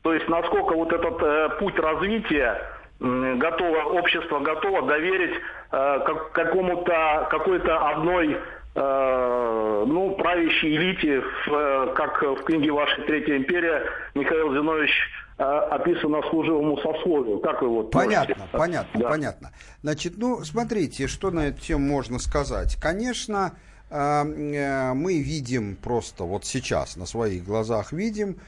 То 0.02 0.14
есть 0.14 0.28
насколько 0.28 0.74
вот 0.74 0.92
этот 0.92 1.22
э, 1.22 1.48
путь 1.58 1.78
развития 1.78 2.60
э, 2.60 2.73
готово, 3.00 3.98
общество 3.98 4.40
готово 4.40 4.82
доверить 4.86 5.34
э, 5.72 6.00
как, 6.06 6.32
какому-то, 6.32 7.26
какой-то 7.30 7.88
одной 7.90 8.36
э, 8.74 9.84
ну, 9.86 10.14
правящей 10.16 10.76
элите, 10.76 11.20
в, 11.20 11.52
э, 11.52 11.94
как 11.94 12.22
в 12.22 12.44
книге 12.44 12.72
вашей 12.72 13.04
«Третья 13.04 13.36
империя» 13.36 13.82
Михаил 14.14 14.52
Зинович 14.52 14.90
э, 15.38 15.42
описано 15.42 16.22
служивому 16.30 16.76
сословию. 16.78 17.40
Как 17.40 17.62
вы 17.62 17.68
вот 17.68 17.90
Понятно, 17.90 18.34
можете? 18.36 18.58
понятно, 18.58 19.00
да. 19.00 19.08
понятно. 19.08 19.50
Значит, 19.82 20.14
ну, 20.16 20.44
смотрите, 20.44 21.06
что 21.08 21.30
на 21.30 21.48
эту 21.48 21.60
тему 21.60 21.86
можно 21.86 22.18
сказать. 22.18 22.76
Конечно, 22.80 23.52
мы 23.90 25.22
видим 25.22 25.76
просто 25.76 26.24
вот 26.24 26.44
сейчас 26.46 26.96
на 26.96 27.06
своих 27.06 27.44
глазах 27.44 27.92
видим, 27.92 28.40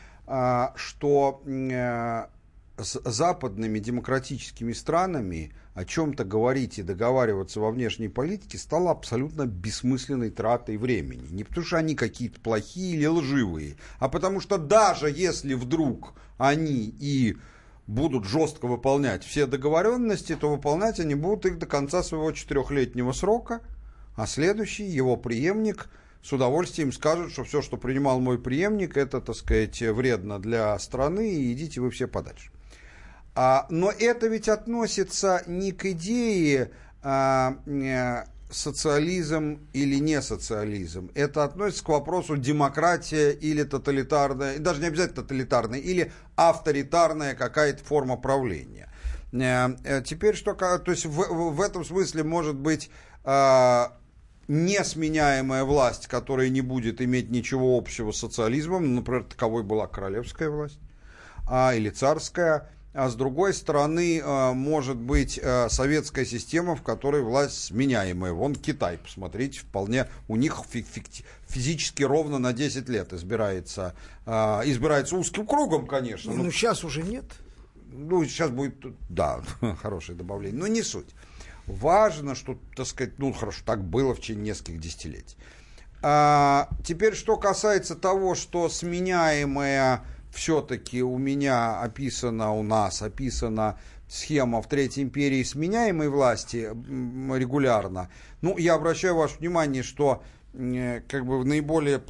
что 0.74 1.40
с 2.78 3.00
западными 3.04 3.78
демократическими 3.78 4.72
странами 4.72 5.52
о 5.74 5.84
чем-то 5.84 6.24
говорить 6.24 6.78
и 6.78 6.82
договариваться 6.82 7.60
во 7.60 7.70
внешней 7.70 8.08
политике 8.08 8.58
стало 8.58 8.90
абсолютно 8.90 9.46
бессмысленной 9.46 10.30
тратой 10.30 10.76
времени. 10.76 11.26
Не 11.30 11.44
потому 11.44 11.66
что 11.66 11.78
они 11.78 11.94
какие-то 11.94 12.40
плохие 12.40 12.96
или 12.96 13.06
лживые, 13.06 13.76
а 13.98 14.08
потому 14.08 14.40
что 14.40 14.58
даже 14.58 15.10
если 15.10 15.54
вдруг 15.54 16.14
они 16.38 16.94
и 16.98 17.36
будут 17.86 18.24
жестко 18.24 18.66
выполнять 18.66 19.24
все 19.24 19.46
договоренности, 19.46 20.36
то 20.36 20.50
выполнять 20.50 21.00
они 21.00 21.14
будут 21.14 21.46
их 21.46 21.58
до 21.58 21.66
конца 21.66 22.02
своего 22.02 22.32
четырехлетнего 22.32 23.12
срока, 23.12 23.60
а 24.16 24.26
следующий 24.26 24.84
его 24.84 25.16
преемник– 25.16 25.88
с 26.26 26.32
удовольствием 26.32 26.90
скажут, 26.90 27.30
что 27.30 27.44
все, 27.44 27.62
что 27.62 27.76
принимал 27.76 28.18
мой 28.18 28.36
преемник, 28.36 28.96
это, 28.96 29.20
так 29.20 29.36
сказать, 29.36 29.80
вредно 29.80 30.40
для 30.40 30.76
страны, 30.80 31.32
и 31.32 31.52
идите 31.52 31.80
вы 31.80 31.90
все 31.90 32.08
подальше. 32.08 32.50
А, 33.36 33.66
но 33.68 33.90
это 33.90 34.28
ведь 34.28 34.48
относится 34.48 35.42
не 35.46 35.72
к 35.72 35.84
идее 35.84 36.70
а, 37.02 37.58
э, 37.66 38.24
социализм 38.50 39.60
или 39.74 39.96
не 39.96 40.22
социализм. 40.22 41.10
Это 41.14 41.44
относится 41.44 41.84
к 41.84 41.88
вопросу 41.90 42.38
демократия 42.38 43.32
или 43.32 43.62
тоталитарная, 43.62 44.58
даже 44.58 44.80
не 44.80 44.86
обязательно 44.86 45.22
тоталитарная, 45.22 45.80
или 45.80 46.12
авторитарная 46.34 47.34
какая-то 47.34 47.84
форма 47.84 48.16
правления. 48.16 48.88
Э, 49.32 49.76
э, 49.84 50.02
теперь 50.02 50.34
что, 50.34 50.54
то 50.54 50.90
есть 50.90 51.04
в, 51.04 51.50
в 51.50 51.60
этом 51.60 51.84
смысле 51.84 52.24
может 52.24 52.56
быть 52.56 52.90
а, 53.22 53.92
несменяемая 54.48 55.64
власть, 55.64 56.06
которая 56.06 56.48
не 56.48 56.60
будет 56.60 57.02
иметь 57.02 57.30
ничего 57.30 57.76
общего 57.76 58.12
с 58.12 58.18
социализмом, 58.18 58.94
например, 58.94 59.24
таковой 59.24 59.62
была 59.62 59.88
королевская 59.88 60.48
власть 60.48 60.78
а, 61.48 61.74
или 61.74 61.90
царская, 61.90 62.70
а 62.96 63.08
с 63.08 63.14
другой 63.14 63.52
стороны, 63.54 64.22
а, 64.24 64.52
может 64.52 64.96
быть 64.96 65.38
а, 65.42 65.68
советская 65.68 66.24
система, 66.24 66.74
в 66.74 66.82
которой 66.82 67.22
власть 67.22 67.64
сменяемая. 67.64 68.32
Вон 68.32 68.54
Китай, 68.54 68.98
посмотрите, 68.98 69.60
вполне 69.60 70.08
у 70.28 70.36
них 70.36 70.60
физически 71.46 72.02
ровно 72.02 72.38
на 72.38 72.52
10 72.52 72.88
лет 72.88 73.12
избирается, 73.12 73.94
а, 74.24 74.62
избирается 74.64 75.16
узким 75.16 75.46
кругом, 75.46 75.86
конечно. 75.86 76.32
Ну, 76.32 76.50
сейчас 76.50 76.84
уже 76.84 77.02
нет. 77.02 77.26
Ну, 77.92 78.24
сейчас 78.24 78.50
будет, 78.50 78.74
да, 79.08 79.42
хорошее 79.82 80.16
добавление, 80.16 80.58
но 80.58 80.66
не 80.66 80.82
суть 80.82 81.14
важно, 81.66 82.34
что, 82.34 82.58
так 82.74 82.86
сказать, 82.86 83.18
ну 83.18 83.32
хорошо, 83.32 83.62
так 83.64 83.84
было 83.84 84.14
в 84.14 84.20
течение 84.20 84.46
нескольких 84.46 84.80
десятилетий. 84.80 85.36
А, 86.02 86.68
теперь, 86.84 87.14
что 87.14 87.36
касается 87.36 87.96
того, 87.96 88.34
что 88.34 88.68
сменяемая 88.68 90.04
все-таки 90.32 91.02
у 91.02 91.18
меня 91.18 91.80
описана, 91.80 92.52
у 92.52 92.62
нас 92.62 93.02
описана 93.02 93.78
схема 94.08 94.62
в 94.62 94.68
Третьей 94.68 95.02
империи 95.02 95.42
сменяемой 95.42 96.08
власти 96.08 96.68
регулярно, 96.68 98.08
ну, 98.40 98.56
я 98.58 98.74
обращаю 98.74 99.16
ваше 99.16 99.38
внимание, 99.38 99.82
что 99.82 100.22
Э, 100.58 101.02
как 101.06 101.26
бы 101.26 101.44
наиболее 101.44 102.02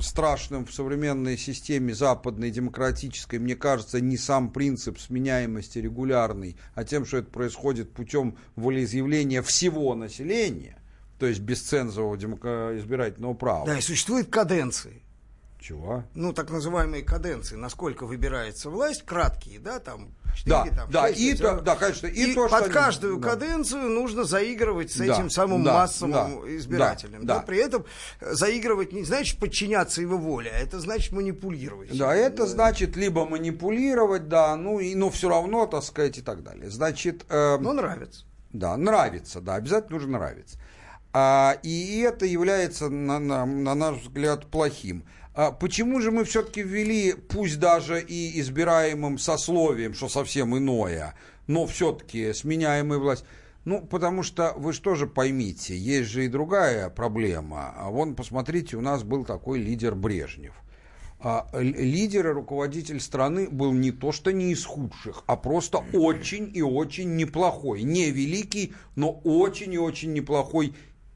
страшным 0.00 0.66
в 0.66 0.74
современной 0.74 1.38
системе 1.38 1.94
западной 1.94 2.50
демократической, 2.50 3.38
мне 3.38 3.56
кажется, 3.56 4.00
не 4.00 4.18
сам 4.18 4.50
принцип 4.50 4.98
сменяемости 4.98 5.78
регулярный, 5.78 6.56
а 6.74 6.84
тем, 6.84 7.06
что 7.06 7.18
это 7.18 7.30
происходит 7.30 7.92
путем 7.92 8.36
волеизъявления 8.56 9.40
всего 9.40 9.94
населения, 9.94 10.76
то 11.18 11.26
есть 11.26 11.40
без 11.40 11.62
цензового 11.62 12.16
избирательного 12.16 13.32
права. 13.34 13.66
Да, 13.66 13.78
и 13.78 13.80
существуют 13.80 14.28
каденции. 14.28 15.00
Чего? 15.64 16.04
Ну, 16.12 16.34
так 16.34 16.50
называемые 16.50 17.02
каденции, 17.02 17.56
насколько 17.56 18.04
выбирается 18.04 18.68
власть, 18.68 19.02
краткие, 19.06 19.58
да, 19.58 19.78
там 19.78 20.14
4, 20.34 20.44
да, 20.44 20.76
там, 20.76 20.90
да, 20.90 21.08
6, 21.08 21.18
и 21.18 21.34
то, 21.34 21.60
да, 21.62 21.74
конечно, 21.76 22.06
и, 22.06 22.32
и 22.32 22.34
то, 22.34 22.48
под 22.50 22.64
что 22.64 22.70
каждую 22.70 23.14
они, 23.14 23.22
каденцию 23.22 23.82
да. 23.84 23.88
нужно 23.88 24.24
заигрывать 24.24 24.92
с 24.92 24.98
да, 24.98 25.06
этим 25.06 25.30
самым 25.30 25.64
да, 25.64 25.72
массовым 25.72 26.12
да, 26.42 26.54
избирателем. 26.54 27.24
Да, 27.24 27.36
да, 27.36 27.40
При 27.40 27.56
этом 27.60 27.86
заигрывать 28.20 28.92
не 28.92 29.04
значит 29.04 29.40
подчиняться 29.40 30.02
его 30.02 30.18
воле, 30.18 30.52
а 30.54 30.58
это 30.58 30.80
значит 30.80 31.12
манипулировать. 31.12 31.96
Да, 31.96 32.14
это 32.14 32.46
значит 32.46 32.94
либо 32.94 33.24
манипулировать, 33.24 34.28
да, 34.28 34.54
ну 34.56 34.80
и 34.80 34.94
но 34.94 35.08
все 35.08 35.30
равно, 35.30 35.64
так 35.64 35.82
сказать, 35.82 36.18
и 36.18 36.20
так 36.20 36.42
далее. 36.42 36.68
Значит, 36.68 37.24
э, 37.30 37.56
но 37.56 37.72
нравится. 37.72 38.26
Да, 38.52 38.76
нравится, 38.76 39.40
да, 39.40 39.54
обязательно 39.54 39.96
нужно 39.96 40.18
нравиться. 40.18 40.58
А, 41.14 41.56
и 41.62 42.00
это 42.00 42.26
является, 42.26 42.90
на, 42.90 43.18
на, 43.18 43.46
на 43.46 43.74
наш 43.74 44.02
взгляд, 44.02 44.44
плохим. 44.50 45.04
А 45.34 45.50
почему 45.50 46.00
же 46.00 46.12
мы 46.12 46.24
все-таки 46.24 46.62
ввели, 46.62 47.12
пусть 47.12 47.58
даже 47.58 48.00
и 48.00 48.38
избираемым 48.40 49.18
сословием, 49.18 49.92
что 49.92 50.08
совсем 50.08 50.56
иное, 50.56 51.14
но 51.48 51.66
все-таки 51.66 52.32
сменяемую 52.32 53.00
власть? 53.00 53.24
Ну, 53.64 53.80
потому 53.80 54.22
что 54.22 54.52
вы 54.56 54.72
что 54.72 54.94
же 54.94 55.06
поймите, 55.08 55.76
есть 55.76 56.10
же 56.10 56.26
и 56.26 56.28
другая 56.28 56.88
проблема. 56.88 57.74
А 57.76 57.90
вон, 57.90 58.14
посмотрите, 58.14 58.76
у 58.76 58.80
нас 58.80 59.02
был 59.02 59.24
такой 59.24 59.58
лидер 59.58 59.96
Брежнев. 59.96 60.54
А, 61.18 61.48
лидер 61.54 62.28
и 62.28 62.32
руководитель 62.32 63.00
страны 63.00 63.48
был 63.48 63.72
не 63.72 63.90
то 63.90 64.12
что 64.12 64.30
не 64.30 64.52
из 64.52 64.64
худших, 64.64 65.24
а 65.26 65.36
просто 65.36 65.82
очень 65.94 66.50
и 66.54 66.62
очень 66.62 67.16
неплохой. 67.16 67.82
Не 67.82 68.10
великий, 68.10 68.74
но 68.94 69.10
очень 69.24 69.72
и 69.72 69.78
очень 69.78 70.12
неплохой 70.12 70.74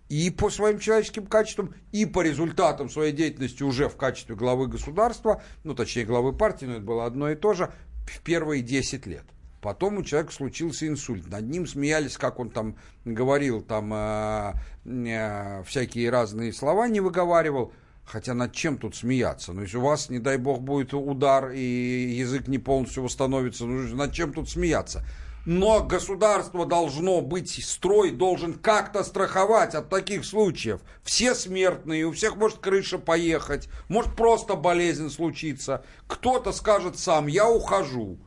и 0.09 0.31
по 0.31 0.51
своим 0.51 0.79
человеческим 0.79 1.27
качествам, 1.27 1.75
и 1.93 2.07
по 2.07 2.23
результатам 2.23 2.89
своей 2.89 3.13
деятельности 3.13 3.63
уже 3.63 3.89
в 3.89 3.97
качестве 3.97 4.35
главы 4.35 4.67
государства, 4.67 5.43
ну, 5.65 5.75
точнее, 5.75 6.05
главы 6.05 6.33
партии, 6.33 6.67
но 6.67 6.73
это 6.75 6.83
было 6.83 7.05
одно 7.05 7.31
и 7.31 7.35
то 7.35 7.53
же, 7.53 7.73
в 8.07 8.21
первые 8.23 8.63
10 8.63 9.07
лет. 9.07 9.25
Потом 9.61 9.99
у 9.99 10.03
человека 10.05 10.33
случился 10.33 10.87
инсульт. 10.87 11.29
Над 11.29 11.45
ним 11.49 11.67
смеялись, 11.67 12.17
как 12.17 12.39
он 12.39 12.51
там 12.51 12.77
говорил, 13.05 13.61
там 13.61 13.93
э, 13.93 14.53
э, 14.85 15.63
всякие 15.65 16.11
разные 16.11 16.53
слова 16.53 16.89
не 16.89 17.01
выговаривал. 17.01 17.73
Хотя 18.05 18.33
над 18.33 18.55
чем 18.55 18.79
тут 18.79 18.97
смеяться? 18.97 19.53
Ну, 19.53 19.63
если 19.63 19.77
у 19.77 19.83
вас, 19.83 20.09
не 20.09 20.19
дай 20.19 20.39
бог, 20.39 20.63
будет 20.63 20.95
удар 20.95 21.51
и 21.51 21.61
язык 21.61 22.49
не 22.49 22.59
полностью 22.59 23.03
восстановится, 23.03 23.67
ну, 23.67 23.95
над 23.95 24.15
чем 24.15 24.33
тут 24.33 24.49
смеяться? 24.49 25.05
Но 25.45 25.83
государство 25.83 26.67
должно 26.67 27.21
быть, 27.21 27.65
строй 27.65 28.11
должен 28.11 28.55
как-то 28.55 29.03
страховать 29.05 29.75
от 29.75 29.89
таких 29.89 30.25
случаев. 30.25 30.81
Все 31.03 31.35
смертные, 31.35 32.05
у 32.05 32.13
всех 32.13 32.37
может 32.37 32.59
крыша 32.59 32.99
поехать, 32.99 33.69
может 33.89 34.15
просто 34.15 34.55
болезнь 34.55 35.11
случиться. 35.11 35.85
Кто-то 36.07 36.53
скажет 36.53 36.99
сам, 36.99 37.27
я 37.27 37.49
ухожу. 37.49 38.19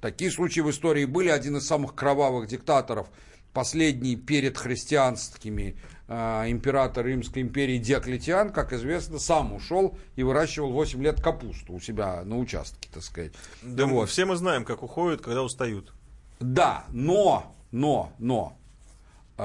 Такие 0.00 0.30
случаи 0.30 0.60
в 0.60 0.70
истории 0.70 1.04
были. 1.04 1.28
Один 1.30 1.56
из 1.56 1.66
самых 1.66 1.94
кровавых 1.94 2.48
диктаторов, 2.48 3.08
последний 3.52 4.16
перед 4.16 4.58
христианскими 4.58 5.76
э, 6.08 6.44
император 6.50 7.06
Римской 7.06 7.42
империи 7.42 7.78
Диоклетиан, 7.78 8.50
как 8.52 8.72
известно, 8.72 9.18
сам 9.18 9.54
ушел 9.54 9.96
и 10.14 10.22
выращивал 10.22 10.72
8 10.72 11.02
лет 11.02 11.22
капусту 11.22 11.72
у 11.72 11.80
себя 11.80 12.22
на 12.24 12.38
участке, 12.38 12.88
так 12.92 13.02
сказать. 13.02 13.32
Да, 13.62 13.86
вот. 13.86 14.10
Все 14.10 14.26
мы 14.26 14.36
знаем, 14.36 14.64
как 14.64 14.82
уходят, 14.82 15.22
когда 15.22 15.42
устают. 15.42 15.92
Да, 16.40 16.84
но, 16.90 17.54
но, 17.70 18.12
но, 18.18 18.56
э, 19.38 19.42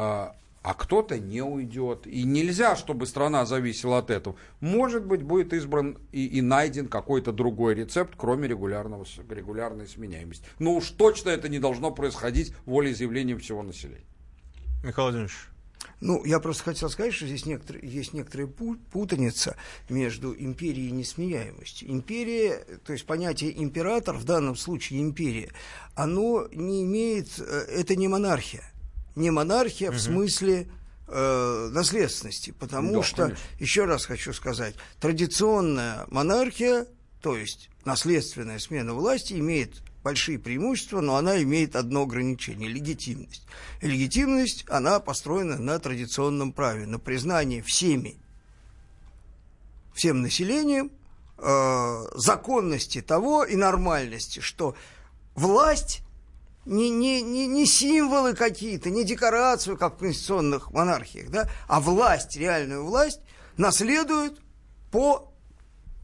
а 0.64 0.74
кто-то 0.76 1.18
не 1.18 1.42
уйдет. 1.42 2.06
И 2.06 2.24
нельзя, 2.24 2.76
чтобы 2.76 3.08
страна 3.08 3.46
зависела 3.46 3.98
от 3.98 4.10
этого. 4.12 4.36
Может 4.60 5.06
быть, 5.06 5.24
будет 5.24 5.54
избран 5.54 5.98
и, 6.12 6.26
и 6.26 6.42
найден 6.42 6.88
какой-то 6.88 7.32
другой 7.32 7.76
рецепт, 7.76 8.14
кроме 8.16 8.48
регулярного, 8.48 9.06
регулярной 9.30 9.88
сменяемости. 9.88 10.46
Но 10.60 10.76
уж 10.76 10.92
точно 10.92 11.30
это 11.30 11.50
не 11.50 11.60
должно 11.60 11.92
происходить 11.92 12.54
волеизъявлением 12.66 13.40
всего 13.40 13.64
населения. 13.64 14.06
Михаил 14.84 15.08
Владимирович. 15.08 15.51
Ну, 16.02 16.26
я 16.26 16.40
просто 16.40 16.64
хотел 16.64 16.90
сказать, 16.90 17.14
что 17.14 17.28
здесь 17.28 17.46
некоторые, 17.46 17.88
есть 17.88 18.14
некоторая 18.14 18.48
путаница 18.48 19.56
между 19.88 20.34
империей 20.34 20.90
и 20.90 20.92
несменяемостью. 20.92 21.92
Империя, 21.92 22.66
то 22.84 22.92
есть 22.92 23.06
понятие 23.06 23.62
император, 23.62 24.18
в 24.18 24.24
данном 24.24 24.56
случае 24.56 25.02
империя, 25.02 25.52
оно 25.94 26.48
не 26.52 26.84
имеет, 26.84 27.30
э, 27.40 27.66
это 27.70 27.96
не 27.96 28.08
монархия. 28.08 28.64
не 29.16 29.30
монархия 29.30 29.90
угу. 29.90 29.98
в 29.98 30.02
смысле 30.02 30.68
э, 31.08 31.70
наследственности, 31.72 32.50
потому 32.50 32.94
да, 32.96 33.04
что, 33.04 33.24
конечно. 33.24 33.44
еще 33.60 33.86
раз 33.86 34.06
хочу 34.06 34.34
сказать, 34.34 34.74
традиционная 35.00 36.08
монархия, 36.10 36.88
то 37.22 37.38
есть 37.38 37.70
наследственная 37.86 38.58
смена 38.58 38.96
власти, 38.96 39.34
имеет 39.34 39.84
большие 40.04 40.40
преимущества, 40.40 41.02
но 41.02 41.16
она 41.16 41.42
имеет 41.44 41.76
одно 41.76 42.04
ограничение– 42.04 42.70
легитимность. 42.72 43.46
Легитимность, 43.82 44.66
она 44.70 45.00
построена 45.00 45.58
на 45.58 45.80
традиционном 45.80 46.54
праве, 46.54 46.86
на 46.86 47.00
признании 47.00 47.62
всеми, 47.62 48.18
всем 49.94 50.22
населением 50.22 50.92
э, 51.38 52.06
законности 52.16 53.02
того 53.02 53.44
и 53.44 53.56
нормальности, 53.56 54.40
что 54.40 54.76
власть 55.36 56.02
не, 56.66 56.90
не, 56.90 57.22
не, 57.22 57.48
не 57.48 57.66
символы 57.66 58.36
какие-то, 58.36 58.90
не 58.90 59.04
декорацию, 59.04 59.78
как 59.78 59.96
в 59.96 60.00
конституционных 60.00 60.72
монархиях, 60.72 61.30
да, 61.30 61.50
а 61.68 61.80
власть, 61.80 62.36
реальную 62.38 62.86
власть 62.86 63.20
наследуют 63.58 64.42
по 64.92 65.31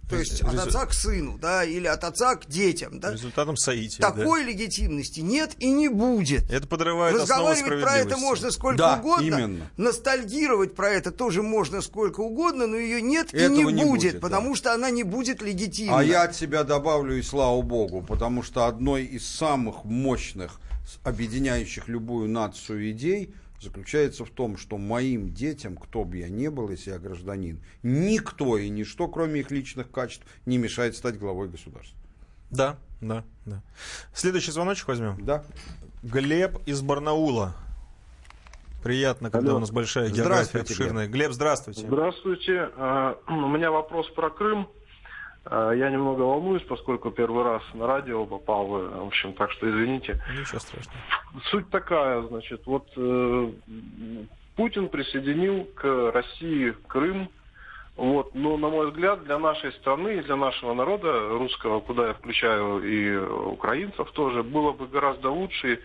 то 0.10 0.16
есть 0.18 0.42
Резу... 0.42 0.48
от 0.48 0.68
отца 0.68 0.86
к 0.86 0.94
сыну, 0.94 1.38
да, 1.38 1.66
или 1.66 1.86
от 1.86 2.04
отца 2.04 2.36
к 2.36 2.48
детям, 2.48 3.00
да. 3.00 3.12
Результатом 3.12 3.58
соития. 3.58 4.02
Такой 4.02 4.44
да. 4.44 4.52
легитимности 4.52 5.20
нет 5.20 5.52
и 5.60 5.70
не 5.70 5.90
будет. 5.90 6.50
Это 6.50 6.66
подрывает 6.66 7.16
Разговаривать 7.16 7.82
про 7.82 7.98
это 7.98 8.18
можно 8.18 8.52
сколько 8.52 8.78
да, 8.78 8.98
угодно. 8.98 9.26
Именно. 9.26 9.72
Ностальгировать 9.76 10.76
про 10.76 10.90
это 10.92 11.12
тоже 11.12 11.44
можно 11.44 11.82
сколько 11.82 12.22
угодно, 12.22 12.68
но 12.68 12.78
ее 12.78 13.02
нет 13.02 13.34
Этого 13.34 13.48
и 13.48 13.50
не, 13.50 13.64
не 13.74 13.84
будет, 13.84 14.14
будет, 14.14 14.22
потому 14.22 14.52
да. 14.52 14.56
что 14.56 14.74
она 14.74 14.90
не 14.90 15.04
будет 15.04 15.42
легитимной. 15.42 16.00
А 16.00 16.04
я 16.04 16.24
от 16.24 16.36
себя 16.36 16.64
добавлю 16.64 17.18
и 17.18 17.22
слава 17.22 17.62
богу, 17.62 18.02
потому 18.02 18.44
что 18.44 18.66
одной 18.66 19.04
из 19.04 19.28
самых 19.28 19.84
мощных 19.84 20.62
объединяющих 21.04 21.90
любую 21.90 22.30
нацию 22.30 22.92
идей– 22.92 23.34
заключается 23.60 24.26
в 24.26 24.30
том, 24.30 24.58
что 24.58 24.78
моим 24.78 25.34
детям, 25.34 25.76
кто 25.76 26.04
бы 26.04 26.18
я 26.18 26.30
ни 26.30 26.48
был, 26.48 26.70
если 26.70 26.92
я 26.92 27.00
гражданин, 27.00 27.60
никто 27.84 28.58
и 28.58 28.70
ничто, 28.70 29.08
кроме 29.08 29.42
их 29.42 29.52
личных 29.52 29.92
качеств, 29.92 30.26
не 30.46 30.58
мешает 30.58 30.96
стать 30.96 31.18
главой 31.18 31.50
государства. 31.50 31.98
Да, 32.50 32.78
да, 33.02 33.24
да. 33.46 33.62
Следующий 34.14 34.52
звоночек 34.52 34.88
возьмем. 34.88 35.24
Да. 35.24 35.44
Глеб 36.04 36.60
из 36.66 36.82
Барнаула. 36.82 37.56
Приятно, 38.84 39.30
когда 39.32 39.50
Алло. 39.50 39.58
у 39.58 39.60
нас 39.60 39.72
большая 39.72 40.10
география 40.10 40.60
обширная. 40.60 41.08
Глеб. 41.08 41.16
Глеб, 41.16 41.32
здравствуйте. 41.34 41.82
Здравствуйте. 41.82 42.70
А, 42.78 43.18
у 43.28 43.50
меня 43.50 43.72
вопрос 43.72 44.08
про 44.12 44.30
Крым. 44.30 44.70
А, 45.50 45.72
я 45.72 45.90
немного 45.90 46.22
волнуюсь, 46.22 46.64
поскольку 46.64 47.12
первый 47.12 47.44
раз 47.44 47.62
на 47.74 47.88
радио 47.88 48.26
попал, 48.26 48.68
в 48.68 49.08
общем, 49.08 49.34
так 49.34 49.52
что 49.52 49.70
извините. 49.70 50.22
Ничего 50.38 50.60
страшного. 50.60 51.00
Суть 51.46 51.70
такая, 51.70 52.22
значит, 52.24 52.66
вот 52.66 52.88
э, 52.98 53.52
Путин 54.56 54.90
присоединил 54.90 55.66
к 55.76 56.12
России 56.12 56.76
Крым, 56.88 57.30
вот, 57.96 58.36
но, 58.36 58.58
на 58.58 58.70
мой 58.70 58.92
взгляд, 58.92 59.24
для 59.24 59.40
нашей 59.40 59.72
страны 59.74 60.18
и 60.18 60.22
для 60.22 60.36
нашего 60.36 60.74
народа 60.74 61.30
русского, 61.30 61.80
куда 61.80 62.08
я 62.08 62.14
включаю 62.14 62.84
и 62.84 63.18
украинцев 63.18 64.12
тоже, 64.12 64.44
было 64.44 64.72
бы 64.72 64.88
гораздо 64.88 65.30
лучше, 65.30 65.80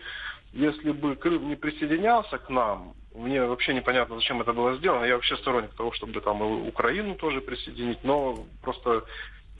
если 0.51 0.91
бы 0.91 1.15
Крым 1.15 1.47
не 1.47 1.55
присоединялся 1.55 2.37
к 2.37 2.49
нам, 2.49 2.93
мне 3.15 3.43
вообще 3.45 3.73
непонятно, 3.73 4.15
зачем 4.15 4.41
это 4.41 4.53
было 4.53 4.75
сделано. 4.75 5.05
Я 5.05 5.15
вообще 5.15 5.37
сторонник 5.37 5.73
того, 5.75 5.91
чтобы 5.93 6.19
там 6.21 6.43
и 6.43 6.67
Украину 6.67 7.15
тоже 7.15 7.41
присоединить, 7.41 8.03
но 8.03 8.45
просто 8.61 9.05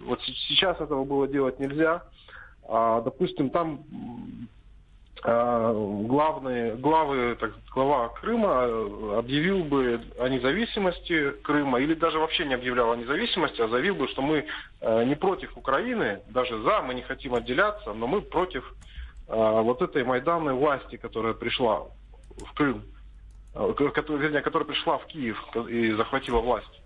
вот 0.06 0.22
сейчас 0.22 0.80
этого 0.80 1.04
было 1.04 1.28
делать 1.28 1.60
нельзя. 1.60 2.04
А, 2.68 3.02
допустим, 3.02 3.50
там 3.50 3.84
а, 5.26 5.74
главные, 5.74 6.76
главы, 6.76 7.36
так, 7.40 7.54
глава 7.74 8.10
Крыма 8.10 8.64
объявил 9.18 9.64
бы 9.64 10.02
о 10.20 10.28
независимости 10.28 11.32
Крыма, 11.44 11.80
или 11.80 11.94
даже 11.94 12.20
вообще 12.20 12.46
не 12.46 12.54
объявлял 12.54 12.92
о 12.92 12.98
независимости, 12.98 13.62
а 13.62 13.70
заявил 13.70 13.96
бы, 13.96 14.08
что 14.10 14.22
мы 14.22 14.46
а, 14.82 15.04
не 15.04 15.16
против 15.16 15.56
Украины, 15.58 16.20
даже 16.28 16.62
за, 16.62 16.82
мы 16.82 16.94
не 16.94 17.04
хотим 17.04 17.36
отделяться, 17.36 17.94
но 17.94 18.06
мы 18.06 18.22
против 18.22 18.70
а, 19.30 19.62
вот 19.62 19.82
этой 19.82 20.04
майданной 20.04 20.54
власти, 20.54 20.98
которая 20.98 21.34
пришла 21.34 21.86
в 22.38 22.54
Крым, 22.54 22.84
которая, 23.54 24.24
вернее, 24.24 24.42
которая 24.42 24.68
пришла 24.68 24.98
в 24.98 25.06
Киев 25.06 25.42
и 25.70 25.92
захватила 25.92 26.40
власть. 26.40 26.83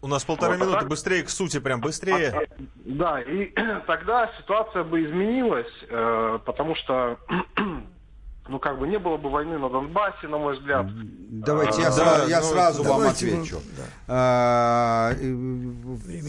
У 0.00 0.06
нас 0.06 0.24
полторы 0.24 0.56
вот, 0.56 0.60
минуты, 0.60 0.80
так... 0.80 0.88
быстрее 0.88 1.22
к 1.24 1.30
сути, 1.30 1.58
прям 1.58 1.80
быстрее. 1.80 2.28
А, 2.28 2.42
да, 2.84 3.20
и 3.20 3.52
тогда 3.86 4.30
ситуация 4.38 4.84
бы 4.84 5.04
изменилась, 5.04 5.72
э, 5.88 6.38
потому 6.44 6.76
что 6.76 7.18
ну, 8.48 8.58
как 8.58 8.78
бы 8.78 8.86
не 8.86 8.98
было 8.98 9.16
бы 9.16 9.28
войны 9.28 9.58
на 9.58 9.68
Донбассе, 9.68 10.28
на 10.28 10.38
мой 10.38 10.56
взгляд. 10.56 10.86
Давайте 11.30 11.82
я, 11.82 11.88
а, 11.88 11.92
сразу, 11.92 12.22
да, 12.22 12.30
я 12.30 12.40
ну, 12.40 12.46
сразу 12.46 12.82
вам 12.84 13.00
отвечу. 13.08 13.60
Да. 13.76 13.82
А, 14.06 15.12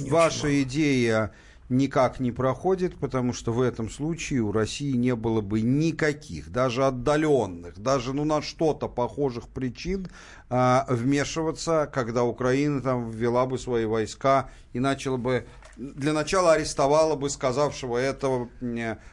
ваша 0.10 0.64
идея 0.64 1.32
никак 1.70 2.20
не 2.20 2.32
проходит, 2.32 2.96
потому 2.98 3.32
что 3.32 3.54
в 3.54 3.62
этом 3.62 3.90
случае 3.90 4.42
у 4.42 4.52
России 4.52 4.92
не 4.94 5.16
было 5.16 5.42
бы 5.42 5.62
никаких, 5.62 6.52
даже 6.52 6.86
отдаленных, 6.86 7.80
даже 7.80 8.14
ну, 8.14 8.26
на 8.26 8.42
что-то 8.42 8.88
похожих 8.88 9.48
причин 9.48 10.08
а, 10.50 10.86
вмешиваться, 10.90 11.90
когда 11.94 12.24
Украина 12.24 12.82
там 12.82 13.12
ввела 13.12 13.46
бы 13.46 13.60
свои 13.60 13.86
войска 13.86 14.50
и 14.74 14.80
начала 14.80 15.18
бы 15.18 15.48
для 15.80 16.12
начала 16.12 16.54
арестовала 16.54 17.16
бы 17.16 17.30
сказавшего 17.30 17.98
этого 17.98 18.50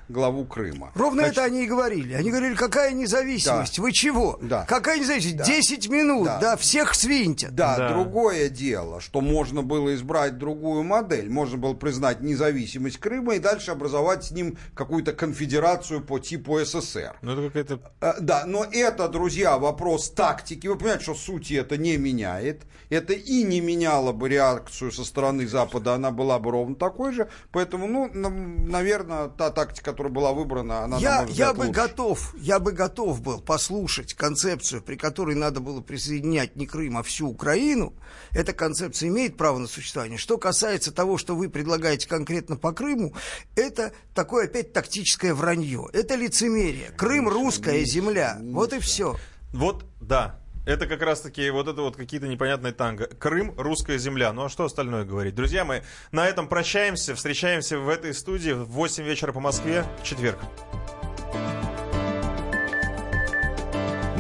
главу 0.09 0.45
Крыма. 0.45 0.91
Ровно 0.97 1.23
Значит, 1.23 1.39
это 1.39 1.47
они 1.47 1.65
и 1.65 1.67
говорили. 1.67 2.15
Они 2.15 2.31
говорили, 2.31 2.55
какая 2.55 2.93
независимость, 2.93 3.77
да. 3.77 3.83
вы 3.83 3.93
чего? 3.93 4.39
Да. 4.43 4.65
Какая 4.67 4.99
независимость? 4.99 5.37
Да. 5.37 5.45
10 5.45 5.89
минут, 5.89 6.25
да. 6.25 6.39
да, 6.41 6.57
всех 6.57 6.95
свинтят. 6.95 7.55
Да, 7.55 7.77
да, 7.77 7.89
другое 7.91 8.49
дело, 8.49 9.01
что 9.01 9.21
можно 9.21 9.63
было 9.63 9.95
избрать 9.95 10.39
другую 10.39 10.83
модель. 10.83 11.31
Можно 11.31 11.57
было 11.57 11.75
признать 11.75 12.21
независимость 12.21 12.99
Крыма 12.99 13.37
и 13.37 13.39
дальше 13.39 13.71
образовать 13.71 14.25
с 14.25 14.31
ним 14.33 14.59
какую-то 14.75 15.13
конфедерацию 15.13 16.03
по 16.03 16.19
типу 16.19 16.59
СССР. 16.59 17.17
Ну, 17.23 17.33
это 17.33 17.43
какая-то... 17.47 17.93
Э, 18.01 18.15
да, 18.21 18.45
но 18.45 18.65
это, 18.65 19.09
друзья, 19.09 19.57
вопрос 19.59 20.11
тактики. 20.11 20.67
Вы 20.67 20.77
понимаете, 20.77 21.05
что 21.05 21.15
сути 21.15 21.55
это 21.55 21.77
не 21.77 21.97
меняет. 21.97 22.63
Это 22.91 23.13
и 23.13 23.43
не 23.45 23.61
меняло 23.61 24.13
бы 24.13 24.29
реакцию 24.29 24.91
со 24.91 25.05
стороны 25.05 25.47
Запада, 25.47 25.95
она 25.95 26.11
была 26.11 26.39
бы 26.39 26.56
ровно 26.57 26.75
такой 26.75 27.13
же. 27.13 27.29
Поэтому, 27.53 27.87
ну, 27.87 28.09
наверное, 28.13 29.29
та 29.29 29.51
тактика, 29.51 29.91
которая 29.91 30.13
была 30.13 30.33
выбрана, 30.33 30.85
она, 30.85 30.99
я, 30.99 31.23
взгляд, 31.23 31.37
я 31.37 31.55
бы 31.55 31.67
лучше. 31.67 31.73
готов, 31.73 32.35
я 32.37 32.59
бы 32.59 32.73
готов 32.73 33.21
был 33.21 33.41
послушать 33.41 34.15
концепцию, 34.15 34.83
при 34.83 34.97
которой 34.97 35.35
надо 35.35 35.61
было 35.61 35.81
присоединять 35.81 36.57
не 36.57 36.67
Крым, 36.67 36.99
а 36.99 37.03
всю 37.03 37.29
Украину. 37.29 37.95
Эта 38.33 38.53
концепция 38.53 39.09
имеет 39.09 39.37
право 39.37 39.59
на 39.59 39.67
существование. 39.67 40.19
Что 40.19 40.39
касается 40.39 40.93
того, 40.93 41.19
что 41.19 41.37
вы 41.37 41.49
предлагаете 41.49 42.09
конкретно 42.09 42.57
по 42.57 42.73
Крыму, 42.73 43.15
это 43.55 43.93
такое 44.15 44.47
опять 44.47 44.73
тактическое 44.73 45.35
вранье. 45.35 45.89
Это 45.93 46.15
лицемерие. 46.15 46.91
Крым 46.97 47.29
русская 47.29 47.85
земля. 47.85 48.39
Вот 48.41 48.73
и 48.73 48.79
все. 48.81 49.17
Вот, 49.53 49.85
да, 50.01 50.41
это 50.67 50.87
как 50.87 51.01
раз-таки 51.01 51.49
вот 51.49 51.69
это 51.69 51.81
вот 51.81 51.97
какие-то 51.97 52.29
непонятные 52.29 52.75
танго. 52.75 53.07
Крым, 53.07 53.55
русская 53.57 53.97
земля. 53.97 54.33
Ну 54.33 54.45
а 54.45 54.49
что 54.51 54.65
остальное 54.65 55.05
говорить? 55.05 55.35
Друзья, 55.35 55.65
мы 55.65 55.83
на 56.13 56.27
этом 56.27 56.49
прощаемся. 56.49 57.15
Встречаемся 57.15 57.79
в 57.79 57.89
этой 57.89 58.13
студии 58.13 58.51
в 58.51 58.67
8 58.67 59.05
вечера 59.05 59.33
по 59.33 59.41
Москве 59.41 59.85
в 60.03 60.05
четверг. 60.05 60.39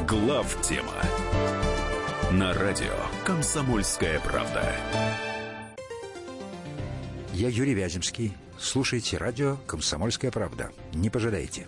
Глав 0.08 0.62
тема 0.62 0.94
на 2.30 2.54
радио 2.54 2.94
Комсомольская 3.24 4.20
правда. 4.20 4.72
Я 7.32 7.48
Юрий 7.48 7.74
Вяземский. 7.74 8.32
Слушайте 8.58 9.18
радио 9.18 9.58
«Комсомольская 9.66 10.30
правда». 10.30 10.70
Не 10.94 11.10
пожалеете. 11.10 11.66